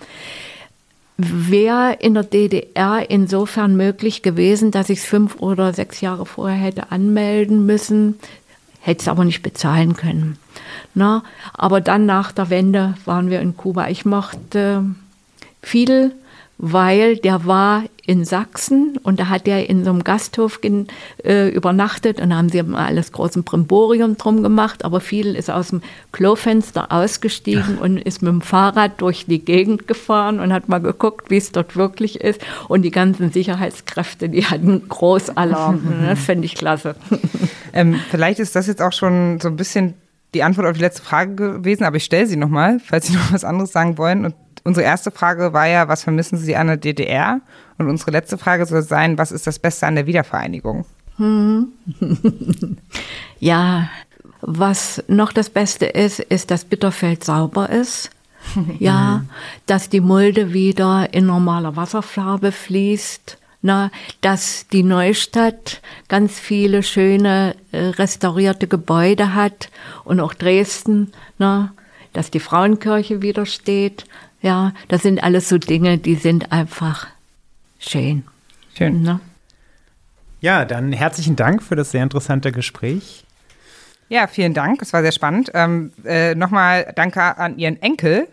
wäre 1.21 1.97
in 1.99 2.13
der 2.13 2.23
DDR 2.23 3.09
insofern 3.09 3.75
möglich 3.75 4.21
gewesen, 4.21 4.71
dass 4.71 4.89
ich 4.89 4.99
es 4.99 5.05
fünf 5.05 5.37
oder 5.37 5.73
sechs 5.73 6.01
Jahre 6.01 6.25
vorher 6.25 6.57
hätte 6.57 6.91
anmelden 6.91 7.65
müssen, 7.65 8.17
hätte 8.81 9.01
es 9.01 9.07
aber 9.07 9.23
nicht 9.23 9.41
bezahlen 9.41 9.95
können. 9.95 10.37
Na, 10.93 11.23
aber 11.53 11.79
dann 11.79 12.05
nach 12.05 12.31
der 12.31 12.49
Wende 12.49 12.95
waren 13.05 13.29
wir 13.29 13.39
in 13.39 13.55
Kuba. 13.55 13.87
Ich 13.87 14.03
mochte 14.03 14.85
Fidel, 15.61 16.13
weil 16.63 17.17
der 17.17 17.45
war 17.45 17.83
in 18.05 18.23
Sachsen 18.23 18.97
und 19.01 19.19
da 19.19 19.29
hat 19.29 19.47
er 19.47 19.67
in 19.67 19.83
so 19.83 19.89
einem 19.89 20.03
Gasthof 20.03 20.59
äh, 20.63 21.49
übernachtet 21.49 22.21
und 22.21 22.29
da 22.29 22.37
haben 22.37 22.49
sie 22.49 22.59
immer 22.59 22.77
alles 22.77 23.11
großen 23.11 23.43
Brimborium 23.43 24.15
drum 24.15 24.43
gemacht, 24.43 24.85
aber 24.85 25.01
Fidel 25.01 25.35
ist 25.35 25.49
aus 25.49 25.69
dem 25.69 25.81
Klofenster 26.11 26.91
ausgestiegen 26.91 27.79
und 27.79 27.97
ist 27.97 28.21
mit 28.21 28.31
dem 28.31 28.41
Fahrrad 28.41 29.01
durch 29.01 29.25
die 29.25 29.43
Gegend 29.43 29.87
gefahren 29.87 30.39
und 30.39 30.53
hat 30.53 30.69
mal 30.69 30.79
geguckt, 30.79 31.31
wie 31.31 31.37
es 31.37 31.51
dort 31.51 31.75
wirklich 31.75 32.21
ist 32.21 32.41
und 32.67 32.83
die 32.83 32.91
ganzen 32.91 33.31
Sicherheitskräfte, 33.31 34.29
die 34.29 34.45
hatten 34.45 34.87
Großalarm. 34.87 35.81
das 36.05 36.19
fände 36.23 36.45
ich 36.45 36.55
klasse. 36.55 36.95
Ähm, 37.73 37.95
vielleicht 38.09 38.39
ist 38.39 38.53
das 38.53 38.67
jetzt 38.67 38.81
auch 38.81 38.91
schon 38.91 39.39
so 39.39 39.47
ein 39.47 39.55
bisschen 39.55 39.93
die 40.33 40.43
Antwort 40.43 40.67
auf 40.67 40.73
die 40.73 40.81
letzte 40.81 41.01
Frage 41.01 41.35
gewesen, 41.35 41.85
aber 41.85 41.95
ich 41.95 42.03
stelle 42.03 42.27
sie 42.27 42.35
nochmal, 42.35 42.81
falls 42.83 43.07
Sie 43.07 43.13
noch 43.13 43.31
was 43.31 43.45
anderes 43.45 43.71
sagen 43.71 43.97
wollen. 43.97 44.25
Und 44.25 44.35
unsere 44.63 44.85
erste 44.85 45.11
Frage 45.11 45.53
war 45.53 45.67
ja, 45.67 45.87
was 45.87 46.03
vermissen 46.03 46.37
Sie 46.37 46.55
an 46.55 46.67
der 46.67 46.77
DDR? 46.77 47.41
Und 47.77 47.89
unsere 47.89 48.11
letzte 48.11 48.37
Frage 48.37 48.65
soll 48.65 48.83
sein, 48.83 49.17
was 49.17 49.31
ist 49.31 49.47
das 49.47 49.59
Beste 49.59 49.87
an 49.87 49.95
der 49.95 50.05
Wiedervereinigung? 50.05 50.85
Ja, 53.39 53.89
was 54.41 55.03
noch 55.07 55.31
das 55.33 55.49
Beste 55.49 55.85
ist, 55.85 56.19
ist, 56.19 56.51
dass 56.51 56.65
Bitterfeld 56.65 57.23
sauber 57.23 57.69
ist. 57.69 58.09
Ja, 58.79 59.23
dass 59.67 59.89
die 59.89 60.01
Mulde 60.01 60.51
wieder 60.51 61.13
in 61.13 61.27
normaler 61.27 61.75
Wasserfarbe 61.75 62.51
fließt. 62.51 63.37
Na, 63.63 63.91
dass 64.21 64.65
die 64.67 64.81
Neustadt 64.81 65.81
ganz 66.07 66.39
viele 66.39 66.81
schöne 66.81 67.55
äh, 67.71 67.77
restaurierte 67.89 68.67
Gebäude 68.67 69.35
hat 69.35 69.69
und 70.03 70.19
auch 70.19 70.33
Dresden, 70.33 71.11
na, 71.37 71.71
dass 72.13 72.31
die 72.31 72.39
Frauenkirche 72.39 73.21
wieder 73.21 73.45
steht. 73.45 74.05
Ja, 74.41 74.73
das 74.87 75.03
sind 75.03 75.23
alles 75.23 75.49
so 75.49 75.57
Dinge, 75.57 75.97
die 75.97 76.15
sind 76.15 76.51
einfach 76.51 77.07
schön. 77.79 78.23
Schön. 78.75 79.01
Ne? 79.03 79.19
Ja, 80.39 80.65
dann 80.65 80.91
herzlichen 80.91 81.35
Dank 81.35 81.61
für 81.61 81.75
das 81.75 81.91
sehr 81.91 82.01
interessante 82.03 82.51
Gespräch. 82.51 83.23
Ja, 84.09 84.27
vielen 84.27 84.53
Dank. 84.53 84.81
Es 84.81 84.91
war 84.93 85.01
sehr 85.03 85.11
spannend. 85.11 85.51
Ähm, 85.53 85.93
äh, 86.03 86.35
Nochmal 86.35 86.91
danke 86.95 87.21
an 87.37 87.57
Ihren 87.57 87.81
Enkel, 87.81 88.27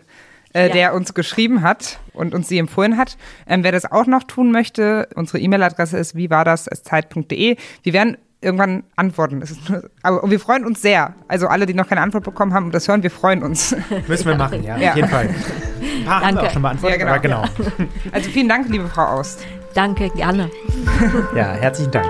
äh, 0.53 0.67
Ja. 0.67 0.73
der 0.73 0.93
uns 0.95 1.13
geschrieben 1.13 1.61
hat 1.61 1.99
und 2.13 2.33
uns 2.33 2.49
sie 2.49 2.57
empfohlen 2.57 2.97
hat. 2.97 3.15
Ähm, 3.47 3.63
wer 3.63 3.71
das 3.71 3.89
auch 3.89 4.07
noch 4.07 4.23
tun 4.23 4.51
möchte, 4.51 5.07
unsere 5.15 5.39
E-Mail-Adresse 5.39 5.97
ist 5.97 6.15
wie 6.15 6.29
war 6.29 6.43
das 6.43 6.65
zeit.de. 6.65 7.55
Wir 7.83 7.93
werden 7.93 8.17
irgendwann 8.41 8.83
antworten. 8.95 9.43
Nur, 9.67 9.89
aber 10.01 10.29
wir 10.29 10.39
freuen 10.39 10.65
uns 10.65 10.81
sehr. 10.81 11.13
Also 11.27 11.47
alle, 11.47 11.65
die 11.65 11.73
noch 11.73 11.87
keine 11.87 12.01
Antwort 12.01 12.23
bekommen 12.23 12.53
haben 12.53 12.65
und 12.67 12.73
das 12.73 12.87
hören, 12.87 13.03
wir 13.03 13.11
freuen 13.11 13.43
uns. 13.43 13.75
Müssen 14.07 14.27
wir 14.27 14.35
machen, 14.35 14.63
ja, 14.63 14.77
Ja. 14.79 14.91
auf 14.91 14.95
jeden 14.95 15.09
Fall. 15.09 15.29
Ein 15.29 16.05
paar 16.05 16.15
haben 16.15 16.21
wir 16.21 16.31
Danke. 16.33 16.47
auch 16.47 16.51
schon 16.53 16.61
beantwortet, 16.61 16.99
Ja, 17.01 17.17
genau. 17.17 17.37
aber 17.37 17.49
genau. 17.49 17.89
Also 18.11 18.29
vielen 18.29 18.49
Dank, 18.49 18.69
liebe 18.69 18.87
Frau 18.87 19.03
Aust. 19.03 19.45
Danke, 19.73 20.09
gerne. 20.11 20.49
Ja, 21.35 21.51
herzlichen 21.53 21.91
Dank. 21.91 22.07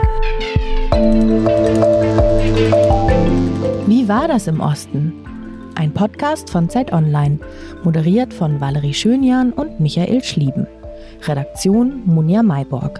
Wie 3.88 4.08
war 4.08 4.28
das 4.28 4.48
im 4.48 4.60
Osten? 4.60 5.14
Ein 5.76 5.94
Podcast 5.94 6.50
von 6.50 6.70
Zeit 6.70 6.92
Online, 6.94 7.40
moderiert 7.84 8.34
von 8.34 8.60
Valerie 8.62 8.94
Schönjan 8.94 9.52
und 9.54 9.80
Michael 9.80 10.24
Schlieben. 10.24 10.68
Redaktion 11.26 12.02
Munja 12.06 12.44
Mayborg. 12.44 13.00